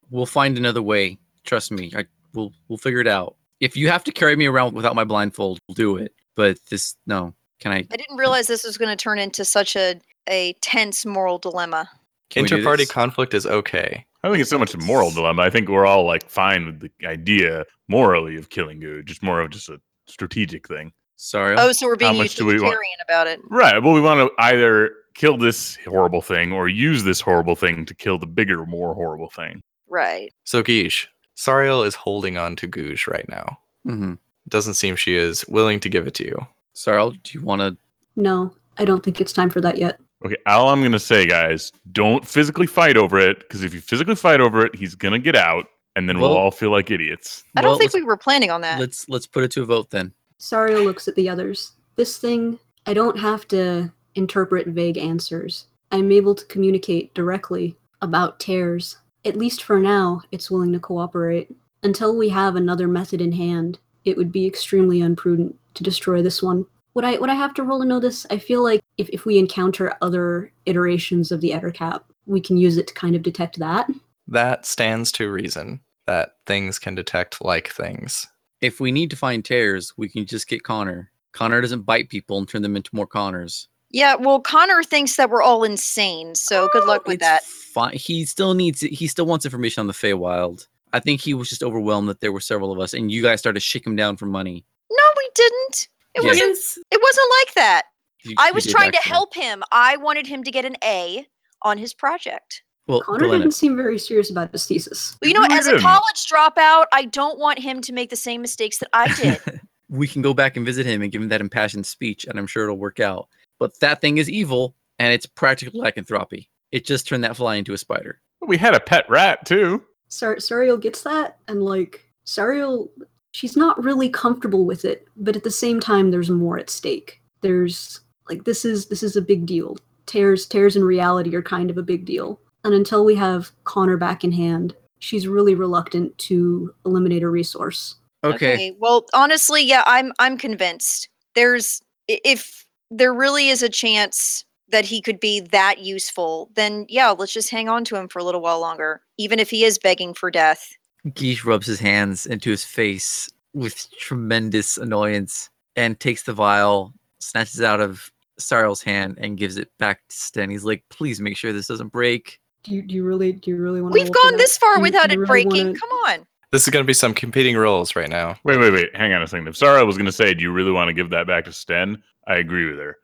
We'll 0.09 0.25
find 0.25 0.57
another 0.57 0.81
way. 0.81 1.17
Trust 1.45 1.71
me. 1.71 1.91
I 1.95 2.05
we'll 2.33 2.53
we'll 2.69 2.77
figure 2.77 2.99
it 3.01 3.07
out. 3.07 3.35
If 3.59 3.75
you 3.75 3.89
have 3.89 4.03
to 4.05 4.11
carry 4.11 4.35
me 4.35 4.45
around 4.45 4.73
without 4.75 4.95
my 4.95 5.03
blindfold, 5.03 5.59
we'll 5.67 5.75
do 5.75 5.97
it. 5.97 6.13
but 6.35 6.57
this 6.69 6.95
no. 7.05 7.33
Can 7.59 7.71
I? 7.71 7.77
I 7.77 7.97
didn't 7.97 8.17
realize 8.17 8.47
this 8.47 8.63
was 8.63 8.77
going 8.77 8.95
to 8.95 9.01
turn 9.01 9.17
into 9.19 9.43
such 9.43 9.75
a 9.75 9.99
a 10.29 10.53
tense 10.61 11.05
moral 11.05 11.39
dilemma. 11.39 11.89
Can 12.29 12.43
we 12.43 12.51
Inter-party 12.51 12.85
conflict 12.85 13.33
is 13.33 13.45
okay. 13.45 14.05
I 14.21 14.27
don't 14.27 14.33
think 14.33 14.41
it's 14.41 14.49
so 14.49 14.59
much 14.59 14.73
a 14.73 14.77
moral 14.79 15.09
dilemma. 15.11 15.41
I 15.41 15.49
think 15.49 15.69
we're 15.69 15.85
all 15.85 16.05
like 16.05 16.29
fine 16.29 16.65
with 16.65 16.79
the 16.81 16.91
idea 17.07 17.65
morally 17.87 18.35
of 18.35 18.49
killing 18.49 18.79
Good, 18.79 19.07
just 19.07 19.23
more 19.23 19.41
of 19.41 19.49
just 19.49 19.69
a 19.69 19.79
strategic 20.07 20.67
thing. 20.67 20.91
Sorry. 21.15 21.55
Oh, 21.57 21.71
so 21.71 21.87
we're 21.87 21.95
being 21.95 22.17
much 22.17 22.35
do 22.35 22.45
we 22.45 22.53
want? 22.53 22.65
utilitarian 22.65 22.99
about 23.07 23.27
it. 23.27 23.39
Right. 23.49 23.81
Well, 23.81 23.93
we 23.93 24.01
want 24.01 24.19
to 24.19 24.43
either 24.43 24.91
kill 25.15 25.37
this 25.37 25.77
horrible 25.87 26.21
thing 26.21 26.51
or 26.51 26.67
use 26.67 27.03
this 27.03 27.21
horrible 27.21 27.55
thing 27.55 27.85
to 27.85 27.95
kill 27.95 28.19
the 28.19 28.27
bigger, 28.27 28.65
more 28.65 28.93
horrible 28.93 29.29
thing. 29.29 29.61
Right. 29.89 30.31
So 30.43 30.61
Guige, 30.61 31.07
Sariel 31.37 31.85
is 31.85 31.95
holding 31.95 32.37
on 32.37 32.55
to 32.57 32.67
Gouge 32.67 33.07
right 33.07 33.27
now. 33.29 33.59
hmm 33.83 34.13
Doesn't 34.49 34.73
seem 34.73 34.95
she 34.95 35.15
is 35.15 35.47
willing 35.47 35.79
to 35.81 35.89
give 35.89 36.07
it 36.07 36.13
to 36.15 36.25
you. 36.25 36.47
Sorry. 36.73 37.19
Do 37.23 37.37
you 37.37 37.43
want 37.45 37.61
to? 37.61 37.77
No, 38.15 38.53
I 38.77 38.85
don't 38.85 39.03
think 39.03 39.21
it's 39.21 39.33
time 39.33 39.49
for 39.49 39.61
that 39.61 39.77
yet. 39.77 39.99
Okay, 40.25 40.37
all 40.47 40.69
I'm 40.69 40.81
gonna 40.81 40.97
say, 40.99 41.27
guys, 41.27 41.71
don't 41.91 42.27
physically 42.27 42.65
fight 42.65 42.97
over 42.97 43.19
it 43.19 43.39
because 43.39 43.63
if 43.63 43.73
you 43.73 43.81
physically 43.81 44.15
fight 44.15 44.41
over 44.41 44.65
it, 44.65 44.75
he's 44.75 44.95
gonna 44.95 45.19
get 45.19 45.35
out, 45.35 45.67
and 45.95 46.09
then 46.09 46.19
we'll 46.19 46.31
Well- 46.31 46.39
all 46.39 46.51
feel 46.51 46.71
like 46.71 46.89
idiots. 46.89 47.43
I 47.55 47.61
don't 47.61 47.71
Well, 47.71 47.77
think 47.79 47.93
we 47.93 48.01
were 48.03 48.17
planning 48.17 48.49
on 48.49 48.61
that. 48.61 48.79
Let's 48.79 49.07
let's 49.09 49.27
put 49.27 49.43
it 49.43 49.51
to 49.51 49.61
a 49.61 49.65
vote 49.65 49.91
then. 49.91 50.13
Sariel 50.39 50.83
looks 50.83 51.07
at 51.07 51.13
the 51.15 51.29
others. 51.29 51.73
This 51.97 52.17
thing, 52.17 52.57
I 52.87 52.93
don't 52.95 53.19
have 53.19 53.47
to 53.49 53.91
interpret 54.15 54.67
vague 54.67 54.97
answers. 54.97 55.67
I'm 55.91 56.11
able 56.11 56.33
to 56.35 56.45
communicate 56.45 57.13
directly 57.13 57.75
about 58.01 58.39
tears. 58.39 58.97
At 59.27 59.35
least 59.35 59.61
for 59.61 59.77
now, 59.77 60.21
it's 60.31 60.49
willing 60.49 60.71
to 60.71 60.79
cooperate. 60.79 61.53
Until 61.83 62.15
we 62.15 62.29
have 62.29 62.55
another 62.55 62.87
method 62.87 63.19
in 63.19 63.33
hand, 63.33 63.77
it 64.05 64.15
would 64.15 64.31
be 64.31 64.47
extremely 64.47 65.01
unprudent 65.01 65.53
to 65.73 65.83
destroy 65.83 66.21
this 66.21 66.41
one. 66.41 66.65
Would 66.93 67.03
I 67.03 67.17
would 67.17 67.29
I 67.29 67.35
have 67.35 67.53
to 67.55 67.63
roll 67.63 67.81
to 67.81 67.85
know 67.85 67.99
this? 67.99 68.25
I 68.31 68.37
feel 68.37 68.63
like 68.63 68.81
if, 68.97 69.09
if 69.09 69.25
we 69.25 69.37
encounter 69.37 69.93
other 70.01 70.53
iterations 70.65 71.33
of 71.33 71.41
the 71.41 71.51
Ettercap, 71.51 72.03
we 72.25 72.39
can 72.39 72.55
use 72.55 72.77
it 72.77 72.87
to 72.87 72.93
kind 72.93 73.17
of 73.17 73.21
detect 73.21 73.59
that. 73.59 73.89
That 74.29 74.65
stands 74.65 75.11
to 75.13 75.29
reason 75.29 75.81
that 76.05 76.37
things 76.45 76.79
can 76.79 76.95
detect 76.95 77.43
like 77.43 77.67
things. 77.67 78.27
If 78.61 78.79
we 78.79 78.93
need 78.93 79.09
to 79.09 79.17
find 79.17 79.43
tears, 79.43 79.93
we 79.97 80.07
can 80.07 80.25
just 80.25 80.47
get 80.47 80.63
Connor. 80.63 81.11
Connor 81.33 81.59
doesn't 81.59 81.81
bite 81.81 82.07
people 82.07 82.37
and 82.37 82.47
turn 82.47 82.61
them 82.61 82.77
into 82.77 82.95
more 82.95 83.05
Connors. 83.05 83.67
Yeah, 83.89 84.15
well, 84.15 84.39
Connor 84.39 84.83
thinks 84.83 85.15
that 85.15 85.29
we're 85.29 85.41
all 85.41 85.63
insane, 85.63 86.35
so 86.35 86.67
good 86.73 86.83
oh, 86.83 86.87
luck 86.87 87.05
with 87.07 87.15
It's 87.15 87.23
that. 87.23 87.43
Fine. 87.43 87.93
He 87.93 88.25
still 88.25 88.53
needs. 88.53 88.81
He 88.81 89.07
still 89.07 89.25
wants 89.25 89.45
information 89.45 89.81
on 89.81 89.87
the 89.87 89.93
Feywild. 89.93 90.67
I 90.93 90.99
think 90.99 91.21
he 91.21 91.33
was 91.33 91.49
just 91.49 91.63
overwhelmed 91.63 92.09
that 92.09 92.21
there 92.21 92.31
were 92.31 92.39
several 92.39 92.71
of 92.71 92.79
us, 92.79 92.93
and 92.93 93.11
you 93.11 93.21
guys 93.21 93.39
started 93.39 93.59
to 93.59 93.65
shake 93.65 93.85
him 93.85 93.95
down 93.95 94.17
for 94.17 94.25
money. 94.25 94.65
No, 94.89 95.03
we 95.17 95.29
didn't. 95.35 95.87
It 96.15 96.23
Yeah. 96.23 96.29
wasn't. 96.29 96.57
It 96.91 97.01
wasn't 97.01 97.27
like 97.41 97.53
that. 97.55 97.83
You- 98.23 98.35
I 98.37 98.51
was 98.51 98.65
trying 98.65 98.91
to 98.91 98.97
help 98.99 99.33
him. 99.33 99.63
I 99.71 99.97
wanted 99.97 100.27
him 100.27 100.43
to 100.43 100.51
get 100.51 100.65
an 100.65 100.75
A 100.83 101.27
on 101.61 101.77
his 101.77 101.93
project. 101.93 102.63
Well, 102.87 103.01
Connor 103.01 103.19
Galena, 103.19 103.43
didn't 103.43 103.53
seem 103.53 103.75
very 103.75 103.99
serious 103.99 104.29
about 104.29 104.51
his 104.51 104.65
thesis. 104.65 105.17
Well, 105.21 105.27
you 105.27 105.33
know, 105.33 105.41
really 105.41 105.55
as 105.55 105.67
a 105.67 105.77
college 105.79 106.25
dropout, 106.31 106.85
I 106.93 107.05
don't 107.05 107.37
want 107.37 107.59
him 107.59 107.81
to 107.81 107.91
make 107.93 108.09
the 108.09 108.15
same 108.15 108.41
mistakes 108.41 108.77
that 108.79 108.89
I 108.93 109.13
did. 109.21 109.61
we 109.89 110.07
can 110.07 110.21
go 110.21 110.33
back 110.33 110.55
and 110.57 110.65
visit 110.65 110.85
him 110.85 111.01
and 111.01 111.11
give 111.11 111.21
him 111.21 111.27
that 111.29 111.41
impassioned 111.41 111.85
speech, 111.85 112.25
and 112.25 112.39
I'm 112.39 112.47
sure 112.47 112.63
it'll 112.63 112.77
work 112.77 112.99
out. 113.01 113.27
But 113.59 113.79
that 113.79 114.01
thing 114.01 114.17
is 114.17 114.29
evil, 114.29 114.75
and 114.99 115.13
it's 115.13 115.25
practical 115.25 115.79
lycanthropy. 115.79 116.49
It 116.71 116.85
just 116.85 117.07
turned 117.07 117.23
that 117.23 117.37
fly 117.37 117.55
into 117.55 117.73
a 117.73 117.77
spider. 117.77 118.21
We 118.45 118.57
had 118.57 118.75
a 118.75 118.79
pet 118.79 119.09
rat 119.09 119.45
too. 119.45 119.83
Sar- 120.09 120.37
Sariel 120.37 120.79
gets 120.79 121.01
that, 121.03 121.37
and 121.47 121.63
like 121.63 122.05
Sariel, 122.25 122.89
she's 123.31 123.57
not 123.57 123.83
really 123.83 124.09
comfortable 124.09 124.65
with 124.65 124.85
it, 124.85 125.07
but 125.15 125.35
at 125.35 125.43
the 125.43 125.51
same 125.51 125.79
time, 125.79 126.11
there's 126.11 126.29
more 126.29 126.57
at 126.57 126.69
stake. 126.69 127.21
There's 127.41 128.01
like 128.29 128.43
this 128.43 128.65
is 128.65 128.87
this 128.87 129.03
is 129.03 129.15
a 129.15 129.21
big 129.21 129.45
deal. 129.45 129.77
Tears 130.05 130.45
tears 130.45 130.75
in 130.75 130.83
reality 130.83 131.35
are 131.35 131.41
kind 131.41 131.69
of 131.69 131.77
a 131.77 131.83
big 131.83 132.05
deal, 132.05 132.39
and 132.63 132.73
until 132.73 133.05
we 133.05 133.15
have 133.15 133.51
Connor 133.63 133.97
back 133.97 134.23
in 134.23 134.31
hand, 134.31 134.75
she's 134.99 135.27
really 135.27 135.55
reluctant 135.55 136.17
to 136.19 136.73
eliminate 136.85 137.23
a 137.23 137.29
resource. 137.29 137.95
Okay. 138.23 138.75
Well, 138.79 139.05
honestly, 139.13 139.63
yeah, 139.63 139.83
I'm 139.85 140.13
I'm 140.19 140.37
convinced. 140.37 141.09
There's 141.35 141.81
if 142.07 142.65
there 142.91 143.13
really 143.13 143.49
is 143.49 143.61
a 143.63 143.69
chance 143.69 144.43
that 144.69 144.85
he 144.85 145.01
could 145.01 145.19
be 145.19 145.39
that 145.39 145.79
useful, 145.79 146.49
then 146.55 146.85
yeah, 146.89 147.09
let's 147.11 147.33
just 147.33 147.49
hang 147.49 147.69
on 147.69 147.85
to 147.85 147.95
him 147.95 148.07
for 148.07 148.19
a 148.19 148.23
little 148.23 148.41
while 148.41 148.59
longer, 148.59 149.01
even 149.17 149.39
if 149.39 149.49
he 149.49 149.63
is 149.63 149.79
begging 149.79 150.13
for 150.13 150.29
death. 150.29 150.69
Guige 151.07 151.45
rubs 151.45 151.67
his 151.67 151.79
hands 151.79 152.25
into 152.25 152.49
his 152.49 152.65
face 152.65 153.29
with 153.53 153.87
tremendous 153.97 154.77
annoyance 154.77 155.49
and 155.75 155.99
takes 155.99 156.23
the 156.23 156.33
vial, 156.33 156.93
snatches 157.19 157.59
it 157.61 157.65
out 157.65 157.79
of 157.79 158.11
Sariel's 158.37 158.81
hand, 158.83 159.17
and 159.19 159.37
gives 159.37 159.57
it 159.57 159.69
back 159.77 159.99
to 160.09 160.15
Sten. 160.15 160.49
He's 160.49 160.65
like, 160.65 160.83
please 160.89 161.21
make 161.21 161.37
sure 161.37 161.53
this 161.53 161.67
doesn't 161.67 161.91
break. 161.93 162.39
Do 162.63 162.73
you, 162.75 162.81
do 162.81 162.93
you 162.93 163.05
really 163.05 163.31
do 163.31 163.51
you 163.51 163.57
really 163.57 163.81
want? 163.81 163.93
To 163.93 163.99
We've 164.01 164.11
gone 164.11 164.35
this 164.35 164.57
far 164.57 164.75
Do 164.75 164.81
without 164.81 165.09
do 165.09 165.15
you 165.15 165.23
it 165.23 165.29
really 165.29 165.43
breaking. 165.45 165.67
wanna- 165.67 165.79
Come 165.79 165.89
on. 165.91 166.27
This 166.51 166.63
is 166.63 166.69
going 166.69 166.83
to 166.83 166.87
be 166.87 166.93
some 166.93 167.13
competing 167.13 167.57
roles 167.57 167.95
right 167.95 168.09
now. 168.09 168.35
Wait, 168.43 168.57
wait, 168.59 168.71
wait. 168.71 168.95
Hang 168.95 169.11
on 169.13 169.21
a 169.21 169.27
second. 169.27 169.47
If 169.47 169.57
Sarah 169.57 169.85
was 169.85 169.97
gonna 169.97 170.11
say, 170.11 170.33
"Do 170.33 170.41
you 170.43 170.51
really 170.51 170.71
want 170.71 170.87
to 170.87 170.93
give 170.93 171.09
that 171.09 171.27
back 171.27 171.45
to 171.45 171.51
Sten?" 171.53 172.01
I 172.27 172.35
agree 172.37 172.69
with 172.69 172.79
her. 172.79 172.97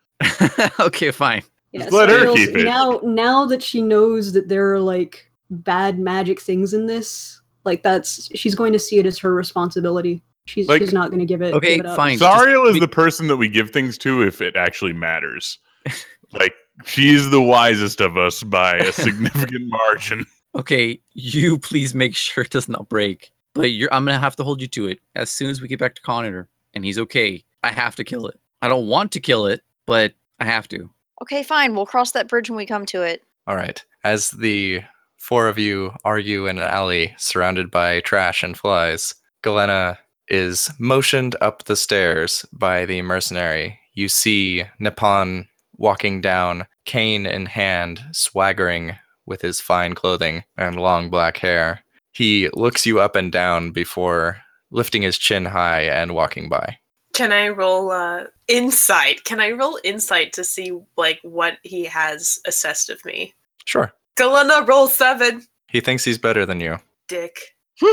okay, 0.79 1.11
fine. 1.11 1.43
Yeah, 1.71 1.87
let 1.91 2.07
her 2.09 2.25
Sariel's- 2.25 2.35
keep 2.35 2.55
it. 2.57 2.63
Now, 2.63 3.01
now 3.03 3.45
that 3.47 3.61
she 3.63 3.81
knows 3.81 4.31
that 4.33 4.47
there 4.47 4.73
are 4.73 4.79
like 4.79 5.29
bad 5.49 5.99
magic 5.99 6.39
things 6.41 6.73
in 6.73 6.85
this, 6.85 7.41
like 7.65 7.83
that's 7.83 8.29
she's 8.37 8.55
going 8.55 8.71
to 8.73 8.79
see 8.79 8.97
it 8.99 9.05
as 9.05 9.17
her 9.19 9.33
responsibility. 9.33 10.23
She's 10.45 10.67
Like- 10.67 10.81
she's 10.81 10.93
not 10.93 11.09
going 11.09 11.19
to 11.19 11.25
give 11.25 11.41
it. 11.41 11.53
Okay, 11.53 11.77
give 11.77 11.85
it 11.85 11.89
up. 11.89 11.95
fine. 11.97 12.17
just 12.17 12.37
Sariel 12.39 12.67
is 12.67 12.73
be- 12.75 12.79
the 12.79 12.87
person 12.87 13.27
that 13.27 13.37
we 13.37 13.49
give 13.49 13.71
things 13.71 13.97
to 13.99 14.21
if 14.23 14.41
it 14.41 14.55
actually 14.55 14.93
matters. 14.93 15.57
like 16.31 16.53
she's 16.85 17.29
the 17.29 17.41
wisest 17.41 17.99
of 18.01 18.17
us 18.17 18.41
by 18.43 18.75
a 18.77 18.91
significant 18.93 19.67
margin. 19.67 20.25
Okay, 20.55 20.99
you 21.13 21.57
please 21.59 21.95
make 21.95 22.15
sure 22.15 22.43
it 22.43 22.51
does 22.51 22.69
not 22.69 22.89
break. 22.89 23.31
But 23.53 23.71
you're 23.71 23.93
I'm 23.93 24.05
gonna 24.05 24.19
have 24.19 24.35
to 24.37 24.43
hold 24.43 24.61
you 24.61 24.67
to 24.69 24.87
it. 24.87 24.99
As 25.15 25.29
soon 25.29 25.49
as 25.49 25.61
we 25.61 25.67
get 25.67 25.79
back 25.79 25.95
to 25.95 26.01
Connor 26.01 26.49
and 26.73 26.83
he's 26.83 26.97
okay, 26.99 27.43
I 27.63 27.71
have 27.71 27.95
to 27.97 28.03
kill 28.03 28.27
it. 28.27 28.39
I 28.61 28.67
don't 28.67 28.87
want 28.87 29.11
to 29.11 29.19
kill 29.19 29.45
it, 29.45 29.61
but 29.85 30.13
I 30.39 30.45
have 30.45 30.67
to. 30.69 30.89
Okay, 31.21 31.43
fine. 31.43 31.75
We'll 31.75 31.85
cross 31.85 32.11
that 32.11 32.27
bridge 32.27 32.49
when 32.49 32.57
we 32.57 32.65
come 32.65 32.85
to 32.87 33.01
it. 33.03 33.23
All 33.45 33.55
right. 33.55 33.83
As 34.03 34.31
the 34.31 34.81
four 35.17 35.47
of 35.47 35.59
you 35.59 35.93
argue 36.03 36.47
in 36.47 36.57
an 36.57 36.63
alley 36.63 37.13
surrounded 37.17 37.69
by 37.69 38.01
trash 38.01 38.43
and 38.43 38.57
flies, 38.57 39.15
Galena 39.41 39.99
is 40.27 40.69
motioned 40.79 41.35
up 41.41 41.65
the 41.65 41.75
stairs 41.75 42.45
by 42.51 42.85
the 42.85 43.01
mercenary. 43.01 43.79
You 43.93 44.09
see 44.09 44.63
Nippon 44.79 45.47
walking 45.77 46.21
down, 46.21 46.65
cane 46.85 47.25
in 47.25 47.45
hand, 47.45 48.03
swaggering 48.11 48.97
with 49.25 49.41
his 49.41 49.59
fine 49.61 49.95
clothing 49.95 50.43
and 50.57 50.79
long 50.79 51.09
black 51.09 51.37
hair. 51.37 51.83
He 52.11 52.49
looks 52.53 52.85
you 52.85 52.99
up 52.99 53.15
and 53.15 53.31
down 53.31 53.71
before 53.71 54.37
lifting 54.71 55.01
his 55.01 55.17
chin 55.17 55.45
high 55.45 55.81
and 55.83 56.13
walking 56.13 56.49
by. 56.49 56.77
Can 57.13 57.31
I 57.31 57.49
roll 57.49 57.91
uh, 57.91 58.25
insight? 58.47 59.23
Can 59.23 59.39
I 59.39 59.51
roll 59.51 59.79
insight 59.83 60.33
to 60.33 60.43
see 60.43 60.71
like 60.97 61.19
what 61.21 61.57
he 61.63 61.85
has 61.85 62.39
assessed 62.45 62.89
of 62.89 63.03
me? 63.05 63.33
Sure. 63.65 63.93
Galena, 64.15 64.63
roll 64.65 64.87
seven. 64.87 65.45
He 65.69 65.79
thinks 65.79 66.03
he's 66.03 66.17
better 66.17 66.45
than 66.45 66.59
you. 66.59 66.77
Dick. 67.07 67.39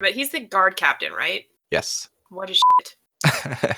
But 0.00 0.12
he's 0.12 0.30
the 0.30 0.38
guard 0.38 0.76
captain, 0.76 1.12
right? 1.12 1.44
Yes. 1.72 2.08
What 2.28 2.48
is 2.50 2.60
shit? 3.26 3.76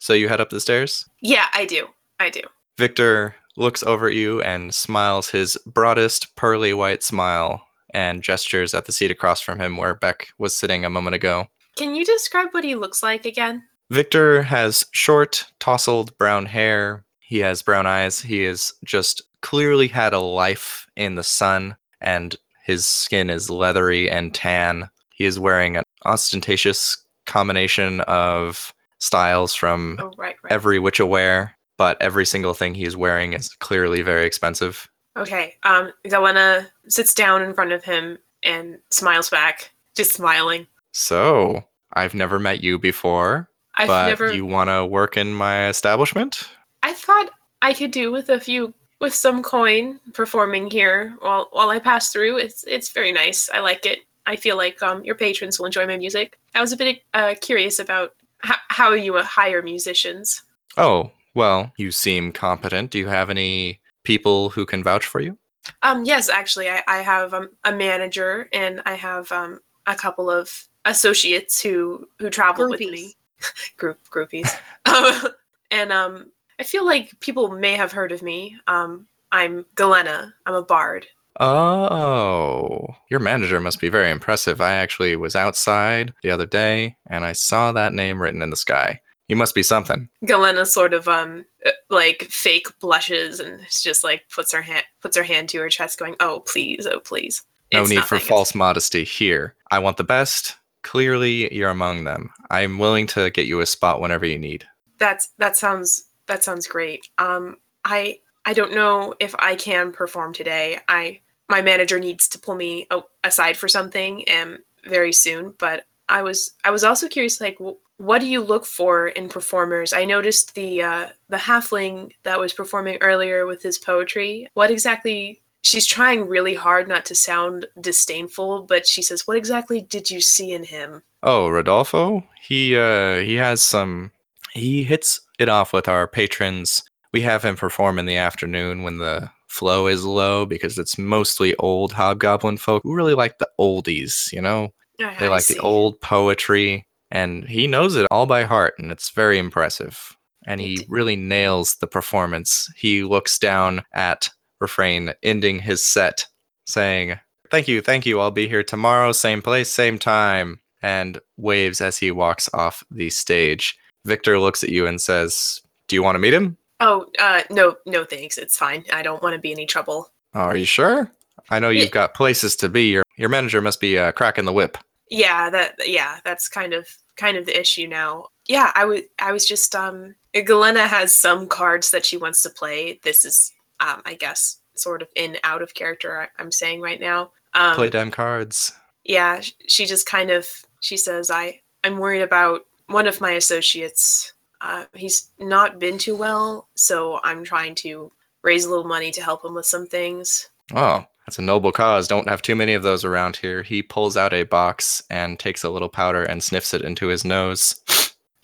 so 0.00 0.12
you 0.12 0.28
head 0.28 0.40
up 0.40 0.50
the 0.50 0.58
stairs? 0.60 1.08
Yeah, 1.20 1.46
I 1.54 1.66
do. 1.66 1.86
I 2.18 2.30
do. 2.30 2.40
Victor 2.78 3.36
looks 3.56 3.82
over 3.82 4.08
at 4.08 4.14
you 4.14 4.40
and 4.42 4.74
smiles 4.74 5.28
his 5.30 5.56
broadest 5.66 6.34
pearly 6.36 6.72
white 6.72 7.02
smile 7.02 7.66
and 7.94 8.22
gestures 8.22 8.72
at 8.74 8.86
the 8.86 8.92
seat 8.92 9.10
across 9.10 9.40
from 9.40 9.60
him 9.60 9.76
where 9.76 9.94
Beck 9.94 10.28
was 10.38 10.56
sitting 10.56 10.84
a 10.84 10.90
moment 10.90 11.14
ago. 11.14 11.46
Can 11.76 11.94
you 11.94 12.04
describe 12.04 12.48
what 12.52 12.64
he 12.64 12.74
looks 12.74 13.02
like 13.02 13.24
again? 13.26 13.62
Victor 13.90 14.42
has 14.42 14.86
short, 14.92 15.44
tousled 15.58 16.16
brown 16.18 16.46
hair. 16.46 17.04
He 17.20 17.38
has 17.40 17.62
brown 17.62 17.86
eyes. 17.86 18.20
He 18.20 18.44
has 18.44 18.72
just 18.84 19.22
clearly 19.42 19.88
had 19.88 20.12
a 20.14 20.20
life 20.20 20.86
in 20.96 21.14
the 21.16 21.22
sun, 21.22 21.76
and 22.00 22.36
his 22.64 22.86
skin 22.86 23.28
is 23.28 23.50
leathery 23.50 24.10
and 24.10 24.34
tan. 24.34 24.88
He 25.14 25.24
is 25.26 25.38
wearing 25.38 25.76
an 25.76 25.84
ostentatious 26.06 26.96
combination 27.26 28.00
of 28.02 28.72
styles 28.98 29.54
from 29.54 29.98
Oh, 30.00 30.12
right, 30.16 30.36
right. 30.42 30.52
every 30.52 30.78
which 30.78 31.00
aware, 31.00 31.54
but 31.82 32.00
every 32.00 32.24
single 32.24 32.54
thing 32.54 32.76
he's 32.76 32.96
wearing 32.96 33.32
is 33.32 33.48
clearly 33.54 34.02
very 34.02 34.24
expensive. 34.24 34.88
Okay. 35.16 35.56
Um, 35.64 35.92
Galena 36.08 36.68
sits 36.86 37.12
down 37.12 37.42
in 37.42 37.54
front 37.54 37.72
of 37.72 37.82
him 37.82 38.18
and 38.44 38.78
smiles 38.90 39.28
back, 39.28 39.72
just 39.96 40.12
smiling. 40.12 40.68
So, 40.92 41.64
I've 41.92 42.14
never 42.14 42.38
met 42.38 42.62
you 42.62 42.78
before, 42.78 43.50
I've 43.74 43.88
but 43.88 44.06
never. 44.06 44.32
you 44.32 44.46
want 44.46 44.70
to 44.70 44.86
work 44.86 45.16
in 45.16 45.34
my 45.34 45.66
establishment? 45.66 46.48
I 46.84 46.92
thought 46.92 47.30
I 47.62 47.74
could 47.74 47.90
do 47.90 48.12
with 48.12 48.28
a 48.28 48.38
few, 48.38 48.72
with 49.00 49.12
some 49.12 49.42
coin 49.42 49.98
performing 50.14 50.70
here 50.70 51.16
while 51.18 51.48
while 51.50 51.70
I 51.70 51.80
pass 51.80 52.12
through. 52.12 52.36
It's 52.36 52.62
it's 52.68 52.90
very 52.92 53.10
nice. 53.10 53.50
I 53.52 53.58
like 53.58 53.86
it. 53.86 53.98
I 54.24 54.36
feel 54.36 54.56
like 54.56 54.80
um 54.84 55.04
your 55.04 55.16
patrons 55.16 55.58
will 55.58 55.66
enjoy 55.66 55.88
my 55.88 55.96
music. 55.96 56.38
I 56.54 56.60
was 56.60 56.70
a 56.70 56.76
bit 56.76 57.02
uh, 57.12 57.34
curious 57.40 57.80
about 57.80 58.14
h- 58.44 58.52
how 58.68 58.92
you 58.92 59.18
hire 59.18 59.62
musicians. 59.62 60.44
Oh, 60.76 61.10
well, 61.34 61.72
you 61.76 61.90
seem 61.90 62.32
competent. 62.32 62.90
Do 62.90 62.98
you 62.98 63.08
have 63.08 63.30
any 63.30 63.80
people 64.04 64.50
who 64.50 64.66
can 64.66 64.82
vouch 64.82 65.06
for 65.06 65.20
you? 65.20 65.38
Um, 65.82 66.04
yes, 66.04 66.28
actually, 66.28 66.68
I, 66.68 66.82
I 66.88 66.98
have 66.98 67.34
um, 67.34 67.50
a 67.64 67.72
manager 67.72 68.48
and 68.52 68.82
I 68.84 68.94
have 68.94 69.30
um, 69.32 69.60
a 69.86 69.94
couple 69.94 70.30
of 70.30 70.68
associates 70.84 71.62
who 71.62 72.08
who 72.18 72.30
travel 72.30 72.68
with 72.68 72.80
me. 72.80 73.14
Group 73.76 73.98
groupies. 74.08 74.52
um, 74.86 75.32
and 75.70 75.92
um, 75.92 76.30
I 76.60 76.64
feel 76.64 76.84
like 76.84 77.18
people 77.20 77.48
may 77.48 77.74
have 77.74 77.92
heard 77.92 78.12
of 78.12 78.22
me. 78.22 78.56
Um, 78.66 79.06
I'm 79.32 79.66
Galena. 79.74 80.34
I'm 80.46 80.54
a 80.54 80.62
bard. 80.62 81.06
Oh, 81.40 82.86
your 83.10 83.20
manager 83.20 83.58
must 83.58 83.80
be 83.80 83.88
very 83.88 84.10
impressive. 84.10 84.60
I 84.60 84.74
actually 84.74 85.16
was 85.16 85.34
outside 85.34 86.12
the 86.22 86.30
other 86.30 86.46
day 86.46 86.96
and 87.08 87.24
I 87.24 87.32
saw 87.32 87.72
that 87.72 87.94
name 87.94 88.20
written 88.20 88.42
in 88.42 88.50
the 88.50 88.56
sky. 88.56 89.00
You 89.28 89.36
must 89.36 89.54
be 89.54 89.62
something. 89.62 90.08
Galena 90.24 90.66
sort 90.66 90.94
of 90.94 91.08
um 91.08 91.44
uh, 91.64 91.70
like 91.90 92.24
fake 92.24 92.66
blushes 92.80 93.40
and 93.40 93.60
just 93.70 94.04
like 94.04 94.24
puts 94.28 94.52
her 94.52 94.62
hand 94.62 94.84
puts 95.00 95.16
her 95.16 95.22
hand 95.22 95.48
to 95.50 95.58
her 95.58 95.68
chest, 95.68 95.98
going, 95.98 96.16
"Oh 96.20 96.40
please, 96.40 96.86
oh 96.86 97.00
please." 97.00 97.42
No 97.72 97.82
It's 97.82 97.90
need 97.90 98.04
for 98.04 98.18
false 98.18 98.54
modesty 98.54 99.04
here. 99.04 99.54
I 99.70 99.78
want 99.78 99.96
the 99.96 100.04
best. 100.04 100.56
Clearly, 100.82 101.52
you're 101.54 101.70
among 101.70 102.04
them. 102.04 102.30
I'm 102.50 102.78
willing 102.78 103.06
to 103.08 103.30
get 103.30 103.46
you 103.46 103.60
a 103.60 103.66
spot 103.66 104.00
whenever 104.00 104.26
you 104.26 104.38
need. 104.38 104.66
That's 104.98 105.30
that 105.38 105.56
sounds 105.56 106.04
that 106.26 106.44
sounds 106.44 106.66
great. 106.66 107.08
Um, 107.18 107.56
I 107.84 108.18
I 108.44 108.52
don't 108.52 108.74
know 108.74 109.14
if 109.20 109.34
I 109.38 109.54
can 109.54 109.92
perform 109.92 110.32
today. 110.32 110.80
I 110.88 111.20
my 111.48 111.62
manager 111.62 111.98
needs 111.98 112.28
to 112.28 112.38
pull 112.38 112.54
me 112.54 112.88
aside 113.24 113.56
for 113.56 113.68
something 113.68 114.24
um 114.36 114.58
very 114.84 115.12
soon. 115.12 115.54
But 115.58 115.84
I 116.12 116.22
was 116.22 116.52
I 116.62 116.70
was 116.70 116.84
also 116.84 117.08
curious, 117.08 117.40
like, 117.40 117.56
wh- 117.58 117.80
what 118.00 118.20
do 118.20 118.26
you 118.26 118.42
look 118.42 118.66
for 118.66 119.08
in 119.08 119.30
performers? 119.30 119.94
I 119.94 120.04
noticed 120.04 120.54
the 120.54 120.82
uh, 120.82 121.08
the 121.30 121.38
halfling 121.38 122.12
that 122.24 122.38
was 122.38 122.52
performing 122.52 122.98
earlier 123.00 123.46
with 123.46 123.62
his 123.62 123.78
poetry. 123.78 124.46
What 124.52 124.70
exactly? 124.70 125.40
She's 125.62 125.86
trying 125.86 126.26
really 126.28 126.54
hard 126.54 126.86
not 126.86 127.06
to 127.06 127.14
sound 127.14 127.66
disdainful, 127.80 128.64
but 128.64 128.86
she 128.86 129.00
says, 129.00 129.26
"What 129.26 129.38
exactly 129.38 129.80
did 129.80 130.10
you 130.10 130.20
see 130.20 130.52
in 130.52 130.64
him?" 130.64 131.02
Oh, 131.22 131.48
Rodolfo? 131.48 132.22
He 132.42 132.76
uh 132.76 133.20
he 133.20 133.36
has 133.36 133.62
some 133.62 134.12
he 134.52 134.84
hits 134.84 135.20
it 135.38 135.48
off 135.48 135.72
with 135.72 135.88
our 135.88 136.06
patrons. 136.06 136.82
We 137.12 137.22
have 137.22 137.42
him 137.42 137.56
perform 137.56 137.98
in 137.98 138.06
the 138.06 138.16
afternoon 138.16 138.82
when 138.82 138.98
the 138.98 139.30
flow 139.46 139.86
is 139.86 140.04
low 140.04 140.44
because 140.44 140.78
it's 140.78 140.98
mostly 140.98 141.54
old 141.56 141.92
hobgoblin 141.92 142.56
folk 142.58 142.82
who 142.82 142.94
really 142.94 143.14
like 143.14 143.38
the 143.38 143.48
oldies, 143.58 144.32
you 144.32 144.40
know? 144.40 144.72
I- 145.04 145.16
They 145.18 145.28
like 145.28 145.42
see. 145.42 145.54
the 145.54 145.60
old 145.60 146.00
poetry 146.00 146.86
and 147.10 147.44
he 147.48 147.66
knows 147.66 147.94
it 147.96 148.06
all 148.10 148.26
by 148.26 148.44
heart 148.44 148.74
and 148.78 148.90
it's 148.92 149.10
very 149.10 149.38
impressive. 149.38 150.16
And 150.46 150.60
he 150.60 150.84
really 150.88 151.14
nails 151.16 151.76
the 151.76 151.86
performance. 151.86 152.68
He 152.76 153.04
looks 153.04 153.38
down 153.38 153.82
at 153.94 154.28
refrain 154.60 155.12
ending 155.22 155.60
his 155.60 155.84
set 155.84 156.26
saying, 156.66 157.18
"Thank 157.50 157.68
you, 157.68 157.80
thank 157.80 158.06
you. 158.06 158.18
I'll 158.20 158.30
be 158.32 158.48
here 158.48 158.62
tomorrow, 158.64 159.12
same 159.12 159.40
place, 159.42 159.70
same 159.70 159.98
time." 159.98 160.60
And 160.82 161.20
waves 161.36 161.80
as 161.80 161.98
he 161.98 162.10
walks 162.10 162.48
off 162.52 162.82
the 162.90 163.08
stage. 163.10 163.76
Victor 164.04 164.40
looks 164.40 164.64
at 164.64 164.70
you 164.70 164.84
and 164.86 165.00
says, 165.00 165.60
"Do 165.86 165.94
you 165.94 166.02
want 166.02 166.16
to 166.16 166.18
meet 166.18 166.34
him?" 166.34 166.56
Oh, 166.80 167.06
uh, 167.20 167.42
no, 167.50 167.76
no, 167.86 168.04
thanks. 168.04 168.36
It's 168.36 168.56
fine. 168.58 168.84
I 168.92 169.02
don't 169.02 169.22
want 169.22 169.34
to 169.36 169.40
be 169.40 169.52
any 169.52 169.64
trouble. 169.66 170.10
Are 170.34 170.56
you 170.56 170.64
sure? 170.64 171.08
I 171.50 171.60
know 171.60 171.68
you've 171.70 171.92
got 171.92 172.14
places 172.14 172.56
to 172.56 172.68
be. 172.68 172.88
Your 172.90 173.04
your 173.16 173.28
manager 173.28 173.60
must 173.60 173.80
be 173.80 173.96
uh, 173.96 174.10
cracking 174.10 174.44
the 174.44 174.52
whip. 174.52 174.76
Yeah, 175.12 175.50
that 175.50 175.74
yeah, 175.86 176.20
that's 176.24 176.48
kind 176.48 176.72
of 176.72 176.88
kind 177.16 177.36
of 177.36 177.44
the 177.46 177.58
issue 177.60 177.86
now. 177.86 178.28
Yeah, 178.46 178.72
I 178.74 178.86
was 178.86 179.02
I 179.18 179.30
was 179.32 179.46
just 179.46 179.74
um 179.74 180.14
Galena 180.34 180.86
has 180.86 181.12
some 181.12 181.46
cards 181.46 181.90
that 181.90 182.06
she 182.06 182.16
wants 182.16 182.42
to 182.42 182.50
play. 182.50 182.98
This 183.02 183.24
is 183.26 183.52
um 183.80 184.00
I 184.06 184.14
guess 184.14 184.58
sort 184.74 185.02
of 185.02 185.08
in 185.14 185.36
out 185.44 185.60
of 185.60 185.74
character 185.74 186.22
I- 186.22 186.42
I'm 186.42 186.50
saying 186.50 186.80
right 186.80 186.98
now. 187.00 187.30
Um 187.52 187.74
Play 187.76 187.90
damn 187.90 188.10
cards. 188.10 188.72
yeah, 189.04 189.42
she 189.68 189.84
just 189.84 190.06
kind 190.06 190.30
of 190.30 190.48
she 190.80 190.96
says 190.96 191.30
I 191.30 191.60
I'm 191.84 191.98
worried 191.98 192.22
about 192.22 192.62
one 192.86 193.06
of 193.06 193.20
my 193.20 193.32
associates. 193.32 194.32
Uh, 194.62 194.84
he's 194.94 195.30
not 195.38 195.78
been 195.80 195.98
too 195.98 196.14
well, 196.16 196.68
so 196.76 197.20
I'm 197.24 197.42
trying 197.44 197.74
to 197.76 198.12
raise 198.42 198.64
a 198.64 198.70
little 198.70 198.84
money 198.88 199.10
to 199.10 199.20
help 199.22 199.44
him 199.44 199.54
with 199.54 199.66
some 199.66 199.86
things. 199.86 200.48
Oh, 200.74 201.04
that's 201.26 201.38
a 201.38 201.42
noble 201.42 201.72
cause. 201.72 202.08
Don't 202.08 202.28
have 202.28 202.42
too 202.42 202.56
many 202.56 202.74
of 202.74 202.82
those 202.82 203.04
around 203.04 203.36
here. 203.36 203.62
He 203.62 203.82
pulls 203.82 204.16
out 204.16 204.32
a 204.32 204.42
box 204.42 205.02
and 205.10 205.38
takes 205.38 205.62
a 205.62 205.70
little 205.70 205.88
powder 205.88 206.24
and 206.24 206.42
sniffs 206.42 206.74
it 206.74 206.82
into 206.82 207.06
his 207.08 207.24
nose. 207.24 207.80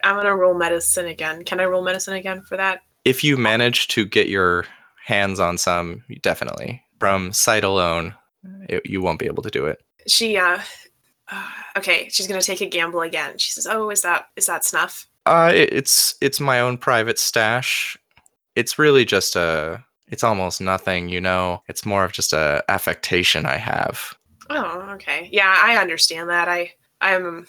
I'm 0.04 0.16
gonna 0.16 0.36
roll 0.36 0.54
medicine 0.54 1.06
again. 1.06 1.44
Can 1.44 1.60
I 1.60 1.64
roll 1.64 1.82
medicine 1.82 2.14
again 2.14 2.42
for 2.42 2.56
that? 2.56 2.82
If 3.04 3.24
you 3.24 3.36
manage 3.36 3.88
to 3.88 4.04
get 4.04 4.28
your 4.28 4.64
hands 5.04 5.40
on 5.40 5.58
some, 5.58 6.04
definitely. 6.22 6.82
From 7.00 7.32
sight 7.32 7.64
alone, 7.64 8.14
it, 8.68 8.84
you 8.86 9.00
won't 9.00 9.18
be 9.18 9.26
able 9.26 9.42
to 9.42 9.50
do 9.50 9.66
it. 9.66 9.82
She 10.06 10.36
uh, 10.36 10.60
uh 11.30 11.50
okay, 11.76 12.08
she's 12.10 12.26
gonna 12.26 12.42
take 12.42 12.60
a 12.60 12.66
gamble 12.66 13.00
again. 13.00 13.38
She 13.38 13.50
says, 13.50 13.66
"Oh, 13.66 13.90
is 13.90 14.02
that 14.02 14.26
is 14.36 14.46
that 14.46 14.64
snuff?" 14.64 15.06
Uh, 15.26 15.52
it, 15.54 15.72
it's 15.72 16.14
it's 16.20 16.40
my 16.40 16.60
own 16.60 16.78
private 16.78 17.18
stash. 17.18 17.96
It's 18.54 18.78
really 18.78 19.04
just 19.04 19.36
a. 19.36 19.84
It's 20.10 20.24
almost 20.24 20.60
nothing, 20.60 21.08
you 21.08 21.20
know. 21.20 21.62
It's 21.68 21.84
more 21.86 22.04
of 22.04 22.12
just 22.12 22.32
a 22.32 22.64
affectation 22.68 23.46
I 23.46 23.56
have. 23.56 24.14
Oh, 24.50 24.88
okay. 24.94 25.28
Yeah, 25.32 25.54
I 25.56 25.76
understand 25.76 26.30
that. 26.30 26.48
I 26.48 26.72
I'm 27.00 27.46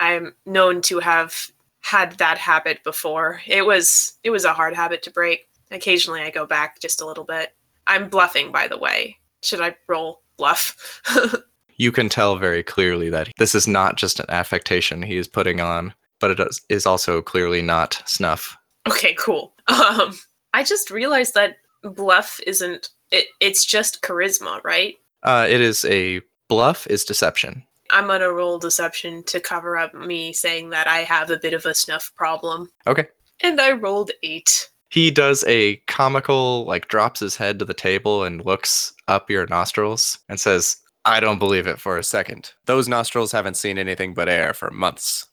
I'm 0.00 0.34
known 0.46 0.82
to 0.82 0.98
have 1.00 1.34
had 1.80 2.12
that 2.18 2.38
habit 2.38 2.82
before. 2.84 3.40
It 3.46 3.64
was 3.66 4.14
it 4.22 4.30
was 4.30 4.44
a 4.44 4.52
hard 4.52 4.74
habit 4.74 5.02
to 5.04 5.10
break. 5.10 5.48
Occasionally 5.70 6.20
I 6.22 6.30
go 6.30 6.46
back 6.46 6.80
just 6.80 7.00
a 7.00 7.06
little 7.06 7.24
bit. 7.24 7.54
I'm 7.86 8.08
bluffing 8.08 8.52
by 8.52 8.68
the 8.68 8.78
way. 8.78 9.16
Should 9.42 9.60
I 9.60 9.76
roll 9.88 10.22
bluff? 10.36 11.02
You 11.76 11.90
can 11.90 12.08
tell 12.08 12.36
very 12.36 12.62
clearly 12.62 13.10
that 13.10 13.30
this 13.36 13.52
is 13.52 13.66
not 13.66 13.96
just 13.96 14.20
an 14.20 14.26
affectation 14.28 15.02
he 15.02 15.16
is 15.16 15.26
putting 15.26 15.60
on, 15.60 15.92
but 16.20 16.30
it 16.30 16.38
is, 16.38 16.62
is 16.68 16.86
also 16.86 17.20
clearly 17.20 17.62
not 17.62 18.00
snuff. 18.06 18.56
okay, 18.88 19.14
cool. 19.14 19.54
Um 19.68 20.16
I 20.54 20.62
just 20.62 20.90
realized 20.92 21.34
that 21.34 21.56
bluff 21.82 22.38
isn't 22.46 22.90
it, 23.10 23.26
it's 23.40 23.64
just 23.66 24.02
charisma, 24.02 24.62
right? 24.62 24.94
Uh, 25.24 25.46
it 25.50 25.60
is 25.60 25.84
a 25.84 26.20
bluff 26.48 26.86
is 26.86 27.04
deception. 27.04 27.64
I'm 27.90 28.06
gonna 28.06 28.30
roll 28.30 28.60
deception 28.60 29.24
to 29.24 29.40
cover 29.40 29.76
up 29.76 29.94
me 29.94 30.32
saying 30.32 30.70
that 30.70 30.86
I 30.86 30.98
have 30.98 31.30
a 31.30 31.38
bit 31.38 31.54
of 31.54 31.66
a 31.66 31.74
snuff 31.74 32.12
problem. 32.14 32.70
Okay. 32.86 33.08
And 33.40 33.60
I 33.60 33.72
rolled 33.72 34.12
eight. 34.22 34.70
He 34.90 35.10
does 35.10 35.44
a 35.48 35.76
comical, 35.88 36.64
like, 36.66 36.86
drops 36.86 37.18
his 37.18 37.36
head 37.36 37.58
to 37.58 37.64
the 37.64 37.74
table 37.74 38.22
and 38.22 38.44
looks 38.46 38.94
up 39.08 39.28
your 39.28 39.48
nostrils 39.48 40.20
and 40.28 40.38
says, 40.38 40.76
I 41.04 41.18
don't 41.18 41.40
believe 41.40 41.66
it 41.66 41.80
for 41.80 41.98
a 41.98 42.04
second. 42.04 42.52
Those 42.66 42.86
nostrils 42.86 43.32
haven't 43.32 43.56
seen 43.56 43.76
anything 43.76 44.14
but 44.14 44.28
air 44.28 44.54
for 44.54 44.70
months. 44.70 45.26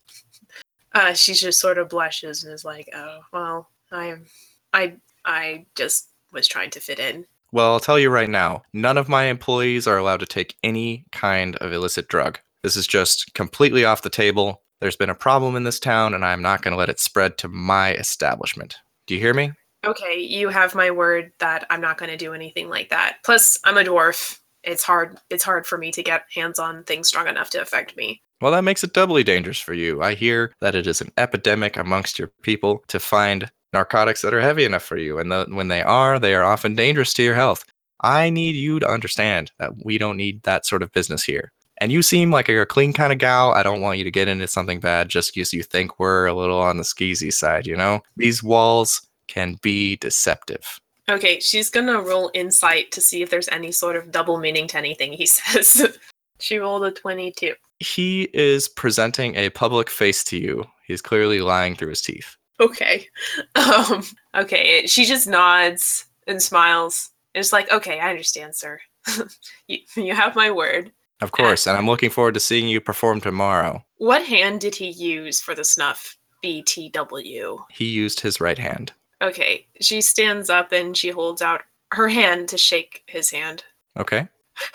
Uh, 0.96 1.14
she 1.14 1.34
just 1.34 1.60
sort 1.60 1.78
of 1.78 1.90
blushes 1.90 2.44
and 2.44 2.52
is 2.52 2.66
like, 2.66 2.90
"Oh, 2.94 3.20
well, 3.32 3.70
I'm, 3.92 4.26
I, 4.74 4.98
I 5.26 5.66
just 5.76 6.10
was 6.32 6.48
trying 6.48 6.70
to 6.72 6.80
fit 6.80 7.00
in." 7.00 7.26
Well, 7.52 7.74
I'll 7.74 7.80
tell 7.80 8.00
you 8.00 8.10
right 8.10 8.30
now, 8.30 8.64
none 8.74 8.98
of 8.98 9.10
my 9.10 9.26
employees 9.26 9.86
are 9.88 9.98
allowed 9.98 10.22
to 10.22 10.26
take 10.26 10.58
any 10.64 11.06
kind 11.12 11.58
of 11.58 11.74
illicit 11.74 12.08
drug. 12.08 12.40
This 12.64 12.78
is 12.78 12.88
just 12.88 13.34
completely 13.34 13.84
off 13.84 14.04
the 14.04 14.10
table. 14.10 14.62
There's 14.80 14.96
been 14.96 15.10
a 15.10 15.16
problem 15.16 15.56
in 15.56 15.64
this 15.64 15.80
town, 15.80 16.14
and 16.14 16.24
I'm 16.24 16.42
not 16.42 16.62
going 16.62 16.72
to 16.72 16.78
let 16.78 16.90
it 16.90 17.00
spread 17.00 17.38
to 17.40 17.48
my 17.48 17.94
establishment. 17.94 18.78
Do 19.06 19.16
you 19.16 19.20
hear 19.20 19.34
me? 19.34 19.52
Okay, 19.84 20.20
you 20.20 20.50
have 20.50 20.76
my 20.76 20.92
word 20.92 21.32
that 21.40 21.66
I'm 21.70 21.82
not 21.82 21.98
going 21.98 22.12
to 22.12 22.18
do 22.18 22.34
anything 22.34 22.70
like 22.70 22.90
that. 22.90 23.18
Plus, 23.26 23.60
I'm 23.64 23.78
a 23.78 23.84
dwarf. 23.84 24.40
It's 24.64 24.84
hard. 24.84 25.18
It's 25.30 25.44
hard 25.44 25.66
for 25.66 25.78
me 25.78 25.92
to 25.92 26.04
get 26.04 26.26
hands 26.34 26.60
on 26.60 26.84
things 26.84 27.08
strong 27.08 27.28
enough 27.28 27.50
to 27.52 27.62
affect 27.62 27.98
me. 27.98 28.22
Well, 28.42 28.52
that 28.52 28.64
makes 28.64 28.84
it 28.84 28.94
doubly 28.94 29.24
dangerous 29.24 29.60
for 29.60 29.74
you. 29.74 30.02
I 30.02 30.14
hear 30.14 30.54
that 30.62 30.76
it 30.76 30.88
is 30.88 31.02
an 31.02 31.12
epidemic 31.18 31.78
amongst 31.78 32.18
your 32.18 32.32
people 32.44 32.84
to 32.88 33.00
find 33.00 33.52
narcotics 33.74 34.22
that 34.22 34.34
are 34.34 34.42
heavy 34.42 34.66
enough 34.66 34.84
for 34.84 34.98
you, 34.98 35.20
and 35.20 35.32
the, 35.32 35.46
when 35.50 35.68
they 35.68 35.82
are, 35.82 36.20
they 36.20 36.34
are 36.34 36.44
often 36.44 36.76
dangerous 36.76 37.14
to 37.16 37.24
your 37.24 37.36
health. 37.36 37.64
I 38.02 38.30
need 38.30 38.56
you 38.56 38.80
to 38.80 38.90
understand 38.90 39.52
that 39.60 39.86
we 39.86 39.98
don't 39.98 40.18
need 40.18 40.44
that 40.44 40.66
sort 40.66 40.84
of 40.84 40.92
business 40.92 41.24
here. 41.24 41.52
And 41.78 41.92
you 41.92 42.04
seem 42.04 42.32
like 42.32 42.48
you're 42.48 42.62
a 42.62 42.68
clean 42.68 42.94
kind 42.94 43.12
of 43.12 43.20
gal. 43.20 43.54
I 43.54 43.64
don't 43.64 43.82
want 43.82 43.98
you 43.98 44.04
to 44.04 44.12
get 44.12 44.28
into 44.28 44.48
something 44.48 44.80
bad 44.80 45.10
just 45.10 45.34
because 45.34 45.52
you 45.52 45.64
think 45.64 46.00
we're 46.00 46.28
a 46.28 46.34
little 46.34 46.60
on 46.60 46.78
the 46.78 46.84
skeezy 46.84 47.34
side, 47.34 47.66
you 47.66 47.76
know? 47.76 48.02
These 48.18 48.44
walls 48.44 49.02
can 49.28 49.58
be 49.62 49.96
deceptive. 49.98 50.80
Okay, 51.10 51.40
she's 51.40 51.70
gonna 51.70 52.00
roll 52.00 52.30
insight 52.34 52.92
to 52.92 53.02
see 53.02 53.22
if 53.22 53.30
there's 53.30 53.50
any 53.50 53.72
sort 53.72 53.96
of 53.96 54.12
double 54.12 54.38
meaning 54.38 54.68
to 54.68 54.78
anything 54.78 55.12
he 55.12 55.26
says. 55.26 55.98
she 56.40 56.58
rolled 56.58 56.86
a 56.86 56.92
twenty-two. 56.92 57.54
He 57.80 58.30
is 58.34 58.70
presenting 58.70 59.36
a 59.36 59.50
public 59.50 59.90
face 59.90 60.24
to 60.26 60.38
you. 60.38 60.66
He's 60.86 61.02
clearly 61.02 61.42
lying 61.42 61.76
through 61.76 61.90
his 61.90 62.02
teeth. 62.02 62.38
Okay. 62.62 63.08
Um. 63.56 64.04
Okay. 64.36 64.86
She 64.88 65.06
just 65.06 65.28
nods 65.28 66.06
and 66.28 66.42
smiles. 66.42 67.10
And 67.34 67.42
it's 67.42 67.52
like, 67.54 67.72
okay, 67.72 68.00
I 68.00 68.10
understand, 68.10 68.56
sir. 68.56 68.80
you, 69.68 69.80
you 69.96 70.14
have 70.14 70.36
my 70.36 70.52
word. 70.52 70.92
Of 71.22 71.32
course, 71.32 71.68
and 71.68 71.78
I'm 71.78 71.86
looking 71.88 72.10
forward 72.10 72.34
to 72.34 72.40
seeing 72.40 72.68
you 72.68 72.82
perform 72.82 73.22
tomorrow. 73.22 73.86
what 73.98 74.26
hand 74.26 74.60
did 74.62 74.76
he 74.76 74.90
use 74.90 75.40
for 75.40 75.54
the 75.54 75.64
snuff 75.64 76.18
BTW? 76.44 77.60
He 77.72 77.86
used 77.86 78.20
his 78.20 78.42
right 78.42 78.58
hand. 78.58 78.92
Okay, 79.22 79.68
she 79.80 80.02
stands 80.02 80.50
up 80.50 80.72
and 80.72 80.98
she 80.98 81.10
holds 81.10 81.42
out 81.42 81.62
her 81.92 82.08
hand 82.08 82.50
to 82.50 82.58
shake 82.58 83.04
his 83.08 83.30
hand. 83.32 83.64
Okay. 83.98 84.28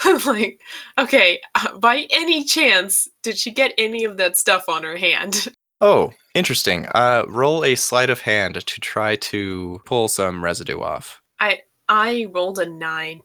I'm 0.04 0.18
like, 0.24 0.60
okay, 0.98 1.40
uh, 1.54 1.78
by 1.78 2.06
any 2.10 2.44
chance, 2.44 3.08
did 3.22 3.38
she 3.38 3.50
get 3.50 3.72
any 3.78 4.04
of 4.04 4.16
that 4.18 4.36
stuff 4.36 4.68
on 4.68 4.82
her 4.82 4.96
hand? 4.96 5.48
Oh, 5.80 6.12
interesting. 6.34 6.86
Uh, 6.94 7.24
roll 7.28 7.64
a 7.64 7.74
sleight 7.74 8.10
of 8.10 8.20
hand 8.20 8.54
to 8.66 8.80
try 8.80 9.16
to 9.16 9.80
pull 9.84 10.08
some 10.08 10.42
residue 10.42 10.80
off. 10.80 11.20
I 11.40 11.62
I 11.88 12.26
rolled 12.30 12.58
a 12.58 12.66
nine. 12.66 13.20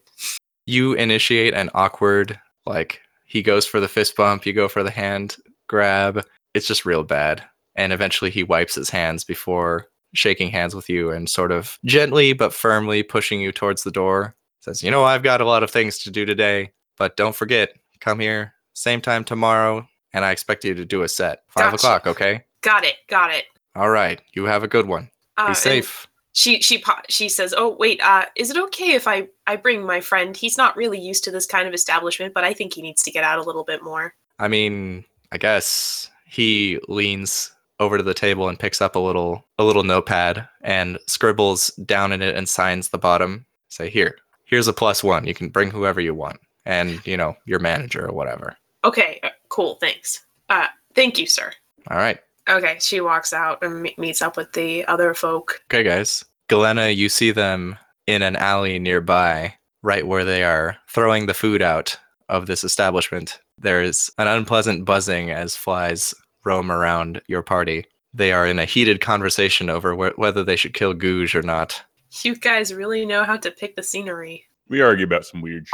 You 0.66 0.92
initiate 0.94 1.54
an 1.54 1.70
awkward, 1.74 2.38
like, 2.66 3.00
he 3.24 3.42
goes 3.42 3.66
for 3.66 3.80
the 3.80 3.88
fist 3.88 4.14
bump, 4.16 4.46
you 4.46 4.52
go 4.52 4.68
for 4.68 4.82
the 4.82 4.90
hand 4.90 5.36
grab. 5.66 6.24
It's 6.54 6.66
just 6.66 6.84
real 6.84 7.02
bad. 7.02 7.42
And 7.74 7.92
eventually 7.92 8.30
he 8.30 8.44
wipes 8.44 8.74
his 8.74 8.90
hands 8.90 9.24
before 9.24 9.88
shaking 10.14 10.50
hands 10.50 10.74
with 10.74 10.90
you 10.90 11.10
and 11.10 11.28
sort 11.28 11.50
of 11.50 11.78
gently 11.86 12.34
but 12.34 12.52
firmly 12.52 13.02
pushing 13.02 13.40
you 13.40 13.50
towards 13.50 13.82
the 13.82 13.90
door. 13.90 14.36
Says, 14.60 14.82
You 14.82 14.90
know, 14.90 15.02
I've 15.02 15.22
got 15.22 15.40
a 15.40 15.46
lot 15.46 15.62
of 15.62 15.70
things 15.70 15.98
to 16.00 16.10
do 16.10 16.26
today, 16.26 16.72
but 16.98 17.16
don't 17.16 17.34
forget, 17.34 17.70
come 18.00 18.20
here 18.20 18.52
same 18.74 19.00
time 19.00 19.24
tomorrow, 19.24 19.86
and 20.12 20.24
I 20.24 20.30
expect 20.30 20.64
you 20.64 20.74
to 20.74 20.84
do 20.84 21.02
a 21.02 21.08
set. 21.08 21.42
Five 21.48 21.72
Gotcha. 21.72 21.74
o'clock, 21.76 22.06
okay? 22.06 22.44
Got 22.62 22.84
it, 22.84 22.96
got 23.08 23.32
it. 23.32 23.44
All 23.74 23.90
right. 23.90 24.20
You 24.34 24.44
have 24.44 24.62
a 24.62 24.68
good 24.68 24.86
one. 24.86 25.10
Uh, 25.36 25.48
Be 25.48 25.54
safe. 25.54 26.06
She 26.34 26.62
she 26.62 26.82
she 27.10 27.28
says, 27.28 27.52
"Oh 27.56 27.76
wait, 27.78 28.00
uh, 28.02 28.24
is 28.36 28.50
it 28.50 28.56
okay 28.56 28.92
if 28.92 29.06
I 29.06 29.28
I 29.46 29.56
bring 29.56 29.84
my 29.84 30.00
friend? 30.00 30.34
He's 30.34 30.56
not 30.56 30.76
really 30.76 30.98
used 30.98 31.24
to 31.24 31.30
this 31.30 31.44
kind 31.46 31.68
of 31.68 31.74
establishment, 31.74 32.32
but 32.32 32.42
I 32.44 32.54
think 32.54 32.72
he 32.72 32.80
needs 32.80 33.02
to 33.02 33.10
get 33.10 33.22
out 33.24 33.38
a 33.38 33.42
little 33.42 33.64
bit 33.64 33.82
more." 33.82 34.14
I 34.38 34.48
mean, 34.48 35.04
I 35.30 35.36
guess 35.38 36.10
he 36.26 36.78
leans 36.88 37.52
over 37.80 37.98
to 37.98 38.02
the 38.02 38.14
table 38.14 38.48
and 38.48 38.58
picks 38.58 38.80
up 38.80 38.96
a 38.96 38.98
little 38.98 39.44
a 39.58 39.64
little 39.64 39.82
notepad 39.84 40.48
and 40.62 40.98
scribbles 41.06 41.68
down 41.84 42.12
in 42.12 42.22
it 42.22 42.34
and 42.34 42.48
signs 42.48 42.88
the 42.88 42.98
bottom. 42.98 43.44
Say, 43.68 43.90
"Here. 43.90 44.16
Here's 44.44 44.68
a 44.68 44.72
plus 44.72 45.02
1. 45.04 45.26
You 45.26 45.34
can 45.34 45.48
bring 45.48 45.70
whoever 45.70 45.98
you 46.00 46.14
want 46.14 46.38
and, 46.66 47.00
you 47.06 47.16
know, 47.16 47.36
your 47.46 47.58
manager 47.58 48.06
or 48.06 48.12
whatever." 48.12 48.56
Okay, 48.84 49.20
cool, 49.52 49.76
thanks. 49.76 50.24
Uh, 50.48 50.66
thank 50.94 51.18
you, 51.18 51.26
sir. 51.26 51.52
All 51.90 51.98
right. 51.98 52.18
Okay, 52.48 52.76
she 52.80 53.00
walks 53.00 53.32
out 53.32 53.62
and 53.62 53.82
me- 53.82 53.94
meets 53.98 54.22
up 54.22 54.36
with 54.36 54.52
the 54.52 54.84
other 54.86 55.14
folk. 55.14 55.60
Okay, 55.70 55.82
guys. 55.84 56.24
Galena, 56.48 56.88
you 56.88 57.08
see 57.08 57.30
them 57.30 57.76
in 58.06 58.22
an 58.22 58.34
alley 58.36 58.78
nearby, 58.78 59.54
right 59.82 60.06
where 60.06 60.24
they 60.24 60.42
are 60.42 60.76
throwing 60.88 61.26
the 61.26 61.34
food 61.34 61.62
out 61.62 61.96
of 62.28 62.46
this 62.46 62.64
establishment. 62.64 63.38
There 63.58 63.82
is 63.82 64.10
an 64.18 64.26
unpleasant 64.26 64.84
buzzing 64.84 65.30
as 65.30 65.54
flies 65.54 66.14
roam 66.44 66.72
around 66.72 67.20
your 67.28 67.42
party. 67.42 67.84
They 68.14 68.32
are 68.32 68.46
in 68.46 68.58
a 68.58 68.64
heated 68.64 69.00
conversation 69.00 69.70
over 69.70 69.94
wh- 69.94 70.18
whether 70.18 70.42
they 70.42 70.56
should 70.56 70.74
kill 70.74 70.94
Googe 70.94 71.34
or 71.34 71.42
not. 71.42 71.80
You 72.22 72.34
guys 72.36 72.74
really 72.74 73.06
know 73.06 73.22
how 73.24 73.36
to 73.36 73.50
pick 73.50 73.76
the 73.76 73.82
scenery. 73.82 74.44
We 74.68 74.80
argue 74.80 75.04
about 75.06 75.26
some 75.26 75.40
weird 75.42 75.66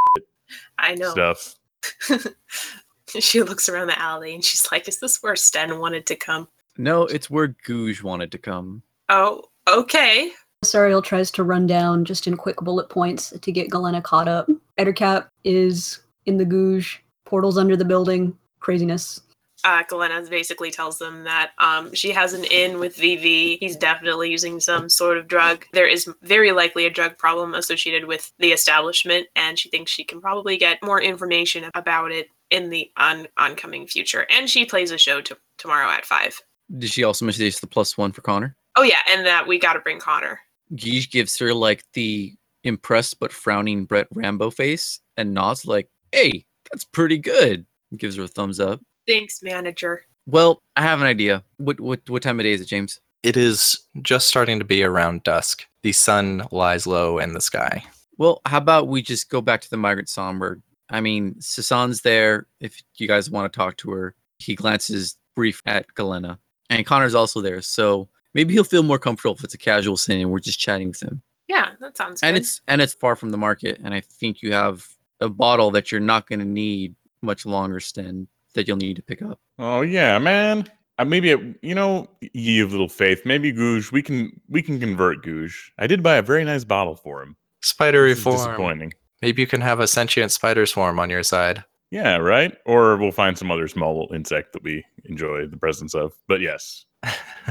I 0.79 0.95
know. 0.95 1.11
stuff. 1.11 1.55
she 3.21 3.43
looks 3.43 3.69
around 3.69 3.89
the 3.89 4.01
alley 4.01 4.35
and 4.35 4.45
she's 4.45 4.71
like, 4.71 4.89
"Is 4.89 5.01
this 5.01 5.23
where 5.23 5.37
Sten 5.37 5.79
wanted 5.79 6.07
to 6.07 6.17
come?" 6.17 6.49
No, 6.77 7.03
it's 7.05 7.29
where 7.29 7.49
Gouge 7.67 8.03
wanted 8.03 8.31
to 8.33 8.39
come. 8.39 8.83
Oh, 9.09 9.45
okay. 9.69 10.31
Sariel 10.65 11.03
tries 11.03 11.31
to 11.33 11.45
run 11.45 11.67
down 11.67 12.05
just 12.05 12.27
in 12.27 12.37
quick 12.37 12.57
bullet 12.59 12.89
points 12.89 13.31
to 13.31 13.53
get 13.53 13.71
Galena 13.71 14.03
caught 14.03 14.29
up. 14.29 14.49
Ettercap 14.79 15.29
is 15.45 16.01
in 16.27 16.37
the 16.37 16.45
Gouge, 16.45 17.03
portals 17.25 17.59
under 17.59 17.77
the 17.77 17.85
building, 17.85 18.37
craziness. 18.61 19.21
uh, 19.65 19.83
Galena 19.89 20.23
basically 20.29 20.71
tells 20.71 20.99
them 20.99 21.25
that 21.25 21.51
um, 21.59 21.93
she 21.95 22.11
has 22.11 22.33
an 22.33 22.45
in 22.45 22.79
with 22.79 22.97
VV. 22.97 23.59
He's 23.59 23.77
definitely 23.77 24.31
using 24.31 24.61
some 24.61 24.89
sort 24.89 25.17
of 25.17 25.27
drug. 25.27 25.65
There 25.73 25.89
is 25.89 26.09
very 26.23 26.53
likely 26.53 26.87
a 26.87 26.91
drug 26.91 27.19
problem 27.19 27.55
associated 27.55 28.07
with 28.07 28.33
the 28.39 28.53
establishment, 28.53 29.27
and 29.37 29.59
she 29.59 29.69
thinks 29.69 29.91
she 29.91 30.05
can 30.05 30.21
probably 30.21 30.57
get 30.57 30.83
more 30.83 31.01
information 31.01 31.71
about 31.75 32.13
it 32.13 32.29
in 32.51 32.70
the 32.70 32.91
on- 32.97 33.29
oncoming 33.37 33.87
future. 33.87 34.27
And 34.31 34.49
she 34.49 34.65
plays 34.65 34.91
a 34.91 34.99
show 34.99 35.20
to- 35.20 35.37
tomorrow 35.59 35.91
at 35.91 36.05
five. 36.05 36.41
Did 36.77 36.91
she 36.91 37.05
also 37.05 37.25
mention 37.25 37.45
the 37.45 37.66
plus 37.66 37.97
one 37.97 38.12
for 38.12 38.20
Connor? 38.20 38.57
Oh 38.77 38.83
yeah, 38.83 39.01
and 39.11 39.25
that 39.27 39.47
we 39.47 39.59
got 39.59 39.73
to 39.75 39.81
bring 39.81 39.99
Connor. 39.99 40.41
Guige 40.75 41.11
gives 41.11 41.39
her 41.39 41.55
like 41.55 41.83
the 41.95 42.35
impressed 42.65 43.19
but 43.19 43.33
frowning 43.33 43.85
Brett 43.87 44.07
Rambo 44.12 44.51
face 44.51 45.01
and 45.16 45.33
nods 45.33 45.65
like, 45.65 45.89
"Hey, 46.12 46.45
that's 46.70 46.85
pretty 46.85 47.19
good." 47.19 47.65
Gives 47.97 48.16
her 48.16 48.25
a 48.25 48.29
thumbs 48.29 48.61
up. 48.61 48.81
Thanks, 49.07 49.43
manager. 49.43 50.03
Well, 50.27 50.62
I 50.77 50.83
have 50.83 51.01
an 51.01 51.07
idea. 51.07 51.43
What 51.57 51.81
what 51.81 52.01
what 52.09 52.23
time 52.23 52.39
of 52.39 52.45
day 52.45 52.53
is 52.53 52.61
it, 52.61 52.66
James? 52.66 53.01
It 53.23 53.37
is 53.37 53.81
just 54.03 54.29
starting 54.29 54.59
to 54.59 54.65
be 54.65 54.83
around 54.85 55.23
dusk. 55.23 55.65
The 55.83 55.93
sun 55.93 56.47
lies 56.53 56.87
low 56.87 57.19
in 57.19 57.33
the 57.33 57.41
sky. 57.41 57.83
Well, 58.19 58.43
how 58.45 58.59
about 58.59 58.89
we 58.89 59.01
just 59.01 59.31
go 59.31 59.41
back 59.41 59.61
to 59.62 59.70
the 59.70 59.77
migrant 59.77 60.09
songbird? 60.09 60.62
I 60.90 61.01
mean, 61.01 61.35
Sasan's 61.40 62.01
there. 62.02 62.47
If 62.60 62.81
you 62.97 63.06
guys 63.09 63.31
want 63.31 63.52
to 63.52 63.56
talk 63.56 63.77
to 63.78 63.90
her, 63.90 64.15
he 64.39 64.55
glances 64.55 65.16
brief 65.35 65.62
at 65.66 65.86
Galena, 65.94 66.39
and 66.70 66.85
Connor's 66.86 67.15
also 67.15 67.40
there. 67.40 67.60
So 67.62 68.09
maybe 68.35 68.55
he'll 68.55 68.65
feel 68.65 68.82
more 68.82 68.98
comfortable 68.98 69.35
if 69.35 69.44
it's 69.44 69.55
a 69.55 69.59
casual 69.59 69.97
scene 69.97 70.20
and 70.20 70.31
we're 70.31 70.39
just 70.39 70.59
chatting 70.59 70.89
with 70.89 71.02
him. 71.02 71.23
Yeah, 71.48 71.70
that 71.81 71.97
sounds 71.97 72.23
And 72.23 72.35
good. 72.35 72.43
it's 72.43 72.60
and 72.69 72.81
it's 72.82 72.94
far 72.94 73.16
from 73.16 73.31
the 73.31 73.39
market, 73.39 73.81
and 73.82 73.94
I 73.94 74.01
think 74.01 74.43
you 74.43 74.52
have 74.52 74.86
a 75.20 75.28
bottle 75.28 75.70
that 75.73 75.90
you're 75.90 76.01
not 76.01 76.28
going 76.28 76.39
to 76.40 76.44
need 76.44 76.94
much 77.23 77.44
longer, 77.47 77.81
Sten, 77.81 78.28
that 78.55 78.69
you'll 78.69 78.77
need 78.77 78.97
to 78.97 79.02
pick 79.02 79.23
up. 79.23 79.40
Oh 79.59 79.81
yeah, 79.82 80.19
man. 80.19 80.69
Uh, 81.01 81.05
maybe 81.05 81.31
it, 81.31 81.40
you 81.62 81.74
know, 81.74 82.09
ye 82.32 82.60
of 82.60 82.73
little 82.73 82.89
faith. 82.89 83.23
Maybe 83.24 83.52
Googe, 83.52 83.93
we 83.93 84.02
can 84.02 84.40
we 84.48 84.62
can 84.62 84.78
convert 84.81 85.24
Googe. 85.24 85.55
I 85.78 85.86
did 85.86 86.02
buy 86.02 86.16
a 86.16 86.23
very 86.23 86.44
nice 86.44 86.65
bottle 86.65 86.97
for 86.97 87.23
him. 87.23 87.36
Spider 87.62 88.09
This 88.09 88.19
reform. 88.19 88.36
disappointing. 88.36 88.94
Maybe 89.23 89.43
you 89.43 89.47
can 89.47 89.61
have 89.61 89.81
a 89.81 89.86
sentient 89.89 90.32
spider 90.32 90.66
swarm 90.66 90.99
on 90.99 91.11
your 91.11 91.23
side. 91.23 91.65
Yeah, 91.90 92.16
right. 92.16 92.57
Or 92.66 92.97
we'll 92.97 93.12
find 93.12 93.36
some 93.36 93.51
other 93.51 93.66
small 93.66 94.09
insect 94.15 94.53
that 94.53 94.62
we 94.62 94.85
enjoy 95.07 95.47
the 95.47 95.57
presence 95.57 95.95
of. 95.95 96.12
But 96.28 96.40
yes, 96.40 96.85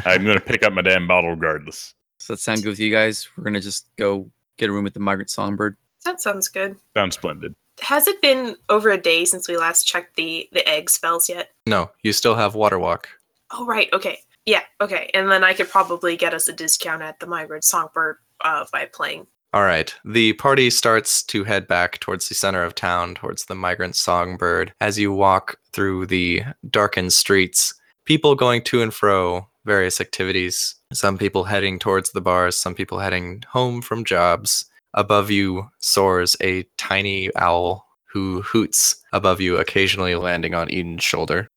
I'm 0.05 0.23
going 0.23 0.37
to 0.37 0.45
pick 0.45 0.63
up 0.63 0.73
my 0.73 0.81
damn 0.81 1.07
bottle 1.07 1.31
regardless. 1.31 1.93
Does 2.19 2.27
that 2.27 2.39
sound 2.39 2.63
good 2.63 2.69
with 2.69 2.79
you 2.79 2.91
guys? 2.91 3.27
We're 3.37 3.43
gonna 3.43 3.61
just 3.61 3.95
go 3.95 4.29
get 4.57 4.69
a 4.69 4.73
room 4.73 4.83
with 4.83 4.95
the 4.95 4.99
migrant 4.99 5.29
songbird. 5.29 5.77
that 6.03 6.19
sounds 6.19 6.47
good. 6.47 6.75
Sounds 6.95 7.15
splendid. 7.15 7.53
Has 7.79 8.07
it 8.07 8.19
been 8.23 8.55
over 8.69 8.89
a 8.89 8.97
day 8.97 9.23
since 9.23 9.47
we 9.47 9.55
last 9.55 9.83
checked 9.83 10.15
the 10.15 10.49
the 10.51 10.67
egg 10.67 10.89
spells 10.89 11.29
yet? 11.29 11.51
No, 11.67 11.91
you 12.01 12.11
still 12.13 12.33
have 12.33 12.55
water 12.55 12.79
walk. 12.79 13.07
Oh 13.51 13.65
right, 13.67 13.87
okay. 13.93 14.17
Yeah, 14.47 14.63
okay. 14.81 15.11
And 15.13 15.31
then 15.31 15.43
I 15.43 15.53
could 15.53 15.69
probably 15.69 16.17
get 16.17 16.33
us 16.33 16.47
a 16.47 16.53
discount 16.53 17.03
at 17.03 17.19
the 17.19 17.27
Migrant 17.27 17.63
Songbird 17.63 18.17
uh, 18.41 18.65
by 18.71 18.85
playing. 18.85 19.27
All 19.57 19.63
right. 19.63 19.91
The 20.05 20.33
party 20.33 20.69
starts 20.69 21.23
to 21.23 21.43
head 21.43 21.67
back 21.67 21.99
towards 21.99 22.29
the 22.29 22.35
center 22.35 22.61
of 22.61 22.75
town, 22.75 23.15
towards 23.15 23.45
the 23.45 23.55
migrant 23.55 23.95
songbird. 23.95 24.71
As 24.79 24.99
you 24.99 25.11
walk 25.11 25.57
through 25.73 26.05
the 26.05 26.43
darkened 26.69 27.11
streets, 27.11 27.73
people 28.05 28.35
going 28.35 28.61
to 28.65 28.83
and 28.83 28.93
fro, 28.93 29.47
various 29.65 29.99
activities. 29.99 30.75
Some 30.93 31.17
people 31.17 31.45
heading 31.45 31.79
towards 31.79 32.11
the 32.11 32.21
bars, 32.21 32.55
some 32.55 32.75
people 32.75 32.99
heading 32.99 33.43
home 33.47 33.81
from 33.81 34.05
jobs. 34.05 34.65
Above 34.93 35.31
you 35.31 35.71
soars 35.79 36.35
a 36.39 36.61
tiny 36.77 37.35
owl 37.35 37.87
who 38.05 38.43
hoots 38.43 39.03
above 39.11 39.41
you, 39.41 39.57
occasionally 39.57 40.13
landing 40.13 40.53
on 40.53 40.71
Eden's 40.71 41.03
shoulder. 41.03 41.49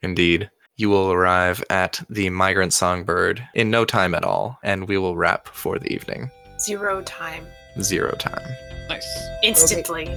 Indeed. 0.00 0.48
You 0.76 0.90
will 0.90 1.10
arrive 1.10 1.64
at 1.70 2.00
the 2.08 2.30
migrant 2.30 2.72
songbird 2.72 3.46
in 3.52 3.68
no 3.68 3.84
time 3.84 4.14
at 4.14 4.22
all, 4.22 4.60
and 4.62 4.86
we 4.86 4.96
will 4.96 5.16
wrap 5.16 5.48
for 5.48 5.80
the 5.80 5.92
evening. 5.92 6.30
Zero 6.62 7.02
time. 7.02 7.46
Zero 7.80 8.12
time. 8.12 8.56
Nice. 8.88 9.28
Instantly. 9.42 10.16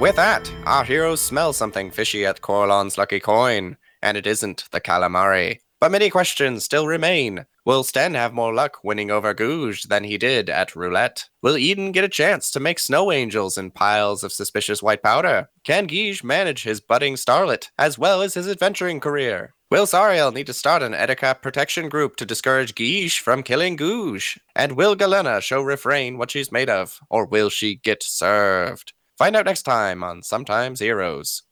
With 0.00 0.14
that, 0.14 0.48
our 0.64 0.84
heroes 0.84 1.20
smell 1.20 1.52
something 1.52 1.90
fishy 1.90 2.24
at 2.24 2.40
Corlon's 2.40 2.96
lucky 2.96 3.18
coin, 3.18 3.76
and 4.00 4.16
it 4.16 4.28
isn't 4.28 4.68
the 4.70 4.80
calamari. 4.80 5.58
But 5.80 5.92
many 5.92 6.10
questions 6.10 6.64
still 6.64 6.88
remain. 6.88 7.46
Will 7.64 7.84
Sten 7.84 8.14
have 8.14 8.32
more 8.32 8.52
luck 8.52 8.78
winning 8.82 9.12
over 9.12 9.32
Gouge 9.32 9.84
than 9.84 10.02
he 10.02 10.18
did 10.18 10.50
at 10.50 10.74
roulette? 10.74 11.28
Will 11.40 11.56
Eden 11.56 11.92
get 11.92 12.02
a 12.02 12.08
chance 12.08 12.50
to 12.50 12.60
make 12.60 12.80
snow 12.80 13.12
angels 13.12 13.56
in 13.56 13.70
piles 13.70 14.24
of 14.24 14.32
suspicious 14.32 14.82
white 14.82 15.04
powder? 15.04 15.48
Can 15.62 15.86
Guige 15.86 16.24
manage 16.24 16.64
his 16.64 16.80
budding 16.80 17.14
starlet 17.14 17.70
as 17.78 17.96
well 17.96 18.22
as 18.22 18.34
his 18.34 18.48
adventuring 18.48 18.98
career? 18.98 19.54
Will 19.70 19.86
Sariel 19.86 20.32
need 20.32 20.46
to 20.46 20.52
start 20.52 20.82
an 20.82 20.94
Ettercap 20.94 21.42
protection 21.42 21.88
group 21.88 22.16
to 22.16 22.26
discourage 22.26 22.74
Guige 22.74 23.18
from 23.18 23.44
killing 23.44 23.76
Gouge? 23.76 24.38
And 24.56 24.72
will 24.72 24.96
Galena 24.96 25.40
show 25.40 25.62
Refrain 25.62 26.18
what 26.18 26.32
she's 26.32 26.50
made 26.50 26.70
of, 26.70 26.98
or 27.08 27.24
will 27.24 27.50
she 27.50 27.76
get 27.76 28.02
served? 28.02 28.94
Find 29.16 29.36
out 29.36 29.44
next 29.44 29.62
time 29.62 30.02
on 30.02 30.22
Sometimes 30.22 30.80
Heroes. 30.80 31.42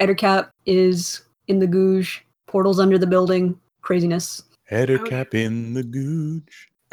Ettercap 0.00 0.50
is 0.66 1.22
in 1.48 1.58
the 1.60 1.66
googe. 1.66 2.20
Portals 2.52 2.78
under 2.78 2.98
the 2.98 3.06
building. 3.06 3.58
Craziness. 3.80 4.42
Header 4.64 5.00
Okay. 5.00 5.08
cap 5.10 5.34
in 5.34 5.72
the 5.72 5.82
gooch. 5.82 6.68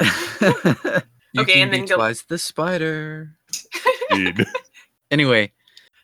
you 1.32 1.42
Okay, 1.42 1.52
can 1.52 1.62
and 1.64 1.72
then 1.74 1.82
be 1.82 1.86
go- 1.88 1.96
twice 1.96 2.22
the 2.22 2.38
spider. 2.38 3.36
Anyway, 5.12 5.52